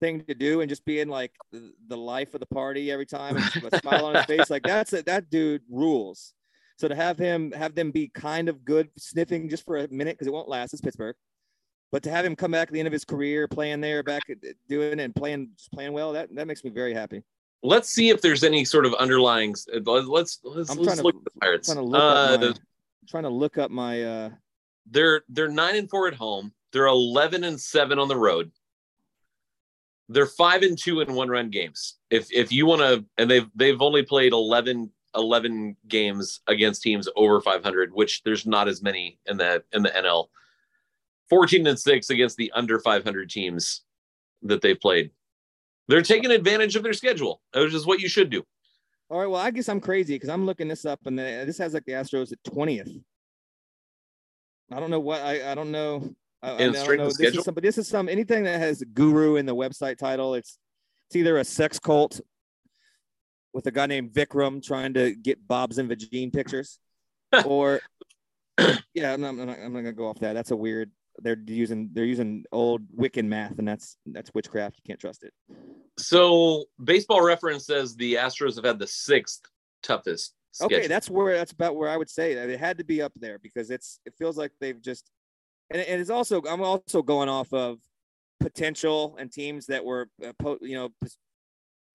thing 0.00 0.22
to 0.24 0.34
do, 0.34 0.62
and 0.62 0.68
just 0.70 0.84
being 0.86 1.08
like 1.08 1.32
the, 1.52 1.72
the 1.88 1.96
life 1.98 2.32
of 2.34 2.40
the 2.40 2.46
party 2.46 2.90
every 2.90 3.06
time, 3.06 3.36
and 3.36 3.44
a 3.72 3.78
smile 3.78 4.06
on 4.06 4.14
his 4.14 4.24
face, 4.32 4.48
like 4.50 4.62
that's 4.62 4.94
it. 4.94 5.04
That 5.04 5.28
dude 5.28 5.62
rules. 5.70 6.32
So 6.78 6.88
to 6.88 6.94
have 6.94 7.18
him 7.18 7.52
have 7.52 7.74
them 7.74 7.90
be 7.90 8.08
kind 8.08 8.48
of 8.48 8.64
good 8.64 8.88
sniffing 8.98 9.48
just 9.50 9.64
for 9.64 9.76
a 9.76 9.88
minute 9.88 10.14
because 10.16 10.26
it 10.26 10.32
won't 10.32 10.48
last. 10.48 10.72
It's 10.72 10.82
Pittsburgh, 10.82 11.16
but 11.92 12.02
to 12.02 12.10
have 12.10 12.24
him 12.24 12.36
come 12.36 12.50
back 12.50 12.68
at 12.68 12.72
the 12.72 12.78
end 12.80 12.86
of 12.86 12.92
his 12.92 13.04
career 13.04 13.46
playing 13.48 13.80
there, 13.80 14.02
back 14.02 14.22
doing 14.68 15.00
and 15.00 15.14
playing 15.14 15.50
just 15.56 15.72
playing 15.72 15.92
well, 15.92 16.12
that 16.12 16.34
that 16.34 16.46
makes 16.46 16.64
me 16.64 16.70
very 16.70 16.94
happy. 16.94 17.22
Let's 17.62 17.88
see 17.88 18.10
if 18.10 18.20
there's 18.20 18.44
any 18.44 18.64
sort 18.64 18.86
of 18.86 18.94
underlying. 18.94 19.54
Let's 19.84 20.06
let's 20.08 20.40
let's, 20.44 20.70
I'm 20.70 20.78
let's 20.78 20.86
trying 20.86 20.96
to- 20.98 21.02
look 21.04 21.16
at 21.16 21.24
the 21.24 21.40
Pirates. 21.40 21.68
Trying 21.68 21.78
to 21.78 21.82
look 21.84 22.00
Uh, 22.02 22.04
up 22.06 22.40
my, 22.40 22.54
trying 23.08 23.22
to 23.24 23.28
look 23.30 23.58
up 23.58 23.70
my 23.70 24.02
uh 24.02 24.30
they're 24.90 25.22
they're 25.28 25.48
nine 25.48 25.76
and 25.76 25.88
four 25.90 26.06
at 26.08 26.14
home. 26.14 26.52
They're 26.72 26.86
eleven 26.86 27.44
and 27.44 27.60
seven 27.60 27.98
on 27.98 28.08
the 28.08 28.16
road. 28.16 28.52
They're 30.08 30.26
five 30.26 30.62
and 30.62 30.78
two 30.80 31.00
in 31.00 31.14
one 31.14 31.28
run 31.28 31.50
games. 31.50 31.96
If 32.10 32.28
if 32.32 32.52
you 32.52 32.66
want 32.66 32.82
to, 32.82 33.04
and 33.18 33.28
they've 33.30 33.48
they've 33.56 33.80
only 33.82 34.02
played 34.04 34.32
11, 34.32 34.90
11 35.16 35.76
games 35.88 36.40
against 36.46 36.82
teams 36.82 37.08
over 37.16 37.40
five 37.40 37.64
hundred, 37.64 37.92
which 37.92 38.22
there's 38.22 38.46
not 38.46 38.68
as 38.68 38.82
many 38.82 39.18
in 39.26 39.36
the 39.38 39.64
in 39.72 39.82
the 39.82 39.88
NL. 39.90 40.26
Fourteen 41.28 41.66
and 41.66 41.78
six 41.78 42.10
against 42.10 42.36
the 42.36 42.52
under 42.54 42.78
five 42.78 43.04
hundred 43.04 43.30
teams 43.30 43.82
that 44.42 44.62
they 44.62 44.74
played. 44.74 45.10
They're 45.88 46.02
taking 46.02 46.30
advantage 46.30 46.76
of 46.76 46.82
their 46.82 46.92
schedule, 46.92 47.40
which 47.54 47.74
is 47.74 47.86
what 47.86 48.00
you 48.00 48.08
should 48.08 48.30
do. 48.30 48.44
All 49.08 49.20
right. 49.20 49.26
Well, 49.26 49.40
I 49.40 49.50
guess 49.50 49.68
I'm 49.68 49.80
crazy 49.80 50.14
because 50.14 50.28
I'm 50.28 50.46
looking 50.46 50.68
this 50.68 50.84
up, 50.84 51.00
and 51.06 51.18
the, 51.18 51.44
this 51.46 51.58
has 51.58 51.74
like 51.74 51.84
the 51.84 51.92
Astros 51.92 52.32
at 52.32 52.42
20th. 52.42 53.00
I 54.72 54.80
don't 54.80 54.90
know 54.90 55.00
what 55.00 55.22
I 55.22 55.52
I 55.52 55.54
don't 55.54 55.70
know. 55.70 56.14
I, 56.42 56.52
I, 56.52 56.56
don't 56.56 56.96
know. 56.96 57.06
This 57.06 57.14
schedule? 57.14 57.38
is 57.38 57.44
some, 57.44 57.54
but 57.54 57.62
this 57.62 57.78
is 57.78 57.88
some 57.88 58.08
anything 58.08 58.44
that 58.44 58.58
has 58.60 58.82
guru 58.94 59.36
in 59.36 59.46
the 59.46 59.54
website 59.54 59.98
title. 59.98 60.34
It's 60.34 60.58
it's 61.08 61.16
either 61.16 61.38
a 61.38 61.44
sex 61.44 61.78
cult 61.78 62.20
with 63.52 63.66
a 63.66 63.70
guy 63.70 63.86
named 63.86 64.12
Vikram 64.12 64.62
trying 64.62 64.94
to 64.94 65.14
get 65.14 65.46
Bob's 65.46 65.78
and 65.78 65.88
Vagine 65.88 66.32
pictures, 66.32 66.78
or 67.44 67.80
yeah, 68.94 69.12
I'm 69.12 69.20
not, 69.20 69.28
I'm 69.28 69.46
not, 69.46 69.58
I'm 69.58 69.72
not 69.72 69.80
gonna 69.80 69.92
go 69.92 70.08
off 70.08 70.18
that. 70.20 70.34
That's 70.34 70.50
a 70.50 70.56
weird. 70.56 70.90
They're 71.18 71.38
using 71.46 71.90
they're 71.92 72.04
using 72.04 72.44
old 72.52 72.82
Wiccan 72.94 73.26
math, 73.26 73.58
and 73.58 73.66
that's 73.66 73.96
that's 74.06 74.32
witchcraft. 74.34 74.76
You 74.76 74.82
can't 74.86 75.00
trust 75.00 75.24
it. 75.24 75.32
So, 75.98 76.64
Baseball 76.82 77.24
Reference 77.24 77.66
says 77.66 77.96
the 77.96 78.14
Astros 78.14 78.56
have 78.56 78.64
had 78.64 78.78
the 78.78 78.86
sixth 78.86 79.40
toughest 79.82 80.34
Okay, 80.60 80.86
that's 80.86 81.10
where 81.10 81.36
that's 81.36 81.52
about 81.52 81.76
where 81.76 81.88
I 81.88 81.96
would 81.96 82.08
say 82.08 82.34
that 82.34 82.48
it 82.48 82.58
had 82.58 82.78
to 82.78 82.84
be 82.84 83.02
up 83.02 83.12
there 83.16 83.38
because 83.38 83.70
it's 83.70 84.00
it 84.06 84.14
feels 84.16 84.38
like 84.38 84.52
they've 84.60 84.80
just 84.80 85.10
and, 85.70 85.82
and 85.82 86.00
it's 86.00 86.10
also 86.10 86.42
I'm 86.48 86.62
also 86.62 87.02
going 87.02 87.28
off 87.28 87.52
of 87.52 87.78
potential 88.40 89.16
and 89.18 89.30
teams 89.30 89.66
that 89.66 89.84
were 89.84 90.08
uh, 90.24 90.32
po- 90.38 90.58
you 90.62 90.76
know 90.76 90.90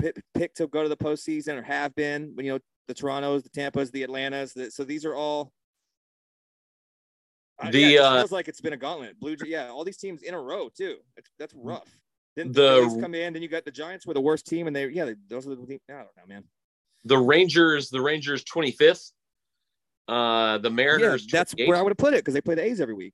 p- 0.02 0.12
picked 0.36 0.58
to 0.58 0.68
go 0.68 0.84
to 0.84 0.90
the 0.90 0.98
postseason 0.98 1.58
or 1.58 1.64
have 1.64 1.96
been 1.96 2.32
when 2.36 2.46
you 2.46 2.54
know 2.54 2.60
the 2.88 2.94
Torontos, 2.94 3.44
the 3.44 3.50
Tampas, 3.50 3.92
the 3.92 4.04
Atlantas. 4.04 4.54
The, 4.54 4.70
so 4.72 4.84
these 4.84 5.06
are 5.06 5.16
all. 5.16 5.52
Uh, 7.62 7.72
The, 7.72 7.80
yeah, 7.80 7.88
it 7.88 7.98
uh, 8.00 8.18
feels 8.20 8.32
like 8.32 8.48
it's 8.48 8.62
been 8.62 8.74
a 8.74 8.78
gauntlet. 8.78 9.20
Blue, 9.20 9.36
yeah, 9.46 9.70
all 9.70 9.84
these 9.84 9.98
teams 9.98 10.24
in 10.24 10.34
a 10.34 10.40
row 10.40 10.70
too. 10.70 10.98
It's, 11.18 11.30
that's 11.38 11.54
rough. 11.56 11.88
Then 12.36 12.52
The- 12.52 12.62
Phillies 12.88 13.02
come 13.02 13.14
in, 13.14 13.34
then 13.34 13.42
you 13.42 13.48
got 13.48 13.66
the 13.66 13.72
Giants 13.72 14.06
were 14.08 14.14
the 14.14 14.22
worst 14.22 14.48
team, 14.48 14.68
and 14.68 14.76
they 14.76 14.88
yeah, 14.90 15.06
they, 15.06 15.16
those 15.28 15.46
are 15.48 15.56
the 15.56 15.66
team. 15.66 15.80
I 15.90 15.94
don't 15.94 16.08
know, 16.18 16.24
man. 16.28 16.44
the 17.06 17.18
Rangers, 17.18 17.90
the 17.90 18.02
Rangers 18.02 18.44
25th. 18.46 19.12
Uh, 20.08 20.58
the 20.58 20.70
Yeah, 20.70 20.76
Mariners. 20.76 21.28
that's 21.28 21.54
where 21.54 21.78
I 21.78 21.82
would 21.82 21.92
have 21.92 21.98
put 21.98 22.14
it 22.14 22.18
because 22.18 22.34
they 22.34 22.42
play 22.42 22.56
the 22.56 22.64
A's 22.64 22.82
every 22.82 22.94
week. 22.96 23.14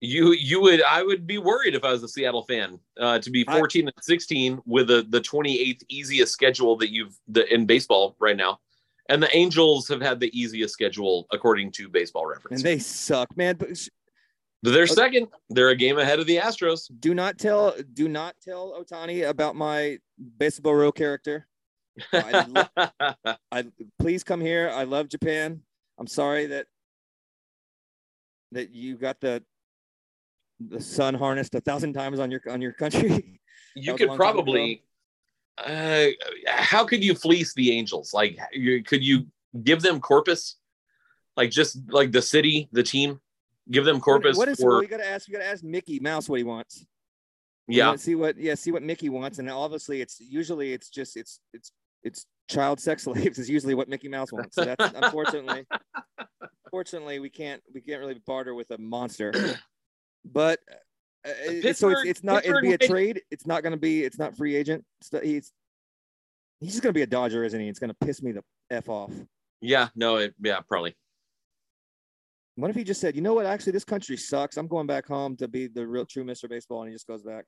You 0.00 0.32
you 0.32 0.60
would 0.60 0.82
I 0.82 1.02
would 1.02 1.26
be 1.26 1.38
worried 1.38 1.74
if 1.74 1.82
I 1.82 1.90
was 1.90 2.02
a 2.02 2.08
Seattle 2.08 2.42
fan 2.44 2.78
uh, 3.00 3.18
to 3.20 3.30
be 3.30 3.44
I- 3.48 3.56
14 3.58 3.86
and 3.88 3.94
16 4.02 4.60
with 4.66 4.88
the 4.88 5.06
the 5.08 5.20
28th 5.22 5.82
easiest 5.88 6.32
schedule 6.32 6.76
that 6.76 6.92
you've 6.92 7.18
the, 7.28 7.52
in 7.52 7.64
baseball 7.66 8.14
right 8.20 8.36
now, 8.36 8.60
and 9.08 9.22
the 9.22 9.34
Angels 9.36 9.88
have 9.88 10.00
had 10.00 10.20
the 10.20 10.30
easiest 10.38 10.72
schedule 10.72 11.26
according 11.32 11.72
to 11.72 11.88
Baseball 11.88 12.26
Reference. 12.26 12.60
and 12.60 12.66
they 12.66 12.78
suck, 12.78 13.34
man. 13.36 13.56
But 13.56 13.68
They're 14.62 14.84
uh, 14.84 14.86
second. 14.86 15.28
They're 15.50 15.70
a 15.70 15.76
game 15.76 15.98
ahead 15.98 16.18
of 16.18 16.26
the 16.26 16.36
Astros. 16.36 16.90
do 17.00 17.14
not 17.14 17.38
tell, 17.38 17.74
do 17.94 18.08
not 18.08 18.34
tell 18.42 18.72
Ohtani 18.82 19.28
about 19.28 19.56
my 19.56 19.98
baseball 20.38 20.74
real 20.74 20.92
character. 20.92 21.46
I 22.12 22.46
lo- 22.76 23.34
I 23.52 23.64
please 23.98 24.22
come 24.24 24.40
here. 24.40 24.70
I 24.74 24.84
love 24.84 25.08
Japan. 25.08 25.62
I'm 25.98 26.06
sorry 26.06 26.46
that 26.46 26.66
that 28.52 28.70
you 28.70 28.96
got 28.96 29.20
the 29.20 29.42
the 30.60 30.80
sun 30.80 31.14
harnessed 31.14 31.54
a 31.54 31.60
thousand 31.60 31.92
times 31.92 32.18
on 32.18 32.30
your 32.30 32.40
on 32.50 32.60
your 32.60 32.72
country. 32.72 33.40
you 33.76 33.94
could 33.94 34.08
long 34.08 34.18
time 34.18 34.26
ago. 34.28 34.42
probably. 34.42 34.82
Uh, 35.58 36.08
how 36.46 36.84
could 36.84 37.02
you 37.02 37.14
fleece 37.14 37.54
the 37.54 37.72
Angels? 37.72 38.12
Like, 38.12 38.38
you, 38.52 38.82
could 38.82 39.04
you 39.04 39.26
give 39.62 39.82
them 39.82 40.00
Corpus? 40.00 40.56
Like, 41.36 41.50
just 41.50 41.78
like 41.90 42.12
the 42.12 42.22
city, 42.22 42.68
the 42.72 42.82
team, 42.82 43.20
give 43.70 43.84
them 43.84 44.00
Corpus 44.00 44.36
what 44.36 44.48
is 44.48 44.58
for 44.58 44.70
well, 44.70 44.82
you 44.82 44.88
gotta 44.88 45.08
ask? 45.08 45.28
You 45.28 45.34
gotta 45.34 45.48
ask 45.48 45.62
Mickey 45.62 45.98
Mouse 46.00 46.28
what 46.28 46.38
he 46.38 46.44
wants. 46.44 46.86
Yeah. 47.68 47.96
See 47.96 48.14
what 48.14 48.36
yeah, 48.38 48.54
see 48.54 48.70
what 48.70 48.82
Mickey 48.82 49.08
wants, 49.08 49.38
and 49.38 49.50
obviously 49.50 50.00
it's 50.00 50.20
usually 50.20 50.72
it's 50.72 50.88
just 50.88 51.16
it's 51.16 51.40
it's 51.52 51.72
it's 52.02 52.26
child 52.48 52.80
sex 52.80 53.02
slaves 53.04 53.38
is 53.38 53.50
usually 53.50 53.74
what 53.74 53.88
Mickey 53.88 54.08
Mouse 54.08 54.32
wants. 54.32 54.54
So 54.54 54.64
that's 54.64 54.92
unfortunately, 54.94 55.66
unfortunately 56.64 57.18
we 57.18 57.30
can't 57.30 57.62
we 57.74 57.80
can't 57.80 58.00
really 58.00 58.20
barter 58.26 58.54
with 58.54 58.70
a 58.70 58.78
monster. 58.78 59.32
But 60.24 60.60
uh, 61.26 61.72
so 61.72 61.90
it's 61.90 62.04
it's 62.04 62.24
not 62.24 62.44
it'd 62.44 62.62
be 62.62 62.72
a 62.72 62.78
trade. 62.78 63.22
It's 63.30 63.46
not 63.46 63.62
gonna 63.62 63.76
be 63.76 64.04
it's 64.04 64.18
not 64.18 64.36
free 64.36 64.54
agent. 64.56 64.84
He's 65.22 65.52
he's 66.60 66.70
just 66.70 66.82
gonna 66.82 66.92
be 66.92 67.02
a 67.02 67.06
Dodger, 67.06 67.44
isn't 67.44 67.60
he? 67.60 67.68
It's 67.68 67.78
gonna 67.78 67.94
piss 67.94 68.22
me 68.22 68.32
the 68.32 68.42
f 68.70 68.88
off. 68.88 69.12
Yeah, 69.60 69.88
no, 69.94 70.16
it, 70.16 70.34
yeah, 70.42 70.60
probably. 70.60 70.94
What 72.56 72.70
if 72.70 72.76
he 72.76 72.84
just 72.84 73.00
said, 73.00 73.14
you 73.14 73.22
know 73.22 73.34
what? 73.34 73.44
Actually, 73.44 73.72
this 73.72 73.84
country 73.84 74.16
sucks. 74.16 74.56
I'm 74.56 74.66
going 74.66 74.86
back 74.86 75.06
home 75.06 75.36
to 75.36 75.48
be 75.48 75.66
the 75.66 75.86
real 75.86 76.06
true 76.06 76.24
Mr. 76.24 76.48
Baseball, 76.48 76.82
and 76.82 76.90
he 76.90 76.94
just 76.94 77.06
goes 77.06 77.22
back. 77.22 77.44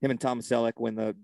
Him 0.00 0.10
and 0.10 0.20
Tom 0.20 0.40
Selleck 0.40 0.72
win 0.78 0.94
the 0.94 1.14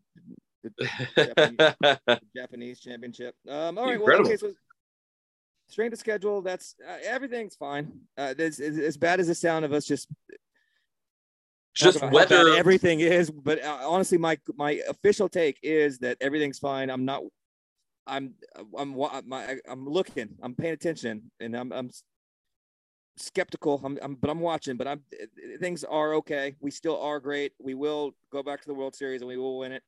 the 0.63 2.21
Japanese 2.37 2.81
championship. 2.81 3.35
Um, 3.49 3.79
all 3.79 3.87
right. 3.87 4.01
Well, 4.01 4.21
Incredible. 4.21 4.29
okay. 4.29 4.37
So 4.37 4.53
strength 5.69 5.95
of 5.95 5.99
schedule. 5.99 6.43
That's 6.43 6.75
uh, 6.87 6.99
everything's 7.05 7.57
fine. 7.57 7.93
Uh, 8.17 8.35
as, 8.39 8.97
bad 8.97 9.21
as 9.21 9.29
the 9.29 9.35
sound 9.35 9.65
of 9.65 9.73
us 9.73 9.87
just 9.87 10.09
Just 11.75 11.99
about 11.99 12.13
how 12.13 12.19
bad 12.19 12.31
whether 12.31 12.55
everything 12.55 13.01
is, 13.01 13.31
but 13.31 13.63
uh, 13.63 13.79
honestly, 13.83 14.19
my 14.19 14.39
my 14.57 14.81
official 14.89 15.29
take 15.29 15.59
is 15.63 15.99
that 15.99 16.19
everything's 16.21 16.59
fine. 16.59 16.91
I'm 16.91 17.05
not. 17.05 17.23
I'm 18.07 18.35
I'm 18.77 18.97
my 19.27 19.59
I'm 19.69 19.89
looking. 19.89 20.31
I'm 20.43 20.55
paying 20.55 20.75
attention, 20.75 21.31
and 21.41 21.57
I'm 21.57 21.73
I'm 21.73 21.91
skeptical. 23.17 23.81
I'm, 23.85 23.99
I'm 24.03 24.15
but 24.17 24.29
I'm 24.31 24.41
watching. 24.41 24.77
But 24.77 24.89
I'm 24.89 25.03
things 25.61 25.85
are 25.85 26.15
okay. 26.15 26.57
We 26.61 26.71
still 26.71 27.01
are 27.01 27.21
great. 27.21 27.53
We 27.59 27.75
will 27.75 28.15
go 28.31 28.43
back 28.43 28.61
to 28.63 28.67
the 28.67 28.75
World 28.75 28.95
Series 28.95 29.21
and 29.23 29.29
we 29.29 29.37
will 29.37 29.59
win 29.59 29.73
it. 29.73 29.83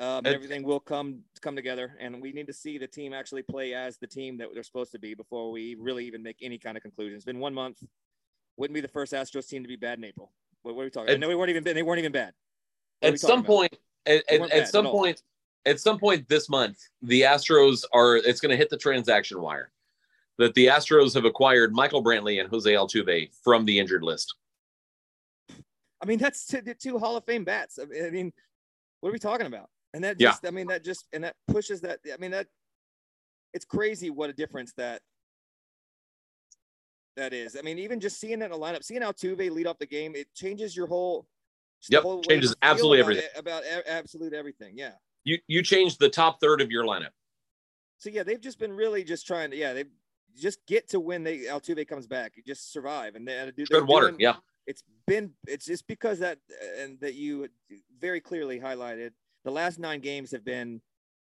Um, 0.00 0.18
And- 0.18 0.28
everything 0.28 0.62
will 0.62 0.78
come 0.78 1.22
come 1.40 1.56
together, 1.56 1.96
and 1.98 2.22
we 2.22 2.32
need 2.32 2.46
to 2.46 2.52
see 2.52 2.78
the 2.78 2.86
team 2.86 3.12
actually 3.12 3.42
play 3.42 3.74
as 3.74 3.98
the 3.98 4.06
team 4.06 4.38
that 4.38 4.48
they're 4.54 4.62
supposed 4.62 4.92
to 4.92 4.98
be 5.00 5.14
before 5.14 5.50
we 5.50 5.74
really 5.74 6.06
even 6.06 6.22
make 6.22 6.36
any 6.42 6.58
kind 6.58 6.76
of 6.76 6.82
conclusions. 6.84 7.16
It's 7.16 7.24
been 7.24 7.40
one 7.40 7.54
month. 7.54 7.82
Wouldn't 8.56 8.74
be 8.74 8.80
the 8.80 8.88
first 8.88 9.12
Astros 9.12 9.48
team 9.48 9.62
to 9.62 9.68
be 9.68 9.76
bad 9.76 9.98
in 9.98 10.04
April. 10.04 10.32
What, 10.62 10.74
what 10.74 10.82
are 10.82 10.84
we 10.84 10.90
talking? 10.90 11.14
At- 11.14 11.20
no, 11.20 11.28
we 11.28 11.34
weren't 11.34 11.50
even. 11.50 11.64
They 11.64 11.82
weren't 11.82 11.98
even 11.98 12.12
bad. 12.12 12.34
What 13.00 13.14
at 13.14 13.20
some 13.20 13.44
point 13.44 13.76
at, 14.06 14.24
at, 14.30 14.50
at 14.50 14.68
some 14.68 14.86
point 14.86 15.22
at 15.66 15.80
some 15.80 15.98
point 15.98 16.28
this 16.28 16.48
month 16.48 16.78
the 17.02 17.22
astros 17.22 17.84
are 17.92 18.16
it's 18.16 18.40
going 18.40 18.50
to 18.50 18.56
hit 18.56 18.70
the 18.70 18.76
transaction 18.76 19.40
wire 19.40 19.70
that 20.38 20.54
the 20.54 20.66
astros 20.66 21.14
have 21.14 21.24
acquired 21.24 21.72
michael 21.72 22.02
brantley 22.02 22.40
and 22.40 22.48
jose 22.48 22.72
altuve 22.72 23.30
from 23.44 23.64
the 23.64 23.78
injured 23.78 24.02
list 24.02 24.34
I 26.00 26.06
mean, 26.06 26.18
that's 26.18 26.46
two, 26.46 26.62
two 26.80 26.98
Hall 26.98 27.16
of 27.16 27.24
Fame 27.24 27.44
bats. 27.44 27.78
I 27.78 28.10
mean- 28.10 28.32
what 29.00 29.10
are 29.10 29.12
we 29.12 29.18
talking 29.18 29.46
about? 29.46 29.68
And 29.94 30.02
that 30.04 30.20
Yeah. 30.20 30.30
just, 30.30 30.46
I 30.46 30.50
mean, 30.50 30.66
that 30.68 30.84
just, 30.84 31.06
and 31.12 31.24
that 31.24 31.36
pushes 31.46 31.80
that. 31.82 32.00
I 32.12 32.16
mean, 32.18 32.32
that 32.32 32.48
it's 33.54 33.64
crazy 33.64 34.10
what 34.10 34.28
a 34.28 34.32
difference 34.32 34.72
that 34.76 35.02
that 37.18 37.32
is. 37.32 37.56
I 37.56 37.62
mean, 37.62 37.78
even 37.78 38.00
just 38.00 38.18
seeing 38.20 38.38
that 38.38 38.46
in 38.46 38.52
a 38.52 38.58
lineup, 38.58 38.82
seeing 38.82 39.02
Altuve 39.02 39.50
lead 39.50 39.66
off 39.66 39.78
the 39.78 39.86
game, 39.86 40.14
it 40.16 40.32
changes 40.34 40.74
your 40.76 40.86
whole. 40.86 41.26
Yep, 41.90 42.02
whole 42.02 42.22
changes 42.22 42.56
absolutely 42.62 42.98
about 43.00 43.10
everything. 43.10 43.30
it- 43.34 43.38
About 43.38 43.62
absolute 43.86 44.32
everything. 44.32 44.76
Yeah. 44.76 44.92
you 45.24 45.38
you 45.46 45.62
changed 45.62 46.00
the 46.00 46.08
top 46.08 46.40
third 46.40 46.60
of 46.60 46.70
your 46.72 46.84
lineup 46.84 47.10
So 47.98 48.10
yeah, 48.10 48.22
they've 48.24 48.40
just 48.40 48.58
been 48.58 48.72
really 48.72 49.04
just 49.04 49.26
trying 49.28 49.50
to, 49.52 49.56
yeah, 49.56 49.72
they 49.74 49.84
just 50.36 50.64
get 50.66 50.88
to 50.88 50.98
when 51.00 51.22
they 51.22 51.38
Altuve 51.40 51.86
comes 51.86 52.06
back, 52.08 52.32
you 52.36 52.42
just 52.44 52.72
survive, 52.72 53.14
and 53.14 53.26
they 53.28 53.52
do 53.56 53.64
tread 53.66 53.84
water 53.86 54.08
doing- 54.08 54.20
yeah 54.20 54.36
it's 54.66 54.82
been 55.06 55.32
it's 55.46 55.64
just 55.66 55.86
because 55.86 56.18
that 56.18 56.38
and 56.78 56.98
that 57.00 57.14
you 57.14 57.48
very 58.00 58.20
clearly 58.20 58.60
highlighted 58.60 59.12
the 59.44 59.50
last 59.50 59.78
nine 59.78 59.98
games 60.00 60.30
have 60.30 60.44
been 60.44 60.82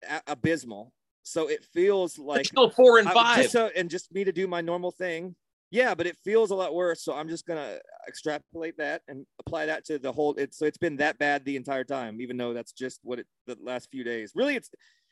a- 0.08 0.22
abysmal 0.28 0.92
so 1.24 1.48
it 1.48 1.64
feels 1.64 2.16
like 2.18 2.46
still 2.46 2.70
four 2.70 2.98
and 2.98 3.08
I- 3.08 3.12
five 3.14 3.36
just 3.42 3.52
so, 3.52 3.70
and 3.74 3.90
just 3.90 4.12
me 4.14 4.22
to 4.24 4.30
do 4.32 4.46
my 4.46 4.60
normal 4.60 4.92
thing 4.92 5.34
yeah 5.74 5.94
but 5.94 6.06
it 6.06 6.16
feels 6.24 6.50
a 6.50 6.54
lot 6.54 6.72
worse 6.72 7.02
so 7.02 7.12
i'm 7.14 7.28
just 7.28 7.46
gonna 7.46 7.78
extrapolate 8.06 8.76
that 8.78 9.02
and 9.08 9.26
apply 9.40 9.66
that 9.66 9.84
to 9.84 9.98
the 9.98 10.12
whole 10.12 10.32
it's 10.34 10.56
so 10.56 10.64
it's 10.64 10.78
been 10.78 10.96
that 10.96 11.18
bad 11.18 11.44
the 11.44 11.56
entire 11.56 11.84
time 11.84 12.20
even 12.20 12.36
though 12.36 12.54
that's 12.54 12.72
just 12.72 13.00
what 13.02 13.18
it 13.18 13.26
the 13.46 13.56
last 13.60 13.88
few 13.90 14.04
days 14.04 14.32
really 14.34 14.54
it's 14.54 14.70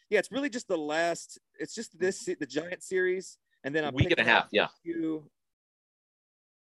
yeah 0.09 0.19
it's 0.19 0.31
really 0.31 0.49
just 0.49 0.69
the 0.69 0.77
last 0.77 1.39
it's 1.59 1.75
just 1.75 1.99
this 1.99 2.25
the 2.25 2.47
giant 2.47 2.83
series 2.83 3.39
and 3.65 3.75
then 3.75 3.83
a 3.83 3.89
i'm 3.89 3.95
week 3.95 4.11
and 4.11 4.21
a 4.21 4.25
half 4.25 4.47
yeah 4.53 4.69
few 4.85 5.25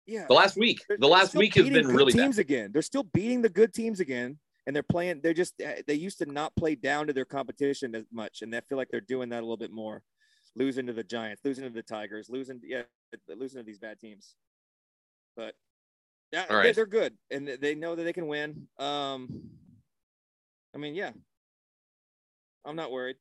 yeah 0.06 0.26
the 0.28 0.34
last 0.34 0.56
week 0.56 0.84
the 0.98 1.08
last 1.08 1.34
week 1.34 1.54
has 1.54 1.68
been 1.68 1.86
really 1.86 2.12
bad 2.12 2.22
teams 2.22 2.38
again. 2.38 2.70
They're 2.72 2.82
still 2.82 3.04
beating 3.04 3.42
the 3.42 3.48
good 3.48 3.72
teams 3.72 4.00
again, 4.00 4.38
and 4.66 4.74
they're 4.74 4.82
playing. 4.82 5.20
They're 5.22 5.34
just 5.34 5.54
they 5.58 5.94
used 5.94 6.18
to 6.18 6.26
not 6.26 6.54
play 6.56 6.74
down 6.74 7.06
to 7.06 7.12
their 7.12 7.24
competition 7.24 7.94
as 7.94 8.04
much, 8.12 8.42
and 8.42 8.54
I 8.54 8.60
feel 8.60 8.76
like 8.76 8.88
they're 8.90 9.00
doing 9.00 9.28
that 9.30 9.38
a 9.38 9.46
little 9.46 9.56
bit 9.56 9.72
more. 9.72 10.02
Losing 10.56 10.86
to 10.86 10.92
the 10.92 11.04
Giants, 11.04 11.42
losing 11.44 11.64
to 11.64 11.70
the 11.70 11.82
Tigers, 11.82 12.28
losing 12.28 12.60
yeah, 12.64 12.82
losing 13.28 13.60
to 13.60 13.64
these 13.64 13.78
bad 13.78 14.00
teams. 14.00 14.34
But 15.36 15.54
yeah, 16.32 16.44
All 16.50 16.62
they, 16.62 16.72
they're 16.72 16.86
good, 16.86 17.16
and 17.30 17.46
they- 17.46 17.74
know 17.74 17.94
that 17.94 18.02
they 18.02 18.12
can 18.12 18.26
win. 18.26 18.66
Um, 18.78 19.28
I 20.74 20.78
mean, 20.78 20.94
yeah, 20.94 21.10
I'm 22.64 22.76
not 22.76 22.90
worried. 22.90 23.16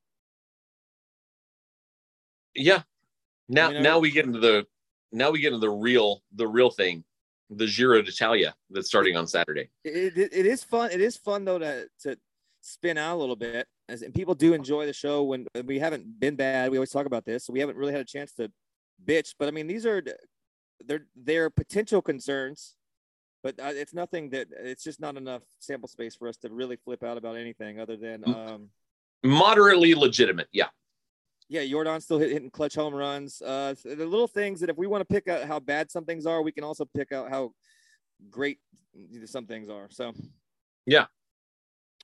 yeah 2.54 2.82
now 3.48 3.68
I 3.70 3.72
mean, 3.74 3.82
now 3.82 3.98
we 4.00 4.10
get 4.10 4.26
into 4.26 4.40
the 4.40 4.66
now 5.12 5.30
we 5.30 5.40
get 5.40 5.52
into 5.52 5.64
the 5.64 5.70
real 5.70 6.22
the 6.34 6.46
real 6.48 6.70
thing 6.70 7.04
the 7.48 7.66
giro 7.66 8.02
d'italia 8.02 8.54
that's 8.70 8.88
starting 8.88 9.16
on 9.16 9.26
saturday 9.28 9.70
it, 9.84 10.16
it, 10.18 10.30
it 10.32 10.46
is 10.46 10.62
fun. 10.64 10.90
It 10.90 11.00
is 11.00 11.16
fun 11.16 11.44
though 11.44 11.58
to 11.60 11.88
to 12.02 12.18
spin 12.60 12.98
out 12.98 13.16
a 13.16 13.18
little 13.18 13.36
bit, 13.36 13.66
and 13.90 14.14
people 14.14 14.34
do 14.34 14.52
enjoy 14.54 14.86
the 14.86 14.92
show 14.92 15.22
when 15.24 15.46
we 15.64 15.78
haven't 15.78 16.20
been 16.20 16.36
bad. 16.36 16.70
We 16.70 16.78
always 16.78 16.90
talk 16.90 17.06
about 17.06 17.24
this, 17.24 17.44
so 17.44 17.52
we 17.52 17.60
haven't 17.60 17.76
really 17.76 17.92
had 17.92 18.00
a 18.00 18.04
chance 18.04 18.32
to 18.34 18.50
bitch. 19.04 19.34
But 19.38 19.48
I 19.48 19.50
mean, 19.50 19.66
these 19.66 19.86
are 19.86 20.02
they're 20.84 21.06
they're 21.16 21.50
potential 21.50 22.00
concerns, 22.02 22.76
but 23.42 23.58
uh, 23.60 23.72
it's 23.74 23.94
nothing 23.94 24.30
that 24.30 24.48
it's 24.52 24.84
just 24.84 25.00
not 25.00 25.16
enough 25.16 25.42
sample 25.58 25.88
space 25.88 26.14
for 26.14 26.28
us 26.28 26.36
to 26.38 26.48
really 26.50 26.76
flip 26.76 27.02
out 27.02 27.18
about 27.18 27.36
anything 27.36 27.80
other 27.80 27.96
than 27.96 28.22
Mm. 28.22 28.34
um 28.34 28.70
moderately 29.22 29.94
legitimate 29.94 30.48
yeah 30.50 30.68
yeah, 31.50 31.66
Jordan's 31.66 32.04
still 32.04 32.20
hit, 32.20 32.30
hitting 32.30 32.48
clutch 32.48 32.76
home 32.76 32.94
runs. 32.94 33.42
Uh, 33.42 33.74
the 33.84 34.06
little 34.06 34.28
things 34.28 34.60
that 34.60 34.70
if 34.70 34.78
we 34.78 34.86
want 34.86 35.00
to 35.00 35.12
pick 35.12 35.26
out 35.26 35.42
how 35.48 35.58
bad 35.58 35.90
some 35.90 36.04
things 36.04 36.24
are, 36.24 36.42
we 36.42 36.52
can 36.52 36.62
also 36.62 36.84
pick 36.84 37.10
out 37.10 37.28
how 37.28 37.50
great 38.30 38.58
some 39.24 39.46
things 39.46 39.68
are. 39.68 39.88
So, 39.90 40.12
Yeah. 40.86 41.06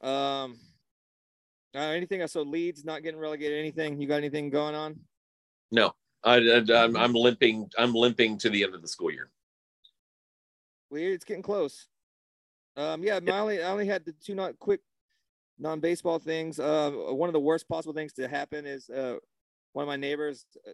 Um, 0.02 0.58
uh, 1.76 1.80
anything 1.80 2.22
else? 2.22 2.32
So 2.32 2.42
Leeds 2.42 2.84
not 2.84 3.02
getting 3.02 3.20
relegated. 3.20 3.58
Anything? 3.58 4.00
You 4.00 4.08
got 4.08 4.16
anything 4.16 4.50
going 4.50 4.74
on? 4.74 4.98
no 5.70 5.92
I, 6.24 6.36
I, 6.36 6.84
I'm, 6.84 6.96
I'm 6.96 7.12
limping. 7.12 7.70
I'm 7.78 7.94
limping 7.94 8.38
to 8.38 8.50
the 8.50 8.64
end 8.64 8.74
of 8.74 8.82
the 8.82 8.88
school 8.88 9.10
year. 9.10 9.30
Weird. 10.90 11.14
It's 11.14 11.24
getting 11.24 11.42
close. 11.42 11.86
Um, 12.76 13.02
yeah, 13.02 13.20
my 13.20 13.38
only, 13.38 13.62
I 13.62 13.70
only 13.70 13.86
had 13.86 14.04
the 14.04 14.12
two 14.12 14.34
not 14.34 14.58
quick 14.58 14.80
non-baseball 15.58 16.18
things. 16.18 16.58
Uh, 16.58 16.90
one 16.90 17.28
of 17.28 17.32
the 17.32 17.40
worst 17.40 17.68
possible 17.68 17.94
things 17.94 18.12
to 18.14 18.28
happen 18.28 18.66
is 18.66 18.90
uh, 18.90 19.16
one 19.72 19.84
of 19.84 19.86
my 19.86 19.96
neighbors 19.96 20.46
uh, 20.68 20.72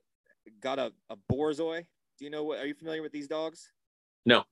got 0.61 0.79
a, 0.79 0.93
a 1.11 1.17
borzoi. 1.31 1.85
Do 2.19 2.25
you 2.25 2.31
know 2.31 2.45
what? 2.45 2.59
Are 2.59 2.67
you 2.67 2.75
familiar 2.75 3.03
with 3.03 3.13
these 3.13 3.29
dogs? 3.29 3.71
No. 4.27 4.45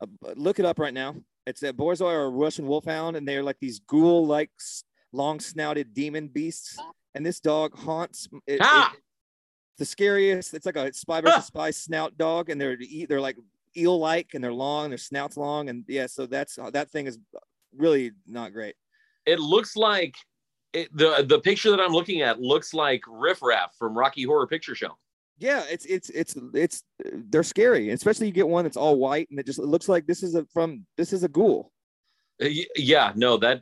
Uh, 0.00 0.06
look 0.36 0.58
it 0.58 0.64
up 0.64 0.78
right 0.78 0.94
now. 0.94 1.16
It's 1.46 1.62
a 1.62 1.72
borzoi 1.72 2.12
or 2.12 2.24
a 2.24 2.30
Russian 2.30 2.66
wolfhound, 2.66 3.16
and 3.16 3.26
they're 3.26 3.42
like 3.42 3.58
these 3.60 3.80
ghoul-like, 3.80 4.50
long-snouted 5.12 5.94
demon 5.94 6.28
beasts. 6.28 6.78
And 7.14 7.24
this 7.24 7.40
dog 7.40 7.76
haunts. 7.76 8.28
It, 8.46 8.60
Ah! 8.62 8.92
it- 8.94 9.00
the 9.78 9.84
scariest. 9.84 10.54
It's 10.54 10.64
like 10.64 10.76
a 10.76 10.92
spy 10.94 11.20
versus 11.20 11.44
spy 11.46 11.70
snout 11.70 12.16
dog, 12.16 12.48
and 12.48 12.58
they're 12.58 12.78
they're 13.08 13.20
like 13.20 13.36
eel-like, 13.76 14.32
and 14.32 14.42
they're 14.42 14.52
long. 14.52 14.88
Their 14.88 14.96
snouts 14.98 15.36
long, 15.36 15.68
and 15.68 15.84
yeah. 15.86 16.06
So 16.06 16.24
that's 16.24 16.58
that 16.72 16.90
thing 16.90 17.06
is 17.06 17.18
really 17.76 18.12
not 18.26 18.54
great. 18.54 18.74
It 19.26 19.38
looks 19.38 19.76
like 19.76 20.14
it, 20.72 20.88
the 20.96 21.26
the 21.28 21.40
picture 21.40 21.70
that 21.70 21.80
I'm 21.80 21.92
looking 21.92 22.22
at 22.22 22.40
looks 22.40 22.72
like 22.72 23.02
Riff 23.06 23.42
Raff 23.42 23.74
from 23.78 23.96
Rocky 23.96 24.22
Horror 24.22 24.46
Picture 24.46 24.74
Show. 24.74 24.96
Yeah, 25.38 25.62
it's 25.70 25.84
it's 25.84 26.08
it's 26.08 26.36
it's 26.54 26.82
they're 27.28 27.42
scary, 27.42 27.90
especially 27.90 28.28
you 28.28 28.32
get 28.32 28.48
one 28.48 28.64
that's 28.64 28.78
all 28.78 28.96
white 28.96 29.28
and 29.28 29.38
it 29.38 29.44
just 29.44 29.58
it 29.58 29.66
looks 29.66 29.90
like 29.90 30.06
this 30.06 30.22
is 30.22 30.34
a 30.36 30.46
from 30.54 30.86
this 30.96 31.12
is 31.12 31.22
a 31.22 31.28
ghoul. 31.28 31.70
Uh, 32.42 32.48
Yeah, 32.76 33.12
no, 33.14 33.36
that 33.36 33.60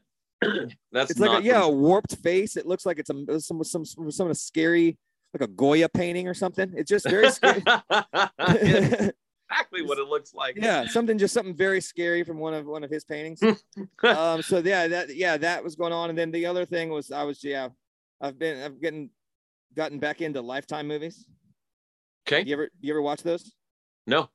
that's 0.92 1.10
It's 1.10 1.20
like 1.20 1.42
a, 1.42 1.44
yeah, 1.44 1.62
a 1.62 1.68
warped 1.68 2.16
face. 2.16 2.56
It 2.56 2.66
looks 2.66 2.86
like 2.86 2.98
it's 2.98 3.10
a 3.10 3.40
some 3.40 3.62
some 3.64 3.84
some, 3.84 4.10
some 4.10 4.30
a 4.30 4.34
scary 4.34 4.98
like 5.32 5.48
a 5.48 5.52
Goya 5.52 5.88
painting 5.88 6.28
or 6.28 6.34
something. 6.34 6.72
It's 6.76 6.88
just 6.88 7.08
very 7.08 7.30
scary. 7.30 7.62
exactly 9.54 9.82
what 9.86 9.98
it 9.98 10.06
looks 10.06 10.34
like. 10.34 10.56
yeah, 10.56 10.86
something 10.86 11.18
just 11.18 11.34
something 11.34 11.54
very 11.54 11.80
scary 11.80 12.24
from 12.24 12.38
one 12.38 12.54
of 12.54 12.66
one 12.66 12.84
of 12.84 12.90
his 12.90 13.04
paintings. 13.04 13.42
um, 14.02 14.42
so 14.42 14.58
yeah, 14.58 14.88
that 14.88 15.14
yeah 15.14 15.36
that 15.36 15.62
was 15.62 15.76
going 15.76 15.92
on, 15.92 16.10
and 16.10 16.18
then 16.18 16.30
the 16.30 16.46
other 16.46 16.64
thing 16.64 16.90
was 16.90 17.10
I 17.10 17.24
was 17.24 17.42
yeah, 17.42 17.68
I've 18.20 18.38
been 18.38 18.62
I've 18.62 18.80
getting 18.80 19.10
gotten 19.74 19.98
back 19.98 20.20
into 20.20 20.40
Lifetime 20.40 20.86
movies. 20.86 21.26
Okay. 22.26 22.46
You 22.46 22.54
ever 22.54 22.70
you 22.80 22.92
ever 22.92 23.02
watch 23.02 23.22
those? 23.22 23.52
No. 24.06 24.28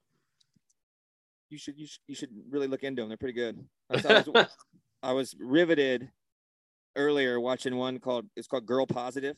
you 1.50 1.58
should 1.58 1.78
you 1.78 1.88
should, 1.88 2.02
you 2.08 2.16
should 2.16 2.30
really 2.50 2.68
look 2.68 2.84
into 2.84 3.02
them. 3.02 3.10
They're 3.10 3.18
pretty 3.18 3.34
good. 3.34 3.64
I 3.90 3.96
was, 3.96 4.06
I 4.06 4.14
was, 4.22 4.48
I 5.02 5.14
was 5.14 5.36
riveted 5.40 6.10
earlier 6.96 7.40
watching 7.40 7.76
one 7.76 8.00
called 8.00 8.26
it's 8.36 8.48
called 8.48 8.66
Girl 8.66 8.86
Positive, 8.86 9.36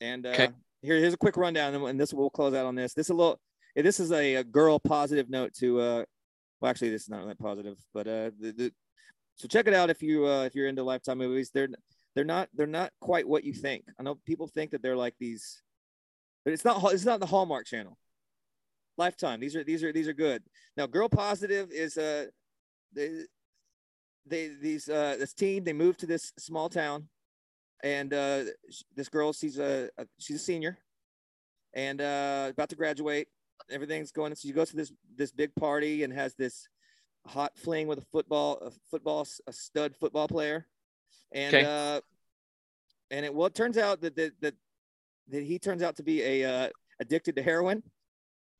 and 0.00 0.26
uh, 0.26 0.30
Okay. 0.30 0.48
here 0.82 0.96
here's 0.98 1.14
a 1.14 1.18
quick 1.18 1.36
rundown, 1.36 1.74
and- 1.74 2.00
this 2.00 2.12
we'll 2.12 2.30
close 2.30 2.54
out 2.54 2.66
on 2.66 2.74
this. 2.74 2.94
This 2.94 3.06
is 3.06 3.10
a 3.10 3.14
little 3.14 3.40
this 3.74 4.00
is 4.00 4.10
a, 4.12 4.36
a 4.36 4.44
girl 4.44 4.78
positive 4.78 5.30
note 5.30 5.54
to 5.54 5.80
uh, 5.80 6.04
well 6.60 6.70
actually 6.70 6.90
this 6.90 7.02
is 7.02 7.08
not 7.08 7.26
that 7.26 7.38
positive, 7.38 7.76
but 7.94 8.06
uh, 8.06 8.30
the, 8.40 8.52
the 8.52 8.72
so 9.36 9.46
check 9.46 9.68
it 9.68 9.74
out 9.74 9.88
if 9.90 10.02
you 10.02 10.26
uh, 10.26 10.44
if 10.44 10.54
you're 10.54 10.68
into 10.68 10.82
Lifetime 10.82 11.18
movies. 11.18 11.50
They're 11.52 11.68
they're 12.14 12.24
not 12.24 12.48
they're 12.54 12.66
not 12.66 12.92
quite 13.00 13.28
what 13.28 13.44
you 13.44 13.52
think. 13.54 13.84
I 13.98 14.02
know 14.02 14.16
people 14.26 14.48
think 14.48 14.72
that 14.72 14.82
they're 14.82 14.96
like 14.96 15.14
these, 15.20 15.62
but 16.44 16.52
it's 16.52 16.64
not 16.64 16.82
it's 16.92 17.04
not 17.04 17.20
the 17.20 17.26
Hallmark 17.26 17.64
Channel. 17.66 17.96
Lifetime. 18.96 19.38
These 19.38 19.54
are 19.54 19.62
these 19.62 19.84
are 19.84 19.92
these 19.92 20.08
are 20.08 20.12
good. 20.12 20.42
Now, 20.76 20.86
Girl 20.86 21.08
Positive 21.08 21.70
is 21.70 21.96
uh 21.96 22.26
they 24.28 24.48
these 24.48 24.88
uh 24.88 25.16
this 25.18 25.32
team 25.34 25.64
they 25.64 25.72
moved 25.72 26.00
to 26.00 26.06
this 26.06 26.32
small 26.38 26.68
town, 26.68 27.08
and 27.82 28.12
uh 28.12 28.44
this 28.94 29.08
girl 29.08 29.32
she's 29.32 29.58
a, 29.58 29.88
a 29.98 30.06
she's 30.18 30.36
a 30.36 30.40
senior, 30.40 30.78
and 31.74 32.00
uh 32.00 32.48
about 32.50 32.68
to 32.70 32.76
graduate. 32.76 33.28
Everything's 33.70 34.12
going. 34.12 34.34
So 34.34 34.46
she 34.48 34.52
goes 34.52 34.70
to 34.70 34.76
this 34.76 34.92
this 35.16 35.32
big 35.32 35.54
party 35.54 36.04
and 36.04 36.12
has 36.12 36.34
this 36.34 36.68
hot 37.26 37.52
fling 37.56 37.86
with 37.86 37.98
a 37.98 38.06
football 38.12 38.58
a 38.62 38.70
football 38.90 39.26
a 39.46 39.52
stud 39.52 39.94
football 39.96 40.28
player, 40.28 40.66
and 41.32 41.54
Okay. 41.54 41.64
uh 41.66 42.00
and 43.10 43.24
it 43.26 43.34
well 43.34 43.46
it 43.46 43.54
turns 43.54 43.76
out 43.78 44.00
that 44.02 44.16
that 44.16 44.32
that, 44.40 44.54
that 45.28 45.42
he 45.42 45.58
turns 45.58 45.82
out 45.82 45.96
to 45.96 46.02
be 46.02 46.22
a 46.22 46.44
uh, 46.44 46.68
addicted 47.00 47.36
to 47.36 47.42
heroin 47.42 47.82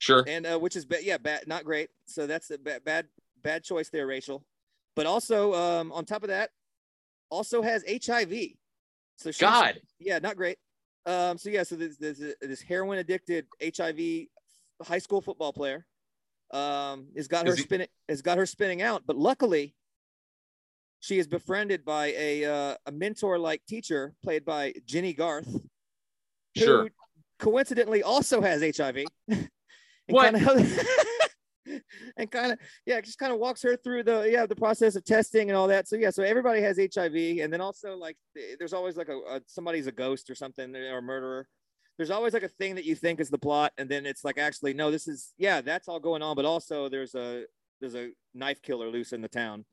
Sure. 0.00 0.24
and 0.28 0.46
uh, 0.46 0.58
which 0.58 0.76
is 0.76 0.84
ba- 0.84 1.02
yeah 1.02 1.18
bad 1.18 1.46
not 1.48 1.64
great 1.64 1.90
so 2.06 2.26
that's 2.26 2.50
a 2.50 2.58
ba- 2.58 2.80
bad 2.84 3.06
bad 3.42 3.64
choice 3.64 3.88
there 3.88 4.06
rachel 4.06 4.44
but 4.96 5.06
also 5.06 5.54
um 5.54 5.92
on 5.92 6.04
top 6.04 6.22
of 6.22 6.28
that 6.28 6.50
also 7.30 7.62
has 7.62 7.82
hiv 8.06 8.32
so 9.16 9.30
she's, 9.30 9.40
God. 9.40 9.80
yeah 9.98 10.18
not 10.18 10.36
great 10.36 10.58
um 11.06 11.36
so 11.38 11.50
yeah 11.50 11.62
so 11.62 11.76
this 11.76 11.96
this, 11.96 12.20
this 12.40 12.60
heroin 12.62 12.98
addicted 12.98 13.46
hiv 13.76 13.98
high 14.82 14.98
school 14.98 15.20
football 15.20 15.52
player 15.52 15.84
um 16.52 17.08
has 17.16 17.28
got 17.28 17.46
her 17.46 17.54
he- 17.54 17.62
spinning 17.62 17.88
has 18.08 18.22
got 18.22 18.38
her 18.38 18.46
spinning 18.46 18.80
out 18.82 19.02
but 19.06 19.16
luckily 19.16 19.74
she 21.00 21.18
is 21.18 21.26
befriended 21.28 21.84
by 21.84 22.06
a 22.16 22.44
uh, 22.44 22.74
a 22.86 22.92
mentor 22.92 23.38
like 23.38 23.62
teacher 23.68 24.14
played 24.24 24.44
by 24.44 24.72
Jennie 24.84 25.12
Garth 25.12 25.46
who 25.46 26.60
Sure. 26.60 26.88
coincidentally 27.38 28.02
also 28.02 28.40
has 28.40 28.62
hiv 28.76 28.96
What? 30.08 30.34
kind 30.34 30.48
of 30.48 30.82
and 32.16 32.30
kind 32.30 32.52
of 32.52 32.58
yeah 32.86 33.00
just 33.00 33.18
kind 33.18 33.32
of 33.32 33.38
walks 33.38 33.62
her 33.62 33.76
through 33.76 34.02
the 34.02 34.28
yeah 34.30 34.46
the 34.46 34.56
process 34.56 34.96
of 34.96 35.04
testing 35.04 35.50
and 35.50 35.56
all 35.56 35.68
that. 35.68 35.88
So 35.88 35.96
yeah 35.96 36.10
so 36.10 36.22
everybody 36.22 36.60
has 36.62 36.78
hiv 36.78 37.14
and 37.14 37.52
then 37.52 37.60
also 37.60 37.96
like 37.96 38.16
there's 38.58 38.72
always 38.72 38.96
like 38.96 39.08
a, 39.08 39.16
a 39.28 39.40
somebody's 39.46 39.86
a 39.86 39.92
ghost 39.92 40.30
or 40.30 40.34
something 40.34 40.74
or 40.74 40.98
a 40.98 41.02
murderer. 41.02 41.48
There's 41.96 42.10
always 42.10 42.32
like 42.32 42.44
a 42.44 42.48
thing 42.48 42.76
that 42.76 42.84
you 42.84 42.94
think 42.94 43.18
is 43.20 43.28
the 43.30 43.38
plot 43.38 43.72
and 43.78 43.88
then 43.88 44.06
it's 44.06 44.24
like 44.24 44.38
actually 44.38 44.72
no 44.74 44.90
this 44.90 45.08
is 45.08 45.32
yeah 45.38 45.60
that's 45.60 45.88
all 45.88 46.00
going 46.00 46.22
on 46.22 46.36
but 46.36 46.44
also 46.44 46.88
there's 46.88 47.14
a 47.14 47.44
there's 47.80 47.94
a 47.96 48.10
knife 48.34 48.62
killer 48.62 48.88
loose 48.88 49.12
in 49.12 49.20
the 49.20 49.28
town. 49.28 49.64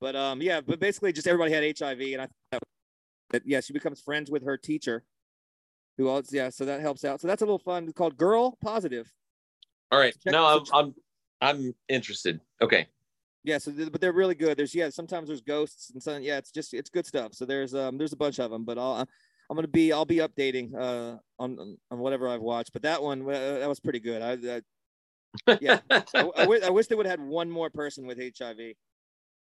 But 0.00 0.16
um 0.16 0.42
yeah 0.42 0.60
but 0.60 0.80
basically 0.80 1.12
just 1.12 1.26
everybody 1.26 1.52
had 1.52 1.64
hiv 1.78 2.00
and 2.00 2.22
i 2.22 2.28
thought 2.52 2.62
that 3.30 3.42
yeah 3.44 3.60
she 3.60 3.72
becomes 3.72 4.00
friends 4.00 4.30
with 4.30 4.42
her 4.44 4.56
teacher 4.56 5.04
who 5.98 6.08
else 6.08 6.32
yeah 6.32 6.48
so 6.48 6.64
that 6.64 6.80
helps 6.80 7.04
out. 7.04 7.20
So 7.20 7.26
that's 7.28 7.42
a 7.42 7.44
little 7.44 7.58
fun. 7.58 7.84
It's 7.84 7.92
called 7.92 8.16
girl 8.16 8.56
positive. 8.62 9.12
All 9.90 9.98
right. 9.98 10.14
Check- 10.22 10.32
No, 10.32 10.46
I'm 10.46 10.62
I'm 10.72 10.94
I'm 11.40 11.74
interested. 11.88 12.40
Okay. 12.60 12.88
yeah 13.44 13.58
so 13.58 13.72
but 13.90 14.00
they're 14.00 14.12
really 14.12 14.34
good 14.34 14.58
there's 14.58 14.74
yeah 14.74 14.90
sometimes 14.90 15.28
there's 15.28 15.40
ghosts 15.40 15.90
and 15.90 16.02
some 16.02 16.22
yeah 16.22 16.38
it's 16.38 16.50
just 16.50 16.74
it's 16.74 16.90
good 16.90 17.06
stuff 17.06 17.32
so 17.34 17.44
there's 17.44 17.74
um 17.74 17.96
there's 17.96 18.12
a 18.12 18.16
bunch 18.16 18.38
of 18.40 18.50
them 18.50 18.64
but 18.64 18.76
i'll 18.78 19.06
i'm 19.48 19.56
gonna 19.56 19.68
be 19.68 19.92
i'll 19.92 20.04
be 20.04 20.16
updating 20.16 20.74
uh 20.74 21.16
on 21.38 21.76
on 21.90 21.98
whatever 21.98 22.28
i've 22.28 22.40
watched 22.42 22.72
but 22.72 22.82
that 22.82 23.00
one 23.02 23.22
uh, 23.22 23.58
that 23.60 23.68
was 23.68 23.80
pretty 23.80 24.00
good 24.00 24.22
i, 24.22 24.32
I 24.56 25.56
Yeah. 25.60 25.78
I, 25.90 26.02
I, 26.14 26.42
wi- 26.44 26.66
I 26.66 26.70
wish 26.70 26.88
they 26.88 26.94
would 26.96 27.06
have 27.06 27.20
had 27.20 27.28
one 27.28 27.48
more 27.50 27.70
person 27.70 28.06
with 28.06 28.18
hiv 28.18 28.58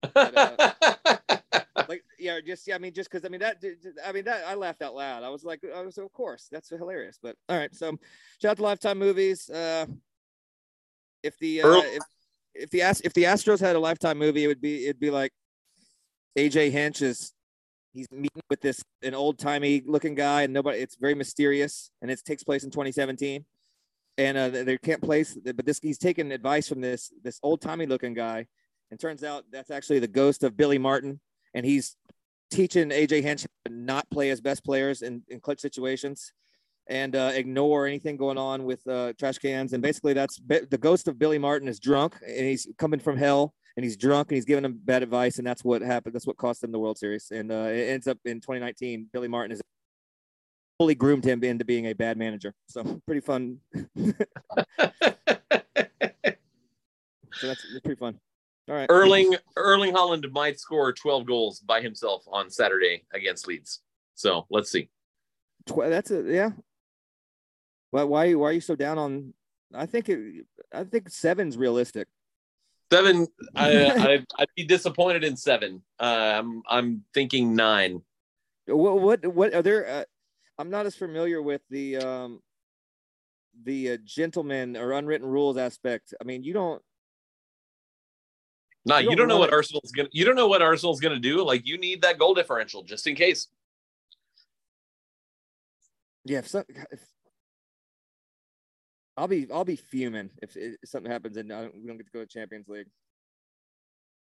like 1.89 2.03
yeah 2.19 2.39
just 2.45 2.67
yeah 2.67 2.75
i 2.75 2.77
mean 2.77 2.93
just 2.93 3.09
because 3.09 3.25
i 3.25 3.29
mean 3.29 3.39
that 3.39 3.63
i 4.05 4.11
mean 4.11 4.25
that 4.25 4.43
i 4.45 4.53
laughed 4.55 4.81
out 4.81 4.93
loud 4.95 5.23
i 5.23 5.29
was 5.29 5.43
like 5.43 5.61
i 5.75 5.81
was 5.81 5.97
of 5.97 6.11
course 6.13 6.47
that's 6.51 6.69
hilarious 6.69 7.17
but 7.21 7.35
all 7.47 7.57
right 7.57 7.73
so 7.73 7.97
shout 8.41 8.51
out 8.51 8.57
to 8.57 8.63
lifetime 8.63 8.99
movies 8.99 9.49
uh 9.49 9.85
if 11.23 11.37
the 11.39 11.61
uh, 11.61 11.81
if, 11.85 12.03
if 12.55 12.69
the 12.69 12.81
Ast- 12.81 13.05
if 13.05 13.13
the 13.13 13.23
astros 13.23 13.59
had 13.59 13.75
a 13.75 13.79
lifetime 13.79 14.17
movie 14.17 14.43
it 14.43 14.47
would 14.47 14.61
be 14.61 14.85
it'd 14.85 14.99
be 14.99 15.11
like 15.11 15.31
aj 16.37 16.71
hinch 16.71 17.01
is 17.01 17.33
he's 17.93 18.09
meeting 18.11 18.41
with 18.49 18.61
this 18.61 18.83
an 19.03 19.13
old-timey 19.13 19.83
looking 19.85 20.15
guy 20.15 20.43
and 20.43 20.53
nobody 20.53 20.79
it's 20.79 20.95
very 20.95 21.15
mysterious 21.15 21.91
and 22.01 22.11
it 22.11 22.21
takes 22.23 22.43
place 22.43 22.63
in 22.63 22.69
2017 22.69 23.43
and 24.19 24.37
uh 24.37 24.49
they 24.49 24.77
can't 24.77 25.01
place 25.01 25.37
but 25.55 25.65
this 25.65 25.79
he's 25.79 25.97
taking 25.97 26.31
advice 26.31 26.67
from 26.67 26.81
this 26.81 27.11
this 27.23 27.39
old-timey 27.41 27.85
looking 27.85 28.13
guy. 28.13 28.45
And 28.91 28.99
turns 28.99 29.23
out 29.23 29.45
that's 29.51 29.69
actually 29.69 29.99
the 29.99 30.07
ghost 30.07 30.43
of 30.43 30.57
Billy 30.57 30.79
Martin, 30.79 31.19
and 31.53 31.63
he's 31.63 31.95
teaching 32.49 32.89
AJ 32.89 33.21
Hinch 33.21 33.45
not 33.69 34.09
play 34.09 34.29
his 34.29 34.41
best 34.41 34.65
players 34.65 35.03
in, 35.03 35.21
in 35.27 35.39
clutch 35.39 35.59
situations 35.59 36.33
and 36.89 37.15
uh, 37.15 37.31
ignore 37.33 37.85
anything 37.85 38.17
going 38.17 38.37
on 38.37 38.65
with 38.65 38.85
uh, 38.87 39.13
trash 39.17 39.37
cans. 39.37 39.73
And 39.73 39.81
basically, 39.81 40.13
that's 40.13 40.39
the 40.47 40.79
ghost 40.79 41.07
of 41.07 41.19
Billy 41.19 41.37
Martin 41.37 41.67
is 41.67 41.79
drunk 41.79 42.15
and 42.25 42.45
he's 42.45 42.67
coming 42.77 42.99
from 42.99 43.15
hell 43.15 43.53
and 43.77 43.83
he's 43.83 43.95
drunk 43.95 44.29
and 44.29 44.35
he's 44.35 44.45
giving 44.45 44.65
him 44.65 44.79
bad 44.83 45.03
advice. 45.03 45.37
And 45.37 45.47
that's 45.47 45.63
what 45.63 45.81
happened. 45.81 46.15
That's 46.15 46.27
what 46.27 46.37
cost 46.37 46.61
them 46.61 46.71
the 46.71 46.79
World 46.79 46.97
Series. 46.97 47.31
And 47.31 47.51
uh, 47.51 47.69
it 47.69 47.89
ends 47.89 48.07
up 48.07 48.17
in 48.25 48.41
2019. 48.41 49.07
Billy 49.13 49.27
Martin 49.27 49.51
is 49.51 49.61
fully 50.79 50.95
groomed 50.95 51.23
him 51.23 51.43
into 51.43 51.63
being 51.63 51.85
a 51.85 51.93
bad 51.93 52.17
manager. 52.17 52.53
So 52.67 52.83
pretty 53.05 53.21
fun. 53.21 53.59
So 53.95 54.13
that's 57.47 57.65
pretty 57.83 57.99
fun. 57.99 58.19
All 58.67 58.75
right. 58.75 58.89
Erling 58.89 59.35
Erling 59.55 59.93
Haaland 59.93 60.29
might 60.31 60.59
score 60.59 60.91
12 60.91 61.25
goals 61.25 61.59
by 61.59 61.81
himself 61.81 62.23
on 62.31 62.49
Saturday 62.49 63.03
against 63.13 63.47
Leeds. 63.47 63.81
So 64.15 64.47
let's 64.49 64.71
see. 64.71 64.89
That's 65.67 66.11
a 66.11 66.23
yeah. 66.23 66.49
Why 67.91 68.03
why 68.03 68.33
why 68.35 68.49
are 68.49 68.53
you 68.53 68.61
so 68.61 68.75
down 68.75 68.97
on? 68.97 69.33
I 69.73 69.85
think 69.85 70.09
it. 70.09 70.45
I 70.73 70.83
think 70.83 71.09
seven's 71.09 71.57
realistic. 71.57 72.07
Seven. 72.91 73.27
I, 73.55 73.85
I 73.85 74.25
I'd 74.39 74.47
be 74.55 74.65
disappointed 74.65 75.23
in 75.23 75.35
seven. 75.37 75.81
Uh, 75.99 76.33
I'm 76.39 76.63
I'm 76.67 77.03
thinking 77.13 77.55
nine. 77.55 78.01
What 78.67 79.01
what 79.01 79.25
what 79.27 79.53
are 79.53 79.61
there? 79.61 79.87
Uh, 79.87 80.03
I'm 80.57 80.69
not 80.69 80.85
as 80.85 80.95
familiar 80.95 81.41
with 81.41 81.61
the 81.69 81.97
um 81.97 82.41
the 83.63 83.91
uh, 83.91 83.97
gentleman 84.05 84.77
or 84.77 84.91
unwritten 84.93 85.27
rules 85.27 85.57
aspect. 85.57 86.13
I 86.21 86.23
mean, 86.23 86.43
you 86.43 86.53
don't. 86.53 86.81
No, 88.85 88.97
You 88.97 89.03
you, 89.03 89.07
don't 89.09 89.17
don't 89.17 89.27
know 89.29 89.37
what 89.39 89.49
it- 89.49 89.53
Arsenal's 89.53 89.91
gonna. 89.91 90.09
You 90.11 90.25
don't 90.25 90.35
know 90.35 90.47
what 90.47 90.61
Arsenal's 90.61 90.99
gonna 90.99 91.19
do. 91.19 91.43
Like 91.43 91.67
you 91.67 91.77
need 91.77 92.01
that 92.03 92.17
goal 92.17 92.33
differential 92.33 92.83
just 92.83 93.07
in 93.07 93.15
case. 93.15 93.47
Yeah, 96.25 96.39
if, 96.39 96.47
some, 96.47 96.63
if 96.91 96.99
I'll 99.19 99.27
be 99.27 99.47
I'll 99.53 99.65
be 99.65 99.75
fuming 99.75 100.29
if, 100.41 100.55
if 100.55 100.75
something 100.85 101.11
happens 101.11 101.35
and 101.35 101.49
don't, 101.49 101.73
we 101.75 101.85
don't 101.87 101.97
get 101.97 102.05
to 102.05 102.11
go 102.13 102.19
to 102.21 102.25
Champions 102.25 102.69
League. 102.69 102.87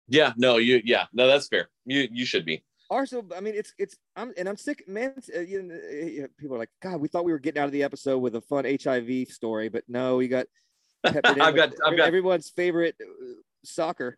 Yeah, 0.08 0.32
no, 0.36 0.56
you. 0.56 0.80
Yeah, 0.84 1.04
no, 1.12 1.26
that's 1.26 1.48
fair. 1.48 1.68
You 1.84 2.08
you 2.10 2.24
should 2.24 2.46
be. 2.46 2.64
Arsenal, 2.90 3.26
I 3.36 3.40
mean, 3.40 3.54
it's 3.54 3.74
it's 3.78 3.96
I'm 4.16 4.32
and 4.38 4.48
I'm 4.48 4.56
sick, 4.56 4.88
man. 4.88 5.14
uh, 5.36 5.40
you 5.40 5.62
know, 5.62 5.74
uh, 5.74 6.26
people 6.38 6.56
are 6.56 6.58
like, 6.58 6.70
God, 6.82 7.00
we 7.00 7.08
thought 7.08 7.24
we 7.24 7.32
were 7.32 7.38
getting 7.38 7.60
out 7.60 7.66
of 7.66 7.72
the 7.72 7.82
episode 7.82 8.18
with 8.18 8.34
a 8.34 8.40
fun 8.40 8.64
HIV 8.64 9.28
story, 9.28 9.68
but 9.68 9.84
no, 9.86 10.16
we 10.16 10.26
got 10.28 10.46
I've 11.04 11.22
got- 11.22 11.74
I've 11.86 11.96
got- 11.96 12.08
everyone's 12.08 12.48
favorite 12.50 12.96
uh, 13.00 13.34
soccer. 13.64 14.16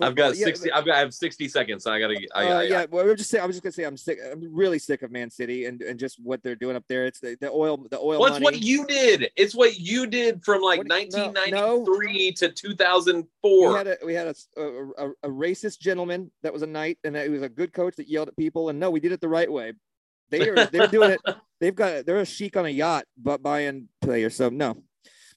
I've 0.00 0.14
got. 0.14 0.36
Yeah, 0.36 0.44
sixty. 0.46 0.70
I've 0.70 0.86
got. 0.86 0.96
I 0.96 1.00
have 1.00 1.12
sixty 1.12 1.48
seconds. 1.48 1.86
I 1.86 1.98
gotta. 1.98 2.20
I, 2.34 2.46
uh, 2.46 2.58
I, 2.58 2.62
yeah, 2.62 2.86
well, 2.90 3.08
I'm 3.08 3.16
just 3.16 3.30
saying. 3.30 3.42
I 3.42 3.46
was 3.46 3.56
just 3.56 3.62
gonna 3.62 3.72
say 3.72 3.84
I'm 3.84 3.96
sick. 3.96 4.18
I'm 4.30 4.48
really 4.54 4.78
sick 4.78 5.02
of 5.02 5.10
Man 5.10 5.28
City 5.30 5.66
and, 5.66 5.82
and 5.82 5.98
just 5.98 6.18
what 6.22 6.42
they're 6.42 6.54
doing 6.56 6.76
up 6.76 6.84
there. 6.88 7.06
It's 7.06 7.20
the, 7.20 7.36
the 7.40 7.50
oil, 7.50 7.76
the 7.90 7.98
oil 7.98 8.20
What's 8.20 8.40
what 8.40 8.62
you 8.62 8.86
did? 8.86 9.30
It's 9.36 9.54
what 9.54 9.78
you 9.78 10.06
did 10.06 10.44
from 10.44 10.62
like 10.62 10.78
What 10.78 10.88
do 10.88 10.94
you- 10.94 11.10
no, 11.50 11.78
1993 11.78 12.32
to 12.32 12.46
we 12.46 12.52
2004. 12.52 13.76
had 13.76 13.86
a 13.88 13.96
we 14.04 14.14
had 14.14 14.28
a, 14.28 14.34
a, 14.56 14.62
a, 14.62 15.10
a 15.24 15.28
racist 15.28 15.80
gentleman 15.80 16.30
that 16.42 16.52
was 16.52 16.62
a 16.62 16.66
knight 16.66 16.98
and 17.04 17.16
he 17.16 17.28
was 17.28 17.42
a 17.42 17.48
good 17.48 17.72
coach 17.72 17.96
that 17.96 18.08
yelled 18.08 18.28
at 18.28 18.36
people 18.36 18.68
and 18.68 18.78
no 18.78 18.90
we 18.90 19.00
did 19.00 19.12
it 19.12 19.20
the 19.20 19.28
right 19.28 19.50
way 19.50 19.72
they 20.30 20.48
are 20.48 20.66
they're 20.66 20.86
doing 20.86 21.10
it 21.10 21.20
they've 21.60 21.74
got 21.74 22.06
they're 22.06 22.20
a 22.20 22.24
sheikh 22.24 22.56
on 22.56 22.66
a 22.66 22.70
yacht 22.70 23.04
but 23.16 23.42
buying 23.42 23.88
players 24.00 24.36
so 24.36 24.48
no 24.48 24.76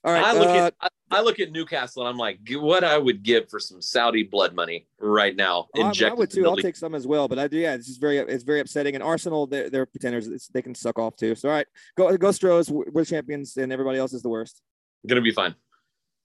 all 0.06 0.12
right 0.14 0.24
I 0.24 0.32
look 0.32 0.48
uh, 0.48 0.54
at 0.54 0.74
I, 0.80 0.88
I 1.10 1.20
look 1.20 1.38
at 1.38 1.52
Newcastle 1.52 2.02
and 2.02 2.08
I'm 2.08 2.16
like, 2.16 2.40
what 2.50 2.82
I 2.82 2.98
would 2.98 3.22
give 3.22 3.48
for 3.48 3.60
some 3.60 3.80
Saudi 3.80 4.24
blood 4.24 4.54
money 4.54 4.88
right 4.98 5.36
now. 5.36 5.68
I, 5.76 5.92
I 6.04 6.12
would 6.12 6.30
too. 6.30 6.44
I'll 6.46 6.56
take 6.56 6.74
some 6.74 6.94
as 6.96 7.06
well, 7.06 7.28
but 7.28 7.38
I 7.38 7.46
do. 7.46 7.58
Yeah, 7.58 7.74
it's 7.74 7.86
just 7.86 8.00
very, 8.00 8.18
it's 8.18 8.42
very 8.42 8.58
upsetting. 8.58 8.94
And 8.94 9.04
Arsenal, 9.04 9.46
they're, 9.46 9.70
they're 9.70 9.86
pretenders. 9.86 10.26
It's, 10.26 10.48
they 10.48 10.62
can 10.62 10.74
suck 10.74 10.98
off 10.98 11.16
too. 11.16 11.36
So 11.36 11.48
all 11.48 11.54
right, 11.54 11.66
go, 11.96 12.16
go 12.16 12.32
Stros. 12.32 12.70
We're 12.70 12.90
we're 12.90 13.04
champions, 13.04 13.56
and 13.56 13.72
everybody 13.72 13.98
else 13.98 14.12
is 14.12 14.22
the 14.22 14.28
worst. 14.28 14.62
Gonna 15.06 15.20
be 15.20 15.32
fine. 15.32 15.54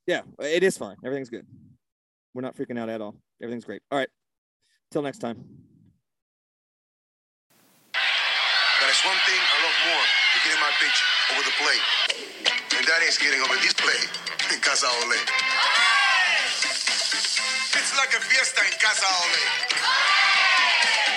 Yeah, 0.07 0.21
it 0.39 0.63
is 0.63 0.77
fine. 0.77 0.95
Everything's 1.05 1.29
good. 1.29 1.45
We're 2.33 2.41
not 2.41 2.55
freaking 2.55 2.79
out 2.79 2.89
at 2.89 3.01
all. 3.01 3.15
Everything's 3.41 3.65
great. 3.65 3.83
All 3.91 3.99
right. 3.99 4.09
Till 4.91 5.03
next 5.03 5.19
time. 5.19 5.35
But 7.93 8.89
it's 8.89 9.05
one 9.05 9.17
thing 9.27 9.37
I 9.37 9.57
love 9.61 9.77
more 9.93 10.05
than 10.33 10.41
getting 10.43 10.59
my 10.59 10.71
pitch 10.79 11.03
over 11.33 11.43
the 11.43 11.53
plate. 11.61 11.81
And 13.11 13.19
that 13.19 13.19
is 13.19 13.27
getting 13.27 13.43
over 13.43 13.59
this 13.59 13.73
plate 13.73 14.07
in 14.53 14.59
Casa 14.61 14.87
Ole. 14.87 15.19
It's 17.75 17.91
like 17.97 18.15
a 18.15 18.21
fiesta 18.23 18.61
in 18.63 18.75
Casa 18.79 19.03
Ole. 19.03 19.43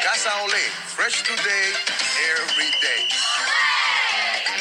Casa 0.03 0.30
Ole, 0.42 0.64
fresh 0.90 1.22
today, 1.22 1.66
every 2.34 2.70
day. 2.82 3.03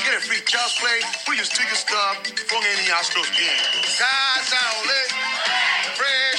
Get 0.05 0.13
a 0.13 0.21
free 0.21 0.45
child's 0.45 0.77
play, 0.77 1.01
put 1.25 1.35
your 1.35 1.45
sticker 1.45 1.75
stub 1.75 2.21
from 2.45 2.61
any 2.69 2.85
Astros 2.93 3.29
game. 3.33 3.65
Casa 3.97 4.59
Ole, 4.77 5.01
fresh 5.97 6.32